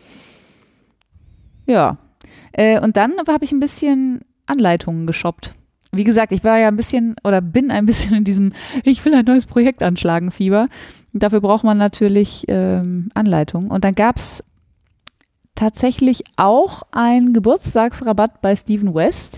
Ja. 1.67 1.97
Äh, 2.51 2.79
und 2.79 2.97
dann 2.97 3.13
habe 3.27 3.45
ich 3.45 3.51
ein 3.51 3.59
bisschen 3.59 4.21
Anleitungen 4.45 5.07
geshoppt. 5.07 5.53
Wie 5.91 6.03
gesagt, 6.03 6.31
ich 6.31 6.43
war 6.43 6.57
ja 6.57 6.67
ein 6.67 6.75
bisschen 6.75 7.15
oder 7.23 7.39
bin 7.41 7.69
ein 7.69 7.85
bisschen 7.85 8.15
in 8.15 8.23
diesem 8.23 8.53
Ich 8.83 9.03
will 9.05 9.13
ein 9.13 9.25
neues 9.25 9.45
Projekt 9.45 9.83
anschlagen 9.83 10.31
Fieber. 10.31 10.67
Dafür 11.13 11.41
braucht 11.41 11.63
man 11.63 11.77
natürlich 11.77 12.45
ähm, 12.47 13.09
Anleitungen. 13.13 13.69
Und 13.69 13.83
dann 13.83 13.93
gab 13.93 14.17
es 14.17 14.43
tatsächlich 15.55 16.23
auch 16.35 16.81
einen 16.91 17.33
Geburtstagsrabatt 17.33 18.41
bei 18.41 18.55
Steven 18.55 18.95
West, 18.95 19.37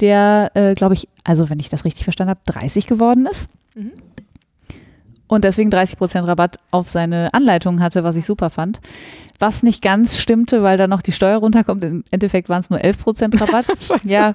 der, 0.00 0.50
äh, 0.54 0.74
glaube 0.74 0.94
ich, 0.94 1.08
also 1.24 1.48
wenn 1.48 1.58
ich 1.58 1.70
das 1.70 1.86
richtig 1.86 2.04
verstanden 2.04 2.30
habe, 2.30 2.40
30 2.44 2.86
geworden 2.86 3.26
ist. 3.26 3.48
Mhm. 3.74 3.92
Und 5.28 5.44
deswegen 5.44 5.70
30% 5.70 6.26
Rabatt 6.26 6.58
auf 6.70 6.88
seine 6.88 7.32
Anleitung 7.34 7.80
hatte, 7.82 8.04
was 8.04 8.14
ich 8.16 8.24
super 8.26 8.48
fand. 8.50 8.80
Was 9.38 9.62
nicht 9.62 9.82
ganz 9.82 10.18
stimmte, 10.18 10.62
weil 10.62 10.78
da 10.78 10.86
noch 10.86 11.02
die 11.02 11.12
Steuer 11.12 11.38
runterkommt. 11.38 11.82
Im 11.84 12.04
Endeffekt 12.10 12.48
waren 12.48 12.60
es 12.60 12.70
nur 12.70 12.78
11% 12.80 13.40
Rabatt. 13.40 13.66
Ja. 14.06 14.34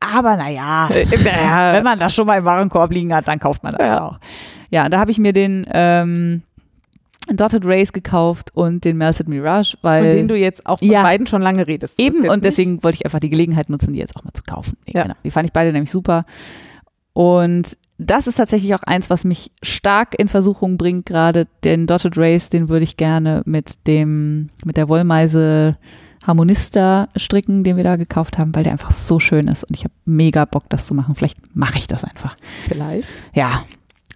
Aber 0.00 0.36
naja, 0.36 0.88
Äh, 0.90 1.04
naja. 1.24 1.72
wenn 1.74 1.84
man 1.84 1.98
das 1.98 2.14
schon 2.14 2.26
mal 2.26 2.38
im 2.38 2.44
Warenkorb 2.44 2.90
liegen 2.92 3.14
hat, 3.14 3.28
dann 3.28 3.38
kauft 3.38 3.62
man 3.62 3.74
das 3.74 3.86
Ja. 3.86 4.02
auch. 4.02 4.18
Ja, 4.70 4.88
da 4.88 4.98
habe 4.98 5.10
ich 5.10 5.18
mir 5.18 5.32
den 5.32 5.66
ähm, 5.72 6.42
Dotted 7.28 7.64
Race 7.66 7.92
gekauft 7.92 8.50
und 8.54 8.84
den 8.84 8.96
Melted 8.96 9.28
Mirage, 9.28 9.76
Von 9.80 9.90
weil 9.90 10.14
denen 10.16 10.28
du 10.28 10.36
jetzt 10.36 10.64
auch 10.66 10.78
von 10.78 10.88
Ja. 10.90 11.02
beiden 11.02 11.26
schon 11.26 11.42
lange 11.42 11.66
redest. 11.66 11.98
Eben, 12.00 12.20
und 12.20 12.28
nicht- 12.36 12.44
deswegen 12.44 12.82
wollte 12.82 12.96
ich 12.96 13.04
einfach 13.04 13.20
die 13.20 13.30
Gelegenheit 13.30 13.68
nutzen, 13.68 13.92
die 13.92 13.98
jetzt 13.98 14.16
auch 14.16 14.24
mal 14.24 14.32
zu 14.32 14.42
kaufen. 14.42 14.76
Nee, 14.86 14.94
Ja. 14.96 15.02
genau. 15.02 15.14
Die 15.24 15.30
fand 15.30 15.46
ich 15.46 15.52
beide 15.52 15.72
nämlich 15.72 15.90
super. 15.90 16.24
Und 17.12 17.76
das 18.00 18.26
ist 18.26 18.36
tatsächlich 18.36 18.74
auch 18.74 18.82
eins, 18.82 19.10
was 19.10 19.24
mich 19.24 19.52
stark 19.62 20.18
in 20.18 20.28
Versuchung 20.28 20.78
bringt, 20.78 21.06
gerade 21.06 21.46
den 21.64 21.86
Dotted 21.86 22.16
Race, 22.16 22.48
den 22.48 22.68
würde 22.68 22.84
ich 22.84 22.96
gerne 22.96 23.42
mit 23.44 23.86
dem, 23.86 24.48
mit 24.64 24.76
der 24.76 24.88
Wollmeise 24.88 25.76
Harmonista 26.26 27.08
stricken, 27.16 27.64
den 27.64 27.76
wir 27.76 27.84
da 27.84 27.96
gekauft 27.96 28.38
haben, 28.38 28.54
weil 28.54 28.64
der 28.64 28.72
einfach 28.72 28.90
so 28.90 29.18
schön 29.18 29.48
ist 29.48 29.64
und 29.64 29.74
ich 29.74 29.84
habe 29.84 29.94
mega 30.04 30.44
Bock, 30.44 30.64
das 30.68 30.86
zu 30.86 30.94
machen. 30.94 31.14
Vielleicht 31.14 31.38
mache 31.54 31.78
ich 31.78 31.86
das 31.86 32.04
einfach. 32.04 32.36
Vielleicht. 32.68 33.08
Ja. 33.34 33.64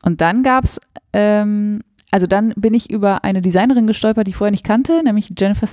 Und 0.02 0.20
dann 0.20 0.42
gab's, 0.42 0.80
ähm, 1.12 1.80
also 2.10 2.26
dann 2.26 2.52
bin 2.56 2.74
ich 2.74 2.90
über 2.90 3.24
eine 3.24 3.40
Designerin 3.40 3.86
gestolpert, 3.86 4.26
die 4.26 4.30
ich 4.30 4.36
vorher 4.36 4.50
nicht 4.50 4.64
kannte, 4.64 5.02
nämlich 5.02 5.32
Jennifer 5.36 5.68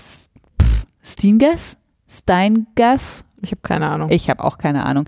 Steingas. 1.01 1.77
Steingas. 2.09 3.25
Ich 3.41 3.51
habe 3.51 3.61
keine 3.61 3.89
Ahnung. 3.89 4.09
Ich 4.11 4.29
habe 4.29 4.43
auch 4.43 4.57
keine 4.57 4.85
Ahnung. 4.85 5.05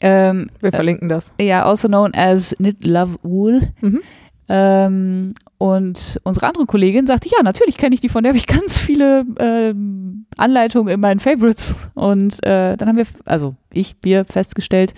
Ähm, 0.00 0.50
Wir 0.60 0.70
verlinken 0.70 1.08
das. 1.08 1.32
ja, 1.40 1.64
also 1.64 1.88
known 1.88 2.14
as 2.14 2.54
Knit 2.56 2.84
Love 2.84 3.16
Wool. 3.22 3.62
Mhm. 3.80 4.00
Ähm, 4.48 5.34
und 5.58 6.20
unsere 6.22 6.46
andere 6.46 6.66
Kollegin 6.66 7.06
sagte, 7.06 7.28
ja, 7.28 7.42
natürlich 7.42 7.76
kenne 7.76 7.94
ich 7.94 8.00
die, 8.00 8.08
von 8.08 8.22
der 8.22 8.30
habe 8.30 8.38
ich 8.38 8.46
ganz 8.46 8.78
viele 8.78 9.24
ähm, 9.38 10.26
Anleitungen 10.36 10.94
in 10.94 11.00
meinen 11.00 11.20
Favorites. 11.20 11.74
Und 11.94 12.42
äh, 12.46 12.76
dann 12.76 12.88
haben 12.88 12.96
wir, 12.96 13.06
also 13.24 13.56
ich, 13.72 13.96
wir 14.02 14.24
festgestellt, 14.24 14.94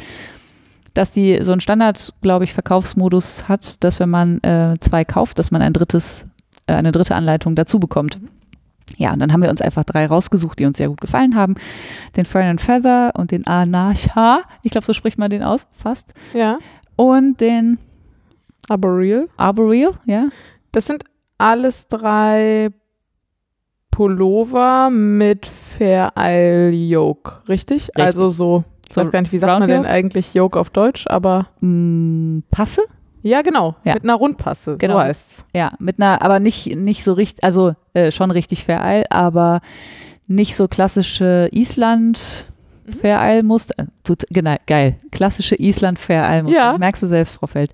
dass 0.94 1.10
die 1.10 1.42
so 1.42 1.52
einen 1.52 1.60
Standard, 1.60 2.12
glaube 2.20 2.44
ich, 2.44 2.52
Verkaufsmodus 2.52 3.48
hat, 3.48 3.82
dass 3.82 4.00
wenn 4.00 4.10
man 4.10 4.40
äh, 4.42 4.74
zwei 4.80 5.04
kauft, 5.04 5.38
dass 5.38 5.50
man 5.50 5.62
ein 5.62 5.72
drittes, 5.72 6.26
äh, 6.66 6.74
eine 6.74 6.92
dritte 6.92 7.14
Anleitung 7.14 7.54
dazu 7.54 7.80
bekommt. 7.80 8.20
Ja, 8.96 9.12
und 9.12 9.20
dann 9.20 9.32
haben 9.32 9.42
wir 9.42 9.50
uns 9.50 9.60
einfach 9.60 9.84
drei 9.84 10.06
rausgesucht, 10.06 10.58
die 10.58 10.66
uns 10.66 10.76
sehr 10.78 10.88
gut 10.88 11.00
gefallen 11.00 11.34
haben. 11.36 11.54
Den 12.16 12.24
Fern 12.24 12.48
and 12.48 12.60
Feather 12.60 13.12
und 13.16 13.30
den 13.30 13.46
Anasha. 13.46 14.40
Ich 14.62 14.70
glaube, 14.72 14.86
so 14.86 14.92
spricht 14.92 15.18
man 15.18 15.30
den 15.30 15.42
aus, 15.42 15.66
fast. 15.72 16.12
Ja. 16.34 16.58
Und 16.96 17.40
den 17.40 17.78
Arboreal. 18.68 19.28
Arboreal, 19.36 19.92
ja. 20.06 20.26
Das 20.72 20.86
sind 20.86 21.04
alles 21.38 21.88
drei 21.88 22.70
Pullover 23.90 24.90
mit 24.90 25.46
Fair 25.46 26.12
Isle 26.16 26.70
Yoke, 26.70 27.48
richtig? 27.48 27.88
Richtig. 27.88 27.96
Also 28.04 28.28
so, 28.28 28.64
ich 28.88 28.94
So 28.94 29.00
weiß 29.00 29.10
gar 29.10 29.20
nicht, 29.22 29.32
wie 29.32 29.38
sagt 29.38 29.60
man 29.60 29.68
denn 29.68 29.86
eigentlich 29.86 30.34
Yoke 30.34 30.58
auf 30.58 30.70
Deutsch, 30.70 31.06
aber 31.08 31.48
Mm, 31.60 32.40
Passe? 32.50 32.82
Ja, 33.22 33.42
genau, 33.42 33.76
Ja. 33.84 33.94
mit 33.94 34.04
einer 34.04 34.14
Rundpasse, 34.14 34.76
Genau. 34.78 34.94
so 34.94 35.00
heißt's. 35.00 35.44
Ja, 35.54 35.72
mit 35.78 36.00
einer, 36.00 36.22
aber 36.22 36.40
nicht, 36.40 36.74
nicht 36.76 37.04
so 37.04 37.12
richtig, 37.12 37.44
also 37.44 37.74
äh, 37.94 38.10
schon 38.10 38.30
richtig 38.30 38.66
Isle, 38.68 39.04
aber 39.10 39.60
nicht 40.26 40.54
so 40.56 40.68
klassische 40.68 41.48
Island 41.52 42.46
Mhm. 42.86 42.92
Fair 42.92 43.20
Isle 43.22 43.42
Muster. 43.44 43.74
Äh, 43.78 43.86
Tut, 44.02 44.24
genau, 44.30 44.56
geil. 44.66 44.96
Klassische 45.12 45.54
Island 45.60 45.98
Fair 45.98 46.24
Isle 46.28 46.42
Muster. 46.44 46.58
Ja. 46.58 46.78
Merkst 46.78 47.02
du 47.02 47.06
selbst, 47.06 47.34
Frau 47.36 47.46
Feld. 47.46 47.70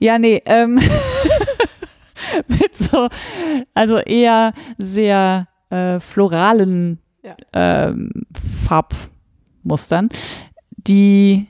Ja, 0.00 0.18
nee, 0.18 0.42
ähm, 0.44 0.78
mit 2.48 2.76
so, 2.76 3.08
also 3.74 3.98
eher 3.98 4.52
sehr 4.78 5.46
äh, 5.70 5.98
floralen 6.00 6.98
Ja. 7.22 7.36
ähm, 7.52 8.10
Farbmustern, 8.66 10.08
die 10.76 11.46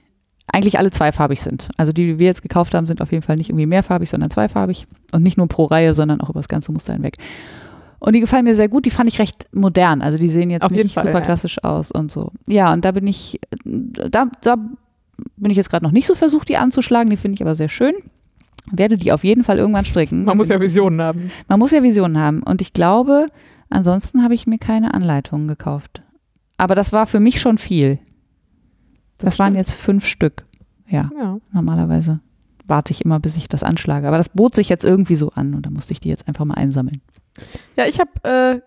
eigentlich 0.53 0.79
alle 0.79 0.91
zweifarbig 0.91 1.41
sind. 1.41 1.69
Also 1.77 1.93
die, 1.93 2.07
die 2.07 2.19
wir 2.19 2.27
jetzt 2.27 2.43
gekauft 2.43 2.75
haben, 2.75 2.87
sind 2.87 3.01
auf 3.03 3.13
jeden 3.13 3.23
Fall 3.23 3.37
nicht 3.37 3.51
irgendwie 3.51 3.67
mehrfarbig, 3.67 4.09
sondern 4.09 4.31
zweifarbig. 4.31 4.87
Und 5.13 5.23
nicht 5.23 5.37
nur 5.37 5.49
pro 5.49 5.65
Reihe, 5.65 5.95
sondern 5.95 6.21
auch 6.21 6.31
über 6.31 6.41
das 6.41 6.49
ganze 6.49 6.73
Muster 6.73 6.93
hinweg. 6.93 7.17
Und 7.99 8.15
die 8.15 8.21
gefallen 8.21 8.45
mir 8.45 8.55
sehr 8.55 8.69
gut. 8.69 8.87
Die 8.87 8.91
fand 8.91 9.09
ich 9.09 9.19
recht 9.19 9.47
modern. 9.53 10.03
Also 10.03 10.19
die 10.19 10.29
sehen 10.29 10.51
jetzt 10.51 10.63
Auf 10.63 10.71
jeden 10.73 10.85
nicht 10.85 10.95
Fall, 10.95 11.05
super 11.05 11.19
ja. 11.19 11.25
klassisch 11.25 11.63
aus 11.63 11.93
und 11.93 12.11
so. 12.11 12.33
Ja, 12.47 12.73
und 12.73 12.85
da 12.85 12.93
bin 12.93 13.07
ich, 13.07 13.41
da, 13.65 14.27
da 14.41 14.57
bin 15.37 15.51
ich 15.51 15.57
jetzt 15.57 15.71
gerade 15.71 15.85
noch 15.85 15.93
nicht 15.93 16.07
so 16.07 16.15
versucht, 16.15 16.49
die 16.49 16.57
anzuschlagen. 16.57 17.11
Die 17.11 17.17
finde 17.17 17.35
ich 17.35 17.43
aber 17.43 17.55
sehr 17.55 17.69
schön. 17.69 17.93
Werde 18.73 18.97
die 18.97 19.13
auf 19.13 19.23
jeden 19.23 19.45
Fall 19.45 19.59
irgendwann 19.59 19.85
stricken. 19.85 20.25
Man 20.25 20.37
muss 20.37 20.49
ja 20.49 20.61
Visionen 20.61 21.01
haben. 21.01 21.31
Man 21.49 21.59
muss 21.59 21.73
ja 21.73 21.83
Visionen 21.83 22.19
haben. 22.19 22.43
Und 22.43 22.61
ich 22.63 22.73
glaube, 22.73 23.27
ansonsten 23.69 24.23
habe 24.23 24.35
ich 24.35 24.47
mir 24.47 24.59
keine 24.59 24.95
Anleitungen 24.95 25.49
gekauft. 25.49 26.01
Aber 26.57 26.75
das 26.75 26.93
war 26.93 27.07
für 27.07 27.21
mich 27.21 27.41
schon 27.41 27.59
viel. 27.59 27.99
Das, 29.25 29.39
waren 29.39 29.49
stimmt. 29.55 29.59
jetzt 29.59 29.75
fünf 29.75 30.07
Stück. 30.07 30.45
Ja, 30.89 31.09
Ja. 31.17 31.39
normalerweise 31.53 32.21
warte 32.67 32.93
ich 32.93 33.05
immer, 33.05 33.19
bis 33.21 33.37
ich 33.37 33.49
das 33.49 33.63
anschlage. 33.63 34.07
Aber 34.09 34.17
das 34.17 34.29
bot 34.29 34.55
sich 34.55 34.69
jetzt 34.69 34.85
irgendwie 34.85 35.17
so 35.17 35.31
an 35.35 35.55
und 35.55 35.67
da 35.67 35.71
musste 35.71 35.93
ich 35.93 36.01
die 36.01 36.09
jetzt 36.09 36.29
einfach 36.29 36.45
mal 36.45 36.55
einsammeln. 36.55 37.01
Ja, 37.77 37.85
ich 37.87 37.99
habe 38.01 38.63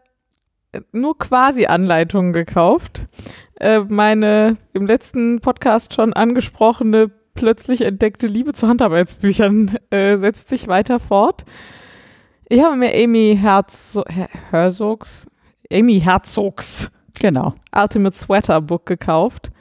äh, 0.73 0.79
nur 0.91 1.17
quasi 1.17 1.65
Anleitungen 1.67 2.33
gekauft. 2.33 3.07
Äh, 3.59 3.79
meine 3.79 4.57
im 4.73 4.85
letzten 4.87 5.39
Podcast 5.39 5.93
schon 5.93 6.13
angesprochene 6.13 7.11
plötzlich 7.35 7.81
entdeckte 7.81 8.27
Liebe 8.27 8.53
zu 8.53 8.67
Handarbeitsbüchern 8.67 9.77
äh, 9.89 10.17
setzt 10.17 10.49
sich 10.49 10.67
weiter 10.67 10.99
fort. 10.99 11.45
Ich 12.49 12.61
habe 12.61 12.75
mir 12.75 12.93
Amy 12.93 13.37
Herz 13.39 13.97
Her 14.09 14.27
Herzogs, 14.51 15.27
Amy 15.71 15.99
Herzogs 16.01 16.91
Genau. 17.19 17.53
Ultimate 17.75 18.15
Sweater 18.17 18.59
Book 18.59 18.85
gekauft, 18.85 19.51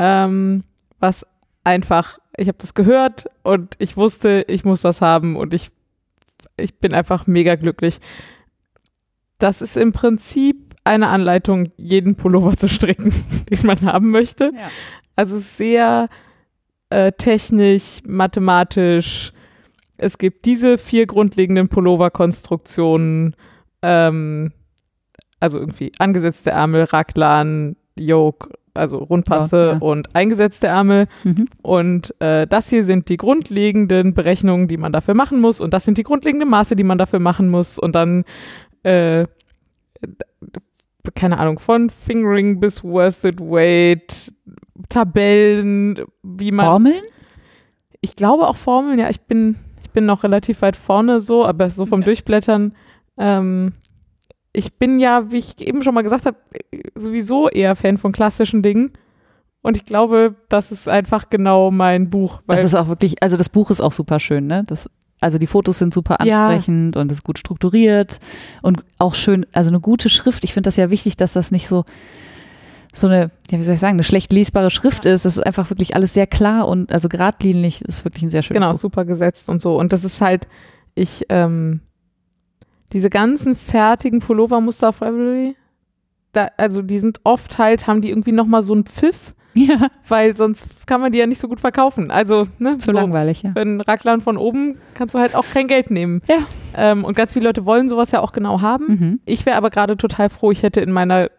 ähm, 0.00 0.64
was 0.98 1.26
einfach, 1.62 2.18
ich 2.38 2.48
habe 2.48 2.56
das 2.58 2.72
gehört 2.72 3.26
und 3.42 3.76
ich 3.78 3.98
wusste, 3.98 4.46
ich 4.48 4.64
muss 4.64 4.80
das 4.80 5.02
haben 5.02 5.36
und 5.36 5.52
ich, 5.52 5.70
ich 6.56 6.78
bin 6.78 6.94
einfach 6.94 7.26
mega 7.26 7.54
glücklich. 7.54 8.00
Das 9.38 9.60
ist 9.60 9.76
im 9.76 9.92
Prinzip 9.92 10.74
eine 10.84 11.08
Anleitung, 11.08 11.68
jeden 11.76 12.16
Pullover 12.16 12.56
zu 12.56 12.66
stricken, 12.66 13.12
den 13.50 13.66
man 13.66 13.82
haben 13.82 14.10
möchte. 14.10 14.52
Ja. 14.54 14.70
Also 15.16 15.38
sehr 15.38 16.08
äh, 16.88 17.12
technisch, 17.12 18.00
mathematisch. 18.06 19.32
Es 19.98 20.16
gibt 20.16 20.46
diese 20.46 20.78
vier 20.78 21.06
grundlegenden 21.06 21.68
Pullover-Konstruktionen, 21.68 23.36
ähm, 23.82 24.52
also 25.40 25.58
irgendwie 25.58 25.92
angesetzte 25.98 26.52
Ärmel, 26.52 26.84
Raglan, 26.84 27.76
Yoke, 28.00 28.50
also 28.74 28.98
Rundpasse 28.98 29.56
Ja, 29.56 29.72
ja. 29.72 29.78
und 29.78 30.14
eingesetzte 30.14 30.68
Ärmel. 30.68 31.06
Mhm. 31.24 31.46
Und 31.62 32.14
äh, 32.20 32.46
das 32.46 32.68
hier 32.70 32.84
sind 32.84 33.08
die 33.08 33.16
grundlegenden 33.16 34.14
Berechnungen, 34.14 34.68
die 34.68 34.76
man 34.76 34.92
dafür 34.92 35.14
machen 35.14 35.40
muss. 35.40 35.60
Und 35.60 35.74
das 35.74 35.84
sind 35.84 35.98
die 35.98 36.02
grundlegenden 36.02 36.48
Maße, 36.48 36.76
die 36.76 36.84
man 36.84 36.98
dafür 36.98 37.18
machen 37.18 37.48
muss. 37.48 37.78
Und 37.78 37.94
dann, 37.94 38.24
äh, 38.82 39.26
keine 41.14 41.38
Ahnung, 41.38 41.58
von 41.58 41.90
Fingering 41.90 42.60
bis 42.60 42.84
Worsted 42.84 43.40
Weight, 43.40 44.32
Tabellen, 44.88 46.00
wie 46.22 46.52
man. 46.52 46.66
Formeln? 46.66 47.02
Ich 48.00 48.16
glaube 48.16 48.48
auch 48.48 48.56
Formeln, 48.56 48.98
ja, 48.98 49.10
ich 49.10 49.20
bin, 49.20 49.56
ich 49.82 49.90
bin 49.90 50.06
noch 50.06 50.22
relativ 50.24 50.62
weit 50.62 50.76
vorne 50.76 51.20
so, 51.20 51.44
aber 51.44 51.68
so 51.68 51.84
vom 51.86 52.00
Ja. 52.00 52.06
Durchblättern. 52.06 52.72
Ähm, 53.18 53.72
ich 54.52 54.74
bin 54.74 54.98
ja, 55.00 55.30
wie 55.30 55.38
ich 55.38 55.60
eben 55.66 55.82
schon 55.82 55.94
mal 55.94 56.02
gesagt 56.02 56.26
habe, 56.26 56.36
sowieso 56.94 57.48
eher 57.48 57.76
Fan 57.76 57.98
von 57.98 58.12
klassischen 58.12 58.62
Dingen. 58.62 58.92
Und 59.62 59.76
ich 59.76 59.84
glaube, 59.84 60.34
das 60.48 60.72
ist 60.72 60.88
einfach 60.88 61.28
genau 61.28 61.70
mein 61.70 62.08
Buch. 62.10 62.40
Das 62.46 62.64
ist 62.64 62.74
auch 62.74 62.88
wirklich, 62.88 63.22
also 63.22 63.36
das 63.36 63.48
Buch 63.50 63.70
ist 63.70 63.80
auch 63.80 63.92
super 63.92 64.18
schön, 64.18 64.46
ne? 64.46 64.64
Das, 64.66 64.88
also 65.20 65.36
die 65.38 65.46
Fotos 65.46 65.78
sind 65.78 65.92
super 65.92 66.16
Ja. 66.24 66.46
ansprechend 66.48 66.96
und 66.96 67.12
ist 67.12 67.22
gut 67.24 67.38
strukturiert 67.38 68.18
und 68.62 68.82
auch 68.98 69.14
schön, 69.14 69.44
also 69.52 69.68
eine 69.68 69.80
gute 69.80 70.08
Schrift. 70.08 70.44
Ich 70.44 70.54
finde 70.54 70.68
das 70.68 70.76
ja 70.76 70.90
wichtig, 70.90 71.16
dass 71.16 71.34
das 71.34 71.50
nicht 71.50 71.68
so 71.68 71.84
so 72.92 73.06
eine, 73.06 73.30
ja, 73.50 73.58
wie 73.58 73.62
soll 73.62 73.74
ich 73.74 73.80
sagen, 73.80 73.94
eine 73.94 74.02
schlecht 74.02 74.32
lesbare 74.32 74.70
Schrift 74.70 75.06
ist. 75.06 75.24
Das 75.24 75.36
ist 75.36 75.46
einfach 75.46 75.70
wirklich 75.70 75.94
alles 75.94 76.12
sehr 76.12 76.26
klar 76.26 76.66
und 76.66 76.92
also 76.92 77.08
geradlinig. 77.08 77.82
Ist 77.82 78.04
wirklich 78.04 78.24
ein 78.24 78.30
sehr 78.30 78.42
schönes 78.42 78.60
genau, 78.60 78.72
Buch. 78.72 78.80
super 78.80 79.04
gesetzt 79.04 79.48
und 79.48 79.60
so. 79.62 79.78
Und 79.78 79.92
das 79.92 80.02
ist 80.02 80.20
halt, 80.20 80.48
ich, 80.96 81.24
ähm, 81.28 81.82
diese 82.92 83.10
ganzen 83.10 83.56
fertigen 83.56 84.20
Pullovermuster 84.20 84.88
auf 84.88 85.02
Ravelry, 85.02 85.56
da, 86.32 86.48
also 86.56 86.82
die 86.82 86.98
sind 86.98 87.20
oft 87.24 87.58
halt, 87.58 87.86
haben 87.86 88.02
die 88.02 88.10
irgendwie 88.10 88.32
nochmal 88.32 88.62
so 88.62 88.72
einen 88.72 88.84
Pfiff, 88.84 89.34
Ja, 89.54 89.88
weil 90.08 90.36
sonst 90.36 90.86
kann 90.86 91.00
man 91.00 91.12
die 91.12 91.18
ja 91.18 91.26
nicht 91.26 91.40
so 91.40 91.48
gut 91.48 91.60
verkaufen. 91.60 92.10
Also, 92.10 92.46
ne, 92.58 92.78
zu 92.78 92.86
so, 92.86 92.92
langweilig, 92.92 93.42
ja. 93.42 93.50
Für 93.52 93.60
einen 93.60 93.80
Raglan 93.80 94.20
von 94.20 94.36
oben 94.36 94.78
kannst 94.94 95.14
du 95.14 95.18
halt 95.18 95.34
auch 95.34 95.44
kein 95.44 95.66
Geld 95.66 95.90
nehmen. 95.90 96.22
Ja. 96.28 96.38
Ähm, 96.76 97.04
und 97.04 97.16
ganz 97.16 97.32
viele 97.32 97.46
Leute 97.46 97.66
wollen 97.66 97.88
sowas 97.88 98.10
ja 98.12 98.20
auch 98.20 98.32
genau 98.32 98.60
haben. 98.60 98.86
Mhm. 98.86 99.20
Ich 99.24 99.46
wäre 99.46 99.56
aber 99.56 99.70
gerade 99.70 99.96
total 99.96 100.28
froh, 100.28 100.50
ich 100.50 100.62
hätte 100.62 100.80
in 100.80 100.92
meiner 100.92 101.30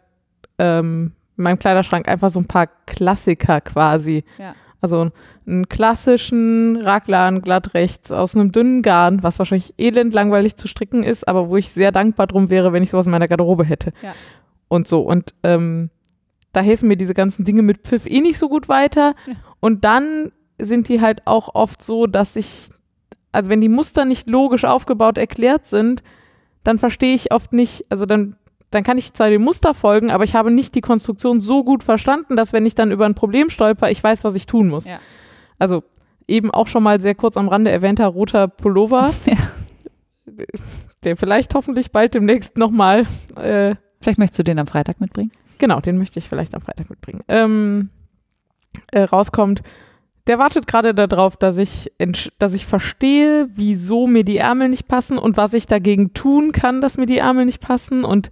ähm, 0.58 1.14
in 1.38 1.44
meinem 1.46 1.60
Kleiderschrank 1.60 2.08
einfach 2.08 2.30
so 2.30 2.40
ein 2.40 2.46
paar 2.46 2.68
Klassiker 2.86 3.62
quasi. 3.62 4.24
Ja. 4.38 4.54
Also 4.82 5.12
einen 5.46 5.70
klassischen 5.70 6.78
Raglan 6.78 7.42
glatt 7.42 7.76
rechts 7.76 8.12
aus 8.12 8.36
einem 8.36 8.52
dünnen 8.52 8.82
Garn, 8.82 9.22
was 9.22 9.38
wahrscheinlich 9.38 9.76
elend 9.78 10.14
langweilig 10.14 10.56
zu 10.56 10.68
stricken 10.68 11.04
ist, 11.04 11.28
aber 11.28 11.50
wo 11.50 11.58
ich 11.58 11.72
sehr 11.72 11.92
dankbar 11.92 12.28
drum 12.28 12.50
wäre, 12.50 12.74
wenn 12.74 12.82
ich 12.82 12.90
sowas 12.90 13.06
in 13.06 13.12
meiner 13.12 13.28
Garderobe 13.28 13.64
hätte. 13.64 13.94
Ja. 14.02 14.14
Und 14.68 14.88
so. 14.88 15.02
Und 15.02 15.36
ähm, 15.44 15.92
da 16.52 16.62
helfen 16.62 16.88
mir 16.88 16.98
diese 16.98 17.14
ganzen 17.14 17.46
Dinge 17.46 17.62
mit 17.62 17.84
Pfiff 17.84 18.08
eh 18.08 18.22
nicht 18.22 18.40
so 18.40 18.50
gut 18.50 18.70
weiter. 18.70 19.14
Ja. 19.28 19.34
Und 19.60 19.86
dann 19.86 20.32
sind 20.58 20.90
die 20.90 21.00
halt 21.00 21.28
auch 21.28 21.54
oft 21.54 21.84
so, 21.84 22.08
dass 22.08 22.36
ich, 22.36 22.70
also 23.32 23.50
wenn 23.50 23.62
die 23.62 23.70
Muster 23.70 24.06
nicht 24.06 24.30
logisch 24.30 24.66
aufgebaut 24.66 25.18
erklärt 25.18 25.68
sind, 25.68 26.04
dann 26.64 26.80
verstehe 26.80 27.16
ich 27.16 27.32
oft 27.32 27.54
nicht, 27.54 27.86
also 27.90 28.06
dann, 28.06 28.36
dann 28.72 28.84
kann 28.84 28.98
ich 28.98 29.14
zwar 29.14 29.30
dem 29.30 29.42
Muster 29.44 29.74
folgen, 29.74 30.10
aber 30.12 30.24
ich 30.24 30.34
habe 30.36 30.50
nicht 30.52 30.74
die 30.76 30.82
Konstruktion 30.82 31.40
so 31.40 31.64
gut 31.64 31.84
verstanden, 31.84 32.36
dass 32.36 32.54
wenn 32.54 32.66
ich 32.66 32.74
dann 32.76 32.92
über 32.92 33.06
ein 33.06 33.16
Problem 33.16 33.50
stolper, 33.50 33.92
ich 33.92 34.04
weiß, 34.04 34.24
was 34.24 34.34
ich 34.36 34.46
tun 34.48 34.70
muss. 34.70 34.86
Ja. 34.86 35.00
Also 35.60 35.84
eben 36.28 36.50
auch 36.52 36.68
schon 36.68 36.82
mal 36.84 37.00
sehr 37.02 37.14
kurz 37.16 37.38
am 37.38 37.50
Rande 37.50 37.70
erwähnter 37.72 38.08
roter 38.08 38.48
Pullover, 38.48 39.12
Ja. 39.26 39.38
der 41.04 41.18
vielleicht 41.18 41.54
hoffentlich 41.56 41.92
bald 41.92 42.14
demnächst 42.14 42.58
nochmal 42.58 43.06
äh, 43.36 43.76
Vielleicht 44.02 44.18
möchtest 44.18 44.40
du 44.40 44.44
den 44.44 44.58
am 44.58 44.68
Freitag 44.68 45.00
mitbringen? 45.00 45.32
Genau, 45.60 45.80
den 45.80 45.98
möchte 45.98 46.18
ich 46.18 46.28
vielleicht 46.28 46.56
am 46.56 46.62
Freitag 46.62 46.90
mitbringen. 46.90 47.22
Ähm, 47.28 47.90
äh, 48.92 49.04
rauskommt. 49.04 49.62
Der 50.28 50.38
wartet 50.38 50.68
gerade 50.68 50.94
darauf, 50.94 51.36
dass 51.36 51.58
ich, 51.58 51.92
dass 52.38 52.54
ich 52.54 52.66
verstehe, 52.66 53.50
wieso 53.56 54.06
mir 54.08 54.24
die 54.24 54.38
Ärmel 54.38 54.70
nicht 54.70 54.88
passen 54.88 55.18
und 55.18 55.38
was 55.38 55.54
ich 55.54 55.66
dagegen 55.66 56.14
tun 56.14 56.52
kann, 56.52 56.80
dass 56.82 56.98
mir 56.98 57.08
die 57.08 57.18
Ärmel 57.18 57.46
nicht 57.46 57.62
passen. 57.62 58.04
Und 58.04 58.30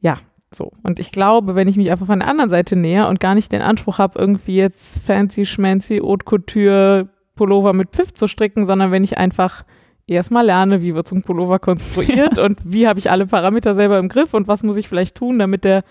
ja, 0.00 0.18
so. 0.52 0.72
Und 0.82 0.98
ich 0.98 1.12
glaube, 1.12 1.54
wenn 1.54 1.68
ich 1.68 1.76
mich 1.76 1.92
einfach 1.92 2.06
von 2.06 2.18
der 2.18 2.28
anderen 2.28 2.50
Seite 2.50 2.74
näher 2.74 3.08
und 3.08 3.20
gar 3.20 3.34
nicht 3.34 3.52
den 3.52 3.62
Anspruch 3.62 3.98
habe, 3.98 4.18
irgendwie 4.18 4.56
jetzt 4.56 4.98
fancy, 5.04 5.46
schmancy, 5.46 5.98
Haute 5.98 6.24
Couture 6.24 7.08
Pullover 7.36 7.72
mit 7.72 7.90
Pfiff 7.90 8.12
zu 8.12 8.26
stricken, 8.26 8.66
sondern 8.66 8.90
wenn 8.90 9.04
ich 9.04 9.16
einfach 9.16 9.64
erstmal 10.06 10.44
lerne, 10.44 10.82
wie 10.82 10.94
wird 10.94 11.06
so 11.06 11.14
ein 11.14 11.22
Pullover 11.22 11.58
konstruiert 11.58 12.38
und 12.40 12.60
wie 12.64 12.88
habe 12.88 12.98
ich 12.98 13.10
alle 13.10 13.26
Parameter 13.26 13.74
selber 13.74 13.98
im 13.98 14.08
Griff 14.08 14.34
und 14.34 14.48
was 14.48 14.62
muss 14.62 14.76
ich 14.76 14.88
vielleicht 14.88 15.16
tun, 15.16 15.38
damit 15.38 15.64
der, 15.64 15.84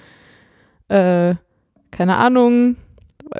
äh, 0.90 1.36
keine 1.92 2.18
Ahnung, 2.18 2.76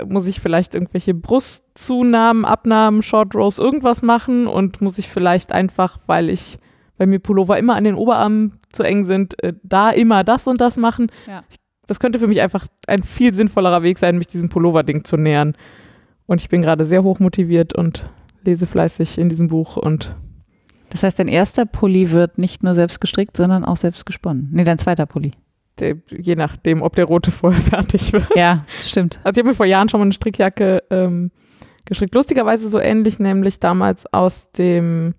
muss 0.08 0.28
ich 0.28 0.40
vielleicht 0.40 0.74
irgendwelche 0.74 1.14
Brustzunahmen, 1.14 2.46
Abnahmen, 2.46 3.02
Short 3.02 3.36
Rows, 3.36 3.58
irgendwas 3.60 4.02
machen 4.02 4.48
und 4.48 4.82
muss 4.82 4.98
ich 4.98 5.10
vielleicht 5.10 5.52
einfach, 5.52 5.98
weil 6.06 6.30
ich, 6.30 6.60
weil 6.98 7.08
mir 7.08 7.20
Pullover 7.20 7.58
immer 7.58 7.76
an 7.76 7.84
den 7.84 7.96
Oberarmen 7.96 8.60
zu 8.72 8.84
eng 8.84 9.04
sind, 9.06 9.42
äh, 9.44 9.54
da 9.64 9.90
immer 9.90 10.24
das 10.24 10.48
und 10.48 10.62
das 10.62 10.78
machen. 10.78 11.12
Ja. 11.28 11.44
Ich, 11.50 11.58
das 11.88 12.00
könnte 12.00 12.20
für 12.20 12.28
mich 12.28 12.42
einfach 12.42 12.68
ein 12.88 13.02
viel 13.02 13.34
sinnvollerer 13.34 13.82
Weg 13.82 13.98
sein, 13.98 14.18
mich 14.18 14.28
diesem 14.28 14.50
Pullover-Ding 14.50 15.06
zu 15.06 15.18
nähern. 15.18 15.56
Und 16.28 16.42
ich 16.42 16.50
bin 16.50 16.62
gerade 16.62 16.86
sehr 16.86 17.04
hoch 17.04 17.20
motiviert 17.20 17.74
und 17.74 18.08
lese 18.44 18.68
fleißig 18.68 19.18
in 19.18 19.30
diesem 19.30 19.48
Buch 19.48 19.76
und 19.78 20.16
Das 20.92 21.04
heißt, 21.04 21.18
dein 21.18 21.28
erster 21.28 21.66
Pulli 21.66 22.12
wird 22.12 22.38
nicht 22.38 22.64
nur 22.64 22.76
selbst 22.76 23.02
gestrickt, 23.02 23.36
sondern 23.36 23.66
auch 23.66 23.78
selbst 23.78 24.06
gesponnen. 24.06 24.50
Nee, 24.52 24.64
dein 24.64 24.78
zweiter 24.78 25.08
Pulli. 25.08 25.32
Der, 25.82 25.96
je 26.10 26.36
nachdem, 26.36 26.82
ob 26.82 26.96
der 26.96 27.06
rote 27.06 27.32
vorher 27.32 27.62
fertig 27.74 28.14
wird. 28.14 28.28
Ja, 28.36 28.60
stimmt. 28.82 29.20
Also 29.24 29.40
ich 29.40 29.44
habe 29.44 29.50
mir 29.50 29.56
vor 29.56 29.66
Jahren 29.66 29.90
schon 29.90 30.00
mal 30.00 30.06
eine 30.06 30.14
Strickjacke 30.14 30.84
ähm, 30.90 31.32
gestrickt. 31.86 32.14
Lustigerweise 32.16 32.70
so 32.70 32.80
ähnlich, 32.80 33.20
nämlich 33.20 33.60
damals 33.60 34.06
aus 34.14 34.52
dem 34.52 35.14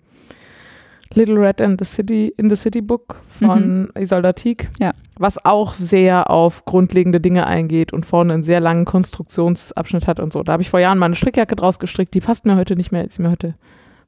Little 1.14 1.40
Red 1.40 1.60
and 1.60 1.80
the 1.80 1.84
City 1.84 2.32
in 2.36 2.48
the 2.48 2.54
City 2.54 2.80
Book 2.80 3.16
von 3.24 3.90
Isolda 3.98 4.32
Teague, 4.32 4.68
Ja. 4.78 4.92
was 5.18 5.44
auch 5.44 5.74
sehr 5.74 6.30
auf 6.30 6.64
grundlegende 6.64 7.20
Dinge 7.20 7.48
eingeht 7.48 7.92
und 7.92 8.06
vorne 8.06 8.32
einen 8.34 8.44
sehr 8.44 8.60
langen 8.60 8.84
Konstruktionsabschnitt 8.84 10.06
hat 10.06 10.20
und 10.20 10.32
so. 10.32 10.44
Da 10.44 10.52
habe 10.52 10.62
ich 10.62 10.70
vor 10.70 10.78
Jahren 10.78 10.98
mal 10.98 11.06
eine 11.06 11.16
Strickjacke 11.16 11.56
draus 11.56 11.80
gestrickt, 11.80 12.14
die 12.14 12.20
passt 12.20 12.46
mir 12.46 12.54
heute 12.54 12.76
nicht 12.76 12.92
mehr, 12.92 13.04
ist 13.04 13.18
mir 13.18 13.30
heute 13.30 13.54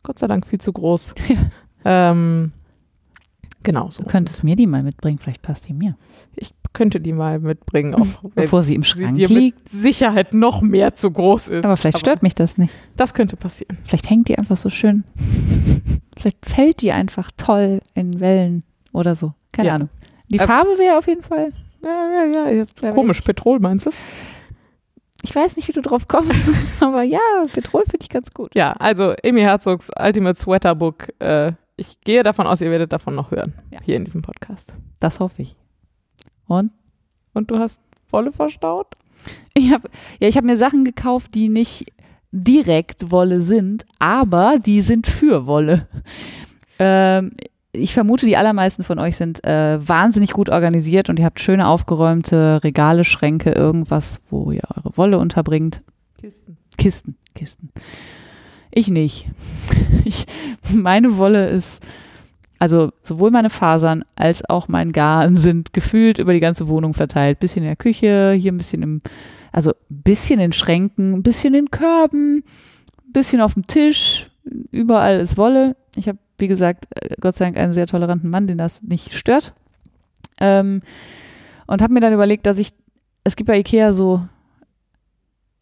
Gott 0.04 0.20
sei 0.20 0.28
Dank 0.28 0.46
viel 0.46 0.60
zu 0.60 0.72
groß. 0.72 1.14
ähm, 1.84 2.52
genau 3.62 3.90
so. 3.90 4.02
Du 4.02 4.08
könntest 4.10 4.44
mir 4.44 4.56
die 4.56 4.66
mal 4.66 4.82
mitbringen, 4.82 5.18
vielleicht 5.18 5.42
passt 5.42 5.68
die 5.68 5.72
mir. 5.72 5.96
Ich 6.36 6.52
könnte 6.72 7.00
die 7.00 7.12
mal 7.12 7.38
mitbringen, 7.38 7.94
auch 7.94 8.06
Bevor 8.34 8.62
sie 8.62 8.74
im 8.74 8.82
sie 8.82 8.88
Schrank 8.90 9.16
dir 9.16 9.28
liegt. 9.28 9.68
Sicherheit 9.68 10.34
noch 10.34 10.62
mehr 10.62 10.94
zu 10.94 11.10
groß 11.10 11.48
ist. 11.48 11.64
Aber 11.64 11.76
vielleicht 11.76 11.98
stört 11.98 12.22
mich 12.22 12.34
das 12.34 12.58
nicht. 12.58 12.72
Das 12.96 13.14
könnte 13.14 13.36
passieren. 13.36 13.76
Vielleicht 13.84 14.08
hängt 14.08 14.28
die 14.28 14.38
einfach 14.38 14.56
so 14.56 14.70
schön. 14.70 15.04
Vielleicht 16.16 16.44
fällt 16.44 16.82
die 16.82 16.92
einfach 16.92 17.30
toll 17.36 17.80
in 17.94 18.20
Wellen 18.20 18.62
oder 18.92 19.14
so. 19.14 19.32
Keine 19.50 19.68
Ja. 19.68 19.74
Ahnung. 19.76 19.88
Die 20.28 20.38
Äh, 20.38 20.46
Farbe 20.46 20.78
wäre 20.78 20.98
auf 20.98 21.06
jeden 21.08 21.22
Fall. 21.22 21.50
Ja, 21.84 22.26
ja, 22.34 22.50
ja. 22.50 22.64
Da 22.80 22.90
komisch, 22.92 23.18
bin 23.18 23.34
Petrol 23.34 23.58
meinst 23.60 23.86
du? 23.86 23.90
Ich 25.24 25.34
weiß 25.34 25.56
nicht, 25.56 25.68
wie 25.68 25.72
du 25.72 25.80
drauf 25.82 26.08
kommst, 26.08 26.52
aber 26.80 27.02
ja, 27.02 27.18
Petrol 27.52 27.82
finde 27.82 27.98
ich 28.02 28.08
ganz 28.08 28.30
gut. 28.32 28.54
Ja, 28.54 28.72
also 28.72 29.14
Amy 29.24 29.40
Herzogs 29.40 29.90
Ultimate 29.98 30.38
Sweater 30.40 30.74
Book. 30.74 31.08
Äh, 31.20 31.52
ich 31.76 32.00
gehe 32.00 32.22
davon 32.22 32.46
aus, 32.46 32.60
ihr 32.60 32.70
werdet 32.70 32.92
davon 32.92 33.14
noch 33.14 33.30
hören. 33.30 33.54
Ja. 33.70 33.80
Hier 33.82 33.96
in 33.96 34.04
diesem 34.04 34.22
Podcast. 34.22 34.76
Das 35.00 35.20
hoffe 35.20 35.42
ich. 35.42 35.56
Und 36.46 36.70
Und 37.34 37.50
du 37.50 37.58
hast 37.58 37.80
Wolle 38.10 38.32
verstaut? 38.32 38.88
ich 39.54 39.72
habe 39.72 39.88
ja, 40.20 40.28
ich 40.28 40.36
habe 40.36 40.46
mir 40.46 40.56
Sachen 40.56 40.84
gekauft, 40.84 41.34
die 41.34 41.48
nicht 41.48 41.86
direkt 42.32 43.10
Wolle 43.10 43.40
sind, 43.40 43.84
aber 43.98 44.58
die 44.58 44.82
sind 44.82 45.06
für 45.06 45.46
Wolle. 45.46 45.86
Ähm, 46.78 47.32
ich 47.72 47.94
vermute, 47.94 48.26
die 48.26 48.36
allermeisten 48.36 48.82
von 48.82 48.98
euch 48.98 49.16
sind 49.16 49.44
äh, 49.44 49.78
wahnsinnig 49.86 50.32
gut 50.32 50.50
organisiert 50.50 51.08
und 51.08 51.18
ihr 51.18 51.24
habt 51.24 51.40
schöne 51.40 51.66
aufgeräumte 51.66 52.62
Regale, 52.64 53.04
Schränke, 53.04 53.52
irgendwas, 53.52 54.20
wo 54.28 54.50
ihr 54.50 54.62
eure 54.76 54.96
Wolle 54.96 55.18
unterbringt. 55.18 55.82
Kisten. 56.18 56.58
Kisten, 56.76 57.16
Kisten. 57.34 57.70
Ich 58.72 58.88
nicht. 58.88 59.26
Ich, 60.04 60.26
meine 60.74 61.16
Wolle 61.16 61.48
ist, 61.48 61.80
also 62.58 62.90
sowohl 63.04 63.30
meine 63.30 63.50
Fasern 63.50 64.04
als 64.16 64.44
auch 64.48 64.66
mein 64.66 64.90
Garn 64.90 65.36
sind 65.36 65.72
gefühlt 65.72 66.18
über 66.18 66.32
die 66.32 66.40
ganze 66.40 66.66
Wohnung 66.66 66.92
verteilt. 66.92 67.38
Bisschen 67.38 67.62
in 67.62 67.68
der 67.68 67.76
Küche, 67.76 68.32
hier 68.32 68.50
ein 68.50 68.58
bisschen 68.58 68.82
im, 68.82 69.00
also 69.52 69.70
ein 69.70 70.02
bisschen 70.02 70.40
in 70.40 70.52
Schränken, 70.52 71.12
ein 71.12 71.22
bisschen 71.22 71.54
in 71.54 71.70
Körben, 71.70 72.38
ein 72.38 73.12
bisschen 73.12 73.40
auf 73.40 73.54
dem 73.54 73.68
Tisch. 73.68 74.28
Überall 74.72 75.20
ist 75.20 75.36
Wolle. 75.36 75.76
Ich 75.94 76.08
habe, 76.08 76.18
wie 76.38 76.48
gesagt, 76.48 76.88
äh, 76.96 77.14
Gott 77.20 77.36
sei 77.36 77.44
Dank 77.44 77.58
einen 77.58 77.74
sehr 77.74 77.86
toleranten 77.86 78.28
Mann, 78.28 78.48
den 78.48 78.58
das 78.58 78.82
nicht 78.82 79.14
stört. 79.14 79.54
Ähm, 80.40 80.82
und 81.68 81.80
habe 81.80 81.92
mir 81.92 82.00
dann 82.00 82.12
überlegt, 82.12 82.46
dass 82.46 82.58
ich, 82.58 82.70
es 83.22 83.36
gibt 83.36 83.46
bei 83.46 83.58
Ikea 83.60 83.92
so 83.92 84.26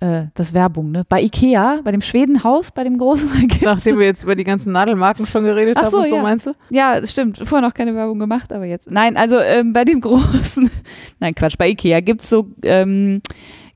äh, 0.00 0.24
das 0.34 0.54
Werbung, 0.54 0.90
ne? 0.90 1.04
Bei 1.08 1.22
Ikea, 1.22 1.80
bei 1.84 1.92
dem 1.92 2.00
Schwedenhaus, 2.00 2.72
bei 2.72 2.84
dem 2.84 2.98
großen. 2.98 3.28
Nachdem 3.62 3.98
wir 3.98 4.06
jetzt 4.06 4.22
über 4.22 4.34
die 4.34 4.44
ganzen 4.44 4.72
Nadelmarken 4.72 5.26
schon 5.26 5.44
geredet 5.44 5.76
Ach 5.78 5.84
haben, 5.84 5.90
so, 5.90 5.98
und 5.98 6.08
so 6.08 6.16
ja. 6.16 6.22
meinst 6.22 6.46
du? 6.46 6.54
ja, 6.70 7.06
stimmt. 7.06 7.38
Vorher 7.38 7.66
noch 7.66 7.74
keine 7.74 7.94
Werbung 7.94 8.18
gemacht, 8.18 8.52
aber 8.52 8.64
jetzt. 8.64 8.90
Nein, 8.90 9.16
also 9.16 9.38
ähm, 9.38 9.72
bei 9.72 9.84
dem 9.84 10.00
großen, 10.00 10.70
nein, 11.20 11.34
Quatsch, 11.34 11.56
bei 11.58 11.68
Ikea 11.68 12.00
gibt 12.00 12.22
es 12.22 12.30
so, 12.30 12.48
ähm, 12.62 13.20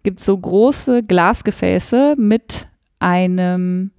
gibt's 0.02 0.24
so 0.24 0.36
große 0.36 1.02
Glasgefäße 1.02 2.14
mit 2.16 2.66
einem 2.98 3.90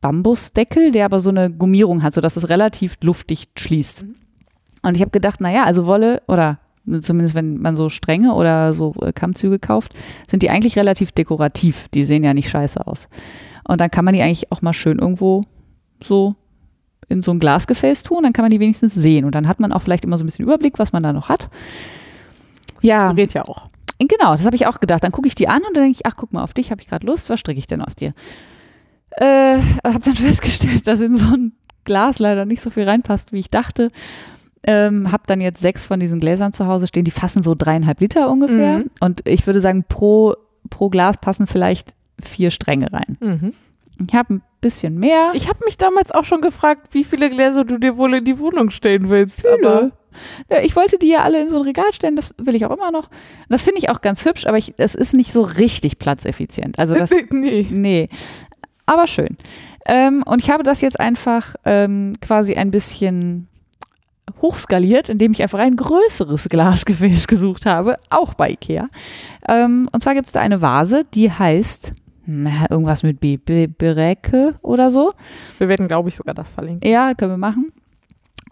Bambusdeckel, 0.00 0.90
der 0.90 1.06
aber 1.06 1.18
so 1.18 1.30
eine 1.30 1.50
Gummierung 1.50 2.02
hat, 2.02 2.12
sodass 2.12 2.36
es 2.36 2.50
relativ 2.50 2.98
luftdicht 3.02 3.58
schließt. 3.58 4.04
Mhm. 4.04 4.16
Und 4.82 4.96
ich 4.96 5.00
habe 5.00 5.10
gedacht, 5.10 5.40
naja, 5.40 5.64
also 5.64 5.86
Wolle 5.86 6.22
oder 6.28 6.58
zumindest 7.00 7.34
wenn 7.34 7.58
man 7.58 7.76
so 7.76 7.88
Stränge 7.88 8.34
oder 8.34 8.72
so 8.72 8.94
äh, 9.02 9.12
Kammzüge 9.12 9.58
kauft, 9.58 9.92
sind 10.28 10.42
die 10.42 10.50
eigentlich 10.50 10.76
relativ 10.76 11.12
dekorativ. 11.12 11.88
Die 11.94 12.04
sehen 12.04 12.24
ja 12.24 12.34
nicht 12.34 12.50
scheiße 12.50 12.86
aus. 12.86 13.08
Und 13.66 13.80
dann 13.80 13.90
kann 13.90 14.04
man 14.04 14.14
die 14.14 14.22
eigentlich 14.22 14.52
auch 14.52 14.62
mal 14.62 14.74
schön 14.74 14.98
irgendwo 14.98 15.42
so 16.02 16.34
in 17.08 17.22
so 17.22 17.32
ein 17.32 17.38
Glasgefäß 17.38 18.02
tun, 18.02 18.22
dann 18.22 18.32
kann 18.32 18.44
man 18.44 18.50
die 18.50 18.60
wenigstens 18.60 18.94
sehen. 18.94 19.24
Und 19.24 19.34
dann 19.34 19.48
hat 19.48 19.60
man 19.60 19.72
auch 19.72 19.82
vielleicht 19.82 20.04
immer 20.04 20.18
so 20.18 20.24
ein 20.24 20.26
bisschen 20.26 20.44
Überblick, 20.44 20.78
was 20.78 20.92
man 20.92 21.02
da 21.02 21.12
noch 21.12 21.28
hat. 21.28 21.50
Ja, 22.80 23.12
Geht 23.12 23.34
ja 23.34 23.44
auch. 23.44 23.68
Genau, 23.98 24.32
das 24.32 24.44
habe 24.44 24.56
ich 24.56 24.66
auch 24.66 24.80
gedacht. 24.80 25.04
Dann 25.04 25.12
gucke 25.12 25.28
ich 25.28 25.34
die 25.34 25.48
an 25.48 25.62
und 25.62 25.76
dann 25.76 25.84
denke 25.84 25.98
ich, 25.98 26.06
ach, 26.06 26.14
guck 26.16 26.32
mal, 26.32 26.42
auf 26.42 26.52
dich 26.52 26.70
habe 26.70 26.80
ich 26.80 26.88
gerade 26.88 27.06
Lust, 27.06 27.30
was 27.30 27.40
stricke 27.40 27.58
ich 27.58 27.66
denn 27.66 27.80
aus 27.80 27.94
dir? 27.94 28.12
Äh, 29.12 29.58
habe 29.84 30.00
dann 30.00 30.14
festgestellt, 30.16 30.86
dass 30.86 31.00
in 31.00 31.16
so 31.16 31.34
ein 31.34 31.52
Glas 31.84 32.18
leider 32.18 32.44
nicht 32.44 32.60
so 32.60 32.70
viel 32.70 32.84
reinpasst, 32.84 33.32
wie 33.32 33.38
ich 33.38 33.50
dachte. 33.50 33.90
Ähm, 34.66 35.12
habe 35.12 35.24
dann 35.26 35.40
jetzt 35.40 35.60
sechs 35.60 35.84
von 35.84 36.00
diesen 36.00 36.20
Gläsern 36.20 36.52
zu 36.52 36.66
Hause 36.66 36.86
stehen, 36.86 37.04
die 37.04 37.10
fassen 37.10 37.42
so 37.42 37.54
dreieinhalb 37.54 38.00
Liter 38.00 38.30
ungefähr. 38.30 38.78
Mhm. 38.78 38.90
Und 39.00 39.20
ich 39.28 39.46
würde 39.46 39.60
sagen, 39.60 39.84
pro, 39.88 40.34
pro 40.70 40.88
Glas 40.88 41.18
passen 41.18 41.46
vielleicht 41.46 41.94
vier 42.22 42.50
Stränge 42.50 42.92
rein. 42.92 43.18
Mhm. 43.20 43.52
Ich 44.08 44.14
habe 44.14 44.34
ein 44.34 44.42
bisschen 44.60 44.98
mehr. 44.98 45.32
Ich 45.34 45.48
habe 45.48 45.60
mich 45.64 45.76
damals 45.76 46.10
auch 46.10 46.24
schon 46.24 46.40
gefragt, 46.40 46.88
wie 46.92 47.04
viele 47.04 47.28
Gläser 47.30 47.64
du 47.64 47.78
dir 47.78 47.96
wohl 47.96 48.14
in 48.14 48.24
die 48.24 48.38
Wohnung 48.38 48.70
stellen 48.70 49.10
willst. 49.10 49.42
Viele. 49.42 49.68
Aber 49.68 49.90
Ja, 50.50 50.60
ich 50.62 50.74
wollte 50.76 50.98
die 50.98 51.08
ja 51.08 51.22
alle 51.22 51.42
in 51.42 51.48
so 51.48 51.56
ein 51.58 51.62
Regal 51.62 51.92
stellen, 51.92 52.16
das 52.16 52.34
will 52.38 52.54
ich 52.54 52.64
auch 52.66 52.72
immer 52.72 52.90
noch. 52.90 53.08
Das 53.48 53.62
finde 53.64 53.78
ich 53.78 53.90
auch 53.90 54.00
ganz 54.00 54.24
hübsch, 54.24 54.46
aber 54.46 54.58
es 54.58 54.94
ist 54.94 55.14
nicht 55.14 55.32
so 55.32 55.42
richtig 55.42 55.98
platzeffizient. 55.98 56.78
Also 56.78 56.94
das, 56.94 57.10
nee. 57.30 57.66
nee, 57.70 58.08
aber 58.86 59.06
schön. 59.06 59.36
Ähm, 59.86 60.22
und 60.26 60.42
ich 60.42 60.50
habe 60.50 60.62
das 60.62 60.80
jetzt 60.80 60.98
einfach 60.98 61.54
ähm, 61.64 62.14
quasi 62.20 62.54
ein 62.54 62.70
bisschen 62.70 63.48
hochskaliert, 64.40 65.08
indem 65.08 65.32
ich 65.32 65.42
einfach 65.42 65.58
ein 65.58 65.76
größeres 65.76 66.48
Glasgefäß 66.48 67.26
gesucht 67.26 67.66
habe, 67.66 67.96
auch 68.10 68.34
bei 68.34 68.50
Ikea. 68.50 68.86
Ähm, 69.48 69.88
und 69.92 70.02
zwar 70.02 70.14
gibt 70.14 70.26
es 70.26 70.32
da 70.32 70.40
eine 70.40 70.60
Vase, 70.62 71.04
die 71.14 71.30
heißt 71.30 71.92
na, 72.26 72.70
irgendwas 72.70 73.02
mit 73.02 73.20
B, 73.20 73.36
B 73.36 73.66
Bereke 73.66 74.52
oder 74.62 74.90
so. 74.90 75.12
Wir 75.58 75.68
werden, 75.68 75.88
glaube 75.88 76.08
ich, 76.08 76.16
sogar 76.16 76.34
das 76.34 76.50
verlinken. 76.50 76.90
Ja, 76.90 77.12
können 77.14 77.32
wir 77.32 77.36
machen. 77.38 77.70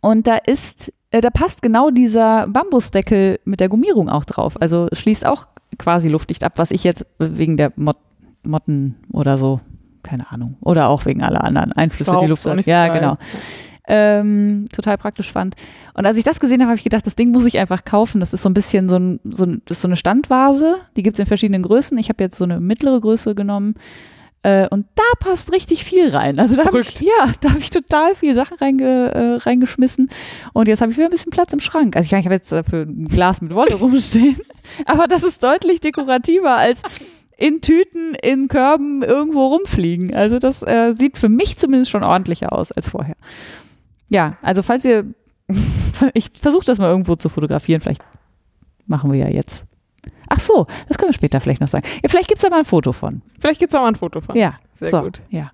Und 0.02 0.26
da 0.26 0.36
ist, 0.36 0.92
äh, 1.10 1.20
da 1.20 1.30
passt 1.30 1.62
genau 1.62 1.90
dieser 1.90 2.46
Bambusdeckel 2.48 3.40
mit 3.44 3.60
der 3.60 3.68
Gummierung 3.68 4.10
auch 4.10 4.24
drauf. 4.24 4.60
Also 4.60 4.88
schließt 4.92 5.24
auch 5.24 5.46
quasi 5.78 6.08
luftdicht 6.08 6.44
ab, 6.44 6.54
was 6.56 6.70
ich 6.70 6.84
jetzt 6.84 7.06
wegen 7.18 7.56
der 7.56 7.72
Mot 7.76 7.96
Motten 8.44 8.96
oder 9.12 9.38
so, 9.38 9.60
keine 10.02 10.28
Ahnung, 10.32 10.56
oder 10.62 10.88
auch 10.88 11.06
wegen 11.06 11.22
aller 11.22 11.44
anderen 11.44 11.72
Einflüsse, 11.72 12.10
Staub 12.10 12.22
die 12.22 12.26
Luft 12.26 12.42
so 12.42 12.50
Ja, 12.50 12.88
geil. 12.88 12.98
genau. 12.98 13.16
Ähm, 13.88 14.66
total 14.72 14.96
praktisch 14.96 15.32
fand. 15.32 15.56
Und 15.94 16.06
als 16.06 16.16
ich 16.16 16.24
das 16.24 16.38
gesehen 16.38 16.60
habe, 16.60 16.70
habe 16.70 16.78
ich 16.78 16.84
gedacht, 16.84 17.04
das 17.04 17.16
Ding 17.16 17.32
muss 17.32 17.44
ich 17.44 17.58
einfach 17.58 17.84
kaufen. 17.84 18.20
Das 18.20 18.32
ist 18.32 18.42
so 18.42 18.48
ein 18.48 18.54
bisschen 18.54 18.88
so, 18.88 18.96
ein, 18.96 19.20
so, 19.24 19.44
ein, 19.44 19.62
das 19.64 19.78
ist 19.78 19.82
so 19.82 19.88
eine 19.88 19.96
Standvase. 19.96 20.76
Die 20.96 21.02
gibt 21.02 21.16
es 21.16 21.20
in 21.20 21.26
verschiedenen 21.26 21.62
Größen. 21.62 21.98
Ich 21.98 22.08
habe 22.08 22.22
jetzt 22.22 22.38
so 22.38 22.44
eine 22.44 22.60
mittlere 22.60 23.00
Größe 23.00 23.34
genommen. 23.34 23.74
Äh, 24.44 24.68
und 24.68 24.86
da 24.96 25.02
passt 25.20 25.52
richtig 25.52 25.84
viel 25.84 26.10
rein. 26.10 26.38
Also 26.38 26.56
da 26.56 26.64
habe 26.64 26.80
ich, 26.80 27.00
ja, 27.00 27.32
da 27.40 27.50
habe 27.50 27.60
ich 27.60 27.70
total 27.70 28.14
viel 28.14 28.34
Sachen 28.34 28.56
reinge, 28.58 29.14
äh, 29.14 29.34
reingeschmissen. 29.36 30.10
Und 30.52 30.68
jetzt 30.68 30.80
habe 30.80 30.90
ich 30.90 30.98
wieder 30.98 31.08
ein 31.08 31.12
bisschen 31.12 31.30
Platz 31.30 31.52
im 31.52 31.60
Schrank. 31.60 31.96
Also 31.96 32.06
ich, 32.06 32.12
ich 32.12 32.24
habe 32.24 32.34
jetzt 32.34 32.50
dafür 32.50 32.82
ein 32.82 33.06
Glas 33.06 33.40
mit 33.40 33.54
Wolle 33.54 33.74
rumstehen. 33.74 34.40
Aber 34.86 35.06
das 35.06 35.22
ist 35.22 35.42
deutlich 35.42 35.80
dekorativer 35.80 36.56
als 36.56 36.82
in 37.36 37.60
Tüten, 37.60 38.14
in 38.22 38.48
Körben 38.48 39.02
irgendwo 39.02 39.46
rumfliegen. 39.46 40.14
Also 40.14 40.38
das 40.38 40.62
äh, 40.62 40.94
sieht 40.96 41.18
für 41.18 41.28
mich 41.28 41.56
zumindest 41.56 41.90
schon 41.90 42.04
ordentlicher 42.04 42.52
aus 42.52 42.72
als 42.72 42.88
vorher. 42.88 43.16
Ja, 44.12 44.36
also 44.42 44.62
falls 44.62 44.84
ihr, 44.84 45.06
ich 46.14 46.30
versuche 46.30 46.66
das 46.66 46.78
mal 46.78 46.88
irgendwo 46.90 47.16
zu 47.16 47.28
fotografieren, 47.28 47.80
vielleicht 47.80 48.02
machen 48.86 49.10
wir 49.12 49.18
ja 49.18 49.28
jetzt. 49.28 49.66
Ach 50.28 50.40
so, 50.40 50.66
das 50.88 50.98
können 50.98 51.10
wir 51.10 51.14
später 51.14 51.40
vielleicht 51.40 51.60
noch 51.60 51.68
sagen. 51.68 51.86
Ja, 52.02 52.08
vielleicht 52.08 52.28
gibt 52.28 52.38
es 52.38 52.42
da 52.42 52.50
mal 52.50 52.58
ein 52.58 52.64
Foto 52.64 52.92
von. 52.92 53.22
Vielleicht 53.40 53.60
gibt 53.60 53.72
es 53.72 53.76
auch 53.76 53.82
mal 53.82 53.88
ein 53.88 53.94
Foto 53.96 54.20
von. 54.20 54.36
Ja, 54.36 54.56
Sehr 54.74 54.88
so, 54.88 55.02
gut. 55.02 55.22
Ja, 55.30 55.50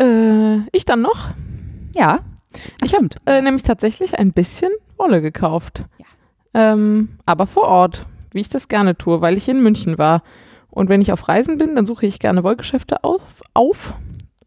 Äh, 0.00 0.60
ich 0.72 0.84
dann 0.84 1.02
noch. 1.02 1.28
ja 1.94 2.20
Ich 2.82 2.94
habe 2.94 3.08
äh, 3.26 3.42
nämlich 3.42 3.62
tatsächlich 3.62 4.18
ein 4.18 4.32
bisschen 4.32 4.70
Wolle 4.96 5.20
gekauft. 5.20 5.84
Ähm, 6.54 7.18
aber 7.26 7.46
vor 7.46 7.64
Ort, 7.64 8.06
wie 8.32 8.40
ich 8.40 8.48
das 8.48 8.68
gerne 8.68 8.96
tue, 8.96 9.20
weil 9.20 9.36
ich 9.36 9.48
in 9.48 9.62
München 9.62 9.98
war. 9.98 10.22
Und 10.70 10.88
wenn 10.88 11.00
ich 11.00 11.12
auf 11.12 11.28
Reisen 11.28 11.58
bin, 11.58 11.76
dann 11.76 11.86
suche 11.86 12.06
ich 12.06 12.18
gerne 12.18 12.42
Wollgeschäfte 12.44 13.04
auf, 13.04 13.22
auf. 13.54 13.94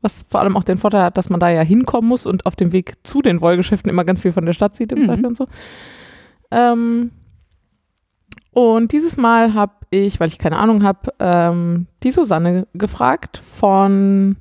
Was 0.03 0.23
vor 0.29 0.41
allem 0.41 0.55
auch 0.55 0.63
den 0.63 0.77
Vorteil 0.77 1.01
hat, 1.01 1.17
dass 1.17 1.29
man 1.31 1.39
da 1.39 1.49
ja 1.49 1.61
hinkommen 1.61 2.07
muss 2.07 2.27
und 2.27 2.45
auf 2.45 2.55
dem 2.55 2.71
Weg 2.71 2.93
zu 3.03 3.21
den 3.23 3.41
Wollgeschäften 3.41 3.89
immer 3.89 4.03
ganz 4.03 4.21
viel 4.21 4.31
von 4.33 4.45
der 4.45 4.53
Stadt 4.53 4.75
sieht 4.75 4.91
im 4.91 4.99
Mhm. 4.99 5.05
Zweifel 5.05 5.25
und 5.25 5.37
so. 5.37 5.47
Ähm, 6.51 7.09
und 8.51 8.91
dieses 8.91 9.17
Mal 9.17 9.53
habe 9.55 9.73
ich, 9.89 10.19
weil 10.19 10.27
ich 10.27 10.37
keine 10.37 10.57
Ahnung 10.57 10.83
habe, 10.83 11.11
ähm, 11.19 11.87
die 12.03 12.11
Susanne 12.11 12.67
gefragt 12.73 13.37
von 13.37 14.35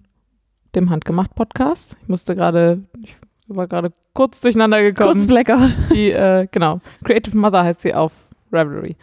dem 0.75 0.91
Handgemacht-Podcast. 0.91 1.97
Ich 2.03 2.09
musste 2.09 2.35
gerade, 2.37 2.83
ich 3.03 3.17
war 3.47 3.67
gerade 3.67 3.93
kurz 4.15 4.41
durcheinander 4.41 4.83
gekommen. 4.83 5.13
kurz 5.13 5.27
Blackout. 5.27 5.77
Die, 5.93 6.11
äh, 6.11 6.47
genau, 6.51 6.81
Creative 7.05 7.37
Mother 7.37 7.65
heißt 7.65 7.81
sie 7.83 7.95
auf 7.95 8.13
Ravelry. 8.51 8.97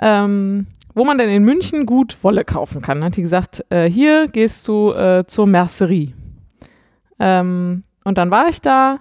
Ähm, 0.00 0.66
wo 0.96 1.04
man 1.04 1.18
denn 1.18 1.28
in 1.28 1.44
München 1.44 1.84
gut 1.84 2.16
Wolle 2.22 2.42
kaufen 2.42 2.80
kann. 2.80 3.04
Hat 3.04 3.16
die 3.16 3.22
gesagt, 3.22 3.64
äh, 3.68 3.88
hier 3.88 4.28
gehst 4.28 4.66
du 4.66 4.92
äh, 4.92 5.24
zur 5.26 5.46
Mercerie. 5.46 6.14
Ähm, 7.20 7.84
und 8.02 8.18
dann 8.18 8.30
war 8.30 8.48
ich 8.48 8.62
da 8.62 8.98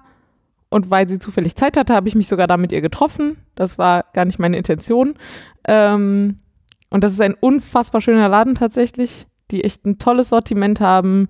und 0.69 0.91
weil 0.91 1.07
sie 1.07 1.19
zufällig 1.19 1.55
Zeit 1.55 1.77
hatte, 1.77 1.95
habe 1.95 2.09
ich 2.09 2.15
mich 2.15 2.27
sogar 2.27 2.47
da 2.47 2.57
mit 2.57 2.73
ihr 2.73 2.81
getroffen. 2.81 3.37
Das 3.55 3.77
war 3.77 4.03
gar 4.11 4.25
nicht 4.25 4.39
meine 4.39 4.57
Intention. 4.57 5.15
Ähm, 5.65 6.39
und 6.89 7.03
das 7.05 7.13
ist 7.13 7.21
ein 7.21 7.33
unfassbar 7.33 8.01
schöner 8.01 8.27
Laden 8.27 8.55
tatsächlich, 8.55 9.25
die 9.51 9.63
echt 9.63 9.85
ein 9.85 9.97
tolles 9.97 10.29
Sortiment 10.29 10.81
haben. 10.81 11.29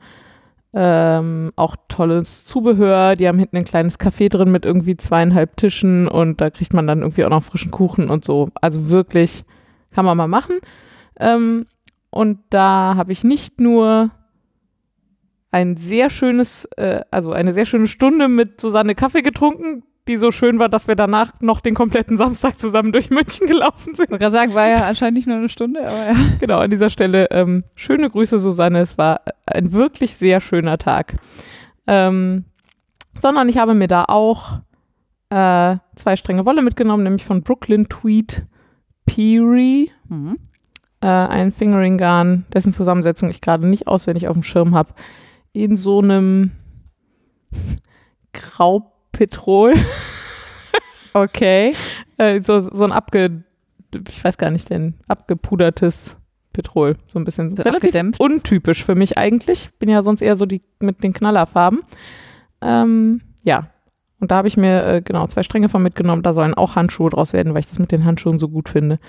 Ähm, 0.74 1.52
auch 1.58 1.76
tolles 1.90 2.44
Zubehör. 2.44 3.16
Die 3.16 3.28
haben 3.28 3.38
hinten 3.38 3.58
ein 3.58 3.66
kleines 3.66 4.00
Café 4.00 4.30
drin 4.30 4.52
mit 4.52 4.66
irgendwie 4.66 4.98
zweieinhalb 4.98 5.58
Tischen 5.58 6.08
und 6.08 6.42
da 6.42 6.50
kriegt 6.50 6.74
man 6.74 6.88
dann 6.88 7.02
irgendwie 7.02 7.24
auch 7.24 7.30
noch 7.30 7.44
frischen 7.44 7.70
Kuchen 7.70 8.10
und 8.10 8.26
so. 8.26 8.50
Also 8.62 8.90
wirklich 8.90 9.46
kann 9.96 10.06
man 10.06 10.18
mal 10.18 10.28
machen. 10.28 10.60
Ähm, 11.20 11.66
und 12.10 12.40
da 12.50 12.96
habe 12.96 13.12
ich 13.12 13.24
nicht 13.24 13.60
nur 13.60 14.12
ein 15.52 15.78
sehr 15.78 16.10
schönes, 16.10 16.66
äh, 16.78 17.02
also 17.12 17.32
eine 17.32 17.54
sehr 17.54 17.66
schöne 17.66 17.88
Stunde 17.88 18.28
mit 18.28 18.60
Susanne 18.60 18.94
Kaffee 18.94 19.22
getrunken, 19.22 19.84
die 20.08 20.18
so 20.18 20.30
schön 20.32 20.60
war, 20.60 20.70
dass 20.70 20.88
wir 20.88 20.96
danach 20.96 21.32
noch 21.40 21.62
den 21.62 21.74
kompletten 21.74 22.18
Samstag 22.18 22.60
zusammen 22.60 22.92
durch 22.92 23.10
München 23.10 23.48
gelaufen 23.48 23.96
sind. 23.96 24.12
Ich 24.12 24.20
gerade 24.20 24.32
sagen, 24.32 24.54
war 24.54 24.68
ja 24.68 24.86
anscheinend 24.86 25.18
nicht 25.18 25.28
nur 25.28 25.38
eine 25.38 25.50
Stunde, 25.50 25.80
aber 25.80 26.12
ja. 26.12 26.16
Genau, 26.40 26.60
an 26.60 26.70
dieser 26.70 26.90
Stelle 26.90 27.28
ähm, 27.32 27.64
schöne 27.76 28.10
Grüße, 28.10 28.38
Susanne. 28.38 28.80
Es 28.80 28.98
war 28.98 29.22
ein 29.46 29.72
wirklich 29.72 30.16
sehr 30.16 30.42
schöner 30.42 30.78
Tag. 30.78 31.16
Ähm, 31.88 32.46
sondern 33.20 33.48
ich 33.48 33.58
habe 33.58 33.74
mir 33.74 33.88
da 33.88 34.06
auch 34.06 34.60
äh, 35.30 35.78
zwei 35.96 36.16
Stränge 36.16 36.46
Wolle 36.46 36.62
mitgenommen, 36.62 37.04
nämlich 37.04 37.24
von 37.24 37.44
Brooklyn 37.44 37.88
Tweed 37.88 38.46
Peary, 39.06 39.92
Mhm. 40.10 40.38
äh, 41.02 41.08
ein 41.08 41.52
Fingering 41.52 41.98
Garn, 41.98 42.46
dessen 42.54 42.74
Zusammensetzung 42.74 43.30
ich 43.30 43.42
gerade 43.42 43.68
nicht 43.68 43.88
auswendig 43.88 44.28
auf 44.28 44.34
dem 44.34 44.44
Schirm 44.44 44.76
habe, 44.76 44.94
in 45.54 45.76
so 45.76 46.00
einem 46.02 46.52
Graupetrol, 48.34 49.74
Okay. 51.14 51.74
äh, 52.18 52.42
so, 52.42 52.60
so 52.60 52.84
ein 52.84 52.92
abge, 52.92 53.44
ich 54.10 54.24
weiß 54.24 54.38
gar 54.38 54.50
nicht, 54.52 54.70
denn 54.70 54.96
abgepudertes 55.08 56.18
Petrol, 56.52 56.98
so 57.08 57.20
ein 57.20 57.24
bisschen 57.26 57.56
So 57.56 57.64
relativ 57.64 57.90
abgedämpft. 57.90 58.20
untypisch 58.20 58.84
für 58.84 58.96
mich 58.96 59.18
eigentlich. 59.18 59.70
Bin 59.80 59.90
ja 59.90 60.02
sonst 60.02 60.22
eher 60.22 60.36
so 60.36 60.46
die 60.46 60.62
mit 60.80 61.04
den 61.04 61.14
Knallerfarben. 61.14 61.82
Ähm, 62.62 63.22
ja. 63.44 63.70
Und 64.20 64.32
da 64.32 64.38
habe 64.38 64.48
ich 64.48 64.58
mir 64.58 64.86
äh, 64.86 65.02
genau 65.02 65.28
zwei 65.28 65.44
Stränge 65.44 65.70
von 65.70 65.84
mitgenommen. 65.84 66.24
Da 66.24 66.34
sollen 66.34 66.54
auch 66.54 66.76
Handschuhe 66.76 67.10
draus 67.10 67.34
werden, 67.34 67.54
weil 67.54 67.60
ich 67.60 67.68
das 67.68 67.80
mit 67.80 67.92
den 67.92 68.06
Handschuhen 68.06 68.40
so 68.40 68.48
gut 68.48 68.70
finde. 68.70 69.00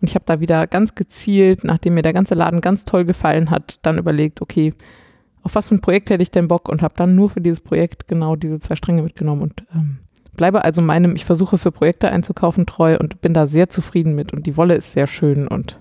Und 0.00 0.08
ich 0.08 0.14
habe 0.14 0.24
da 0.26 0.40
wieder 0.40 0.66
ganz 0.66 0.94
gezielt, 0.94 1.64
nachdem 1.64 1.94
mir 1.94 2.02
der 2.02 2.12
ganze 2.12 2.34
Laden 2.34 2.60
ganz 2.60 2.84
toll 2.84 3.04
gefallen 3.04 3.50
hat, 3.50 3.78
dann 3.82 3.98
überlegt, 3.98 4.42
okay, 4.42 4.74
auf 5.42 5.54
was 5.54 5.68
für 5.68 5.74
ein 5.76 5.80
Projekt 5.80 6.10
hätte 6.10 6.22
ich 6.22 6.30
denn 6.30 6.48
Bock 6.48 6.68
und 6.68 6.82
habe 6.82 6.94
dann 6.96 7.14
nur 7.14 7.30
für 7.30 7.40
dieses 7.40 7.60
Projekt 7.60 8.08
genau 8.08 8.36
diese 8.36 8.58
zwei 8.58 8.76
Stränge 8.76 9.02
mitgenommen 9.02 9.42
und 9.42 9.64
ähm, 9.74 9.98
bleibe 10.36 10.64
also 10.64 10.82
meinem, 10.82 11.14
ich 11.14 11.24
versuche 11.24 11.56
für 11.56 11.72
Projekte 11.72 12.10
einzukaufen 12.10 12.66
treu 12.66 12.98
und 12.98 13.20
bin 13.20 13.32
da 13.32 13.46
sehr 13.46 13.68
zufrieden 13.68 14.14
mit 14.14 14.32
und 14.32 14.46
die 14.46 14.56
Wolle 14.56 14.74
ist 14.74 14.92
sehr 14.92 15.06
schön 15.06 15.48
und 15.48 15.78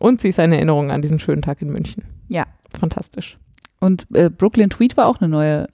und 0.00 0.20
sie 0.20 0.28
ist 0.28 0.40
eine 0.40 0.56
Erinnerung 0.56 0.90
an 0.90 1.02
diesen 1.02 1.20
schönen 1.20 1.42
Tag 1.42 1.62
in 1.62 1.70
München. 1.70 2.04
Ja. 2.28 2.46
Fantastisch. 2.78 3.38
Und 3.80 4.06
äh, 4.12 4.28
Brooklyn 4.28 4.70
Tweed 4.70 4.96
war 4.96 5.06
auch 5.06 5.20
eine 5.20 5.28
neue 5.28 5.66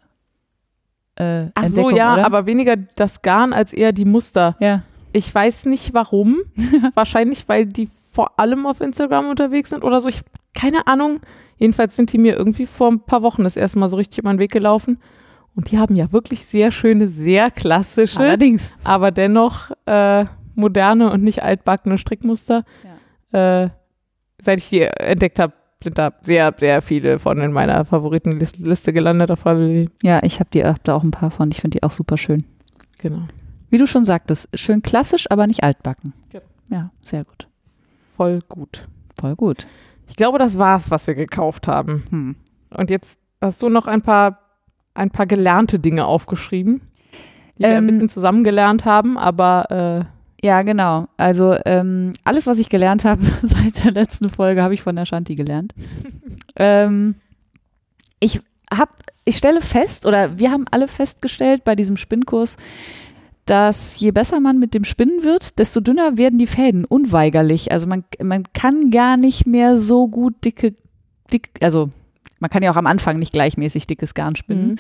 äh, 1.17 1.47
Ach 1.55 1.65
Entdeckung, 1.65 1.91
so, 1.91 1.97
ja, 1.97 2.15
oder? 2.15 2.27
aber 2.27 2.47
weniger 2.47 2.77
das 2.77 3.23
Garn 3.23 3.53
als 3.53 3.73
eher 3.73 3.93
die 3.93 4.05
Muster. 4.05 4.57
Ja. 4.61 4.83
Ich 5.13 5.35
weiß 5.35 5.67
nicht 5.67 5.95
warum. 5.95 6.39
Wahrscheinlich, 6.95 7.49
weil 7.49 7.67
die 7.67 7.89
vor 8.13 8.39
allem 8.39 8.67
auf 8.67 8.81
Instagram 8.81 9.29
unterwegs 9.29 9.71
sind 9.71 9.85
oder 9.85 10.01
so. 10.01 10.09
Ich 10.09 10.23
keine 10.55 10.87
Ahnung. 10.87 11.21
Jedenfalls 11.59 11.97
sind 11.97 12.13
die 12.13 12.19
mir 12.19 12.37
irgendwie 12.37 12.67
vor 12.67 12.91
ein 12.91 13.01
paar 13.01 13.23
Wochen 13.23 13.45
das 13.45 13.57
erste 13.57 13.79
Mal 13.79 13.89
so 13.89 13.97
richtig 13.97 14.19
über 14.19 14.33
den 14.33 14.39
Weg 14.39 14.51
gelaufen. 14.51 14.99
Und 15.55 15.71
die 15.71 15.79
haben 15.79 15.97
ja 15.97 16.13
wirklich 16.13 16.47
sehr 16.47 16.71
schöne, 16.71 17.09
sehr 17.09 17.51
klassische, 17.51 18.21
Allerdings. 18.21 18.73
aber 18.85 19.11
dennoch 19.11 19.71
äh, 19.85 20.25
moderne 20.55 21.11
und 21.11 21.23
nicht 21.23 21.43
altbackene 21.43 21.99
Strickmuster. 21.99 22.65
Äh, 23.33 23.69
seit 24.41 24.59
ich 24.59 24.71
die 24.71 24.81
entdeckt 24.81 25.39
habe, 25.39 25.53
sind 25.83 25.99
da 25.99 26.13
sehr, 26.23 26.55
sehr 26.57 26.83
viele 26.83 27.19
von 27.19 27.39
in 27.39 27.53
meiner 27.53 27.85
Favoritenliste 27.85 28.93
gelandet 28.93 29.31
auf 29.31 29.47
Ravelry. 29.47 29.89
Ja, 30.03 30.21
ich 30.23 30.41
habe 30.41 30.51
die 30.53 30.65
hab 30.65 30.83
da 30.85 30.95
auch 30.95 31.03
ein 31.03 31.11
paar 31.11 31.31
von. 31.31 31.51
Ich 31.51 31.61
finde 31.61 31.79
die 31.79 31.83
auch 31.83 31.93
super 31.93 32.17
schön. 32.19 32.45
Genau. 32.99 33.23
Wie 33.71 33.79
du 33.79 33.87
schon 33.87 34.05
sagtest, 34.05 34.49
schön 34.55 34.83
klassisch, 34.83 35.31
aber 35.31 35.47
nicht 35.47 35.65
altbacken. 35.65 36.13
Ja. 36.33 36.41
Ja, 36.71 36.91
sehr 37.01 37.25
gut. 37.25 37.49
Voll 38.17 38.41
gut. 38.49 38.87
Voll 39.21 39.35
gut. 39.37 39.67
Ich 40.09 40.17
glaube, 40.17 40.39
das 40.39 40.59
war's, 40.59 40.91
was 40.91 41.07
wir 41.07 41.15
gekauft 41.15 41.67
haben. 41.69 42.05
Hm. 42.11 42.37
Und 42.71 42.91
jetzt 42.91 43.19
hast 43.41 43.63
du 43.63 43.69
noch 43.69 43.87
ein 43.87 44.03
paar, 44.03 44.39
ein 44.95 45.11
paar 45.11 45.27
gelernte 45.27 45.79
Dinge 45.79 46.05
aufgeschrieben, 46.05 46.83
die 47.57 47.61
wir 47.63 47.69
ein 47.69 47.77
Ähm, 47.79 47.87
bisschen 47.87 48.09
zusammen 48.09 48.45
gelernt 48.45 48.85
haben, 48.85 49.17
aber 49.17 50.07
Ja, 50.43 50.63
genau. 50.63 51.07
Also 51.17 51.57
ähm, 51.67 52.15
alles, 52.25 52.47
was 52.47 52.59
ich 52.59 52.69
gelernt 52.69 53.05
habe 53.05 53.23
seit 53.43 53.85
der 53.85 53.93
letzten 53.93 54.29
Folge, 54.29 54.63
habe 54.63 54.75
ich 54.75 54.83
von 54.83 54.97
der 54.97 55.05
Shanti 55.05 55.35
gelernt. 55.35 55.75
ähm, 56.57 57.17
ich 58.21 58.41
hab, 58.73 58.91
ich 59.25 59.37
stelle 59.37 59.61
fest, 59.61 60.07
oder 60.07 60.39
wir 60.39 60.51
haben 60.51 60.67
alle 60.71 60.89
festgestellt 60.89 61.65
bei 61.65 61.75
diesem 61.75 61.97
Spinnkurs, 61.97 62.57
dass 63.47 63.99
je 63.99 64.13
besser 64.13 64.39
man 64.39 64.59
mit 64.59 64.75
dem 64.75 64.85
Spinnen 64.85 65.25
wird, 65.25 65.59
desto 65.59 65.81
dünner 65.81 66.17
werden 66.17 66.39
die 66.39 66.47
Fäden, 66.47 66.85
unweigerlich. 66.85 67.73
Also 67.73 67.87
man, 67.87 68.05
man 68.23 68.45
kann 68.53 68.91
gar 68.91 69.17
nicht 69.17 69.47
mehr 69.47 69.77
so 69.77 70.07
gut 70.09 70.45
dicke, 70.45 70.75
dick, 71.33 71.51
also 71.61 71.89
man 72.39 72.49
kann 72.49 72.63
ja 72.63 72.71
auch 72.71 72.77
am 72.77 72.87
Anfang 72.87 73.19
nicht 73.19 73.33
gleichmäßig 73.33 73.87
dickes 73.87 74.15
Garn 74.15 74.37
spinnen. 74.37 74.79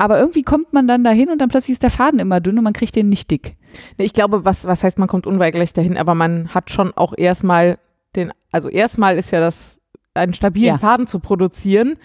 Aber 0.00 0.18
irgendwie 0.18 0.42
kommt 0.42 0.72
man 0.72 0.88
dann 0.88 1.04
dahin 1.04 1.28
und 1.30 1.38
dann 1.40 1.48
plötzlich 1.50 1.74
ist 1.74 1.82
der 1.82 1.90
Faden 1.90 2.18
immer 2.20 2.40
dünn 2.40 2.56
und 2.58 2.64
man 2.64 2.72
kriegt 2.72 2.96
den 2.96 3.08
nicht 3.08 3.30
dick. 3.30 3.52
ich 3.98 4.12
glaube, 4.12 4.44
was, 4.44 4.64
was 4.64 4.82
heißt, 4.82 4.98
man 4.98 5.08
kommt 5.08 5.26
unweigerlich 5.26 5.72
dahin, 5.72 5.96
aber 5.98 6.14
man 6.14 6.48
hat 6.54 6.70
schon 6.70 6.92
auch 6.96 7.12
erstmal 7.16 7.78
den, 8.16 8.32
also 8.50 8.68
erstmal 8.68 9.16
ist 9.18 9.30
ja 9.30 9.40
das, 9.40 9.78
einen 10.14 10.34
stabilen 10.34 10.74
Ja. 10.74 10.78
Faden 10.78 11.06
zu 11.06 11.20
produzieren, 11.20 11.96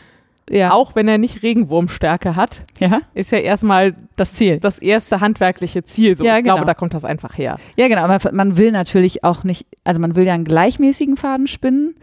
Ja. 0.49 0.72
auch 0.73 0.93
wenn 0.95 1.07
er 1.07 1.17
nicht 1.17 1.41
Regenwurmstärke 1.41 2.35
hat, 2.35 2.63
Ja, 2.80 3.01
ist 3.15 3.31
ja 3.31 3.39
erstmal 3.39 3.95
das 4.15 4.34
Ziel. 4.34 4.59
das 4.59 4.77
erste 4.77 5.22
handwerkliche 5.22 5.84
Ziel. 5.84 6.15
So, 6.17 6.23
Ja, 6.26 6.38
ich 6.38 6.43
glaube, 6.43 6.59
genau. 6.59 6.67
da 6.67 6.73
kommt 6.76 6.93
das 6.93 7.05
einfach 7.05 7.38
her. 7.38 7.57
Ja, 7.77 7.88
genau. 7.88 8.03
Aber 8.03 8.19
man 8.34 8.57
will 8.57 8.72
natürlich 8.72 9.23
auch 9.23 9.43
nicht, 9.43 9.65
also 9.84 9.99
man 10.01 10.15
will 10.15 10.26
ja 10.26 10.34
einen 10.34 10.43
gleichmäßigen 10.45 11.17
Faden 11.17 11.47
spinnen 11.47 11.95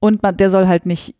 und 0.00 0.22
man, 0.22 0.36
der 0.36 0.50
soll 0.50 0.66
halt 0.68 0.84
nicht, 0.84 1.14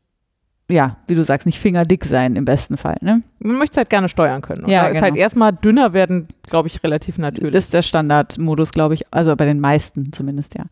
ja, 0.68 0.97
wie 1.06 1.14
du 1.14 1.22
sagst, 1.22 1.47
nicht 1.47 1.60
fingerdick 1.60 2.05
sein 2.05 2.34
im 2.34 2.44
besten 2.44 2.76
Fall. 2.76 2.97
Ne? 3.01 3.22
Man 3.38 3.56
möchte 3.59 3.76
halt 3.76 3.90
gerne 3.90 4.09
steuern 4.09 4.43
können. 4.43 4.64
Und 4.64 4.70
Ja, 4.70 4.86
ist 4.86 4.94
genau. 4.94 5.02
halt 5.02 5.16
erstmal 5.16 5.52
dünner 5.52 5.93
werden, 5.93 6.28
glaube 6.43 6.68
ich, 6.68 6.82
relativ 6.82 7.18
natürlich. 7.18 7.52
Das 7.52 7.64
ist 7.64 7.74
der 7.74 7.82
Standardmodus, 7.82 8.72
glaube 8.72 8.94
ich, 8.94 9.05
also 9.12 9.36
bei 9.36 9.44
den 9.47 9.60
meisten 9.60 10.12
zumindest, 10.12 10.55
ja. 10.55 10.64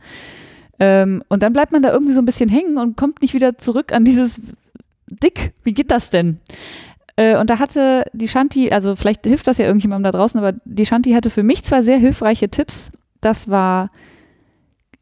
Ähm, 0.81 1.23
und 1.29 1.45
dann 1.45 1.53
bleibt 1.53 1.71
man 1.71 1.83
da 1.83 1.93
irgendwie 1.93 2.13
so 2.13 2.21
ein 2.21 2.25
bisschen 2.25 2.49
hängen 2.49 2.79
und 2.79 2.97
kommt 2.97 3.23
nicht 3.23 3.35
wieder 3.35 3.59
zurück 3.59 3.93
an 3.93 4.05
dieses 4.05 4.41
Dick. 5.09 5.53
Wie 5.63 5.73
geht 5.73 5.93
das 5.93 6.11
denn? 6.11 6.41
Äh, 7.15 7.37
und 7.39 7.49
da 7.49 7.61
hatte 7.61 8.05
die 8.13 8.27
Shanti, 8.27 8.73
also 8.73 8.97
vielleicht 8.97 9.25
hilft 9.25 9.47
das 9.47 9.59
ja 9.59 9.67
irgendjemandem 9.67 10.11
da 10.11 10.19
draußen, 10.19 10.41
aber 10.41 10.59
die 10.65 10.87
Shanti 10.87 11.13
hatte 11.13 11.31
für 11.31 11.45
mich 11.45 11.63
zwei 11.63 11.81
sehr 11.81 11.99
hilfreiche 11.99 12.49
Tipps. 12.49 12.91
Das 13.21 13.49
war, 13.49 13.91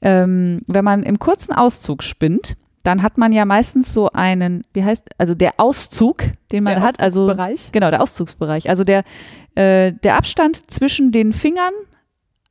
ähm, 0.02 0.60
wenn 0.66 0.85
man 0.85 1.02
im 1.02 1.19
kurzen 1.19 1.55
Auszug 1.55 2.02
spinnt, 2.02 2.56
dann 2.83 3.03
hat 3.03 3.19
man 3.19 3.33
ja 3.33 3.45
meistens 3.45 3.95
so 3.95 4.11
einen, 4.11 4.65
wie 4.73 4.85
heißt, 4.85 5.09
also 5.19 5.35
der 5.35 5.55
Auszug, 5.59 6.25
den 6.51 6.65
man 6.65 6.75
Der 6.75 6.83
hat, 6.83 7.01
also. 7.01 7.27
Genau, 7.73 7.91
der 7.91 8.03
Auszugsbereich. 8.03 8.69
Also 8.69 8.85
der, 8.85 9.03
äh, 9.55 9.93
der 9.93 10.17
Abstand 10.17 10.71
zwischen 10.71 11.13
den 11.13 11.33
Fingern 11.33 11.73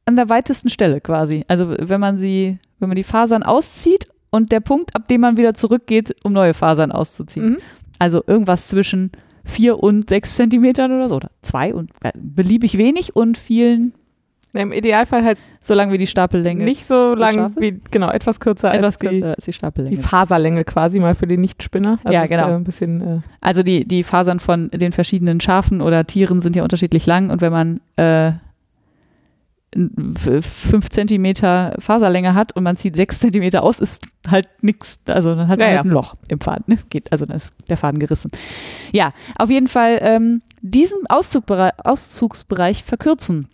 an 0.06 0.16
der 0.16 0.30
weitesten 0.30 0.70
Stelle 0.70 1.02
quasi. 1.02 1.44
Also 1.48 1.76
wenn 1.78 2.00
man 2.00 2.18
sie, 2.18 2.58
wenn 2.80 2.90
man 2.90 2.96
die 2.96 3.04
Fasern 3.04 3.44
auszieht 3.44 4.08
und 4.30 4.52
der 4.52 4.62
Punkt, 4.62 4.96
ab 4.96 5.08
dem 5.08 5.22
man 5.22 5.38
wieder 5.38 5.54
zurückgeht, 5.54 6.16
um 6.24 6.34
neue 6.34 6.54
Fasern 6.54 6.92
auszuziehen. 6.92 7.52
Mhm. 7.52 7.58
Also 8.00 8.24
irgendwas 8.26 8.68
zwischen 8.68 9.12
vier 9.44 9.82
und 9.82 10.10
sechs 10.10 10.36
Zentimetern 10.36 10.92
oder 10.92 11.10
so. 11.10 11.18
Oder 11.18 11.32
zwei 11.42 11.74
und 11.74 11.92
äh, 12.04 12.12
beliebig 12.16 12.78
wenig 12.78 13.16
und 13.16 13.38
vielen, 13.38 13.94
Im 14.54 14.72
Idealfall 14.74 15.24
halt 15.24 15.38
so 15.62 15.74
lang 15.74 15.92
wie 15.94 15.98
die 15.98 16.08
Stapellänge. 16.08 16.64
nicht 16.66 16.86
so 16.86 17.14
lang 17.16 17.54
wie, 17.58 17.80
genau, 17.90 18.10
etwas 18.12 18.40
kürzer 18.42 18.74
etwas 18.74 18.96
als 18.96 18.98
die, 19.00 19.08
kürzer 19.08 19.28
als 19.36 19.46
die 19.46 19.52
die 19.52 19.56
Stapellänge. 19.56 19.98
Faserlänge 20.04 20.64
quasi 20.66 21.00
mal 21.00 21.16
für 21.16 21.28
den 21.28 21.40
Nichtspinner. 21.42 22.00
Also 22.04 22.14
Ja, 22.14 22.26
genau. 22.26 22.48
Ein 22.56 22.64
bisschen, 22.66 23.02
äh, 23.02 23.20
Also 23.40 23.64
die, 23.64 23.86
die 23.88 24.04
Fasern 24.04 24.40
von 24.42 24.70
den 24.72 24.92
verschiedenen 24.92 25.40
Schafen 25.40 25.82
oder 25.82 26.06
Tieren 26.06 26.42
sind 26.42 26.56
ja 26.58 26.64
unterschiedlich 26.64 27.06
lang 27.06 27.30
und 27.30 27.40
wenn 27.42 27.52
man 27.52 27.80
äh, 27.96 28.32
n- 29.74 30.14
f- 30.16 30.46
fünf 30.46 30.90
Zentimeter 30.90 31.74
Faserlänge 31.80 32.34
hat 32.34 32.54
und 32.56 32.64
man 32.64 32.76
zieht 32.76 32.96
sechs 32.96 33.20
Zentimeter 33.20 33.64
aus, 33.64 33.80
ist 33.80 34.06
halt 34.30 34.48
nichts. 34.62 35.00
Also 35.06 35.34
dann 35.36 35.48
hat 35.48 35.60
man 35.60 35.70
Ja, 35.70 35.76
halt 35.78 35.86
ja. 35.86 35.90
ein 35.92 35.94
Loch 35.94 36.14
im 36.28 36.42
Faden. 36.42 36.66
Ne? 36.68 36.78
Geht, 36.90 37.12
also 37.12 37.26
dann 37.26 37.38
ist 37.38 37.54
der 37.70 37.78
Faden 37.78 38.00
gerissen. 38.00 38.30
Ja, 38.92 39.14
auf 39.38 39.50
jeden 39.50 39.68
Fall 39.68 40.00
ähm, 40.02 40.42
diesen 40.62 41.00
Auszugbereich, 41.08 41.72
Auszugsbereich 41.86 42.84
verkürzen, 42.84 43.48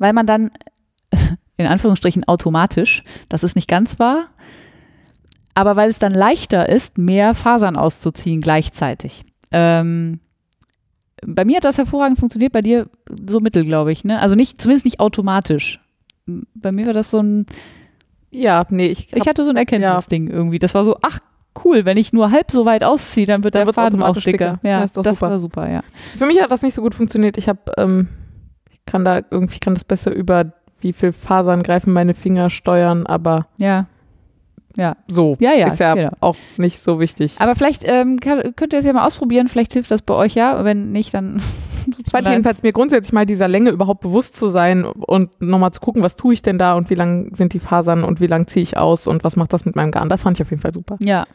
weil 0.00 0.12
man 0.12 0.26
dann 0.26 0.50
in 1.56 1.66
Anführungsstrichen 1.66 2.26
automatisch, 2.26 3.04
das 3.28 3.44
ist 3.44 3.54
nicht 3.54 3.68
ganz 3.68 4.00
wahr, 4.00 4.26
aber 5.54 5.76
weil 5.76 5.88
es 5.90 5.98
dann 6.00 6.12
leichter 6.12 6.68
ist, 6.68 6.98
mehr 6.98 7.34
Fasern 7.34 7.76
auszuziehen 7.76 8.40
gleichzeitig. 8.40 9.24
Ähm, 9.52 10.20
bei 11.24 11.44
mir 11.44 11.56
hat 11.58 11.64
das 11.64 11.76
hervorragend 11.78 12.18
funktioniert, 12.18 12.52
bei 12.52 12.62
dir 12.62 12.88
so 13.28 13.40
mittel, 13.40 13.64
glaube 13.64 13.92
ich. 13.92 14.04
Ne? 14.04 14.18
Also 14.20 14.36
nicht, 14.36 14.60
zumindest 14.60 14.86
nicht 14.86 15.00
automatisch. 15.00 15.78
Bei 16.54 16.72
mir 16.72 16.86
war 16.86 16.92
das 16.94 17.10
so 17.10 17.20
ein, 17.20 17.46
ja, 18.30 18.64
nee, 18.70 18.86
ich, 18.86 19.12
ich 19.12 19.26
hatte 19.28 19.44
so 19.44 19.50
ein 19.50 19.56
Erkenntnisding 19.56 20.28
irgendwie. 20.28 20.58
Das 20.60 20.74
war 20.74 20.84
so, 20.84 20.96
ach 21.02 21.18
cool, 21.64 21.84
wenn 21.84 21.96
ich 21.96 22.12
nur 22.12 22.30
halb 22.30 22.50
so 22.50 22.64
weit 22.64 22.84
ausziehe, 22.84 23.26
dann 23.26 23.42
wird 23.44 23.54
Dann 23.54 23.64
der 23.66 23.74
Faden 23.74 24.02
auch 24.02 24.14
dicker. 24.14 24.30
dicker. 24.32 24.60
Ja, 24.62 24.70
Ja, 24.70 24.80
das 24.80 24.92
super. 24.94 25.20
war 25.20 25.38
super, 25.38 25.68
ja. 25.68 25.80
Für 26.16 26.26
mich 26.26 26.40
hat 26.40 26.50
das 26.50 26.62
nicht 26.62 26.74
so 26.74 26.80
gut 26.80 26.94
funktioniert. 26.94 27.36
Ich 27.36 27.48
habe, 27.48 27.60
ähm, 27.76 28.08
kann 28.90 29.04
da 29.04 29.20
irgendwie, 29.30 29.58
kann 29.58 29.74
das 29.74 29.84
besser 29.84 30.12
über 30.12 30.52
wie 30.80 30.92
viel 30.92 31.12
Fasern 31.12 31.62
greifen 31.62 31.92
meine 31.92 32.14
Finger 32.14 32.50
steuern, 32.50 33.06
aber 33.06 33.46
Ja, 34.78 34.94
so 35.08 35.36
ja, 35.40 35.52
ja. 35.52 35.66
ist 35.66 35.80
ja 35.80 35.94
genau. 35.94 36.10
auch 36.20 36.36
nicht 36.56 36.78
so 36.78 37.00
wichtig. 37.00 37.36
Aber 37.38 37.54
vielleicht 37.54 37.82
ähm, 37.84 38.18
kann, 38.18 38.54
könnt 38.56 38.72
ihr 38.72 38.78
es 38.78 38.86
ja 38.86 38.92
mal 38.92 39.04
ausprobieren, 39.04 39.48
vielleicht 39.48 39.72
hilft 39.72 39.90
das 39.90 40.00
bei 40.00 40.14
euch 40.14 40.34
ja. 40.34 40.64
Wenn 40.64 40.92
nicht, 40.92 41.12
dann 41.12 41.42
Ich 42.04 42.10
fand 42.10 42.28
jedenfalls 42.28 42.62
mir 42.62 42.72
grundsätzlich 42.72 43.12
mal 43.12 43.26
dieser 43.26 43.48
Länge 43.48 43.70
überhaupt 43.70 44.00
bewusst 44.00 44.36
zu 44.36 44.48
sein 44.48 44.84
und 44.84 45.40
nochmal 45.40 45.72
zu 45.72 45.80
gucken, 45.80 46.02
was 46.02 46.16
tue 46.16 46.34
ich 46.34 46.42
denn 46.42 46.58
da 46.58 46.74
und 46.74 46.90
wie 46.90 46.94
lang 46.94 47.34
sind 47.34 47.52
die 47.52 47.58
Fasern 47.58 48.04
und 48.04 48.20
wie 48.20 48.26
lang 48.26 48.46
ziehe 48.46 48.62
ich 48.62 48.76
aus 48.76 49.06
und 49.06 49.24
was 49.24 49.36
macht 49.36 49.52
das 49.52 49.64
mit 49.64 49.76
meinem 49.76 49.90
Garn. 49.90 50.08
Das 50.08 50.22
fand 50.22 50.38
ich 50.38 50.42
auf 50.42 50.50
jeden 50.50 50.62
Fall 50.62 50.74
super. 50.74 50.96
Ja. 51.00 51.26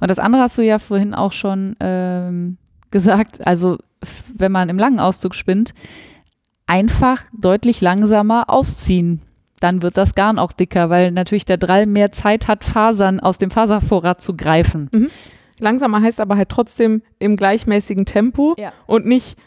Und 0.00 0.10
das 0.10 0.18
andere 0.18 0.42
hast 0.42 0.58
du 0.58 0.62
ja 0.62 0.78
vorhin 0.78 1.14
auch 1.14 1.32
schon 1.32 1.76
ähm, 1.80 2.58
gesagt. 2.90 3.46
Also, 3.46 3.78
wenn 4.34 4.52
man 4.52 4.68
im 4.68 4.78
langen 4.78 5.00
Auszug 5.00 5.34
spinnt, 5.34 5.74
einfach 6.66 7.22
deutlich 7.36 7.80
langsamer 7.80 8.48
ausziehen. 8.50 9.20
Dann 9.60 9.82
wird 9.82 9.96
das 9.96 10.14
Garn 10.14 10.38
auch 10.38 10.52
dicker, 10.52 10.90
weil 10.90 11.10
natürlich 11.12 11.44
der 11.46 11.56
Drall 11.56 11.86
mehr 11.86 12.12
Zeit 12.12 12.46
hat, 12.48 12.64
Fasern 12.64 13.20
aus 13.20 13.38
dem 13.38 13.50
Faservorrat 13.50 14.20
zu 14.20 14.36
greifen. 14.36 14.90
Langsamer 15.60 16.02
heißt 16.02 16.20
aber 16.20 16.36
halt 16.36 16.50
trotzdem 16.50 17.02
im 17.18 17.36
gleichmäßigen 17.36 18.04
Tempo 18.04 18.54
Ja. 18.58 18.72
und 18.86 19.06
nicht 19.06 19.38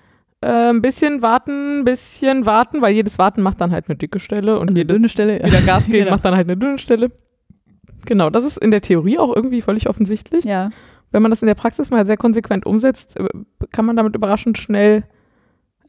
äh, 0.41 0.69
ein 0.69 0.81
bisschen 0.81 1.21
warten, 1.21 1.79
ein 1.81 1.83
bisschen 1.85 2.45
warten, 2.45 2.81
weil 2.81 2.93
jedes 2.93 3.19
Warten 3.19 3.41
macht 3.41 3.61
dann 3.61 3.71
halt 3.71 3.87
eine 3.89 3.97
dicke 3.97 4.19
Stelle 4.19 4.57
und 4.57 4.69
Eine 4.69 4.79
jedes 4.79 4.95
dünne 4.95 5.09
Stelle. 5.09 5.43
wieder 5.43 5.61
Gas 5.61 5.85
geben 5.85 5.97
Genau. 5.99 6.11
macht 6.11 6.25
dann 6.25 6.35
halt 6.35 6.47
eine 6.47 6.57
dünne 6.57 6.77
Stelle. 6.79 7.09
Genau, 8.05 8.29
das 8.29 8.45
ist 8.45 8.57
in 8.57 8.71
der 8.71 8.81
Theorie 8.81 9.19
auch 9.19 9.35
irgendwie 9.35 9.61
völlig 9.61 9.89
offensichtlich. 9.89 10.45
Ja. 10.45 10.69
Wenn 11.11 11.21
man 11.21 11.29
das 11.31 11.41
in 11.43 11.47
der 11.47 11.55
Praxis 11.55 11.89
mal 11.89 12.05
sehr 12.05 12.17
konsequent 12.17 12.65
umsetzt, 12.65 13.17
äh, 13.17 13.27
kann 13.71 13.85
man 13.85 13.95
damit 13.97 14.15
überraschend 14.15 14.57
schnell 14.57 15.03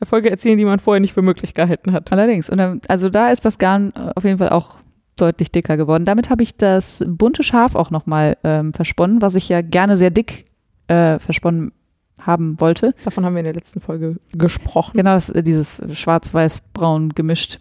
Erfolge 0.00 0.30
erzielen, 0.30 0.58
die 0.58 0.64
man 0.64 0.78
vorher 0.78 1.00
nicht 1.00 1.12
für 1.12 1.22
möglich 1.22 1.54
gehalten 1.54 1.92
hat. 1.92 2.10
Allerdings. 2.10 2.50
Und 2.50 2.58
dann, 2.58 2.80
also 2.88 3.10
da 3.10 3.28
ist 3.30 3.44
das 3.44 3.58
Garn 3.58 3.92
äh, 3.94 4.12
auf 4.14 4.24
jeden 4.24 4.38
Fall 4.38 4.48
auch 4.48 4.78
deutlich 5.16 5.52
dicker 5.52 5.76
geworden. 5.76 6.04
Damit 6.06 6.30
habe 6.30 6.42
ich 6.42 6.56
das 6.56 7.04
bunte 7.06 7.42
Schaf 7.42 7.74
auch 7.74 7.90
nochmal 7.90 8.36
ähm, 8.42 8.72
versponnen, 8.72 9.20
was 9.20 9.34
ich 9.34 9.48
ja 9.48 9.60
gerne 9.60 9.96
sehr 9.96 10.10
dick 10.10 10.46
äh, 10.88 11.18
versponnen 11.18 11.72
haben 12.18 12.60
wollte. 12.60 12.94
Davon 13.04 13.24
haben 13.24 13.34
wir 13.34 13.40
in 13.40 13.44
der 13.44 13.54
letzten 13.54 13.80
Folge 13.80 14.16
gesprochen. 14.32 14.96
Genau, 14.96 15.12
das, 15.12 15.30
äh, 15.30 15.42
dieses 15.42 15.82
schwarz-weiß-braun 15.90 17.10
gemischt. 17.10 17.60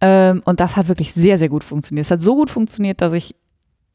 Ähm, 0.00 0.42
und 0.44 0.60
das 0.60 0.76
hat 0.76 0.88
wirklich 0.88 1.12
sehr, 1.12 1.38
sehr 1.38 1.48
gut 1.48 1.64
funktioniert. 1.64 2.06
Es 2.06 2.10
hat 2.10 2.20
so 2.20 2.34
gut 2.34 2.50
funktioniert, 2.50 3.00
dass 3.00 3.12
ich 3.12 3.34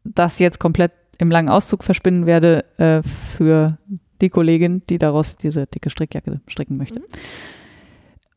das 0.04 0.40
jetzt 0.40 0.60
komplett 0.60 0.92
im 1.18 1.30
langen 1.30 1.50
Auszug 1.50 1.84
verspinnen 1.84 2.26
werde 2.26 2.66
äh, 2.78 3.04
für 3.04 3.78
die 4.22 4.30
Kollegin, 4.30 4.84
die 4.90 4.98
daraus 4.98 5.36
diese 5.36 5.68
dicke 5.68 5.90
Strickjacke 5.90 6.42
stricken 6.48 6.78
möchte. 6.78 7.00
Mhm. 7.00 7.06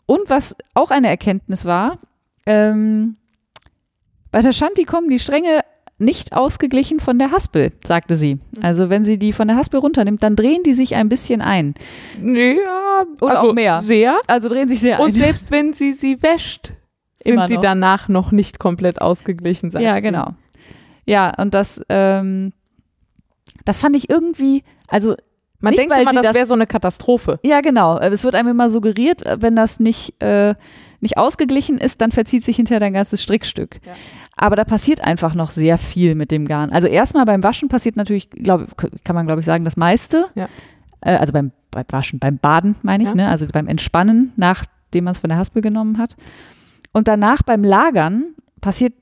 Und 0.06 0.30
was 0.30 0.56
auch 0.74 0.90
eine 0.90 1.08
Erkenntnis 1.08 1.64
war, 1.64 1.98
ähm, 2.46 3.16
bei 4.30 4.42
der 4.42 4.52
Shanti 4.52 4.84
kommen 4.84 5.08
die 5.08 5.18
Stränge 5.18 5.60
nicht 5.98 6.32
ausgeglichen 6.32 6.98
von 6.98 7.18
der 7.18 7.30
Haspel, 7.30 7.72
sagte 7.86 8.16
sie. 8.16 8.38
Also 8.60 8.90
wenn 8.90 9.04
sie 9.04 9.18
die 9.18 9.32
von 9.32 9.48
der 9.48 9.56
Haspel 9.56 9.80
runternimmt, 9.80 10.22
dann 10.22 10.34
drehen 10.34 10.62
die 10.64 10.74
sich 10.74 10.96
ein 10.96 11.08
bisschen 11.08 11.40
ein. 11.40 11.74
Ja, 12.20 13.04
Oder 13.20 13.38
also 13.38 13.50
auch 13.50 13.54
mehr. 13.54 13.78
Sehr. 13.78 14.18
Also 14.26 14.48
drehen 14.48 14.68
sich 14.68 14.80
sehr 14.80 14.98
Und 15.00 15.10
ein. 15.10 15.14
selbst 15.14 15.50
wenn 15.50 15.72
sie 15.72 15.92
sie 15.92 16.20
wäscht, 16.22 16.72
sind 17.22 17.46
sie 17.46 17.54
noch. 17.54 17.62
danach 17.62 18.08
noch 18.08 18.32
nicht 18.32 18.58
komplett 18.58 19.00
ausgeglichen. 19.00 19.70
Ja, 19.70 19.96
sie. 19.96 20.02
genau. 20.02 20.32
Ja, 21.06 21.32
und 21.38 21.54
das, 21.54 21.80
ähm, 21.88 22.52
das 23.64 23.78
fand 23.78 23.94
ich 23.96 24.10
irgendwie, 24.10 24.64
also 24.88 25.14
Man 25.64 25.70
Nicht, 25.72 25.80
denkt 25.80 25.92
weil 25.94 26.02
immer, 26.02 26.12
das 26.12 26.22
das- 26.22 26.34
wäre 26.36 26.46
so 26.46 26.54
eine 26.54 26.66
Katastrophe. 26.66 27.40
ja, 27.42 27.60
genau. 27.60 27.98
Es 27.98 28.22
wird 28.22 28.34
einem 28.34 28.48
immer 28.50 28.68
suggeriert, 28.70 29.22
wenn 29.40 29.56
das 29.56 29.80
nicht, 29.80 30.14
äh, 30.22 30.54
nicht 31.00 31.16
ausgeglichen 31.18 31.78
ist, 31.78 32.00
dann 32.00 32.12
verzieht 32.12 32.44
sich 32.44 32.56
hinterher 32.56 32.80
dein 32.80 32.92
ganzes 32.92 33.22
Strickstück. 33.22 33.78
Ja. 33.84 33.92
Aber 34.36 34.56
da 34.56 34.64
passiert 34.64 35.00
einfach 35.02 35.34
noch 35.34 35.50
sehr 35.50 35.78
viel 35.78 36.14
mit 36.14 36.30
dem 36.30 36.46
Garn. 36.46 36.70
Also 36.70 36.86
erstmal 36.88 37.24
beim 37.24 37.42
Waschen 37.42 37.68
passiert 37.68 37.96
natürlich, 37.96 38.30
glaub, 38.30 38.76
kann 39.04 39.14
man 39.16 39.26
glaube 39.26 39.40
ich 39.40 39.46
sagen, 39.46 39.64
das 39.64 39.76
meiste. 39.76 40.26
Ja. 40.34 40.48
Äh, 41.00 41.16
also 41.16 41.32
beim, 41.32 41.50
beim 41.70 41.84
Waschen, 41.90 42.18
beim 42.18 42.38
Baden 42.38 42.76
meine 42.82 43.02
ich, 43.04 43.08
Ja. 43.10 43.14
ne? 43.14 43.28
also 43.28 43.46
beim 43.52 43.68
Entspannen, 43.68 44.32
nachdem 44.36 45.04
man 45.04 45.12
es 45.12 45.18
von 45.18 45.30
der 45.30 45.38
Haspel 45.38 45.62
genommen 45.62 45.98
hat. 45.98 46.16
Und 46.92 47.08
danach 47.08 47.42
beim 47.42 47.64
Lagern 47.64 48.34
passiert 48.60 48.92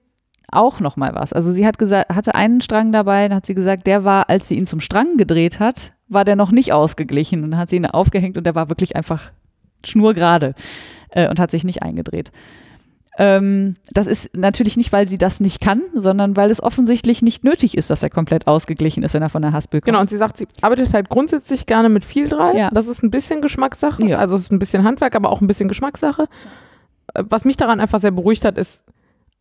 auch 0.53 0.81
noch 0.81 0.97
mal 0.97 1.15
was. 1.15 1.33
Also 1.33 1.53
sie 1.53 1.66
hat 1.66 1.79
gesagt, 1.79 2.15
hatte 2.15 2.35
einen 2.35 2.61
Strang 2.61 2.93
dabei, 2.93 3.29
dann 3.29 3.37
hat 3.37 3.47
sie 3.47 3.55
gesagt, 3.55 3.87
der 3.87 4.05
war, 4.05 4.29
als 4.29 4.49
sie 4.49 4.57
ihn 4.57 4.66
zum 4.66 4.81
Strang 4.81 5.16
gedreht 5.16 5.61
hat, 5.61 5.93
war 6.09 6.24
der 6.24 6.37
noch 6.37 6.51
nicht 6.51 6.73
ausgeglichen 6.73 7.43
und 7.45 7.53
dann 7.53 7.61
hat 7.61 7.70
sie 7.70 7.77
ihn 7.77 7.87
aufgehängt 7.87 8.37
und 8.37 8.45
der 8.45 8.55
war 8.55 8.69
wirklich 8.69 8.97
einfach 8.97 9.33
schnurgerade 9.85 10.55
äh, 11.11 11.29
und 11.29 11.41
hat 11.41 11.51
sich 11.51 11.65
nicht 11.65 11.83
eingedreht. 11.83 12.33
Ähm, 13.19 13.77
das 13.91 14.07
ist 14.07 14.31
natürlich 14.35 14.79
nicht, 14.79 14.91
weil 14.93 15.07
sie 15.07 15.19
das 15.19 15.39
nicht 15.39 15.61
kann, 15.61 15.83
sondern 15.95 16.35
weil 16.37 16.51
es 16.51 16.62
offensichtlich 16.62 17.20
nicht 17.20 17.45
nötig 17.45 17.77
ist, 17.77 17.91
dass 17.91 18.03
er 18.03 18.09
komplett 18.09 18.47
ausgeglichen 18.47 19.03
ist, 19.03 19.12
wenn 19.12 19.23
er 19.23 19.29
von 19.29 19.43
der 19.43 19.53
Haspel 19.53 19.81
kommt. 19.81 19.87
Genau, 19.87 20.01
und 20.01 20.09
sie 20.09 20.16
sagt, 20.16 20.39
sie 20.39 20.49
arbeitet 20.62 20.95
halt 20.95 21.11
grundsätzlich 21.11 21.66
gerne 21.66 21.91
mit 21.91 22.07
viel 22.07 22.29
Drall. 22.29 22.57
Ja. 22.57 22.70
Das 22.70 22.87
ist 22.89 23.03
ein 23.03 23.11
bisschen 23.11 23.43
Geschmackssache. 23.43 24.07
Ja. 24.07 24.19
Also 24.19 24.37
es 24.37 24.43
ist 24.43 24.53
ein 24.53 24.59
bisschen 24.59 24.85
Handwerk, 24.85 25.15
aber 25.15 25.31
auch 25.31 25.43
ein 25.43 25.47
bisschen 25.47 25.69
Geschmackssache. 25.69 26.27
Äh, 27.12 27.24
Was 27.29 27.45
mich 27.45 27.59
daran 27.59 27.81
einfach 27.81 28.01
sehr 28.01 28.12
beruhigt 28.12 28.47
hat, 28.47 28.57
ist, 28.57 28.83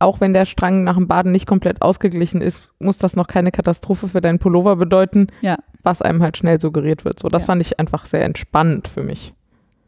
auch 0.01 0.19
wenn 0.19 0.33
der 0.33 0.45
Strang 0.45 0.83
nach 0.83 0.95
dem 0.95 1.07
Baden 1.07 1.31
nicht 1.31 1.45
komplett 1.47 1.81
ausgeglichen 1.81 2.41
ist, 2.41 2.61
muss 2.79 2.97
das 2.97 3.15
noch 3.15 3.27
keine 3.27 3.51
Katastrophe 3.51 4.07
für 4.07 4.21
deinen 4.21 4.39
Pullover 4.39 4.75
bedeuten, 4.75 5.27
Ja. 5.41 5.57
was 5.83 6.01
einem 6.01 6.21
halt 6.21 6.37
schnell 6.37 6.59
suggeriert 6.59 7.05
wird. 7.05 7.19
So, 7.19 7.27
das 7.27 7.43
Ja. 7.43 7.47
fand 7.47 7.61
ich 7.61 7.79
einfach 7.79 8.05
sehr 8.05 8.23
entspannend 8.23 8.87
für 8.87 9.03
mich. 9.03 9.33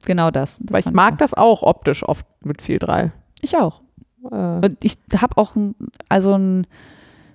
Genau 0.06 0.32
das. 0.32 0.60
das 0.60 0.74
Weil 0.74 0.80
ich 0.82 0.92
mag 0.92 1.14
auch. 1.14 1.18
das 1.18 1.34
auch 1.34 1.64
optisch 1.64 2.04
oft 2.04 2.26
mit 2.44 2.62
viel 2.62 2.78
Drall. 2.80 3.12
Ich 3.42 3.56
auch. 3.58 3.82
Äh, 4.32 4.36
Und 4.36 4.78
ich 4.84 4.98
habe 5.20 5.38
auch, 5.38 5.56
ein, 5.56 5.76
also 6.10 6.34
ein, 6.38 6.68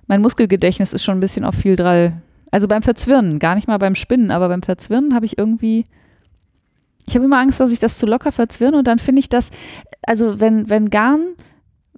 mein 0.07 0.21
Muskelgedächtnis 0.21 0.93
ist 0.93 1.03
schon 1.03 1.17
ein 1.17 1.21
bisschen 1.21 1.45
auf 1.45 1.55
viel 1.55 1.75
Drall. 1.75 2.21
Also 2.51 2.67
beim 2.67 2.81
Verzwirnen, 2.81 3.37
gar 3.39 3.55
nicht 3.55 3.67
mal 3.67 3.77
beim 3.77 3.95
Spinnen, 3.95 4.31
aber 4.31 4.47
beim 4.49 4.63
Verzwirnen 4.63 5.13
habe 5.13 5.25
ich 5.25 5.37
irgendwie, 5.37 5.83
ich 7.07 7.15
habe 7.15 7.25
immer 7.25 7.39
Angst, 7.39 7.59
dass 7.59 7.71
ich 7.71 7.79
das 7.79 7.97
zu 7.99 8.05
locker 8.05 8.31
verzwirne 8.31 8.77
und 8.77 8.87
dann 8.87 8.99
finde 8.99 9.19
ich 9.19 9.29
das, 9.29 9.49
also 10.03 10.39
wenn, 10.39 10.69
wenn 10.69 10.89
Garn, 10.89 11.21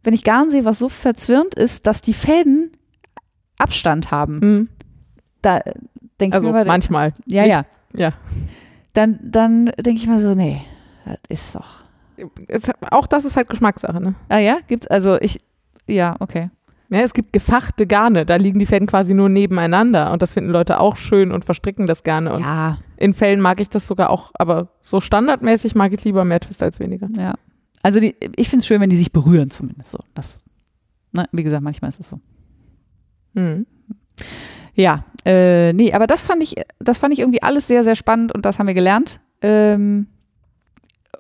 wenn 0.04 0.14
ich 0.14 0.24
Garn 0.24 0.50
sehe, 0.50 0.66
was 0.66 0.80
so 0.80 0.90
verzwirnt 0.90 1.56
ist, 1.56 1.86
dass 1.88 2.02
die 2.02 2.14
Fäden 2.14 2.72
Abstand 3.58 4.12
haben, 4.12 4.40
mh. 4.40 4.68
da 5.42 5.60
denke 6.20 6.36
also 6.36 6.48
ich 6.48 6.54
mir 6.54 6.66
manchmal. 6.66 7.14
ja, 7.28 7.46
ja, 7.46 7.64
Ja. 7.94 8.14
dann, 8.94 9.20
dann 9.22 9.66
denke 9.78 10.02
ich 10.02 10.08
mal 10.08 10.20
so, 10.20 10.34
nee, 10.34 10.62
das 11.06 11.18
ist 11.30 11.56
doch, 11.56 11.84
auch 12.92 13.08
das 13.08 13.26
ist 13.26 13.36
halt 13.38 13.50
Geschmackssache, 13.50 14.02
ne? 14.02 14.16
ah 14.30 14.40
ja, 14.40 14.58
gibt's, 14.68 14.88
also 14.88 15.20
ich, 15.20 15.42
ja, 15.88 16.16
okay. 16.20 16.50
Ja, 16.90 17.00
es 17.00 17.14
gibt 17.14 17.32
gefachte 17.32 17.88
Garne, 17.88 18.26
da 18.26 18.36
liegen 18.36 18.60
die 18.60 18.66
Fäden 18.66 18.86
quasi 18.86 19.14
nur 19.14 19.30
nebeneinander 19.30 20.12
und 20.12 20.22
das 20.22 20.34
finden 20.34 20.50
Leute 20.50 20.78
auch 20.80 20.98
schön 20.98 21.32
und 21.32 21.46
verstricken 21.46 21.86
das 21.86 22.04
gerne. 22.04 22.34
Und 22.34 22.42
Ja, 22.42 22.80
in 22.98 23.14
Fällen 23.14 23.40
mag 23.40 23.62
ich 23.62 23.70
das 23.70 23.88
sogar 23.88 24.10
auch, 24.10 24.32
aber 24.34 24.68
so 24.82 25.00
standardmäßig 25.00 25.74
mag 25.74 25.94
ich 25.94 26.04
lieber 26.04 26.26
mehr 26.26 26.42
Twist 26.42 26.62
als 26.62 26.82
weniger. 26.82 27.08
Ja. 27.16 27.36
Also 27.84 28.00
die, 28.00 28.16
ich 28.36 28.50
finde 28.50 28.62
es 28.62 28.68
schön, 28.68 28.80
wenn 28.82 28.90
die 28.90 28.98
sich 28.98 29.12
berühren 29.12 29.50
zumindest 29.50 29.92
so. 29.92 30.00
Das, 30.14 30.44
ne, 31.14 31.28
wie 31.32 31.44
gesagt, 31.44 31.64
manchmal 31.64 31.90
ist 31.90 32.00
es 32.00 32.10
so. 32.10 32.20
Mhm. 33.34 33.66
Ja, 34.76 35.06
äh, 35.26 35.74
nee, 35.74 35.94
aber 35.94 36.08
das 36.08 36.22
fand 36.22 36.44
ich, 36.44 36.56
das 36.80 37.00
fand 37.00 37.14
ich 37.14 37.20
irgendwie 37.20 37.42
alles 37.42 37.68
sehr, 37.68 37.84
sehr 37.84 37.96
spannend 37.96 38.34
und 38.34 38.46
das 38.46 38.60
haben 38.60 38.68
wir 38.68 38.74
gelernt. 38.74 39.20
Ähm, 39.42 40.08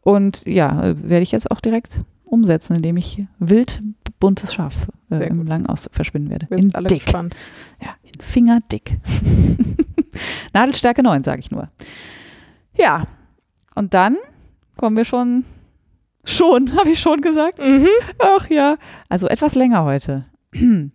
und 0.03 0.45
ja, 0.45 0.95
werde 0.97 1.21
ich 1.21 1.31
jetzt 1.31 1.51
auch 1.51 1.61
direkt 1.61 2.01
umsetzen, 2.23 2.75
indem 2.75 2.97
ich 2.97 3.21
wild 3.39 3.81
buntes 4.19 4.53
Schaf 4.53 4.87
äh, 5.09 5.27
im 5.27 5.65
Auszug 5.67 5.93
verschwinden 5.93 6.29
werde. 6.29 6.47
Wir 6.49 6.57
in 6.57 6.73
alle 6.73 6.87
dick. 6.87 7.03
gespannt. 7.03 7.35
Ja, 7.81 7.95
in 8.03 8.21
Fingerdick. 8.21 8.93
Nadelstärke 10.53 11.03
9, 11.03 11.23
sage 11.23 11.41
ich 11.41 11.51
nur. 11.51 11.69
Ja, 12.77 13.03
und 13.75 13.93
dann 13.93 14.17
kommen 14.77 14.95
wir 14.95 15.05
schon, 15.05 15.43
schon, 16.23 16.75
habe 16.77 16.89
ich 16.89 16.99
schon 16.99 17.21
gesagt? 17.21 17.59
Mhm. 17.59 17.87
Ach 18.19 18.49
ja, 18.49 18.77
also 19.09 19.27
etwas 19.27 19.55
länger 19.55 19.83
heute. 19.83 20.25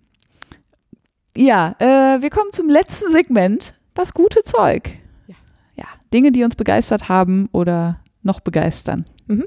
ja, 1.37 1.75
äh, 1.79 2.23
wir 2.23 2.31
kommen 2.31 2.53
zum 2.53 2.69
letzten 2.69 3.11
Segment, 3.11 3.75
das 3.95 4.15
gute 4.15 4.43
Zeug. 4.43 4.91
Ja. 5.27 5.35
ja, 5.77 5.85
Dinge, 6.13 6.33
die 6.33 6.45
uns 6.45 6.57
begeistert 6.57 7.09
haben 7.09 7.49
oder 7.53 8.01
noch 8.23 8.41
begeistern. 8.41 9.05
Mhm. 9.27 9.47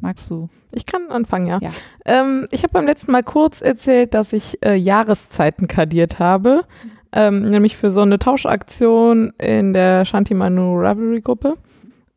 Magst 0.00 0.28
du? 0.30 0.48
Ich 0.72 0.84
kann 0.86 1.10
anfangen, 1.10 1.46
ja. 1.46 1.58
Ja. 1.60 1.70
Ähm, 2.04 2.46
ich 2.50 2.62
habe 2.64 2.72
beim 2.72 2.86
letzten 2.86 3.12
Mal 3.12 3.22
kurz 3.22 3.60
erzählt, 3.60 4.14
dass 4.14 4.32
ich 4.32 4.58
äh, 4.64 4.74
Jahreszeiten 4.74 5.68
kadiert 5.68 6.18
habe, 6.18 6.64
ähm, 7.12 7.48
nämlich 7.50 7.76
für 7.76 7.90
so 7.90 8.00
eine 8.00 8.18
Tauschaktion 8.18 9.32
in 9.38 9.72
der 9.72 10.04
Shanti 10.04 10.34
Manu 10.34 10.74
Ravelry 10.74 11.20
Gruppe, 11.20 11.56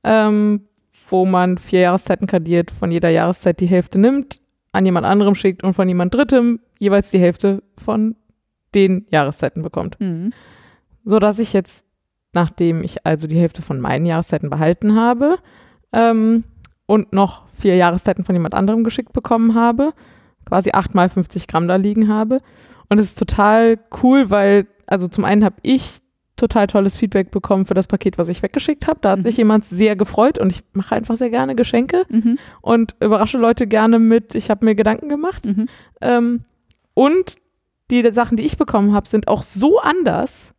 ähm, 0.03 0.67
wo 1.09 1.25
man 1.25 1.57
vier 1.57 1.81
Jahreszeiten 1.81 2.27
kadiert, 2.27 2.71
von 2.71 2.91
jeder 2.91 3.09
Jahreszeit 3.09 3.59
die 3.59 3.67
Hälfte 3.67 3.99
nimmt, 3.99 4.39
an 4.71 4.85
jemand 4.85 5.05
anderem 5.05 5.35
schickt 5.35 5.63
und 5.63 5.73
von 5.73 5.87
jemand 5.87 6.13
Drittem 6.13 6.59
jeweils 6.79 7.11
die 7.11 7.19
Hälfte 7.19 7.63
von 7.77 8.15
den 8.73 9.05
Jahreszeiten 9.09 9.61
bekommt. 9.61 9.99
Mhm. 9.99 10.33
so 11.05 11.19
dass 11.19 11.39
ich 11.39 11.53
jetzt, 11.53 11.85
nachdem 12.33 12.83
ich 12.83 13.05
also 13.05 13.27
die 13.27 13.39
Hälfte 13.39 13.61
von 13.61 13.79
meinen 13.79 14.05
Jahreszeiten 14.05 14.49
behalten 14.49 14.95
habe 14.95 15.37
ähm, 15.93 16.43
und 16.85 17.13
noch 17.13 17.47
vier 17.49 17.75
Jahreszeiten 17.75 18.25
von 18.25 18.35
jemand 18.35 18.53
anderem 18.53 18.83
geschickt 18.83 19.13
bekommen 19.13 19.55
habe, 19.55 19.93
quasi 20.45 20.71
acht 20.73 20.93
mal 20.93 21.09
50 21.09 21.47
Gramm 21.47 21.67
da 21.67 21.77
liegen 21.77 22.09
habe. 22.09 22.41
Und 22.89 22.99
es 22.99 23.05
ist 23.05 23.19
total 23.19 23.79
cool, 24.03 24.29
weil, 24.29 24.67
also 24.85 25.07
zum 25.07 25.25
einen 25.25 25.43
habe 25.43 25.55
ich 25.61 25.99
total 26.35 26.67
tolles 26.67 26.97
Feedback 26.97 27.31
bekommen 27.31 27.65
für 27.65 27.73
das 27.73 27.87
Paket, 27.87 28.17
was 28.17 28.27
ich 28.29 28.41
weggeschickt 28.43 28.87
habe. 28.87 28.99
Da 29.01 29.11
hat 29.11 29.19
Mhm. 29.19 29.23
sich 29.23 29.37
jemand 29.37 29.65
sehr 29.65 29.95
gefreut 29.95 30.37
und 30.37 30.51
ich 30.51 30.63
mache 30.73 30.95
einfach 30.95 31.15
sehr 31.15 31.29
gerne 31.29 31.55
Geschenke 31.55 32.03
Mhm. 32.09 32.37
und 32.61 32.95
überrasche 32.99 33.37
Leute 33.37 33.67
gerne 33.67 33.99
mit, 33.99 34.35
ich 34.35 34.49
habe 34.49 34.65
mir 34.65 34.75
Gedanken 34.75 35.07
gemacht. 35.09 35.45
Mhm. 35.45 35.67
Ähm, 36.01 36.43
und 36.93 37.35
die 37.91 38.11
Sachen, 38.11 38.35
die 38.37 38.43
ich 38.43 38.57
bekommen 38.57 38.93
habe, 38.93 39.07
sind 39.07 39.27
auch 39.27 39.43
so 39.43 39.79
anders 39.79 40.53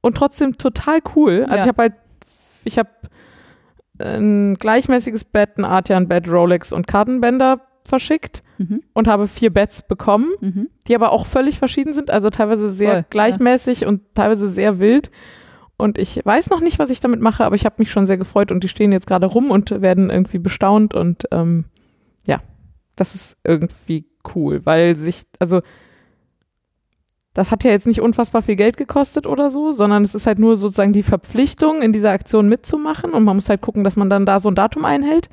und 0.00 0.16
trotzdem 0.16 0.58
total 0.58 0.98
cool. 1.16 1.42
Also 1.44 1.56
Ja. 1.56 1.62
ich 1.62 1.68
habe 1.68 1.82
halt, 1.82 1.92
ich 2.64 2.78
habe 2.78 2.90
ein 3.98 4.56
gleichmäßiges 4.56 5.24
Bett, 5.24 5.56
ein 5.58 5.64
Artian-Bett, 5.64 6.28
Rolex 6.28 6.72
und 6.72 6.86
Kartenbänder 6.86 7.60
verschickt 7.86 8.42
Mhm. 8.58 8.82
und 8.94 9.08
habe 9.08 9.26
vier 9.26 9.52
Beds 9.52 9.82
bekommen, 9.82 10.30
Mhm. 10.40 10.68
die 10.88 10.94
aber 10.94 11.12
auch 11.12 11.26
völlig 11.26 11.58
verschieden 11.58 11.92
sind, 11.92 12.10
also 12.10 12.30
teilweise 12.30 12.70
sehr 12.70 12.88
Voll, 12.90 12.98
ja. 13.00 13.06
gleichmäßig 13.10 13.86
und 13.86 14.02
teilweise 14.14 14.48
sehr 14.48 14.78
wild. 14.78 15.10
Und 15.78 15.98
ich 15.98 16.24
weiß 16.24 16.48
noch 16.48 16.60
nicht, 16.60 16.78
was 16.78 16.88
ich 16.90 17.00
damit 17.00 17.20
mache, 17.20 17.44
aber 17.44 17.54
ich 17.54 17.66
habe 17.66 17.76
mich 17.78 17.90
schon 17.90 18.06
sehr 18.06 18.16
gefreut 18.16 18.50
und 18.50 18.64
die 18.64 18.68
stehen 18.68 18.92
jetzt 18.92 19.06
gerade 19.06 19.26
rum 19.26 19.50
und 19.50 19.70
werden 19.82 20.08
irgendwie 20.08 20.38
bestaunt 20.38 20.94
und 20.94 21.24
ähm, 21.32 21.66
ja, 22.24 22.40
das 22.96 23.14
ist 23.14 23.36
irgendwie 23.44 24.06
cool, 24.34 24.64
weil 24.64 24.94
sich, 24.96 25.24
also 25.38 25.60
das 27.34 27.50
hat 27.50 27.64
ja 27.64 27.70
jetzt 27.70 27.86
nicht 27.86 28.00
unfassbar 28.00 28.40
viel 28.40 28.56
Geld 28.56 28.78
gekostet 28.78 29.26
oder 29.26 29.50
so, 29.50 29.72
sondern 29.72 30.02
es 30.02 30.14
ist 30.14 30.26
halt 30.26 30.38
nur 30.38 30.56
sozusagen 30.56 30.92
die 30.94 31.02
Verpflichtung, 31.02 31.82
in 31.82 31.92
dieser 31.92 32.10
Aktion 32.10 32.48
mitzumachen 32.48 33.12
und 33.12 33.24
man 33.24 33.36
muss 33.36 33.50
halt 33.50 33.60
gucken, 33.60 33.84
dass 33.84 33.96
man 33.96 34.08
dann 34.08 34.24
da 34.24 34.40
so 34.40 34.48
ein 34.48 34.54
Datum 34.54 34.86
einhält. 34.86 35.28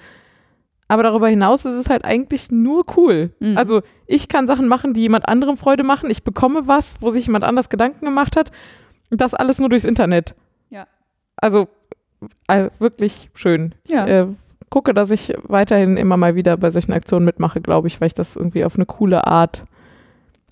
Aber 0.94 1.02
darüber 1.02 1.28
hinaus 1.28 1.66
ist 1.66 1.74
es 1.74 1.90
halt 1.90 2.06
eigentlich 2.06 2.52
nur 2.52 2.86
cool. 2.98 3.32
Mhm. 3.40 3.58
Also 3.58 3.82
ich 4.06 4.28
kann 4.28 4.46
Sachen 4.46 4.68
machen, 4.68 4.94
die 4.94 5.02
jemand 5.02 5.28
anderem 5.28 5.58
Freude 5.58 5.82
machen. 5.82 6.08
Ich 6.12 6.24
bekomme 6.24 6.68
was, 6.68 7.02
wo 7.02 7.10
sich 7.10 7.26
jemand 7.26 7.44
anders 7.46 7.70
Gedanken 7.70 8.06
gemacht 8.06 8.36
hat. 8.36 8.52
Und 9.10 9.20
das 9.20 9.34
alles 9.34 9.58
nur 9.58 9.70
durchs 9.70 9.86
Internet. 9.86 10.36
Ja. 10.70 10.86
Also 11.36 11.68
äh, 12.48 12.70
wirklich 12.78 13.32
schön. 13.34 13.74
Ja. 13.88 14.06
Ich 14.06 14.12
äh, 14.12 14.28
gucke, 14.70 14.94
dass 14.94 15.10
ich 15.10 15.34
weiterhin 15.42 15.98
immer 15.98 16.16
mal 16.16 16.36
wieder 16.36 16.58
bei 16.58 16.70
solchen 16.70 16.94
Aktionen 16.94 17.26
mitmache, 17.26 17.60
glaube 17.60 17.88
ich, 17.88 18.00
weil 18.00 18.06
ich 18.06 18.14
das 18.14 18.36
irgendwie 18.36 18.64
auf 18.64 18.76
eine 18.76 18.86
coole 18.86 19.26
Art, 19.26 19.64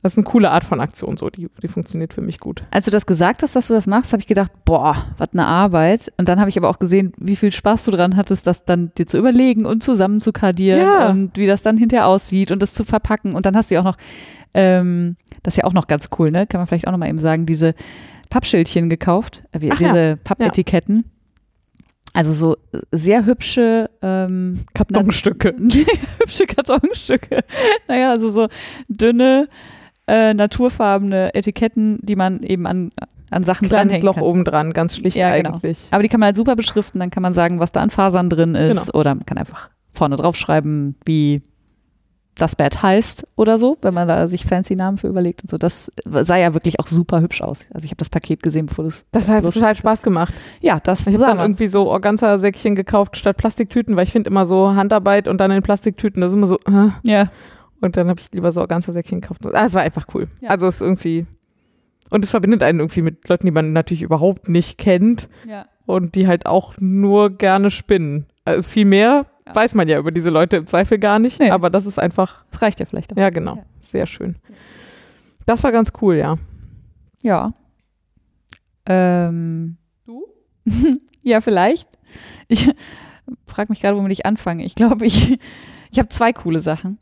das 0.02 0.14
ist 0.14 0.18
eine 0.18 0.24
coole 0.26 0.50
Art 0.50 0.64
von 0.64 0.80
Aktion 0.80 1.16
so, 1.18 1.30
die, 1.30 1.48
die 1.62 1.68
funktioniert 1.68 2.14
für 2.14 2.22
mich 2.22 2.40
gut. 2.40 2.64
Als 2.72 2.86
du 2.86 2.92
das 2.92 3.06
gesagt 3.06 3.44
hast, 3.44 3.56
dass 3.56 3.68
du 3.68 3.74
das 3.76 3.86
machst, 3.86 4.14
habe 4.14 4.22
ich 4.22 4.28
gedacht, 4.28 4.52
boah, 4.66 5.06
was 5.18 5.30
eine 5.34 5.46
Arbeit. 5.46 6.12
Und 6.18 6.28
dann 6.28 6.40
habe 6.40 6.50
ich 6.50 6.58
aber 6.58 6.70
auch 6.70 6.80
gesehen, 6.80 7.14
wie 7.18 7.36
viel 7.36 7.52
Spaß 7.52 7.86
du 7.86 7.92
dran 7.92 8.16
hattest, 8.16 8.48
das 8.48 8.66
dann 8.66 8.92
dir 8.98 9.06
zu 9.06 9.18
überlegen 9.20 9.66
und 9.66 9.84
zusammen 9.84 10.20
zu 10.20 10.32
kardieren 10.34 10.82
Ja. 10.82 11.10
und 11.10 11.38
wie 11.38 11.46
das 11.46 11.62
dann 11.62 11.78
hinterher 11.78 12.08
aussieht 12.08 12.52
und 12.52 12.62
das 12.62 12.74
zu 12.74 12.84
verpacken. 12.84 13.36
Und 13.36 13.46
dann 13.46 13.56
hast 13.56 13.70
du 13.70 13.76
ja 13.76 13.82
auch 13.82 13.86
noch, 13.86 13.98
ähm, 14.54 15.18
das 15.44 15.54
ist 15.54 15.58
ja 15.60 15.64
auch 15.66 15.74
noch 15.74 15.88
ganz 15.88 16.10
cool, 16.18 16.30
ne? 16.30 16.48
Kann 16.48 16.60
man 16.60 16.68
vielleicht 16.68 16.88
auch 16.88 16.92
noch 16.92 16.98
mal 17.00 17.08
eben 17.10 17.20
sagen, 17.20 17.46
diese 17.46 17.74
Pappschildchen 18.30 18.90
gekauft, 18.90 19.44
äh, 19.52 19.58
Ach 19.72 19.80
ja. 19.80 19.88
diese 19.94 20.18
Pappetiketten. 20.24 21.06
Also 22.14 22.34
so 22.34 22.58
sehr 22.92 23.26
hübsche 23.26 23.86
ähm, 24.02 24.66
Kartonstücke. 24.74 25.56
hübsche 26.20 26.46
Kartonstücke. 26.46 27.40
Naja, 27.88 28.10
also 28.12 28.30
so 28.30 28.48
dünne, 28.90 29.48
äh, 30.12 30.34
naturfarbene 30.34 31.34
Etiketten, 31.34 32.00
die 32.02 32.18
man 32.18 32.44
eben 32.44 32.68
an, 32.68 32.92
an 33.30 33.44
Sachen 33.44 33.70
Kleines 33.70 33.88
dranhängen 33.88 34.06
Loch 34.06 34.16
kann. 34.16 34.24
oben 34.24 34.44
dran, 34.44 34.74
ganz 34.74 34.98
schlicht 34.98 35.16
Ja, 35.16 35.34
genau. 35.38 35.54
eigentlich. 35.54 35.88
Aber 35.92 36.04
die 36.04 36.10
kann 36.10 36.20
man 36.20 36.28
halt 36.28 36.36
super 36.36 36.58
beschriften, 36.58 37.00
dann 37.00 37.12
kann 37.12 37.24
man 37.24 37.32
sagen, 37.32 37.60
was 37.60 37.72
da 37.72 37.82
an 37.82 37.90
Fasern 37.90 38.30
drin 38.30 38.54
ist. 38.56 38.88
Genau. 38.88 39.00
Oder 39.00 39.16
man 39.16 39.26
kann 39.26 39.38
einfach 39.38 39.70
vorne 39.94 40.18
drauf 40.18 40.36
schreiben, 40.36 40.96
wie 41.06 41.42
das 42.36 42.56
Bett 42.58 42.82
heißt 42.82 43.26
oder 43.36 43.58
so, 43.58 43.78
wenn 43.82 43.94
man 43.94 44.08
da 44.08 44.28
sich 44.28 44.46
fancy 44.46 44.76
Namen 44.76 44.98
für 44.98 45.08
überlegt 45.08 45.44
und 45.44 45.50
so. 45.50 45.58
Das 45.58 45.92
sah 46.06 46.38
ja 46.38 46.54
wirklich 46.54 46.80
auch 46.80 46.88
super 46.88 47.22
hübsch 47.22 47.42
aus. 47.42 47.68
Also 47.74 47.86
ich 47.86 47.92
habe 47.92 47.98
das 47.98 48.10
Paket 48.10 48.44
gesehen, 48.44 48.66
bevor 48.66 48.86
das. 48.86 49.06
Das 49.12 49.30
hat 49.30 49.44
total 49.44 49.76
Spaß 49.76 50.02
gemacht. 50.02 50.34
Ja, 50.60 50.80
das 50.82 51.08
Ich 51.08 51.14
habe 51.14 51.26
dann 51.26 51.40
irgendwie 51.40 51.68
so 51.68 51.88
Organza-Säckchen 51.90 52.76
gekauft 52.76 53.16
statt 53.16 53.38
Plastiktüten, 53.38 53.96
weil 53.96 54.04
ich 54.04 54.12
finde 54.12 54.30
immer 54.30 54.46
so 54.46 54.74
Handarbeit 54.76 55.28
und 55.28 55.38
dann 55.40 55.52
in 55.52 55.62
Plastiktüten, 55.62 56.22
das 56.22 56.32
ist 56.32 56.36
immer 56.36 56.48
so. 56.48 56.58
Äh. 56.68 56.90
Ja. 57.04 57.30
Und 57.82 57.98
dann 57.98 58.08
habe 58.10 58.20
ich 58.20 58.32
lieber 58.32 58.52
so 58.52 58.62
Organza-Säckchen 58.62 59.22
gekauft. 59.22 59.46
Ah, 59.54 59.66
es 59.66 59.74
war 59.74 59.82
einfach 59.82 60.06
cool. 60.14 60.28
Ja. 60.40 60.50
Also 60.50 60.68
es 60.68 60.76
ist 60.76 60.82
irgendwie. 60.82 61.26
Und 62.12 62.24
es 62.24 62.32
verbindet 62.32 62.62
einen 62.64 62.80
irgendwie 62.80 63.02
mit 63.02 63.28
Leuten, 63.28 63.46
die 63.48 63.52
man 63.52 63.74
natürlich 63.74 64.02
überhaupt 64.04 64.50
nicht 64.50 64.78
kennt 64.78 65.30
ja. 65.48 65.66
und 65.86 66.16
die 66.16 66.28
halt 66.28 66.46
auch 66.46 66.76
nur 66.80 67.30
gerne 67.32 67.72
spinnen. 67.72 68.26
Also 68.46 68.68
viel 68.70 68.86
mehr 68.86 69.26
Ja. 69.48 69.56
weiß 69.56 69.76
man 69.76 69.88
ja 69.88 69.98
über 69.98 70.12
diese 70.12 70.30
Leute 70.30 70.58
im 70.58 70.68
Zweifel 70.68 71.00
gar 71.00 71.20
nicht, 71.20 71.40
Nee. 71.40 71.52
aber 71.52 71.70
das 71.70 71.86
ist 71.86 72.00
einfach, 72.00 72.44
Das 72.52 72.62
reicht 72.62 72.80
ja 72.82 72.86
vielleicht 72.86 73.14
auch. 73.14 73.18
ja 73.18 73.30
genau, 73.30 73.56
Ja. 73.58 73.64
sehr 73.80 74.06
schön. 74.06 74.36
Das 75.46 75.64
war 75.64 75.72
ganz 75.72 75.92
cool, 76.02 76.16
ja. 76.18 76.36
Ja. 77.24 77.54
Ähm, 78.86 79.78
Du? 80.06 80.26
ja, 81.24 81.42
vielleicht. 81.42 81.88
Ich 82.48 82.70
frage 83.48 83.72
mich 83.72 83.80
gerade, 83.82 83.96
womit 83.98 84.12
ich 84.12 84.26
anfange. 84.26 84.66
Ich 84.66 84.76
glaube, 84.76 85.06
ich, 85.06 85.40
ich 85.92 86.00
habe 86.00 86.10
zwei 86.10 86.34
coole 86.34 86.60
Sachen. 86.60 87.00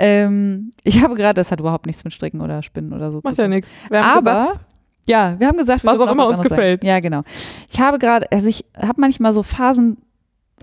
Ähm, 0.00 0.70
ich 0.84 1.02
habe 1.02 1.14
gerade, 1.16 1.34
das 1.34 1.50
hat 1.50 1.58
überhaupt 1.60 1.86
nichts 1.86 2.04
mit 2.04 2.12
Stricken 2.12 2.40
oder 2.40 2.62
Spinnen 2.62 2.92
oder 2.92 3.10
so 3.10 3.20
Macht 3.24 3.34
zu 3.34 3.42
ja 3.42 3.46
tun. 3.48 3.54
nichts. 3.54 3.70
Wir 3.90 4.04
haben 4.04 4.18
Aber, 4.26 4.46
gesagt, 4.52 4.64
ja, 5.08 5.34
wir 5.40 5.46
haben 5.48 5.56
gesagt, 5.58 5.82
wir 5.84 5.92
Was 5.92 6.00
auch 6.00 6.10
immer 6.12 6.28
uns 6.28 6.40
gefällt. 6.40 6.82
Sagen. 6.82 6.86
Ja, 6.88 7.00
genau. 7.00 7.22
Ich 7.68 7.80
habe 7.80 7.98
gerade, 7.98 8.30
also 8.30 8.48
ich 8.48 8.64
habe 8.76 9.00
manchmal 9.00 9.32
so 9.32 9.42
Phasen, 9.42 9.96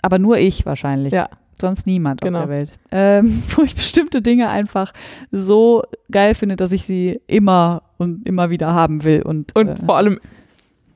aber 0.01 0.19
nur 0.19 0.37
ich 0.37 0.65
wahrscheinlich. 0.65 1.11
Ja. 1.13 1.29
Sonst 1.59 1.85
niemand 1.87 2.21
Genau. 2.21 2.39
auf 2.39 2.45
der 2.47 2.55
Welt. 2.57 2.71
Ähm, 2.91 3.43
wo 3.55 3.63
ich 3.63 3.75
bestimmte 3.75 4.21
Dinge 4.21 4.49
einfach 4.49 4.91
so 5.31 5.83
geil 6.11 6.33
finde, 6.35 6.55
dass 6.55 6.71
ich 6.71 6.85
sie 6.85 7.19
immer 7.27 7.83
und 7.97 8.27
immer 8.27 8.49
wieder 8.49 8.73
haben 8.73 9.03
will. 9.03 9.21
Und, 9.21 9.55
und 9.55 9.67
äh, 9.67 9.75
vor 9.85 9.97
allem 9.97 10.19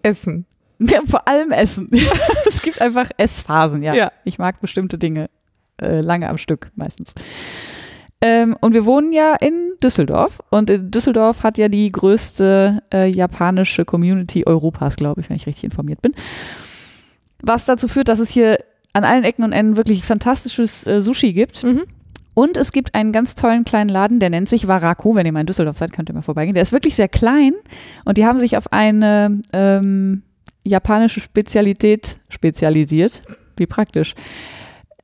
Essen. 0.03 0.45
ja, 0.79 0.99
vor 1.05 1.27
allem 1.27 1.51
Essen. 1.51 1.89
es 2.47 2.61
gibt 2.61 2.81
einfach 2.81 3.09
Essphasen, 3.17 3.83
ja. 3.83 3.93
Ja. 3.93 4.11
Ich 4.23 4.37
mag 4.37 4.61
bestimmte 4.61 4.97
Dinge 4.97 5.29
äh, 5.81 6.01
lange 6.01 6.29
am 6.29 6.37
Stück 6.37 6.71
meistens. 6.75 7.13
Ähm, 8.21 8.57
und 8.59 8.73
wir 8.73 8.85
wohnen 8.85 9.13
ja 9.13 9.35
in 9.35 9.73
Düsseldorf 9.81 10.41
und 10.49 10.69
in 10.69 10.91
Düsseldorf 10.91 11.43
hat 11.43 11.57
ja 11.57 11.69
die 11.69 11.89
größte 11.91 12.83
äh, 12.93 13.07
japanische 13.09 13.85
Community 13.85 14.45
Europas, 14.45 14.97
glaube 14.97 15.21
ich, 15.21 15.29
wenn 15.29 15.37
ich 15.37 15.47
richtig 15.47 15.63
informiert 15.63 16.01
bin. 16.01 16.13
Was 17.41 17.65
dazu 17.65 17.87
führt, 17.87 18.09
dass 18.09 18.19
es 18.19 18.29
hier 18.29 18.57
an 18.91 19.05
allen 19.05 19.23
Ecken 19.23 19.43
und 19.45 19.53
Enden 19.53 19.77
wirklich 19.77 20.03
fantastisches 20.03 20.85
äh, 20.85 21.01
Sushi 21.01 21.31
gibt. 21.31 21.63
Mhm. 21.63 21.83
Und 22.33 22.57
es 22.57 22.71
gibt 22.71 22.95
einen 22.95 23.11
ganz 23.11 23.35
tollen 23.35 23.65
kleinen 23.65 23.89
Laden, 23.89 24.19
der 24.19 24.29
nennt 24.29 24.49
sich 24.49 24.67
Warako. 24.67 25.15
Wenn 25.15 25.25
ihr 25.25 25.31
mal 25.31 25.41
in 25.41 25.45
Düsseldorf 25.45 25.77
seid, 25.77 25.93
könnt 25.93 26.09
ihr 26.09 26.15
mal 26.15 26.21
vorbeigehen. 26.21 26.55
Der 26.55 26.63
ist 26.63 26.71
wirklich 26.71 26.95
sehr 26.95 27.09
klein 27.09 27.53
und 28.05 28.17
die 28.17 28.25
haben 28.25 28.39
sich 28.39 28.57
auf 28.57 28.71
eine 28.71 29.41
ähm, 29.53 30.23
japanische 30.63 31.19
Spezialität 31.19 32.19
spezialisiert. 32.29 33.21
Wie 33.57 33.65
praktisch. 33.65 34.13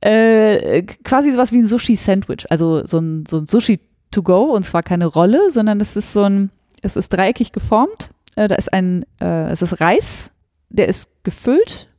Äh, 0.05 0.83
quasi 1.03 1.31
sowas 1.31 1.51
wie 1.51 1.57
ein 1.57 1.65
Sushi-Sandwich. 1.65 2.51
Also 2.51 2.85
so 2.85 2.99
ein, 2.99 3.25
so 3.27 3.37
ein 3.37 3.47
Sushi 3.47 3.79
to 4.11 4.21
go 4.21 4.53
und 4.53 4.63
zwar 4.63 4.83
keine 4.83 5.07
Rolle, 5.07 5.49
sondern 5.49 5.81
es 5.81 5.95
ist 5.95 6.13
so 6.13 6.21
ein, 6.21 6.51
es 6.83 6.95
ist 6.95 7.09
dreieckig 7.09 7.51
geformt. 7.51 8.11
Äh, 8.35 8.47
da 8.47 8.53
ist 8.53 8.71
ein, 8.71 9.05
äh, 9.19 9.49
es 9.49 9.63
ist 9.63 9.81
Reis, 9.81 10.31
der 10.69 10.87
ist 10.89 11.09
gefüllt. 11.23 11.89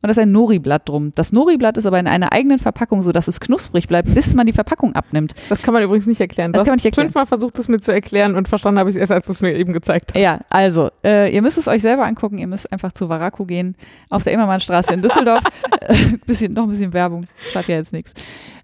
Und 0.00 0.06
da 0.06 0.10
ist 0.10 0.18
ein 0.18 0.30
Nori-Blatt 0.32 0.88
drum. 0.88 1.12
Das 1.14 1.32
Nori-Blatt 1.32 1.76
ist 1.76 1.86
aber 1.86 1.98
in 1.98 2.06
einer 2.06 2.32
eigenen 2.32 2.58
Verpackung, 2.58 3.02
sodass 3.02 3.26
es 3.28 3.40
knusprig 3.40 3.88
bleibt, 3.88 4.14
bis 4.14 4.34
man 4.34 4.46
die 4.46 4.52
Verpackung 4.52 4.94
abnimmt. 4.94 5.34
Das 5.48 5.60
kann 5.62 5.74
man 5.74 5.82
übrigens 5.82 6.06
nicht 6.06 6.20
erklären. 6.20 6.52
Das 6.52 6.60
Du 6.60 6.64
kann 6.66 6.72
man 6.72 6.76
nicht 6.76 6.84
erklären. 6.86 7.08
fünfmal 7.08 7.26
versucht, 7.26 7.58
es 7.58 7.68
mir 7.68 7.80
zu 7.80 7.92
erklären 7.92 8.36
und 8.36 8.48
verstanden 8.48 8.78
habe 8.78 8.90
ich 8.90 8.96
es 8.96 9.00
erst, 9.00 9.12
als 9.12 9.26
du 9.26 9.32
es 9.32 9.42
mir 9.42 9.54
eben 9.54 9.72
gezeigt 9.72 10.12
hast. 10.14 10.20
Ja, 10.20 10.38
also, 10.50 10.90
äh, 11.04 11.34
ihr 11.34 11.42
müsst 11.42 11.58
es 11.58 11.66
euch 11.68 11.82
selber 11.82 12.04
angucken. 12.06 12.38
Ihr 12.38 12.46
müsst 12.46 12.70
einfach 12.72 12.92
zu 12.92 13.08
Varako 13.08 13.44
gehen, 13.44 13.74
auf 14.10 14.22
der 14.24 14.32
Immermannstraße 14.34 14.92
in 14.92 15.02
Düsseldorf. 15.02 15.42
äh, 15.80 15.94
bisschen, 16.26 16.52
noch 16.52 16.64
ein 16.64 16.68
bisschen 16.70 16.92
Werbung, 16.92 17.26
schadet 17.52 17.68
ja 17.68 17.76
jetzt 17.76 17.92
nichts. 17.92 18.14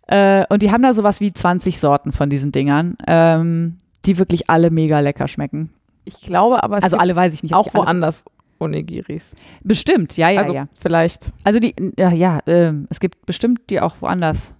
Äh, 0.07 0.45
und 0.51 0.63
die 0.63 0.71
haben 0.71 0.83
da 0.83 0.93
sowas 0.93 1.21
wie 1.21 1.33
20 1.33 1.81
Sorten 1.81 2.13
von 2.13 2.29
diesen 2.31 2.53
Dingern, 2.53 2.97
ähm, 3.07 3.79
die 4.05 4.19
wirklich 4.19 4.51
alle 4.51 4.71
mega 4.71 5.01
lecker 5.01 5.29
schmecken. 5.29 5.71
Ich 6.05 6.21
glaube 6.21 6.63
aber, 6.63 6.83
Also 6.83 6.99
alle 6.99 7.17
weiß 7.17 7.33
ich 7.33 7.43
nicht. 7.43 7.55
auch 7.55 7.73
woanders 7.73 8.25
Onigiris. 8.65 9.35
Bestimmt, 9.63 10.17
ja, 10.17 10.29
ja, 10.31 10.41
also 10.41 10.55
ja. 10.55 10.69
vielleicht. 10.75 11.33
Also 11.45 11.61
die, 11.61 11.75
ja, 11.99 12.11
ja, 12.13 12.41
ähm, 12.47 12.87
es 12.91 13.01
gibt 13.01 13.25
bestimmt 13.27 13.61
die 13.71 13.81
auch 13.81 13.97
woanders. 14.01 14.57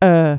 Äh, 0.00 0.38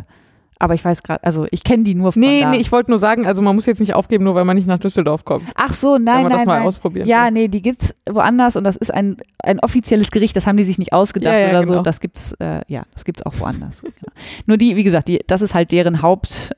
aber 0.62 0.74
ich 0.74 0.84
weiß 0.84 1.04
gerade, 1.04 1.24
also 1.24 1.48
ich 1.52 1.64
kenne 1.64 1.84
die 1.84 1.96
nur 1.96 2.12
von 2.12 2.20
Nee, 2.22 2.42
da. 2.42 2.50
nee, 2.50 2.58
ich 2.58 2.70
wollte 2.74 2.92
nur 2.92 3.00
sagen, 3.00 3.26
also 3.26 3.42
man 3.42 3.56
muss 3.56 3.66
jetzt 3.66 3.80
nicht 3.80 3.94
aufgeben, 3.94 4.26
nur 4.26 4.36
weil 4.36 4.44
man 4.44 4.58
nicht 4.58 4.68
nach 4.68 4.78
Düsseldorf 4.78 5.24
kommt. 5.24 5.46
Ach 5.56 5.74
so, 5.74 5.98
nein, 5.98 6.24
man 6.24 6.30
das 6.32 6.38
nein, 6.40 6.48
mal 6.48 6.58
nein. 6.60 6.68
ausprobieren 6.68 7.08
Ja, 7.08 7.26
will. 7.26 7.32
nee, 7.32 7.48
die 7.48 7.62
gibt's 7.62 7.96
woanders 8.10 8.58
und 8.58 8.66
das 8.66 8.76
ist 8.76 8.94
ein, 8.94 9.16
ein 9.42 9.62
offizielles 9.62 10.12
Gericht, 10.12 10.36
das 10.36 10.48
haben 10.48 10.58
die 10.58 10.66
sich 10.66 10.78
nicht 10.78 10.92
ausgedacht 10.92 11.34
Ja, 11.34 11.40
ja, 11.40 11.50
oder 11.52 11.64
so. 11.64 11.74
genau. 11.74 11.84
Das 11.84 12.02
gibt's, 12.02 12.34
äh, 12.40 12.60
ja, 12.68 12.84
das 12.94 13.06
gibt's 13.06 13.26
auch 13.26 13.40
woanders. 13.40 13.82
genau. 13.82 14.12
Nur 14.48 14.58
die, 14.58 14.76
wie 14.76 14.84
gesagt, 14.84 15.08
die, 15.08 15.22
das 15.28 15.42
ist 15.42 15.54
halt 15.56 15.72
deren 15.72 16.02
Hauptprodukt. 16.02 16.52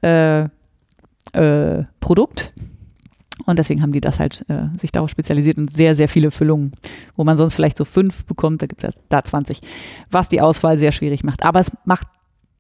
Äh, 1.34 1.80
äh. 1.80 1.84
Und 3.46 3.60
deswegen 3.60 3.82
haben 3.82 3.92
die 3.92 4.02
das 4.02 4.20
halt 4.20 4.46
äh, 4.50 4.68
sich 4.78 4.92
darauf 4.92 5.10
spezialisiert 5.10 5.58
und 5.58 5.72
sehr, 5.72 5.96
sehr 5.96 6.08
viele 6.08 6.32
Füllungen, 6.32 6.72
wo 7.16 7.24
man 7.24 7.38
sonst 7.38 7.56
vielleicht 7.56 7.78
so 7.78 7.86
fünf 7.86 8.26
bekommt, 8.26 8.62
da 8.62 8.68
gibt 8.68 8.84
es 8.84 8.96
da 9.10 9.24
20, 9.24 9.62
was 10.10 10.30
die 10.30 10.42
Auswahl 10.42 10.78
sehr 10.78 10.92
schwierig 10.92 11.24
macht. 11.24 11.44
Aber 11.44 11.60
es 11.60 11.72
macht 11.86 12.08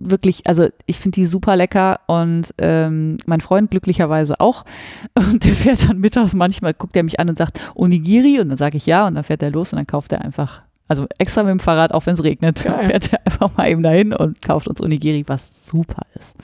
wirklich, 0.03 0.48
also 0.48 0.68
ich 0.86 0.99
finde 0.99 1.16
die 1.16 1.26
super 1.26 1.56
lecker 1.56 1.99
und 2.08 2.53
ähm, 2.58 3.18
mein 3.26 3.41
Freund 3.41 3.72
glücklicherweise 3.72 4.40
auch. 4.40 4.66
Und 5.16 5.45
der 5.45 5.53
fährt 5.53 5.88
dann 5.88 5.99
mittags 5.99 6.34
manchmal, 6.34 6.74
guckt 6.74 6.95
er 6.95 7.03
mich 7.03 7.20
an 7.20 7.30
und 7.30 7.38
sagt, 7.38 7.60
Onigiri 7.76 8.40
und 8.40 8.49
dann 8.49 8.58
sage 8.58 8.78
ich 8.78 8.86
ja 8.86 9.08
und 9.08 9.16
dann 9.16 9.24
fährt 9.24 9.44
er 9.44 9.52
los 9.52 9.74
und 9.74 9.78
dann 9.78 9.86
kauft 9.86 10.12
er 10.14 10.22
einfach, 10.22 10.62
also 10.88 11.06
extra 11.20 11.44
mit 11.44 11.52
dem 11.52 11.60
Fahrrad, 11.60 11.91
auch 11.94 12.06
wenn 12.06 12.14
es 12.14 12.24
regnet, 12.24 12.64
Geil. 12.64 12.86
fährt 12.86 13.14
er 13.14 13.20
einfach 13.26 13.56
mal 13.58 13.70
eben 13.70 13.84
dahin 13.84 14.14
und 14.14 14.41
kauft 14.41 14.68
uns 14.68 14.82
Onigiri, 14.82 15.24
was 15.28 15.68
super 15.68 16.03
ist. 16.16 16.36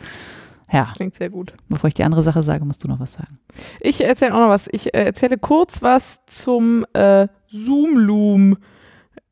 Ja, 0.71 0.81
Das 0.81 0.93
klingt 0.93 1.15
sehr 1.15 1.29
gut. 1.29 1.53
bevor 1.69 1.87
ich 1.87 1.93
die 1.93 2.03
andere 2.03 2.21
Sache 2.23 2.43
sage, 2.43 2.65
musst 2.65 2.83
du 2.83 2.87
noch 2.87 2.99
was 2.99 3.13
sagen. 3.13 3.35
Ich 3.79 4.03
erzähle 4.03 4.33
auch 4.35 4.39
noch 4.39 4.49
was. 4.49 4.67
Ich 4.71 4.93
äh, 4.93 5.05
erzähle 5.05 5.37
kurz 5.37 5.81
was 5.81 6.19
zum 6.25 6.85
äh, 6.93 7.27
Zoom-Loom. 7.49 8.57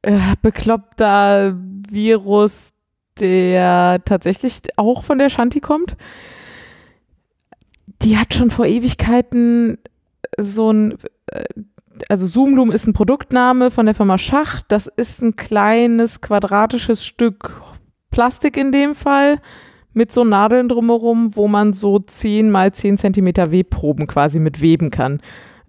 Äh, 0.02 0.20
bekloppter 0.42 1.56
Virus, 1.90 2.72
der 3.20 4.02
tatsächlich 4.06 4.62
auch 4.78 5.04
von 5.04 5.18
der 5.18 5.30
Shanti 5.30 5.60
kommt. 5.60 5.98
Die 8.02 8.18
hat 8.18 8.34
schon 8.34 8.52
vor 8.52 8.66
Ewigkeiten 8.66 9.78
so 10.40 10.72
ein, 10.72 10.98
äh, 11.28 11.44
also 12.10 12.26
Zoomloom 12.26 12.72
ist 12.72 12.88
ein 12.88 12.94
Produktname 12.94 13.72
von 13.72 13.86
der 13.86 13.96
Firma 13.96 14.18
Schach. 14.18 14.62
Das 14.68 14.88
ist 14.88 15.22
ein 15.22 15.36
kleines 15.36 16.22
quadratisches 16.22 17.06
Stück 17.06 17.62
Plastik 18.12 18.58
in 18.58 18.72
dem 18.72 18.96
Fall 18.96 19.40
mit 19.96 20.12
so 20.12 20.24
Nadeln 20.24 20.70
drumherum, 20.70 21.36
wo 21.36 21.48
man 21.48 21.74
so 21.74 22.00
10 22.00 22.52
mal 22.52 22.72
10 22.72 22.98
Zentimeter 22.98 23.52
Webproben 23.52 24.08
quasi 24.08 24.40
mit 24.40 24.62
weben 24.62 24.92
kann, 24.92 25.22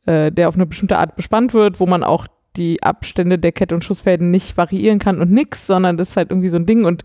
äh, 0.04 0.32
der 0.32 0.48
auf 0.48 0.56
eine 0.56 0.66
bestimmte 0.66 0.98
Art 0.98 1.16
bespannt 1.16 1.54
wird, 1.54 1.80
wo 1.80 1.86
man 1.86 2.02
auch 2.02 2.26
die 2.56 2.82
Abstände 2.82 3.38
der 3.38 3.52
Kette 3.52 3.74
und 3.74 3.84
Schussfäden 3.84 4.30
nicht 4.30 4.56
variieren 4.56 4.98
kann 4.98 5.20
und 5.20 5.30
nix, 5.30 5.66
sondern 5.66 5.96
das 5.96 6.10
ist 6.10 6.16
halt 6.16 6.30
irgendwie 6.30 6.48
so 6.48 6.56
ein 6.56 6.66
Ding 6.66 6.84
und 6.84 7.04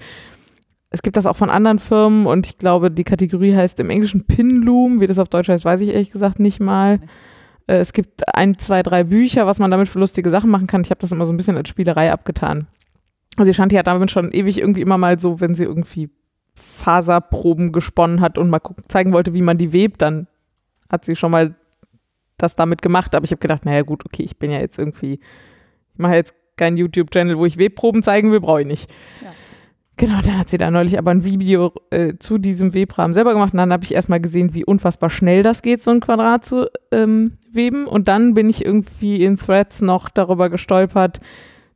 es 0.90 1.02
gibt 1.02 1.16
das 1.16 1.26
auch 1.26 1.38
von 1.38 1.50
anderen 1.50 1.80
Firmen 1.80 2.26
und 2.26 2.48
ich 2.48 2.58
glaube, 2.58 2.92
die 2.92 3.04
Kategorie 3.04 3.56
heißt 3.56 3.80
im 3.80 3.90
Englischen 3.90 4.26
Pinloom, 4.26 5.00
wie 5.00 5.08
das 5.08 5.20
auf 5.20 5.30
Deutsch 5.30 5.50
heißt, 5.50 5.64
weiß 5.64 5.82
ich 5.82 5.90
ehrlich 5.90 6.12
gesagt 6.12 6.40
nicht 6.40 6.60
mal. 6.60 7.00
Äh, 7.68 7.78
es 7.78 7.94
gibt 7.94 8.36
ein, 8.36 8.58
zwei, 8.58 8.84
drei 8.84 9.04
Bücher, 9.04 9.46
was 9.46 9.60
man 9.60 9.72
damit 9.72 9.88
für 9.88 10.00
lustige 10.00 10.30
Sachen 10.30 10.50
machen 10.50 10.68
kann. 10.68 10.82
Ich 10.82 10.90
habe 10.90 11.00
das 11.00 11.12
immer 11.12 11.26
so 11.26 11.34
ein 11.34 11.38
bisschen 11.38 11.56
als 11.56 11.70
Spielerei 11.70 12.12
abgetan. 12.12 12.68
Also 13.38 13.54
Shanti 13.54 13.76
hat 13.76 13.88
damit 13.88 14.12
schon 14.12 14.32
ewig 14.32 14.60
irgendwie 14.60 14.82
immer 14.82 14.98
mal 14.98 15.20
so, 15.20 15.40
wenn 15.40 15.56
sie 15.56 15.64
irgendwie 15.64 16.10
Faserproben 16.82 17.72
gesponnen 17.72 18.22
hat 18.22 18.38
und 18.38 18.50
mal 18.50 18.60
gucken, 18.60 18.84
zeigen 18.88 19.14
wollte, 19.14 19.34
wie 19.34 19.42
man 19.42 19.58
die 19.58 19.72
webt, 19.72 20.02
dann 20.02 20.28
hat 20.90 21.06
sie 21.06 21.16
schon 21.16 21.32
mal 21.32 21.56
das 22.38 22.56
damit 22.56 22.82
gemacht. 22.82 23.14
Aber 23.16 23.24
ich 23.24 23.32
habe 23.32 23.40
gedacht, 23.40 23.66
naja 23.66 23.84
gut, 23.84 24.06
okay, 24.06 24.24
ich 24.24 24.38
bin 24.38 24.52
ja 24.52 24.60
jetzt 24.60 24.80
irgendwie, 24.80 25.20
ich 25.94 26.00
mache 26.00 26.16
jetzt 26.16 26.34
keinen 26.58 26.78
YouTube-Channel, 26.78 27.38
wo 27.38 27.46
ich 27.46 27.58
Webproben 27.58 28.04
zeigen 28.04 28.32
will, 28.32 28.40
brauche 28.40 28.62
ich 28.62 28.68
nicht. 28.68 28.92
Ja. 29.24 29.32
Genau, 29.98 30.20
dann 30.26 30.40
hat 30.40 30.50
sie 30.50 30.58
da 30.58 30.72
neulich 30.72 30.98
aber 30.98 31.12
ein 31.12 31.24
Video 31.24 31.74
äh, 31.92 32.16
zu 32.18 32.40
diesem 32.40 32.74
Webrahmen 32.74 33.14
selber 33.14 33.34
gemacht 33.34 33.54
und 33.54 33.60
dann 33.60 33.72
habe 33.72 33.84
ich 33.84 33.94
erstmal 33.94 34.20
gesehen, 34.20 34.56
wie 34.56 34.66
unfassbar 34.66 35.12
schnell 35.12 35.44
das 35.44 35.62
geht, 35.62 35.84
so 35.84 35.92
ein 35.92 36.00
Quadrat 36.00 36.44
zu 36.44 36.72
ähm, 36.92 37.38
weben 37.52 37.86
und 37.86 38.08
dann 38.08 38.34
bin 38.34 38.50
ich 38.50 38.66
irgendwie 38.66 39.24
in 39.24 39.38
Threads 39.38 39.82
noch 39.82 40.10
darüber 40.10 40.50
gestolpert, 40.50 41.20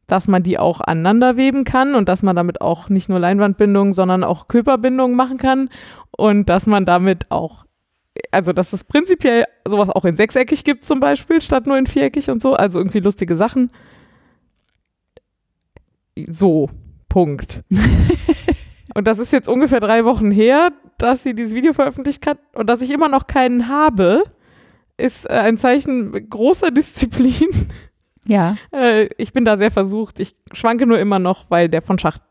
dass 0.07 0.27
man 0.27 0.44
die 0.44 0.60
auch 0.60 0.82
aneinander 0.82 1.38
weben 1.38 1.64
kann 1.64 1.95
und 1.95 2.10
dass 2.10 2.23
man 2.23 2.36
damit 2.36 2.61
auch 2.61 2.90
nicht 2.90 3.10
nur 3.10 3.19
Leinwandbindungen, 3.19 3.94
sondern 3.94 4.23
auch 4.23 4.48
Körperbindungen 4.48 5.15
machen 5.15 5.38
kann 5.38 5.69
und 6.11 6.49
dass 6.49 6.68
man 6.68 6.86
damit 6.86 7.32
auch, 7.32 7.65
also 8.32 8.53
dass 8.53 8.73
es 8.73 8.84
prinzipiell 8.84 9.45
sowas 9.68 9.90
auch 9.90 10.06
in 10.06 10.15
sechseckig 10.15 10.64
gibt 10.64 10.86
zum 10.86 10.99
Beispiel, 10.99 11.41
statt 11.41 11.68
nur 11.68 11.77
in 11.77 11.88
viereckig 11.88 12.30
und 12.30 12.41
so, 12.41 12.53
also 12.53 12.80
irgendwie 12.80 12.99
lustige 12.99 13.36
Sachen. 13.36 13.72
So, 16.27 16.69
Punkt. 17.10 17.64
und 18.94 19.07
das 19.07 19.19
ist 19.19 19.34
jetzt 19.34 19.49
ungefähr 19.49 19.80
drei 19.80 20.06
Wochen 20.06 20.32
her, 20.32 20.72
dass 20.98 21.23
sie 21.23 21.34
dieses 21.34 21.53
Video 21.53 21.73
veröffentlicht 21.73 22.26
hat 22.27 22.38
und 22.53 22.68
dass 22.68 22.82
ich 22.82 22.91
immer 22.91 23.10
noch 23.10 23.27
keinen 23.27 23.68
habe, 23.68 24.23
ist 24.98 25.30
äh, 25.30 25.34
ein 25.34 25.57
Zeichen 25.57 26.30
großer 26.30 26.72
Disziplin. 26.72 27.49
Ja, 28.27 28.57
Äh, 28.73 29.07
ich 29.18 29.34
bin 29.34 29.45
da 29.45 29.57
sehr 29.57 29.72
versucht. 29.72 30.19
Ich 30.19 30.35
schwanke 30.52 30.85
nur 30.85 30.99
immer 30.99 31.19
noch, 31.19 31.45
weil 31.49 31.69
der 31.69 31.81
von 31.81 31.99
Schacht, 31.99 32.22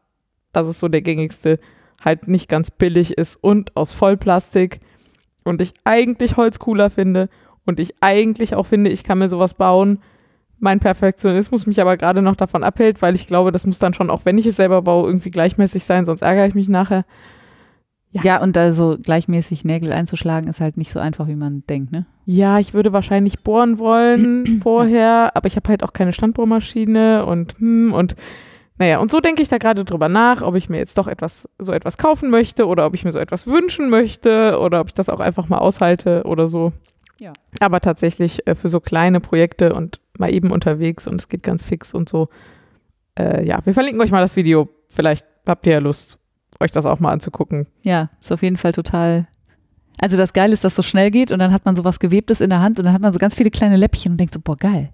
das 0.53 0.69
ist 0.69 0.81
so 0.81 0.89
der 0.89 1.03
gängigste, 1.03 1.61
halt 2.05 2.29
nicht 2.29 2.49
ganz 2.49 2.71
billig 2.71 3.17
ist 3.17 3.37
und 3.37 3.77
aus 3.77 3.93
Vollplastik. 3.93 4.81
Und 5.45 5.61
ich 5.61 5.73
eigentlich 5.85 6.37
Holz 6.37 6.59
cooler 6.59 6.91
finde 6.91 7.29
und 7.65 7.79
ich 7.81 7.95
eigentlich 8.01 8.55
auch 8.55 8.65
finde, 8.65 8.91
ich 8.91 9.05
kann 9.05 9.19
mir 9.19 9.29
sowas 9.29 9.55
bauen. 9.55 10.01
Mein 10.59 10.81
Perfektionismus 10.81 11.67
mich 11.67 11.81
aber 11.81 11.97
gerade 11.97 12.23
noch 12.23 12.37
davon 12.37 12.65
abhält, 12.65 13.03
weil 13.03 13.15
ich 13.15 13.27
glaube, 13.27 13.53
das 13.53 13.67
muss 13.67 13.79
dann 13.79 13.93
schon, 13.95 14.11
auch 14.11 14.25
wenn 14.25 14.39
ich 14.39 14.47
es 14.47 14.57
selber 14.57 14.83
baue, 14.83 15.07
irgendwie 15.07 15.31
gleichmäßig 15.31 15.85
sein, 15.85 16.07
sonst 16.07 16.23
ärgere 16.23 16.47
ich 16.47 16.55
mich 16.55 16.69
nachher. 16.69 17.05
Ja. 18.15 18.23
ja, 18.23 18.43
und 18.43 18.55
da 18.55 18.71
so 18.71 18.97
gleichmäßig 18.97 19.65
Nägel 19.65 19.93
einzuschlagen 19.93 20.49
ist 20.49 20.61
halt 20.61 20.77
nicht 20.77 20.91
so 20.91 21.01
einfach, 21.01 21.27
wie 21.27 21.35
man 21.35 21.65
denkt, 21.67 21.91
ne? 21.91 22.07
Ja, 22.25 22.61
ich 22.61 22.73
würde 22.73 22.93
wahrscheinlich 22.93 23.41
bohren 23.41 23.81
wollen 23.81 24.61
vorher, 24.63 25.33
aber 25.35 25.49
ich 25.49 25.57
habe 25.57 25.69
halt 25.69 25.83
auch 25.83 25.93
keine 25.93 26.13
Standbohrmaschine 26.13 27.27
und 27.27 27.59
hm, 27.59 27.93
und 27.93 28.15
naja, 28.79 28.99
und 28.99 29.11
so 29.11 29.19
denke 29.19 29.43
ich 29.43 29.49
da 29.49 29.59
gerade 29.59 29.85
drüber 29.85 30.09
nach, 30.09 30.43
ob 30.43 30.55
ich 30.55 30.69
mir 30.69 30.79
jetzt 30.79 30.97
doch 30.97 31.09
etwas, 31.09 31.49
so 31.59 31.73
etwas 31.73 31.99
kaufen 31.99 32.31
möchte 32.31 32.67
oder 32.67 32.87
ob 32.87 32.95
ich 32.95 33.05
mir 33.05 33.11
so 33.11 33.19
etwas 33.19 33.49
wünschen 33.49 33.89
möchte 33.89 34.61
oder 34.61 34.81
ob 34.81 34.89
ich 34.89 34.95
das 34.95 35.09
auch 35.09 35.21
einfach 35.21 35.49
mal 35.49 35.59
aushalte 35.59 36.23
oder 36.25 36.47
so. 36.47 36.73
Ja. 37.19 37.33
Aber 37.59 37.81
tatsächlich 37.81 38.47
äh, 38.47 38.55
für 38.55 38.69
so 38.69 38.79
kleine 38.79 39.19
Projekte 39.19 39.75
und 39.75 40.01
mal 40.19 40.33
eben 40.33 40.53
unterwegs 40.53 41.09
und 41.09 41.21
es 41.21 41.29
geht 41.29 41.43
ganz 41.43 41.65
fix 41.65 41.95
und 41.95 42.09
so. 42.09 42.29
Äh, 43.19 43.45
ja, 43.45 43.59
wir 43.65 43.75
verlinken 43.75 44.01
euch 44.01 44.13
mal 44.13 44.21
das 44.21 44.37
Video. 44.37 44.69
Vielleicht 44.89 45.27
habt 45.47 45.67
ihr 45.67 45.75
ja 45.75 45.79
Lust, 45.81 46.19
euch 46.61 46.71
das 46.73 46.87
auch 46.87 47.01
mal 47.01 47.13
anzugucken. 47.13 47.67
Ja, 47.83 48.11
ist 48.21 48.33
auf 48.33 48.43
jeden 48.43 48.57
Fall 48.57 48.73
total. 48.73 49.27
Also 49.99 50.17
das 50.17 50.33
Geile 50.33 50.53
ist, 50.53 50.65
dass 50.65 50.73
es 50.73 50.77
so 50.77 50.83
schnell 50.83 51.11
geht 51.11 51.31
und 51.31 51.39
dann 51.39 51.53
hat 51.53 51.65
man 51.65 51.77
sowas 51.77 52.01
Gewebtes 52.01 52.41
in 52.41 52.51
der 52.51 52.61
Hand 52.61 52.79
und 52.79 52.85
dann 52.85 52.95
hat 52.95 53.01
man 53.03 53.13
so 53.13 53.19
ganz 53.19 53.35
viele 53.35 53.51
kleine 53.51 53.77
Läppchen 53.77 54.13
und 54.13 54.19
denkt 54.19 54.35
so, 54.35 54.41
boah, 54.43 54.57
geil. 54.57 54.91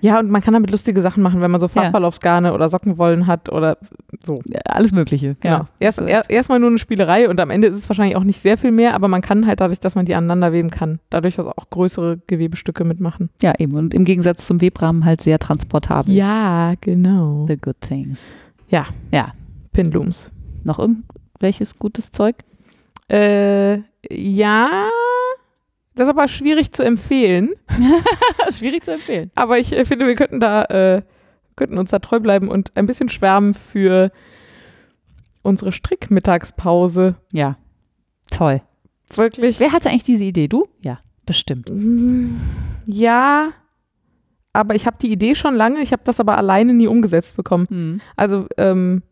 Ja, 0.00 0.18
und 0.18 0.28
man 0.28 0.42
kann 0.42 0.52
damit 0.52 0.70
lustige 0.70 1.00
Sachen 1.00 1.22
machen, 1.22 1.40
wenn 1.40 1.50
man 1.50 1.60
so 1.62 1.66
Ja. 1.66 1.72
Farbballaufsgarne 1.84 2.52
oder 2.52 2.68
Sockenwollen 2.68 3.26
hat 3.26 3.48
oder 3.50 3.78
so. 4.22 4.42
Ja, 4.46 4.60
Alles 4.66 4.92
Mögliche. 4.92 5.28
Genau. 5.40 5.60
Ja. 5.60 5.64
Erst, 5.80 5.98
er, 5.98 6.28
erstmal 6.28 6.58
nur 6.60 6.68
eine 6.68 6.76
Spielerei 6.76 7.26
und 7.26 7.40
am 7.40 7.48
Ende 7.48 7.68
ist 7.68 7.78
es 7.78 7.88
wahrscheinlich 7.88 8.14
auch 8.16 8.22
nicht 8.24 8.38
sehr 8.38 8.58
viel 8.58 8.70
mehr, 8.70 8.94
aber 8.94 9.08
man 9.08 9.22
kann 9.22 9.46
halt 9.46 9.60
dadurch, 9.62 9.80
dass 9.80 9.94
man 9.94 10.04
die 10.04 10.14
aneinander 10.14 10.52
weben 10.52 10.68
kann, 10.68 11.00
dadurch 11.08 11.38
also 11.38 11.52
auch 11.52 11.70
größere 11.70 12.20
Gewebestücke 12.26 12.84
mitmachen. 12.84 13.30
ja, 13.42 13.54
eben. 13.58 13.74
Und 13.76 13.94
im 13.94 14.04
Gegensatz 14.04 14.46
zum 14.46 14.60
Webrahmen 14.60 15.06
halt 15.06 15.22
sehr 15.22 15.38
transportabel. 15.38 16.14
Ja, 16.14 16.74
genau. 16.82 17.46
The 17.48 17.56
good 17.56 17.80
things. 17.80 18.20
Ja. 18.68 18.84
Ja. 19.10 19.32
Pinlooms. 19.72 20.30
Noch 20.64 20.78
irgendwelches 20.78 21.78
gutes 21.78 22.10
Zeug? 22.10 22.36
Äh, 23.08 23.82
ja, 24.10 24.88
das 25.94 26.08
ist 26.08 26.10
aber 26.10 26.26
schwierig 26.26 26.72
zu 26.72 26.82
empfehlen, 26.82 27.50
Schwierig 28.50 28.84
zu 28.84 28.92
empfehlen. 28.92 29.30
aber 29.34 29.58
ich 29.58 29.72
äh, 29.72 29.84
finde, 29.84 30.06
wir 30.06 30.14
könnten 30.16 30.40
da, 30.40 30.64
äh, 30.64 31.02
könnten 31.54 31.78
uns 31.78 31.90
da 31.90 32.00
treu 32.00 32.18
bleiben 32.18 32.48
und 32.48 32.76
ein 32.76 32.86
bisschen 32.86 33.08
schwärmen 33.08 33.54
für 33.54 34.10
unsere 35.42 35.70
Strickmittagspause. 35.70 37.16
Ja. 37.32 37.56
Toll. 38.30 38.58
Wirklich. 39.14 39.60
Wer 39.60 39.72
hatte 39.72 39.90
eigentlich 39.90 40.04
diese 40.04 40.24
Idee? 40.24 40.48
Du? 40.48 40.64
Ja, 40.82 40.98
bestimmt. 41.26 41.70
Ja, 42.86 43.50
aber 44.52 44.74
ich 44.74 44.86
habe 44.86 44.96
die 45.00 45.12
Idee 45.12 45.34
schon 45.34 45.54
lange, 45.54 45.80
ich 45.80 45.92
habe 45.92 46.02
das 46.04 46.20
aber 46.20 46.38
alleine 46.38 46.72
nie 46.72 46.86
umgesetzt 46.86 47.36
bekommen. 47.36 47.66
Hm. 47.68 48.00
Also 48.16 48.46
ähm, 48.56 49.02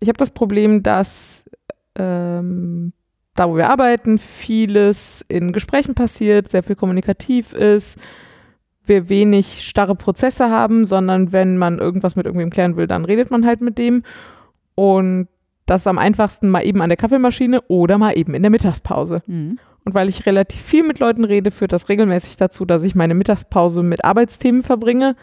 ich 0.00 0.08
habe 0.08 0.18
das 0.18 0.30
Problem, 0.30 0.82
dass 0.82 1.44
ähm, 1.94 2.92
da, 3.34 3.48
wo 3.48 3.56
wir 3.56 3.70
arbeiten, 3.70 4.18
vieles 4.18 5.24
in 5.28 5.52
Gesprächen 5.52 5.94
passiert, 5.94 6.48
sehr 6.48 6.62
viel 6.62 6.76
kommunikativ 6.76 7.52
ist, 7.52 7.98
wir 8.84 9.08
wenig 9.08 9.62
starre 9.62 9.94
Prozesse 9.94 10.50
haben, 10.50 10.86
sondern 10.86 11.32
wenn 11.32 11.58
man 11.58 11.78
irgendwas 11.78 12.16
mit 12.16 12.26
irgendwem 12.26 12.50
klären 12.50 12.76
will, 12.76 12.86
dann 12.86 13.04
redet 13.04 13.30
man 13.30 13.44
halt 13.44 13.60
mit 13.60 13.78
dem. 13.78 14.02
Und 14.74 15.28
das 15.66 15.86
am 15.86 15.98
einfachsten 15.98 16.48
mal 16.48 16.64
eben 16.64 16.80
an 16.80 16.88
der 16.88 16.96
Kaffeemaschine 16.96 17.62
oder 17.62 17.98
mal 17.98 18.16
eben 18.16 18.34
in 18.34 18.42
der 18.42 18.50
Mittagspause. 18.50 19.22
Hm. 19.26 19.58
Und 19.84 19.94
weil 19.94 20.08
ich 20.08 20.26
relativ 20.26 20.60
viel 20.60 20.84
mit 20.84 20.98
Leuten 20.98 21.24
rede, 21.24 21.50
führt 21.50 21.72
das 21.72 21.88
regelmäßig 21.88 22.36
dazu, 22.36 22.64
dass 22.64 22.82
ich 22.82 22.94
meine 22.94 23.14
Mittagspause 23.14 23.82
mit 23.82 24.04
Arbeitsthemen 24.04 24.62
verbringe 24.62 25.16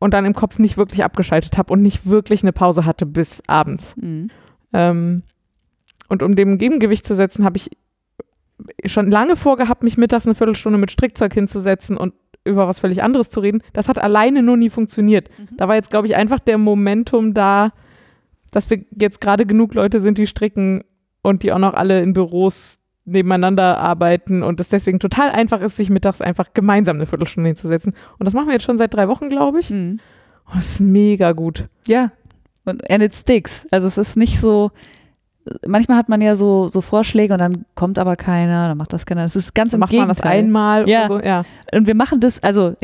und 0.00 0.14
dann 0.14 0.24
im 0.24 0.34
Kopf 0.34 0.58
nicht 0.58 0.76
wirklich 0.76 1.04
abgeschaltet 1.04 1.56
habe 1.56 1.72
und 1.72 1.82
nicht 1.82 2.06
wirklich 2.06 2.42
eine 2.42 2.52
Pause 2.52 2.84
hatte 2.84 3.06
bis 3.06 3.42
abends. 3.46 3.94
Hm. 4.00 4.30
Ähm, 4.72 5.22
und 6.08 6.24
um 6.24 6.34
dem 6.34 6.58
Gegengewicht 6.58 7.06
zu 7.06 7.14
setzen, 7.14 7.44
habe 7.44 7.58
ich 7.58 7.70
schon 8.86 9.10
lange 9.10 9.36
vorgehabt, 9.36 9.84
mich 9.84 9.96
mittags 9.96 10.26
eine 10.26 10.34
Viertelstunde 10.34 10.78
mit 10.78 10.90
Strickzeug 10.90 11.32
hinzusetzen 11.34 11.96
und 11.96 12.14
über 12.44 12.66
was 12.66 12.80
völlig 12.80 13.02
anderes 13.02 13.30
zu 13.30 13.40
reden. 13.40 13.62
Das 13.74 13.88
hat 13.88 13.98
alleine 13.98 14.42
nur 14.42 14.56
nie 14.56 14.70
funktioniert. 14.70 15.28
Mhm. 15.38 15.56
Da 15.58 15.68
war 15.68 15.76
jetzt, 15.76 15.90
glaube 15.90 16.06
ich, 16.06 16.16
einfach 16.16 16.40
der 16.40 16.58
Momentum 16.58 17.34
da, 17.34 17.72
dass 18.50 18.70
wir 18.70 18.84
jetzt 18.98 19.20
gerade 19.20 19.46
genug 19.46 19.74
Leute 19.74 20.00
sind, 20.00 20.18
die 20.18 20.26
stricken 20.26 20.82
und 21.22 21.42
die 21.42 21.52
auch 21.52 21.58
noch 21.58 21.74
alle 21.74 22.02
in 22.02 22.14
Büros 22.14 22.79
nebeneinander 23.10 23.78
arbeiten 23.78 24.42
und 24.42 24.60
es 24.60 24.68
deswegen 24.68 24.98
total 24.98 25.30
einfach 25.30 25.60
ist, 25.60 25.76
sich 25.76 25.90
mittags 25.90 26.20
einfach 26.20 26.48
gemeinsam 26.54 26.96
eine 26.96 27.06
Viertelstunde 27.06 27.48
hinzusetzen. 27.48 27.94
Und 28.18 28.24
das 28.24 28.34
machen 28.34 28.46
wir 28.46 28.54
jetzt 28.54 28.64
schon 28.64 28.78
seit 28.78 28.94
drei 28.94 29.08
Wochen, 29.08 29.28
glaube 29.28 29.60
ich. 29.60 29.68
Hm. 29.68 30.00
Oh, 30.46 30.52
das 30.54 30.72
ist 30.72 30.80
mega 30.80 31.32
gut. 31.32 31.68
Ja. 31.86 32.12
Und 32.64 32.88
and 32.90 33.02
it 33.02 33.14
sticks. 33.14 33.66
Also 33.70 33.86
es 33.86 33.98
ist 33.98 34.16
nicht 34.16 34.38
so, 34.40 34.70
manchmal 35.66 35.96
hat 35.96 36.08
man 36.08 36.20
ja 36.20 36.36
so, 36.36 36.68
so 36.68 36.80
Vorschläge 36.80 37.32
und 37.32 37.38
dann 37.40 37.64
kommt 37.74 37.98
aber 37.98 38.16
keiner, 38.16 38.68
dann 38.68 38.78
macht 38.78 38.92
das 38.92 39.06
keiner. 39.06 39.22
Das 39.22 39.36
ist 39.36 39.54
ganz 39.54 39.72
im 39.72 39.80
Macht 39.80 39.92
man 39.92 40.08
Gegenteil. 40.08 40.22
das 40.22 40.38
einmal 40.38 40.88
Ja. 40.88 41.08
so? 41.08 41.20
Ja. 41.20 41.44
Und 41.74 41.86
wir 41.86 41.94
machen 41.94 42.20
das, 42.20 42.42
also 42.42 42.74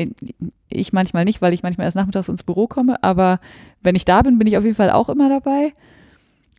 ich 0.68 0.92
manchmal 0.92 1.24
nicht, 1.24 1.42
weil 1.42 1.52
ich 1.52 1.62
manchmal 1.62 1.86
erst 1.86 1.96
nachmittags 1.96 2.28
ins 2.28 2.42
Büro 2.42 2.66
komme, 2.66 3.02
aber 3.02 3.40
wenn 3.82 3.94
ich 3.94 4.04
da 4.04 4.22
bin, 4.22 4.38
bin 4.38 4.48
ich 4.48 4.56
auf 4.56 4.64
jeden 4.64 4.76
Fall 4.76 4.90
auch 4.90 5.08
immer 5.08 5.28
dabei. 5.28 5.72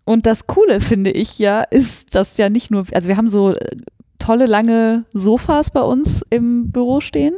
Und 0.07 0.25
das 0.25 0.47
Coole 0.47 0.79
finde 0.79 1.11
ich 1.11 1.37
ja, 1.37 1.63
ist, 1.63 2.15
dass 2.15 2.37
ja 2.37 2.49
nicht 2.49 2.71
nur, 2.71 2.85
also 2.93 3.09
wir 3.09 3.17
haben 3.17 3.27
so 3.27 3.51
äh, 3.51 3.75
tolle 4.19 4.45
lange 4.45 5.03
Sofas 5.11 5.69
bei 5.69 5.81
uns 5.81 6.23
im 6.29 6.71
Büro 6.71 7.01
stehen, 7.01 7.35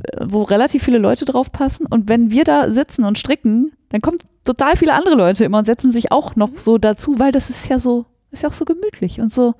äh, 0.00 0.24
wo 0.24 0.44
relativ 0.44 0.84
viele 0.84 0.98
Leute 0.98 1.24
drauf 1.24 1.50
passen. 1.50 1.86
Und 1.86 2.08
wenn 2.08 2.30
wir 2.30 2.44
da 2.44 2.70
sitzen 2.70 3.02
und 3.04 3.18
stricken, 3.18 3.72
dann 3.88 4.00
kommen 4.00 4.18
total 4.44 4.76
viele 4.76 4.94
andere 4.94 5.16
Leute 5.16 5.44
immer 5.44 5.58
und 5.58 5.64
setzen 5.64 5.90
sich 5.90 6.12
auch 6.12 6.36
noch 6.36 6.50
so 6.54 6.78
dazu, 6.78 7.18
weil 7.18 7.32
das 7.32 7.50
ist 7.50 7.68
ja 7.68 7.80
so, 7.80 8.06
ist 8.30 8.44
ja 8.44 8.48
auch 8.48 8.52
so 8.54 8.64
gemütlich 8.64 9.20
und 9.20 9.32
so. 9.32 9.54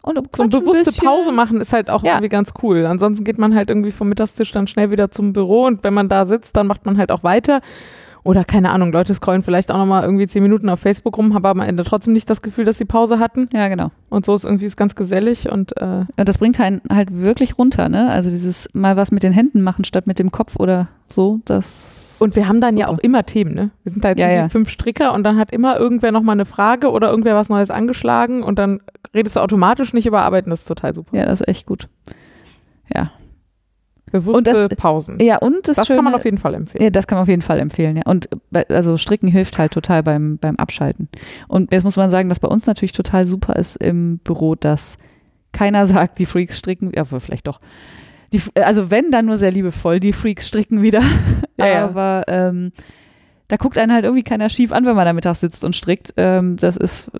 Und 0.00 0.16
So 0.34 0.44
eine 0.44 0.48
bewusste. 0.48 0.92
Pause 1.04 1.32
machen 1.32 1.60
ist 1.60 1.74
halt 1.74 1.90
auch 1.90 2.02
Ja. 2.02 2.12
irgendwie 2.12 2.30
ganz 2.30 2.54
cool. 2.62 2.86
Ansonsten 2.86 3.24
geht 3.24 3.36
man 3.38 3.54
halt 3.54 3.68
irgendwie 3.68 3.90
vom 3.90 4.08
Mittagstisch 4.08 4.52
dann 4.52 4.68
schnell 4.68 4.90
wieder 4.90 5.10
zum 5.10 5.34
Büro 5.34 5.66
und 5.66 5.84
wenn 5.84 5.92
man 5.92 6.08
da 6.08 6.24
sitzt, 6.24 6.56
dann 6.56 6.66
macht 6.66 6.86
man 6.86 6.96
halt 6.96 7.10
auch 7.12 7.24
weiter. 7.24 7.60
Oder 8.26 8.44
keine 8.44 8.70
Ahnung, 8.70 8.90
Leute 8.90 9.14
scrollen 9.14 9.42
vielleicht 9.42 9.70
auch 9.70 9.76
nochmal 9.76 10.02
irgendwie 10.02 10.26
zehn 10.26 10.42
Minuten 10.42 10.68
auf 10.68 10.80
Facebook 10.80 11.16
rum, 11.16 11.32
haben 11.32 11.44
aber 11.46 11.62
am 11.62 11.68
Ende 11.68 11.84
trotzdem 11.84 12.12
nicht 12.12 12.28
das 12.28 12.42
Gefühl, 12.42 12.64
dass 12.64 12.76
sie 12.76 12.84
Pause 12.84 13.20
hatten. 13.20 13.46
Ja, 13.52 13.68
genau. 13.68 13.92
Und 14.10 14.26
so 14.26 14.34
ist 14.34 14.44
irgendwie 14.44 14.64
ist 14.64 14.76
ganz 14.76 14.96
gesellig 14.96 15.48
und 15.50 15.76
äh, 15.76 16.04
Und 16.16 16.28
das 16.28 16.38
bringt 16.38 16.58
einen 16.58 16.80
halt 16.90 17.08
wirklich 17.12 17.56
runter, 17.56 17.88
ne? 17.88 18.10
Also 18.10 18.30
dieses 18.30 18.68
mal 18.74 18.96
was 18.96 19.12
mit 19.12 19.22
den 19.22 19.32
Händen 19.32 19.62
machen 19.62 19.84
statt 19.84 20.08
mit 20.08 20.18
dem 20.18 20.32
Kopf 20.32 20.56
oder 20.58 20.88
so, 21.08 21.38
das. 21.44 22.18
Und 22.18 22.34
wir 22.34 22.48
haben 22.48 22.60
dann 22.60 22.76
ja 22.76 22.86
Super. 22.86 22.98
auch 22.98 23.02
immer 23.04 23.24
Themen, 23.26 23.54
ne? 23.54 23.70
Wir 23.84 23.92
sind 23.92 24.04
halt 24.04 24.18
Ja, 24.18 24.28
ja. 24.28 24.48
fünf 24.48 24.70
Stricker 24.70 25.14
und 25.14 25.22
dann 25.22 25.38
hat 25.38 25.52
immer 25.52 25.78
irgendwer 25.78 26.10
nochmal 26.10 26.34
eine 26.34 26.46
Frage 26.46 26.90
oder 26.90 27.10
irgendwer 27.10 27.36
was 27.36 27.48
Neues 27.48 27.70
angeschlagen 27.70 28.42
und 28.42 28.58
dann 28.58 28.80
redest 29.14 29.36
du 29.36 29.40
automatisch 29.40 29.92
nicht 29.92 30.06
über 30.06 30.22
Arbeiten, 30.22 30.50
das 30.50 30.62
ist 30.62 30.66
total 30.66 30.94
super. 30.94 31.16
ja, 31.16 31.26
das 31.26 31.42
ist 31.42 31.48
echt 31.48 31.66
gut. 31.66 31.88
Ja. 32.92 33.12
Bewusste 34.20 34.38
Und 34.38 34.46
das- 34.46 34.76
Pausen. 34.76 35.18
Ja, 35.20 35.38
und 35.38 35.68
das, 35.68 35.76
das 35.76 35.86
Schöne, 35.86 35.98
kann 35.98 36.04
man 36.04 36.14
auf 36.14 36.24
jeden 36.24 36.38
Fall 36.38 36.54
empfehlen. 36.54 36.84
Ja, 36.84 36.90
das 36.90 37.06
kann 37.06 37.16
man 37.16 37.22
auf 37.22 37.28
jeden 37.28 37.42
Fall 37.42 37.58
empfehlen, 37.60 37.96
ja. 37.96 38.02
Und 38.06 38.28
bei- 38.50 38.66
also 38.68 38.96
Stricken 38.96 39.28
hilft 39.28 39.58
halt 39.58 39.72
total 39.72 40.02
beim, 40.02 40.38
beim 40.38 40.56
Abschalten. 40.56 41.08
Und 41.48 41.72
jetzt 41.72 41.84
muss 41.84 41.96
man 41.96 42.10
sagen, 42.10 42.28
dass 42.28 42.40
bei 42.40 42.48
uns 42.48 42.66
natürlich 42.66 42.92
total 42.92 43.26
super 43.26 43.56
ist 43.56 43.76
im 43.76 44.18
Büro, 44.18 44.54
dass 44.54 44.98
keiner 45.52 45.86
sagt, 45.86 46.18
die 46.18 46.26
Freaks 46.26 46.58
stricken, 46.58 46.92
ja, 46.94 47.04
vielleicht 47.04 47.46
doch. 47.46 47.58
Die, 48.32 48.40
also 48.60 48.90
wenn, 48.90 49.10
dann 49.12 49.26
nur 49.26 49.36
sehr 49.36 49.52
liebevoll, 49.52 50.00
die 50.00 50.12
Freaks 50.12 50.48
stricken 50.48 50.82
wieder. 50.82 51.00
Ja, 51.58 51.66
ja. 51.66 51.84
Aber 51.84 52.24
ähm, 52.26 52.72
da 53.48 53.56
guckt 53.56 53.78
einen 53.78 53.92
halt 53.92 54.04
irgendwie 54.04 54.22
keiner 54.24 54.48
schief 54.48 54.72
an, 54.72 54.84
wenn 54.86 54.96
man 54.96 55.04
da 55.04 55.12
mittags 55.12 55.40
sitzt 55.40 55.62
und 55.64 55.74
strickt. 55.76 56.12
Ähm, 56.16 56.56
das 56.56 56.76
ist 56.76 57.10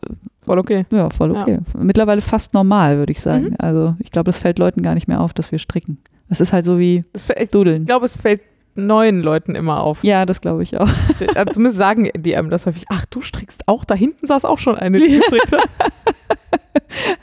Voll 0.43 0.59
okay. 0.61 0.87
ja 0.93 1.11
voll 1.11 1.33
Ja. 1.35 1.43
okay. 1.43 1.57
Mittlerweile 1.79 2.21
fast 2.21 2.55
normal, 2.55 2.99
würde 2.99 3.11
ich 3.13 3.21
sagen. 3.21 3.45
Mhm. 3.47 3.57
Also 3.59 3.97
ich 3.99 4.11
glaube, 4.13 4.27
das 4.27 4.39
fällt 4.39 4.59
Leuten 4.59 4.83
gar 4.83 4.95
nicht 4.95 5.09
mehr 5.09 5.21
auf, 5.21 5.35
dass 5.35 5.51
wir 5.53 5.59
stricken. 5.59 5.99
Das 6.29 6.41
ist 6.41 6.53
halt 6.53 6.65
so 6.65 6.79
wie 6.79 7.03
Das 7.13 7.25
fällt- 7.25 7.41
ich 7.41 7.51
Dudeln. 7.51 7.85
glaube, 7.85 8.07
es 8.07 8.17
fällt 8.17 8.43
neuen 8.77 9.23
Leuten 9.23 9.55
immer 9.55 9.81
auf. 9.83 10.05
Ja, 10.05 10.27
das 10.27 10.41
glaube 10.41 10.63
ich 10.63 10.77
auch. 10.77 10.89
Zumindest 11.51 11.79
sagen 11.79 12.11
die 12.17 12.37
einem 12.37 12.51
das 12.51 12.67
häufig. 12.67 12.85
Ach, 12.91 13.07
du 13.07 13.21
strickst 13.21 13.67
auch? 13.69 13.85
Da 13.85 13.95
hinten 13.95 14.27
saß 14.27 14.45
auch 14.45 14.59
schon 14.59 14.77
eine, 14.77 14.99
die 14.99 15.17
gestrickt 15.17 15.53
hat. 15.53 15.69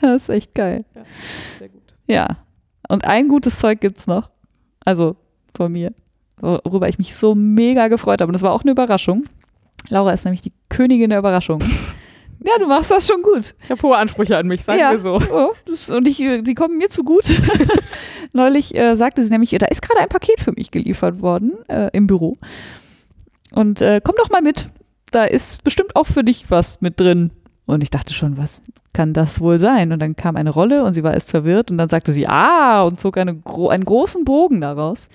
Das 0.00 0.22
ist 0.22 0.28
echt 0.28 0.54
geil. 0.54 0.84
Sehr 1.58 1.68
gut. 1.68 1.82
Ja. 2.06 2.28
Und 2.88 3.04
ein 3.04 3.28
gutes 3.28 3.58
Zeug 3.58 3.80
gibt's 3.80 4.06
noch. 4.06 4.30
Also 4.84 5.16
von 5.56 5.72
mir. 5.72 5.92
Worüber 6.40 6.88
ich 6.88 6.98
mich 6.98 7.14
so 7.14 7.34
mega 7.34 7.88
gefreut 7.88 8.20
habe. 8.20 8.28
Und 8.28 8.34
das 8.34 8.42
war 8.42 8.52
auch 8.52 8.62
eine 8.62 8.72
Überraschung. 8.72 9.24
Laura 9.88 10.12
ist 10.12 10.24
nämlich 10.24 10.42
die 10.42 10.52
Königin 10.68 11.10
der 11.10 11.18
Überraschung. 11.18 11.62
Ja, 12.46 12.58
du 12.58 12.66
machst 12.66 12.90
das 12.90 13.06
schon 13.06 13.22
gut. 13.22 13.54
Ich 13.62 13.70
habe 13.70 13.80
hohe 13.80 13.96
Ansprüche 13.96 14.36
an 14.36 14.46
mich, 14.46 14.62
sagen 14.62 14.78
ja. 14.78 14.92
wir 14.92 14.98
so. 14.98 15.18
Oh, 15.32 15.52
das, 15.64 15.88
und 15.88 16.06
ich, 16.06 16.20
äh, 16.20 16.42
die 16.42 16.52
kommen 16.52 16.76
mir 16.76 16.90
zu 16.90 17.02
gut. 17.02 17.24
Neulich 18.34 18.74
äh, 18.74 18.96
sagte 18.96 19.22
sie 19.22 19.30
nämlich, 19.30 19.50
da 19.50 19.66
ist 19.66 19.80
gerade 19.80 20.00
ein 20.00 20.10
Paket 20.10 20.40
für 20.40 20.52
mich 20.52 20.70
geliefert 20.70 21.22
worden 21.22 21.52
äh, 21.68 21.88
im 21.94 22.06
Büro. 22.06 22.34
Und 23.54 23.80
äh, 23.80 24.02
komm 24.04 24.16
doch 24.18 24.28
mal 24.28 24.42
mit. 24.42 24.66
Da 25.10 25.24
ist 25.24 25.64
bestimmt 25.64 25.96
auch 25.96 26.06
für 26.06 26.22
dich 26.22 26.50
was 26.50 26.82
mit 26.82 27.00
drin. 27.00 27.30
Und 27.64 27.82
ich 27.82 27.88
dachte 27.88 28.12
schon, 28.12 28.36
was 28.36 28.60
kann 28.92 29.14
das 29.14 29.40
wohl 29.40 29.58
sein? 29.58 29.92
Und 29.92 30.02
dann 30.02 30.14
kam 30.14 30.36
eine 30.36 30.50
Rolle 30.50 30.84
und 30.84 30.92
sie 30.92 31.02
war 31.02 31.14
erst 31.14 31.30
verwirrt 31.30 31.70
und 31.70 31.78
dann 31.78 31.88
sagte 31.88 32.12
sie, 32.12 32.26
ah, 32.26 32.82
und 32.82 33.00
zog 33.00 33.16
eine 33.16 33.40
einen 33.70 33.84
großen 33.84 34.26
Bogen 34.26 34.60
daraus. 34.60 35.08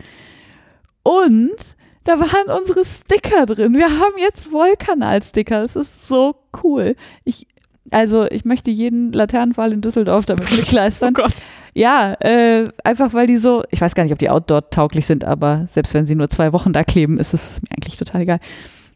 Und 1.04 1.56
da 2.04 2.20
waren 2.20 2.60
unsere 2.60 2.84
Sticker 2.86 3.46
drin. 3.46 3.74
Wir 3.74 3.90
haben 3.90 4.14
jetzt 4.18 4.52
Wollkanal-Sticker. 4.52 5.64
Das 5.64 5.76
ist 5.76 6.08
so 6.08 6.36
cool. 6.64 6.96
Ich, 7.24 7.46
also, 7.92 8.26
ich 8.30 8.46
möchte 8.46 8.72
jeden 8.72 9.12
Laternenpfahl 9.12 9.74
in 9.74 9.82
Düsseldorf 9.82 10.26
damit 10.26 10.48
Oh 10.52 10.56
bekleistern. 10.56 11.14
Gott. 11.14 11.36
Ja, 11.74 12.14
äh, 12.20 12.68
einfach 12.84 13.14
weil 13.14 13.28
die 13.28 13.38
so, 13.38 13.64
ich 13.70 13.82
weiß 13.82 13.96
gar 13.96 14.04
nicht, 14.04 14.14
ob 14.14 14.20
die 14.20 14.30
outdoor-tauglich 14.30 15.06
sind, 15.06 15.24
aber 15.24 15.66
selbst 15.68 15.94
wenn 15.94 16.08
sie 16.08 16.16
nur 16.16 16.30
zwei 16.30 16.52
Wochen 16.54 16.74
da 16.74 16.84
kleben, 16.84 17.20
ist 17.20 17.34
es 17.34 17.62
mir 17.62 17.70
eigentlich 17.78 17.98
total 17.98 18.22
egal. 18.22 18.40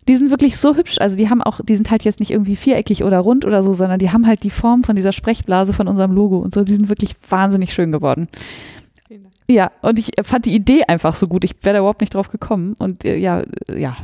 Die 0.07 0.17
sind 0.17 0.31
wirklich 0.31 0.57
so 0.57 0.75
hübsch, 0.75 0.97
also 0.99 1.15
die 1.15 1.29
haben 1.29 1.41
auch, 1.41 1.61
die 1.63 1.75
sind 1.75 1.89
halt 1.89 2.03
jetzt 2.03 2.19
nicht 2.19 2.31
irgendwie 2.31 2.57
viereckig 2.57 3.03
oder 3.05 3.19
rund 3.19 3.45
oder 3.45 3.63
so, 3.63 3.71
sondern 3.73 3.99
die 3.99 4.11
haben 4.11 4.27
halt 4.27 4.43
die 4.43 4.49
Form 4.49 4.83
von 4.83 4.97
dieser 4.97 5.13
Sprechblase 5.13 5.71
von 5.71 5.87
unserem 5.87 6.11
Logo 6.11 6.39
und 6.39 6.53
so. 6.53 6.65
Die 6.65 6.73
sind 6.73 6.89
wirklich 6.89 7.15
wahnsinnig 7.29 7.73
schön 7.73 7.91
geworden. 7.93 8.27
Ja, 9.49 9.71
und 9.81 9.99
ich 9.99 10.11
fand 10.23 10.45
die 10.45 10.55
Idee 10.55 10.83
einfach 10.87 11.15
so 11.15 11.27
gut. 11.27 11.43
Ich 11.43 11.55
wäre 11.61 11.73
da 11.73 11.79
überhaupt 11.79 12.01
nicht 12.01 12.13
drauf 12.13 12.29
gekommen. 12.29 12.75
Und 12.79 13.05
äh, 13.05 13.17
ja, 13.17 13.41
äh, 13.69 13.79
ja, 13.79 13.97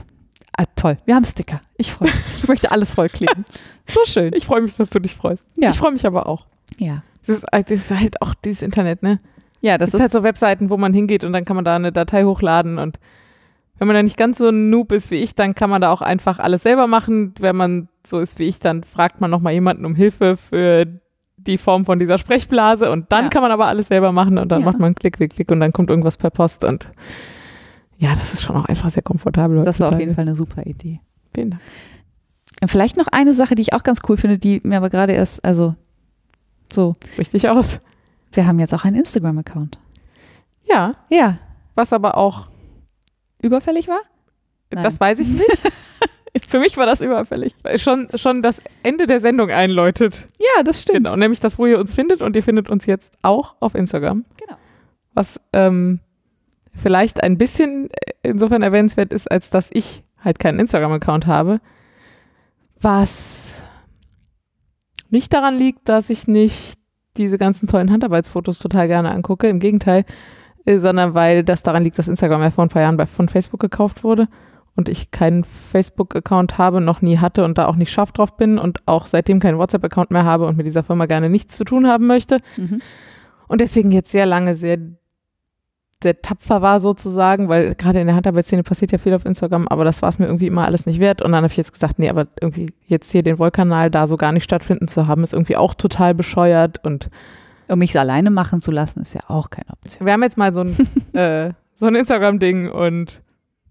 ah, 0.57 0.65
toll. 0.75 0.97
Wir 1.05 1.15
haben 1.15 1.25
Sticker. 1.25 1.61
Ich 1.77 1.91
freue 1.93 2.09
mich. 2.09 2.25
Ich 2.37 2.47
möchte 2.47 2.71
alles 2.71 2.93
vollkleben. 2.93 3.43
So 3.91 4.01
schön. 4.05 4.33
Ich 4.35 4.45
freue 4.45 4.61
mich, 4.61 4.75
dass 4.75 4.91
du 4.91 4.99
dich 4.99 5.15
freust. 5.15 5.43
Ja. 5.57 5.71
Ich 5.71 5.77
freue 5.79 5.91
mich 5.91 6.05
aber 6.05 6.27
auch. 6.27 6.45
Ja. 6.77 7.01
Das 7.25 7.37
ist, 7.37 7.45
das 7.51 7.71
ist 7.71 7.89
halt 7.89 8.21
auch 8.21 8.35
dieses 8.35 8.61
Internet, 8.61 9.01
ne? 9.01 9.19
Ja, 9.61 9.73
Es 9.73 9.79
das 9.79 9.87
gibt 9.87 9.95
ist 9.95 10.01
halt 10.01 10.11
so 10.11 10.21
Webseiten, 10.21 10.69
wo 10.69 10.77
man 10.77 10.93
hingeht 10.93 11.23
und 11.23 11.33
dann 11.33 11.43
kann 11.43 11.55
man 11.55 11.65
da 11.65 11.75
eine 11.75 11.91
Datei 11.91 12.23
hochladen 12.23 12.77
und 12.77 12.99
wenn 13.79 13.87
man 13.87 13.95
da 13.95 14.03
nicht 14.03 14.17
ganz 14.17 14.37
so 14.37 14.49
ein 14.49 14.69
Noob 14.69 14.91
ist 14.91 15.09
wie 15.09 15.15
ich, 15.15 15.33
dann 15.33 15.55
kann 15.55 15.69
man 15.69 15.81
da 15.81 15.91
auch 15.91 16.01
einfach 16.01 16.37
alles 16.37 16.63
selber 16.63 16.85
machen. 16.85 17.33
Wenn 17.39 17.55
man 17.55 17.87
so 18.05 18.19
ist 18.19 18.37
wie 18.37 18.43
ich, 18.43 18.59
dann 18.59 18.83
fragt 18.83 19.21
man 19.21 19.31
nochmal 19.31 19.53
jemanden 19.53 19.85
um 19.85 19.95
Hilfe 19.95 20.35
für 20.37 20.85
die 21.45 21.57
Form 21.57 21.85
von 21.85 21.99
dieser 21.99 22.17
Sprechblase 22.17 22.91
und 22.91 23.11
dann 23.11 23.25
Ja. 23.25 23.29
kann 23.29 23.41
man 23.41 23.51
aber 23.51 23.67
alles 23.67 23.87
selber 23.87 24.11
machen 24.11 24.37
und 24.37 24.49
dann 24.51 24.61
Ja. 24.61 24.65
macht 24.65 24.79
man 24.79 24.95
Klick, 24.95 25.15
Klick, 25.17 25.33
Klick 25.33 25.51
und 25.51 25.59
dann 25.59 25.71
kommt 25.73 25.89
irgendwas 25.89 26.17
per 26.17 26.29
Post 26.29 26.63
und 26.63 26.89
ja, 27.97 28.15
das 28.15 28.33
ist 28.33 28.41
schon 28.43 28.55
auch 28.55 28.65
einfach 28.65 28.89
sehr 28.89 29.03
komfortabel. 29.03 29.63
das 29.63 29.79
war 29.79 29.87
auf 29.87 29.93
heutzutage. 29.93 30.03
jeden 30.03 30.15
Fall 30.15 30.25
eine 30.25 30.35
super 30.35 30.65
Idee. 30.65 31.01
Vielen 31.33 31.51
Dank. 31.51 31.61
Und 32.61 32.67
vielleicht 32.69 32.97
noch 32.97 33.07
eine 33.07 33.33
Sache, 33.33 33.55
die 33.55 33.61
ich 33.61 33.73
auch 33.73 33.83
ganz 33.83 34.01
cool 34.07 34.17
finde, 34.17 34.37
die 34.37 34.61
mir 34.63 34.77
aber 34.77 34.89
gerade 34.89 35.13
erst, 35.13 35.43
also 35.45 35.75
so, 36.71 36.93
Richtig 37.17 37.47
aus. 37.49 37.79
wir 38.33 38.45
haben 38.45 38.59
jetzt 38.59 38.73
auch 38.73 38.83
einen 38.85 38.95
Instagram-Account. 38.97 39.79
Ja, 40.69 40.95
Ja. 41.09 41.39
was 41.75 41.93
aber 41.93 42.15
auch, 42.17 42.47
Überfällig 43.41 43.87
war? 43.87 43.99
Nein. 44.71 44.83
das 44.83 44.99
weiß 44.99 45.19
ich 45.19 45.29
nicht, 45.29 45.63
Für 46.49 46.57
mich 46.57 46.77
war 46.77 46.87
das 46.87 47.01
überfällig. 47.01 47.53
schon, 47.75 48.09
schon 48.15 48.41
das 48.41 48.59
Ende 48.81 49.05
der 49.05 49.19
Sendung 49.19 49.51
einläutet. 49.51 50.25
Ja, 50.39 50.63
das 50.63 50.81
stimmt. 50.81 51.05
Genau, 51.05 51.15
nämlich 51.15 51.39
das, 51.39 51.59
wo 51.59 51.67
ihr 51.67 51.77
uns 51.77 51.93
findet 51.93 52.23
und 52.23 52.35
ihr 52.35 52.41
findet 52.41 52.71
uns 52.71 52.87
jetzt 52.87 53.11
auch 53.21 53.53
auf 53.59 53.75
Instagram. 53.75 54.25
Genau. 54.35 54.57
Was 55.13 55.39
ähm, 55.53 55.99
vielleicht 56.73 57.21
ein 57.21 57.37
bisschen 57.37 57.91
äh, 57.91 58.13
insofern 58.23 58.63
erwähnenswert 58.63 59.13
ist, 59.13 59.29
als 59.29 59.51
dass 59.51 59.69
ich 59.71 60.03
halt 60.17 60.39
keinen 60.39 60.59
Instagram-Account 60.59 61.27
habe. 61.27 61.61
Was 62.81 63.53
nicht 65.11 65.31
daran 65.31 65.55
liegt, 65.55 65.87
dass 65.87 66.09
ich 66.09 66.27
nicht 66.27 66.79
diese 67.15 67.37
ganzen 67.37 67.67
tollen 67.67 67.91
Handarbeitsfotos 67.91 68.57
total 68.57 68.87
gerne 68.87 69.11
angucke, 69.11 69.47
im 69.49 69.59
Gegenteil, 69.59 70.03
äh, 70.65 70.79
sondern 70.79 71.13
weil 71.13 71.43
das 71.43 71.61
daran 71.61 71.83
liegt, 71.83 71.99
dass 71.99 72.07
Instagram 72.07 72.41
ja 72.41 72.49
vor 72.49 72.65
ein 72.65 72.69
paar 72.69 72.81
Jahren 72.81 72.97
bei, 72.97 73.05
von 73.05 73.29
Facebook 73.29 73.59
gekauft 73.59 74.03
wurde 74.03 74.27
und 74.79 74.87
ich 74.87 75.11
keinen 75.11 75.43
Facebook-Account 75.43 76.57
habe, 76.57 76.79
noch 76.79 77.01
nie 77.01 77.17
hatte 77.17 77.43
und 77.43 77.57
da 77.57 77.67
auch 77.67 77.75
nicht 77.75 77.91
scharf 77.91 78.13
drauf 78.13 78.37
bin 78.37 78.57
und 78.57 78.79
auch 78.87 79.07
seitdem 79.07 79.41
keinen 79.41 79.57
WhatsApp-Account 79.57 80.09
mehr 80.09 80.23
habe 80.23 80.45
und 80.45 80.55
mit 80.55 80.65
dieser 80.65 80.83
Firma 80.83 81.05
gerne 81.05 81.29
nichts 81.29 81.57
zu 81.57 81.65
tun 81.65 81.85
haben 81.85 82.07
möchte. 82.07 82.37
Mhm. 82.55 82.81
Und 83.49 83.59
deswegen 83.59 83.91
jetzt 83.91 84.09
sehr 84.09 84.25
lange 84.25 84.55
sehr, 84.55 84.77
sehr 86.01 86.21
tapfer 86.21 86.61
war 86.61 86.79
sozusagen, 86.79 87.49
weil 87.49 87.75
gerade 87.75 87.99
in 87.99 88.07
der 88.07 88.15
Handarbeitsszene 88.15 88.63
passiert 88.63 88.93
ja 88.93 88.97
viel 88.99 89.13
auf 89.13 89.25
Instagram, 89.25 89.67
aber 89.67 89.83
das 89.83 90.01
war 90.01 90.07
es 90.07 90.17
mir 90.17 90.27
irgendwie 90.27 90.47
immer 90.47 90.63
alles 90.63 90.85
nicht 90.85 91.01
wert. 91.01 91.21
Und 91.21 91.33
dann 91.33 91.43
habe 91.43 91.51
ich 91.51 91.57
jetzt 91.57 91.73
gesagt, 91.73 91.99
nee, 91.99 92.09
aber 92.09 92.27
irgendwie 92.39 92.71
jetzt 92.87 93.11
hier 93.11 93.21
den 93.21 93.37
Wollkanal 93.37 93.91
da 93.91 94.07
so 94.07 94.15
gar 94.15 94.31
nicht 94.31 94.45
stattfinden 94.45 94.87
zu 94.87 95.07
haben, 95.07 95.23
ist 95.23 95.33
irgendwie 95.33 95.57
auch 95.57 95.73
total 95.73 96.15
bescheuert. 96.15 96.85
Und 96.85 97.09
Um 97.67 97.79
mich 97.79 97.99
alleine 97.99 98.31
machen 98.31 98.61
zu 98.61 98.71
lassen, 98.71 99.01
ist 99.01 99.13
ja 99.13 99.23
auch 99.27 99.49
keine 99.49 99.71
Option. 99.71 100.05
wir 100.05 100.13
haben 100.13 100.23
jetzt 100.23 100.37
mal 100.37 100.53
so 100.53 100.61
ein, 100.61 100.77
äh, 101.13 101.51
so 101.75 101.87
ein 101.87 101.95
Instagram-Ding 101.95 102.71
und 102.71 103.21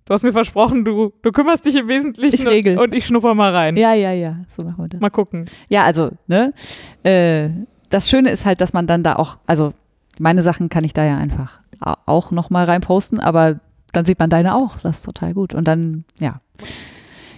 du 0.09 0.15
hast 0.15 0.23
mir 0.23 0.33
versprochen, 0.33 0.85
du, 0.87 1.13
du 1.21 1.33
kümmerst 1.33 1.67
dich 1.67 1.77
im 1.77 1.87
Wesentlichen 1.87 2.35
Ich 2.35 2.47
regel. 2.47 2.79
Und, 2.79 2.95
ich 2.95 3.07
schnupper 3.07 3.35
mal 3.35 3.55
rein. 3.55 3.77
Ja, 3.77 3.93
ja, 3.93 4.13
ja, 4.13 4.35
so 4.49 4.65
machen 4.65 4.85
wir 4.85 4.89
das. 4.89 5.01
Mal 5.01 5.11
gucken. 5.11 5.45
Ja, 5.69 5.85
also, 5.85 6.11
ne, 6.27 6.55
äh, 7.03 7.51
das 7.91 8.09
Schöne 8.09 8.31
ist 8.31 8.47
halt, 8.47 8.63
dass 8.63 8.73
man 8.73 8.87
dann 8.87 9.03
da 9.03 9.17
auch, 9.17 9.37
also 9.47 9.75
meine 10.19 10.41
Sachen 10.41 10.71
kann 10.71 10.85
ich 10.85 10.95
da 10.95 11.05
ja 11.05 11.19
einfach 11.19 11.61
auch 12.07 12.31
nochmal 12.31 12.65
rein 12.65 12.81
posten, 12.81 13.21
aber 13.21 13.61
dann 13.93 14.05
sieht 14.05 14.19
man 14.19 14.31
deine 14.31 14.55
auch. 14.55 14.79
Das 14.79 14.99
ist 14.99 15.05
total 15.05 15.35
gut. 15.35 15.55
Und 15.55 15.69
dann, 15.69 16.05
ja. 16.19 16.41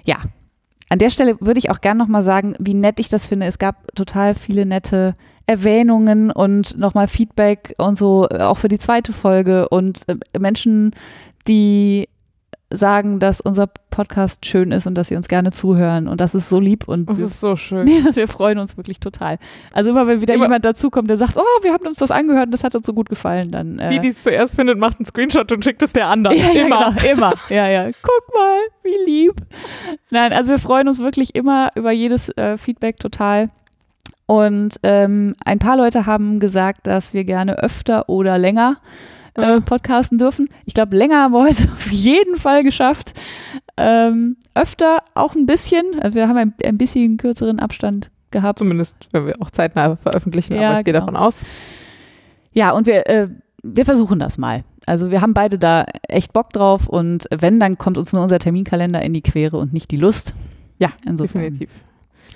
Ja. 0.05 0.19
an 0.89 0.99
der 0.99 1.11
Stelle 1.11 1.37
würde 1.41 1.59
ich 1.59 1.71
auch 1.71 1.81
gern 1.81 1.99
nochmal 1.99 2.23
sagen, 2.23 2.55
wie 2.59 2.75
nett 2.75 3.01
ich 3.01 3.09
das 3.09 3.27
finde. 3.27 3.47
Es 3.47 3.59
gab 3.59 3.95
total 3.95 4.35
viele 4.35 4.65
nette 4.65 5.15
Erwähnungen 5.47 6.31
und 6.31 6.79
nochmal 6.79 7.09
Feedback 7.09 7.75
und 7.79 7.99
so, 7.99 8.29
auch 8.29 8.57
für 8.57 8.69
die 8.69 8.79
zweite 8.79 9.13
Folge 9.13 9.69
und 9.69 10.09
äh, 10.09 10.17
Menschen, 10.39 10.93
die 11.49 12.09
sagen, 12.73 13.19
dass 13.19 13.41
unser 13.41 13.67
Podcast 13.91 14.47
schön 14.47 14.71
ist 14.71 14.87
und 14.87 14.95
dass 14.95 15.09
sie 15.09 15.17
uns 15.17 15.27
gerne 15.29 15.51
zuhören 15.51 16.07
und 16.07 16.21
das 16.21 16.35
ist 16.37 16.49
so 16.49 16.61
lieb 16.61 16.87
und 16.87 17.11
Das 17.11 17.19
ist 17.19 17.41
so 17.41 17.57
schön. 17.57 17.87
ja, 17.89 18.05
wir 18.15 18.29
freuen 18.29 18.59
uns 18.59 18.77
wirklich 18.77 19.01
total. 19.01 19.39
Also 19.73 19.91
immer 19.91 20.07
wenn 20.07 20.21
wieder 20.21 20.35
Immer- 20.35 20.45
jemand 20.45 20.65
dazukommt, 20.65 21.11
der 21.11 21.17
sagt, 21.17 21.37
oh, 21.37 21.63
wir 21.63 21.73
haben 21.73 21.87
uns 21.87 21.99
das 21.99 22.11
angehört 22.13 22.47
und 22.47 22.53
das 22.53 22.63
hat 22.63 22.75
uns 22.77 22.87
so 22.87 22.93
gut 22.95 23.09
gefallen, 23.09 23.51
dann 23.51 23.79
äh, 23.81 23.89
Die, 23.91 23.99
die 23.99 24.09
es 24.09 24.21
zuerst 24.21 24.55
findet, 24.55 24.79
macht 24.79 24.99
einen 24.99 25.07
Screenshot 25.07 25.51
und 25.51 25.65
schickt 25.65 25.83
es 25.83 25.93
der 25.93 26.07
anderen. 26.07 26.37
ja, 26.39 26.53
ja, 26.53 26.65
Immer. 26.67 26.95
Genau, 27.01 27.13
immer. 27.13 27.33
Ja, 27.49 27.67
ja. 27.69 27.87
Guck 28.03 28.35
mal, 28.35 28.59
wie 28.85 29.11
lieb. 29.11 29.35
Nein, 30.11 30.33
also 30.33 30.51
wir 30.53 30.59
freuen 30.59 30.87
uns 30.87 31.01
wirklich 31.01 31.35
immer 31.35 31.71
über 31.75 31.91
jedes 31.91 32.29
äh, 32.37 32.57
Feedback 32.57 32.99
total. 32.99 33.49
Und 34.27 34.77
ähm, 34.85 35.35
ein 35.45 35.59
paar 35.59 35.77
Leute 35.77 36.07
haben 36.07 36.39
gesagt, 36.39 36.87
dass 36.87 37.15
wir 37.15 37.25
gerne 37.25 37.59
öfter 37.59 38.09
oder 38.09 38.39
länger 38.39 38.77
äh, 39.41 39.47
Ja. 39.55 39.61
podcasten 39.61 40.19
dürfen. 40.19 40.49
Ich 40.67 40.75
glaube, 40.75 40.97
länger 40.97 41.23
haben 41.23 41.33
wir 41.33 41.43
heute 41.43 41.65
auf 41.73 41.91
jeden 41.91 42.37
Fall 42.37 42.63
geschafft. 42.65 43.21
Ähm, 43.77 44.37
öfter 44.55 44.99
auch 45.15 45.35
ein 45.35 45.47
bisschen. 45.47 45.85
Also 46.01 46.17
wir 46.17 46.29
haben 46.29 46.37
ein, 46.37 46.55
ein 46.65 46.79
bisschen 46.79 47.17
kürzeren 47.17 47.59
Abstand 47.61 48.11
gehabt. 48.31 48.59
Zumindest, 48.59 48.95
wenn 49.13 49.27
wir 49.27 49.35
auch 49.41 49.51
zeitnah 49.51 49.97
veröffentlichen, 49.97 50.55
Ja, 50.55 50.71
aber 50.71 50.79
ich 50.81 50.85
gehe 50.85 50.93
genau. 50.93 51.07
davon 51.07 51.17
aus. 51.17 51.41
Ja, 52.53 52.73
und 52.73 52.87
wir, 52.87 53.09
äh, 53.09 53.29
wir 53.63 53.85
versuchen 53.85 54.19
das 54.19 54.39
mal. 54.39 54.65
Also 54.87 55.11
wir 55.11 55.21
haben 55.21 55.35
beide 55.35 55.59
da 55.59 55.85
echt 56.09 56.33
Bock 56.33 56.51
drauf 56.51 56.89
und 56.89 57.27
wenn, 57.31 57.61
dann 57.61 57.79
kommt 57.79 57.99
uns 57.99 58.13
nur 58.13 58.23
unser 58.23 58.39
Terminkalender 58.39 59.03
in 59.03 59.13
die 59.15 59.23
Quere 59.23 59.57
und 59.59 59.73
nicht 59.73 59.91
die 59.91 59.97
Lust. 59.97 60.35
Ja, 60.79 60.91
Insofern. 61.07 61.43
Definitiv. 61.43 61.71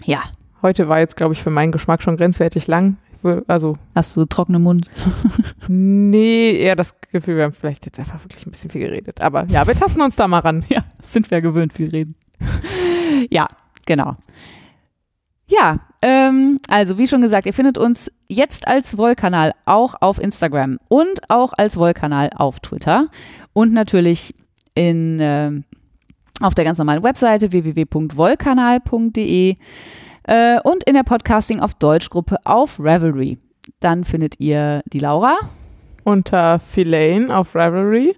Ja. 0.05 0.23
Heute 0.63 0.89
war 0.89 0.99
jetzt, 0.99 1.17
glaube 1.17 1.35
ich, 1.35 1.43
für 1.43 1.51
meinen 1.51 1.73
Geschmack 1.73 2.03
schon 2.03 2.17
grenzwertig 2.17 2.67
lang. 2.67 2.97
Also, 3.47 3.77
Hast 3.95 4.17
du 4.17 4.25
trockenen 4.27 4.63
Mund? 4.63 4.89
nee, 5.69 6.57
eher 6.57 6.77
das 6.77 7.01
Gefühl, 7.01 7.37
wir 7.37 7.45
haben 7.45 7.53
vielleicht 7.53 7.87
jetzt 7.87 7.99
einfach 7.99 8.23
wirklich 8.23 8.47
ein 8.47 8.51
bisschen 8.51 8.71
viel 8.71 8.83
geredet. 8.83 9.21
Aber 9.21 9.47
ja, 9.47 9.67
wir 9.67 9.75
tasten 9.75 10.03
uns 10.03 10.17
da 10.17 10.29
mal 10.29 10.41
ran. 10.41 10.65
Ja, 10.69 10.85
sind 11.03 11.31
wir 11.31 11.41
gewöhnt, 11.41 11.73
viel 11.73 11.89
reden. 11.89 12.15
ja, 13.31 13.47
genau. 13.87 14.15
Ja, 15.47 15.81
ähm, 16.03 16.59
also 16.69 16.99
wie 16.99 17.07
schon 17.07 17.23
gesagt, 17.23 17.47
ihr 17.47 17.55
findet 17.55 17.79
uns 17.79 18.11
jetzt 18.29 18.69
als 18.69 18.99
Wollkanal 18.99 19.53
auch 19.67 19.95
auf 20.01 20.19
Instagram 20.19 20.79
und 20.89 21.31
auch 21.31 21.53
als 21.57 21.77
Wollkanal 21.77 22.31
auf 22.35 22.59
Twitter 22.61 23.09
und 23.53 23.73
natürlich 23.73 24.35
in, 24.75 25.19
ähm, 25.21 25.65
auf 26.41 26.55
der 26.55 26.65
ganz 26.65 26.79
normalen 26.79 27.03
Webseite 27.03 27.53
www.wollkanal.de 27.53 29.57
äh, 30.25 30.59
und 30.63 30.85
in 30.85 30.95
der 30.95 31.03
Podcasting 31.03 31.61
auf 31.61 31.75
Deutschgruppe 31.75 32.37
auf 32.45 32.79
Revelry. 32.79 33.39
Dann 33.81 34.05
findet 34.05 34.41
ihr 34.41 34.83
die 34.93 34.99
Laura 34.99 35.37
Unter 36.05 36.59
Filane 36.59 37.35
auf 37.35 37.55
Ravelry 37.55 38.15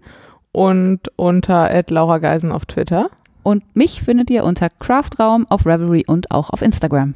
und 0.53 1.01
unter 1.17 1.85
Laura 1.89 2.19
Geisen 2.19 2.51
auf 2.51 2.67
Twitter. 2.67 3.11
Und 3.43 3.77
mich 3.77 4.03
findet 4.03 4.31
ihr 4.31 4.43
unter 4.43 4.71
Craftraum 4.71 5.47
auf 5.49 5.67
Revelry 5.67 6.05
und 6.07 6.31
auch 6.31 6.51
auf 6.51 6.63
Instagram. 6.63 7.15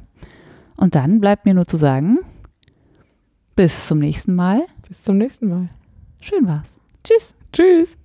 Und 0.77 0.95
dann 0.95 1.21
bleibt 1.21 1.45
mir 1.45 1.55
nur 1.55 1.67
zu 1.67 1.77
sagen, 1.77 2.19
bis 3.57 3.89
zum 3.89 3.99
nächsten 3.99 4.35
Mal. 4.35 4.63
Bis 4.87 5.03
zum 5.03 5.19
nächsten 5.19 5.49
Mal. 5.49 5.69
Schön 6.23 6.47
war's. 6.47 6.79
Tschüss. 7.03 7.35
Tschüss. 7.53 8.00